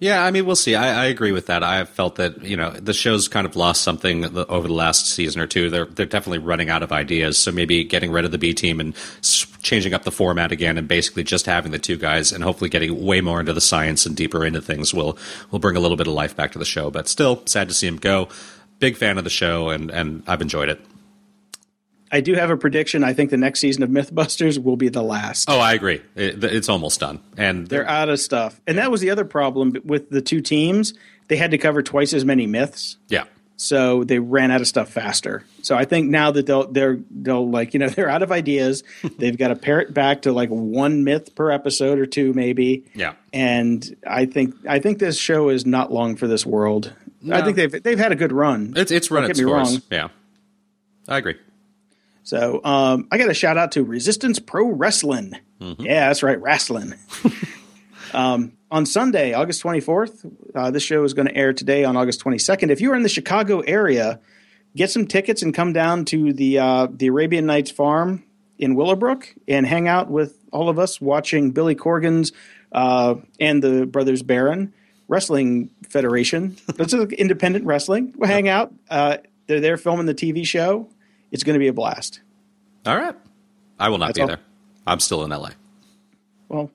Yeah, 0.00 0.24
I 0.24 0.30
mean, 0.30 0.46
we'll 0.46 0.56
see. 0.56 0.74
I, 0.74 1.02
I 1.02 1.06
agree 1.06 1.30
with 1.30 1.46
that. 1.46 1.62
I 1.62 1.76
have 1.76 1.90
felt 1.90 2.14
that 2.16 2.42
you 2.42 2.56
know 2.56 2.70
the 2.70 2.94
show's 2.94 3.28
kind 3.28 3.46
of 3.46 3.54
lost 3.54 3.82
something 3.82 4.24
over 4.48 4.66
the 4.66 4.72
last 4.72 5.06
season 5.06 5.42
or 5.42 5.46
two. 5.46 5.68
They're 5.68 5.84
they're 5.84 6.06
definitely 6.06 6.38
running 6.38 6.70
out 6.70 6.82
of 6.82 6.90
ideas. 6.90 7.36
So 7.36 7.52
maybe 7.52 7.84
getting 7.84 8.10
rid 8.10 8.24
of 8.24 8.30
the 8.30 8.38
B 8.38 8.54
team 8.54 8.80
and 8.80 8.94
changing 9.60 9.92
up 9.92 10.04
the 10.04 10.10
format 10.10 10.52
again, 10.52 10.78
and 10.78 10.88
basically 10.88 11.22
just 11.22 11.44
having 11.44 11.70
the 11.70 11.78
two 11.78 11.98
guys, 11.98 12.32
and 12.32 12.42
hopefully 12.42 12.70
getting 12.70 13.04
way 13.04 13.20
more 13.20 13.40
into 13.40 13.52
the 13.52 13.60
science 13.60 14.06
and 14.06 14.16
deeper 14.16 14.42
into 14.42 14.62
things 14.62 14.94
will 14.94 15.18
will 15.50 15.58
bring 15.58 15.76
a 15.76 15.80
little 15.80 15.98
bit 15.98 16.06
of 16.06 16.14
life 16.14 16.34
back 16.34 16.52
to 16.52 16.58
the 16.58 16.64
show. 16.64 16.90
But 16.90 17.06
still, 17.06 17.42
sad 17.44 17.68
to 17.68 17.74
see 17.74 17.86
him 17.86 17.98
go. 17.98 18.30
Big 18.78 18.96
fan 18.96 19.18
of 19.18 19.24
the 19.24 19.30
show, 19.30 19.68
and 19.68 19.90
and 19.90 20.22
I've 20.26 20.40
enjoyed 20.40 20.70
it. 20.70 20.80
I 22.12 22.20
do 22.20 22.34
have 22.34 22.50
a 22.50 22.56
prediction. 22.56 23.04
I 23.04 23.12
think 23.12 23.30
the 23.30 23.36
next 23.36 23.60
season 23.60 23.82
of 23.82 23.90
MythBusters 23.90 24.62
will 24.62 24.76
be 24.76 24.88
the 24.88 25.02
last. 25.02 25.48
Oh, 25.48 25.58
I 25.60 25.74
agree. 25.74 26.00
It, 26.16 26.42
it's 26.42 26.68
almost 26.68 27.00
done, 27.00 27.20
and 27.36 27.66
They're 27.68 27.86
out 27.88 28.08
of 28.08 28.18
stuff. 28.20 28.60
And 28.66 28.78
that 28.78 28.90
was 28.90 29.00
the 29.00 29.10
other 29.10 29.24
problem 29.24 29.74
with 29.84 30.10
the 30.10 30.20
two 30.20 30.40
teams. 30.40 30.94
They 31.28 31.36
had 31.36 31.52
to 31.52 31.58
cover 31.58 31.82
twice 31.82 32.12
as 32.12 32.24
many 32.24 32.46
myths. 32.46 32.96
yeah. 33.08 33.24
So 33.62 34.04
they 34.04 34.18
ran 34.18 34.50
out 34.50 34.62
of 34.62 34.68
stuff 34.68 34.88
faster. 34.88 35.44
So 35.60 35.76
I 35.76 35.84
think 35.84 36.08
now 36.08 36.30
that 36.30 36.46
they'll 36.46 36.66
they're 36.72 36.98
they'll 37.10 37.46
like, 37.46 37.74
you 37.74 37.80
know, 37.80 37.88
they're 37.90 38.08
out 38.08 38.22
of 38.22 38.32
ideas. 38.32 38.82
They've 39.18 39.36
got 39.36 39.48
to 39.48 39.54
pare 39.54 39.80
it 39.80 39.92
back 39.92 40.22
to 40.22 40.32
like 40.32 40.48
one 40.48 41.04
myth 41.04 41.34
per 41.34 41.50
episode 41.50 41.98
or 41.98 42.06
two 42.06 42.32
maybe. 42.32 42.86
Yeah. 42.94 43.16
And 43.34 43.84
I 44.06 44.24
think 44.24 44.54
I 44.66 44.78
think 44.78 44.98
this 44.98 45.18
show 45.18 45.50
is 45.50 45.66
not 45.66 45.92
long 45.92 46.16
for 46.16 46.26
this 46.26 46.46
world. 46.46 46.94
I 47.30 47.42
think 47.42 47.56
they've 47.56 47.82
they've 47.82 47.98
had 47.98 48.12
a 48.12 48.16
good 48.16 48.32
run. 48.32 48.72
It's 48.76 48.90
it's 48.90 49.10
run 49.10 49.24
Don't 49.24 49.30
its 49.32 49.42
course. 49.42 49.72
wrong. 49.72 49.82
Yeah, 49.90 50.08
I 51.06 51.18
agree. 51.18 51.36
So 52.22 52.62
um, 52.64 53.08
I 53.10 53.18
got 53.18 53.30
a 53.30 53.34
shout 53.34 53.56
out 53.56 53.72
to 53.72 53.84
Resistance 53.84 54.38
Pro 54.38 54.68
Wrestling. 54.68 55.36
Yeah, 55.78 56.08
that's 56.08 56.22
right, 56.22 56.40
wrestling. 56.40 56.94
um, 58.14 58.52
on 58.70 58.86
Sunday, 58.86 59.32
August 59.34 59.62
24th, 59.62 60.30
uh, 60.54 60.70
this 60.70 60.82
show 60.82 61.04
is 61.04 61.12
going 61.12 61.28
to 61.28 61.36
air 61.36 61.52
today 61.52 61.84
on 61.84 61.96
August 61.96 62.22
22nd. 62.24 62.70
If 62.70 62.80
you 62.80 62.92
are 62.92 62.96
in 62.96 63.02
the 63.02 63.08
Chicago 63.08 63.60
area, 63.60 64.20
get 64.76 64.90
some 64.90 65.06
tickets 65.06 65.42
and 65.42 65.52
come 65.54 65.72
down 65.72 66.04
to 66.06 66.32
the 66.32 66.58
uh, 66.58 66.86
the 66.90 67.08
Arabian 67.08 67.46
Nights 67.46 67.70
Farm 67.70 68.22
in 68.58 68.74
Willowbrook 68.74 69.34
and 69.48 69.66
hang 69.66 69.88
out 69.88 70.10
with 70.10 70.38
all 70.52 70.68
of 70.68 70.78
us 70.78 71.00
watching 71.00 71.50
Billy 71.50 71.74
Corgan's 71.74 72.32
uh, 72.72 73.16
and 73.40 73.62
the 73.62 73.86
Brothers 73.86 74.22
Barron 74.22 74.72
Wrestling 75.08 75.70
Federation. 75.88 76.56
That's 76.76 76.92
an 76.92 77.10
independent 77.12 77.64
wrestling. 77.64 78.14
We'll 78.16 78.28
hang 78.28 78.48
out. 78.48 78.72
Uh, 78.88 79.18
they're 79.46 79.60
there 79.60 79.76
filming 79.76 80.06
the 80.06 80.14
TV 80.14 80.46
show. 80.46 80.88
It's 81.30 81.44
going 81.44 81.54
to 81.54 81.58
be 81.60 81.68
a 81.68 81.72
blast. 81.72 82.20
All 82.86 82.96
right, 82.96 83.14
I 83.78 83.88
will 83.88 83.98
not 83.98 84.06
That's 84.08 84.18
be 84.18 84.22
all. 84.22 84.28
there. 84.28 84.40
I'm 84.86 85.00
still 85.00 85.24
in 85.24 85.30
LA. 85.30 85.50
Well, 86.48 86.70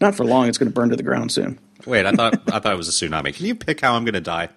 not 0.00 0.14
for 0.14 0.24
long. 0.24 0.48
It's 0.48 0.58
going 0.58 0.70
to 0.70 0.74
burn 0.74 0.90
to 0.90 0.96
the 0.96 1.02
ground 1.02 1.32
soon. 1.32 1.58
Wait, 1.86 2.06
I 2.06 2.12
thought 2.12 2.34
I 2.52 2.58
thought 2.58 2.72
it 2.72 2.76
was 2.76 2.88
a 2.88 2.92
tsunami. 2.92 3.34
Can 3.34 3.46
you 3.46 3.54
pick 3.54 3.80
how 3.80 3.94
I'm 3.94 4.04
going 4.04 4.14
to 4.14 4.20
die? 4.20 4.48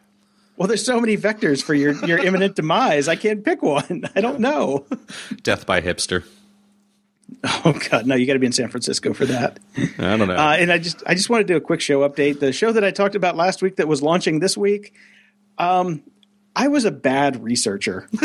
Well, 0.57 0.67
there's 0.67 0.83
so 0.83 0.99
many 0.99 1.15
vectors 1.17 1.61
for 1.61 1.75
your, 1.75 1.93
your 2.05 2.17
imminent 2.17 2.55
demise. 2.55 3.07
I 3.07 3.15
can't 3.15 3.45
pick 3.45 3.61
one. 3.61 4.05
I 4.15 4.21
don't 4.21 4.39
know. 4.39 4.87
Death 5.43 5.67
by 5.67 5.81
hipster. 5.81 6.23
Oh 7.43 7.77
God, 7.89 8.07
no! 8.07 8.15
You 8.15 8.25
got 8.25 8.33
to 8.33 8.39
be 8.39 8.45
in 8.47 8.53
San 8.53 8.69
Francisco 8.69 9.13
for 9.13 9.25
that. 9.25 9.59
I 9.99 10.17
don't 10.17 10.27
know. 10.27 10.35
Uh, 10.35 10.55
and 10.57 10.71
I 10.71 10.77
just 10.77 11.03
I 11.05 11.13
just 11.13 11.29
want 11.29 11.45
to 11.45 11.53
do 11.53 11.57
a 11.57 11.61
quick 11.61 11.81
show 11.81 12.07
update. 12.07 12.39
The 12.39 12.53
show 12.53 12.71
that 12.71 12.83
I 12.83 12.91
talked 12.91 13.15
about 13.15 13.35
last 13.35 13.61
week 13.61 13.75
that 13.75 13.87
was 13.87 14.01
launching 14.01 14.39
this 14.39 14.57
week. 14.57 14.93
Um, 15.57 16.01
I 16.55 16.69
was 16.69 16.85
a 16.85 16.91
bad 16.91 17.43
researcher. 17.43 18.07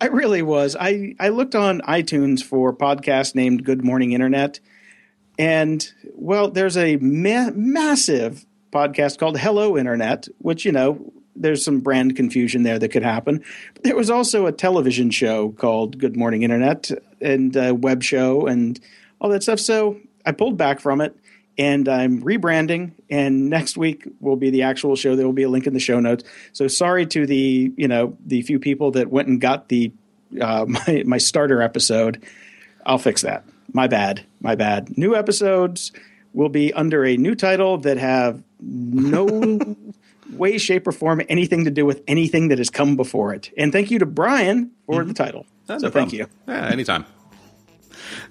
I 0.00 0.06
really 0.06 0.42
was. 0.42 0.76
I 0.78 1.14
I 1.18 1.30
looked 1.30 1.54
on 1.54 1.80
iTunes 1.82 2.42
for 2.42 2.70
a 2.70 2.74
podcast 2.74 3.34
named 3.34 3.64
Good 3.64 3.82
Morning 3.82 4.12
Internet, 4.12 4.60
and 5.38 5.90
well, 6.14 6.50
there's 6.50 6.76
a 6.76 6.96
ma- 6.96 7.50
massive 7.54 8.44
podcast 8.72 9.18
called 9.18 9.38
Hello 9.38 9.76
Internet, 9.76 10.28
which 10.38 10.64
you 10.64 10.72
know 10.72 11.12
there's 11.34 11.64
some 11.64 11.80
brand 11.80 12.14
confusion 12.16 12.62
there 12.62 12.78
that 12.78 12.90
could 12.90 13.02
happen. 13.02 13.42
But 13.74 13.84
there 13.84 13.96
was 13.96 14.10
also 14.10 14.46
a 14.46 14.52
television 14.52 15.10
show 15.10 15.52
called 15.52 15.98
Good 15.98 16.16
Morning 16.16 16.42
Internet 16.42 16.90
and 17.20 17.56
a 17.56 17.74
web 17.74 18.02
show 18.02 18.46
and 18.46 18.78
all 19.20 19.30
that 19.30 19.42
stuff. 19.42 19.60
So 19.60 19.98
I 20.26 20.32
pulled 20.32 20.58
back 20.58 20.80
from 20.80 21.00
it 21.00 21.16
and 21.58 21.88
I'm 21.88 22.22
rebranding. 22.22 22.92
And 23.08 23.48
next 23.48 23.76
week 23.76 24.08
will 24.20 24.36
be 24.36 24.50
the 24.50 24.62
actual 24.62 24.96
show. 24.96 25.16
There 25.16 25.26
will 25.26 25.32
be 25.32 25.44
a 25.44 25.48
link 25.48 25.66
in 25.66 25.74
the 25.74 25.80
show 25.80 26.00
notes. 26.00 26.24
So 26.52 26.68
sorry 26.68 27.06
to 27.06 27.26
the 27.26 27.72
you 27.76 27.88
know 27.88 28.16
the 28.24 28.42
few 28.42 28.58
people 28.58 28.92
that 28.92 29.10
went 29.10 29.28
and 29.28 29.40
got 29.40 29.68
the 29.68 29.92
uh, 30.40 30.64
my 30.68 31.02
my 31.06 31.18
starter 31.18 31.62
episode. 31.62 32.22
I'll 32.84 32.98
fix 32.98 33.22
that. 33.22 33.44
My 33.72 33.86
bad. 33.88 34.24
My 34.40 34.54
bad. 34.54 34.96
New 34.96 35.14
episodes 35.14 35.92
will 36.32 36.48
be 36.48 36.72
under 36.72 37.04
a 37.04 37.16
new 37.16 37.34
title 37.34 37.78
that 37.78 37.96
have 37.96 38.42
no 38.60 39.58
way, 40.32 40.58
shape, 40.58 40.86
or 40.86 40.92
form 40.92 41.22
anything 41.28 41.64
to 41.64 41.70
do 41.70 41.84
with 41.84 42.02
anything 42.06 42.48
that 42.48 42.58
has 42.58 42.70
come 42.70 42.96
before 42.96 43.34
it. 43.34 43.50
And 43.56 43.72
thank 43.72 43.90
you 43.90 43.98
to 43.98 44.06
Brian 44.06 44.70
for 44.86 45.04
the 45.04 45.14
title. 45.14 45.46
No, 45.68 45.78
so 45.78 45.86
no 45.86 45.90
thank 45.92 46.10
problem. 46.10 46.30
you. 46.46 46.54
Yeah, 46.54 46.68
anytime. 46.68 47.06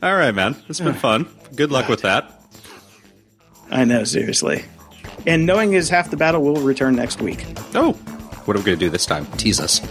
All 0.01 0.15
right, 0.15 0.33
man. 0.33 0.55
It's 0.69 0.79
been 0.79 0.93
fun. 0.93 1.27
Good 1.55 1.71
luck 1.71 1.89
with 1.89 2.01
that. 2.03 2.34
I 3.75 3.83
know, 3.83 4.05
seriously. 4.05 4.63
And 5.27 5.45
knowing 5.45 5.73
is 5.73 5.89
half 5.89 6.09
the 6.09 6.15
battle 6.15 6.41
we'll 6.41 6.61
return 6.61 6.95
next 6.95 7.21
week. 7.21 7.45
Oh, 7.73 7.91
what 8.45 8.55
are 8.55 8.59
we 8.59 8.65
going 8.65 8.79
to 8.79 8.85
do 8.85 8.89
this 8.89 9.05
time? 9.05 9.25
Tease 9.37 9.59
us. 9.59 9.81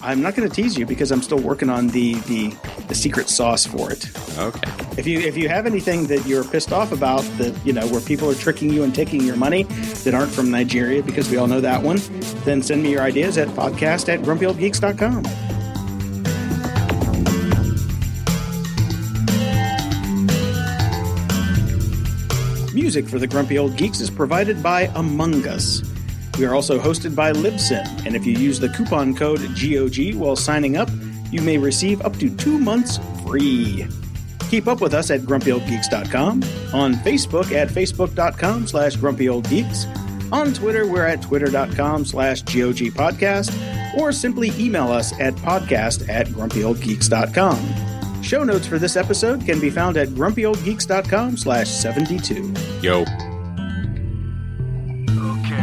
I'm 0.00 0.22
not 0.22 0.34
going 0.34 0.48
to 0.48 0.54
tease 0.54 0.78
you 0.78 0.86
because 0.86 1.10
I'm 1.10 1.20
still 1.20 1.38
working 1.38 1.68
on 1.68 1.88
the, 1.88 2.14
the 2.20 2.54
the 2.86 2.94
secret 2.94 3.28
sauce 3.28 3.66
for 3.66 3.92
it. 3.92 4.08
Okay. 4.38 4.70
If 4.96 5.06
you 5.06 5.18
if 5.18 5.36
you 5.36 5.50
have 5.50 5.66
anything 5.66 6.06
that 6.06 6.24
you're 6.26 6.44
pissed 6.44 6.72
off 6.72 6.90
about 6.92 7.20
that 7.36 7.54
you 7.66 7.74
know 7.74 7.86
where 7.88 8.00
people 8.00 8.30
are 8.30 8.34
tricking 8.34 8.72
you 8.72 8.82
and 8.84 8.94
taking 8.94 9.20
your 9.22 9.36
money 9.36 9.64
that 10.04 10.14
aren't 10.14 10.32
from 10.32 10.50
Nigeria 10.50 11.02
because 11.02 11.28
we 11.28 11.36
all 11.36 11.48
know 11.48 11.60
that 11.60 11.82
one, 11.82 11.98
then 12.44 12.62
send 12.62 12.82
me 12.82 12.92
your 12.92 13.02
ideas 13.02 13.36
at 13.36 13.48
podcast 13.48 14.08
at 14.08 14.20
grumpyoldgeeks.com. 14.20 15.57
Music 22.80 23.08
for 23.08 23.18
the 23.18 23.26
Grumpy 23.26 23.58
Old 23.58 23.76
Geeks 23.76 24.00
is 24.00 24.08
provided 24.08 24.62
by 24.62 24.82
Among 24.94 25.44
Us. 25.48 25.82
We 26.38 26.44
are 26.44 26.54
also 26.54 26.78
hosted 26.78 27.16
by 27.16 27.32
Libsyn, 27.32 27.84
and 28.06 28.14
if 28.14 28.24
you 28.24 28.34
use 28.34 28.60
the 28.60 28.68
coupon 28.68 29.16
code 29.16 29.40
GOG 29.40 30.14
while 30.14 30.36
signing 30.36 30.76
up, 30.76 30.88
you 31.32 31.42
may 31.42 31.58
receive 31.58 32.00
up 32.02 32.16
to 32.18 32.30
two 32.36 32.56
months 32.56 33.00
free. 33.26 33.84
Keep 34.48 34.68
up 34.68 34.80
with 34.80 34.94
us 34.94 35.10
at 35.10 35.22
grumpyoldgeeks.com, 35.22 36.44
on 36.72 36.94
Facebook 36.94 37.50
at 37.50 37.66
facebook.com 37.66 38.68
slash 38.68 38.96
grumpyoldgeeks, 38.96 40.32
on 40.32 40.54
Twitter 40.54 40.86
we're 40.86 41.04
at 41.04 41.20
twitter.com 41.20 42.04
slash 42.04 42.44
gogpodcast, 42.44 43.98
or 43.98 44.12
simply 44.12 44.52
email 44.56 44.92
us 44.92 45.12
at 45.18 45.34
podcast 45.34 46.08
at 46.08 46.28
grumpyoldgeeks.com. 46.28 47.97
Show 48.28 48.44
notes 48.44 48.66
for 48.66 48.78
this 48.78 48.94
episode 48.94 49.46
can 49.46 49.58
be 49.58 49.70
found 49.70 49.96
at 49.96 50.08
grumpyoldgeeks.com 50.08 51.38
slash 51.38 51.66
72. 51.66 52.52
Yo. 52.82 53.00
Okay, 53.00 53.06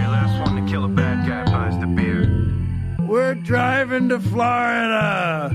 last 0.07 0.49
one 0.49 0.65
to 0.65 0.71
kill 0.71 0.83
a 0.83 0.87
bad 0.87 1.27
guy 1.27 1.45
buys 1.45 1.79
the 1.79 1.85
beer. 1.85 2.25
We're 3.07 3.35
driving 3.35 4.09
to 4.09 4.19
Florida. 4.19 5.51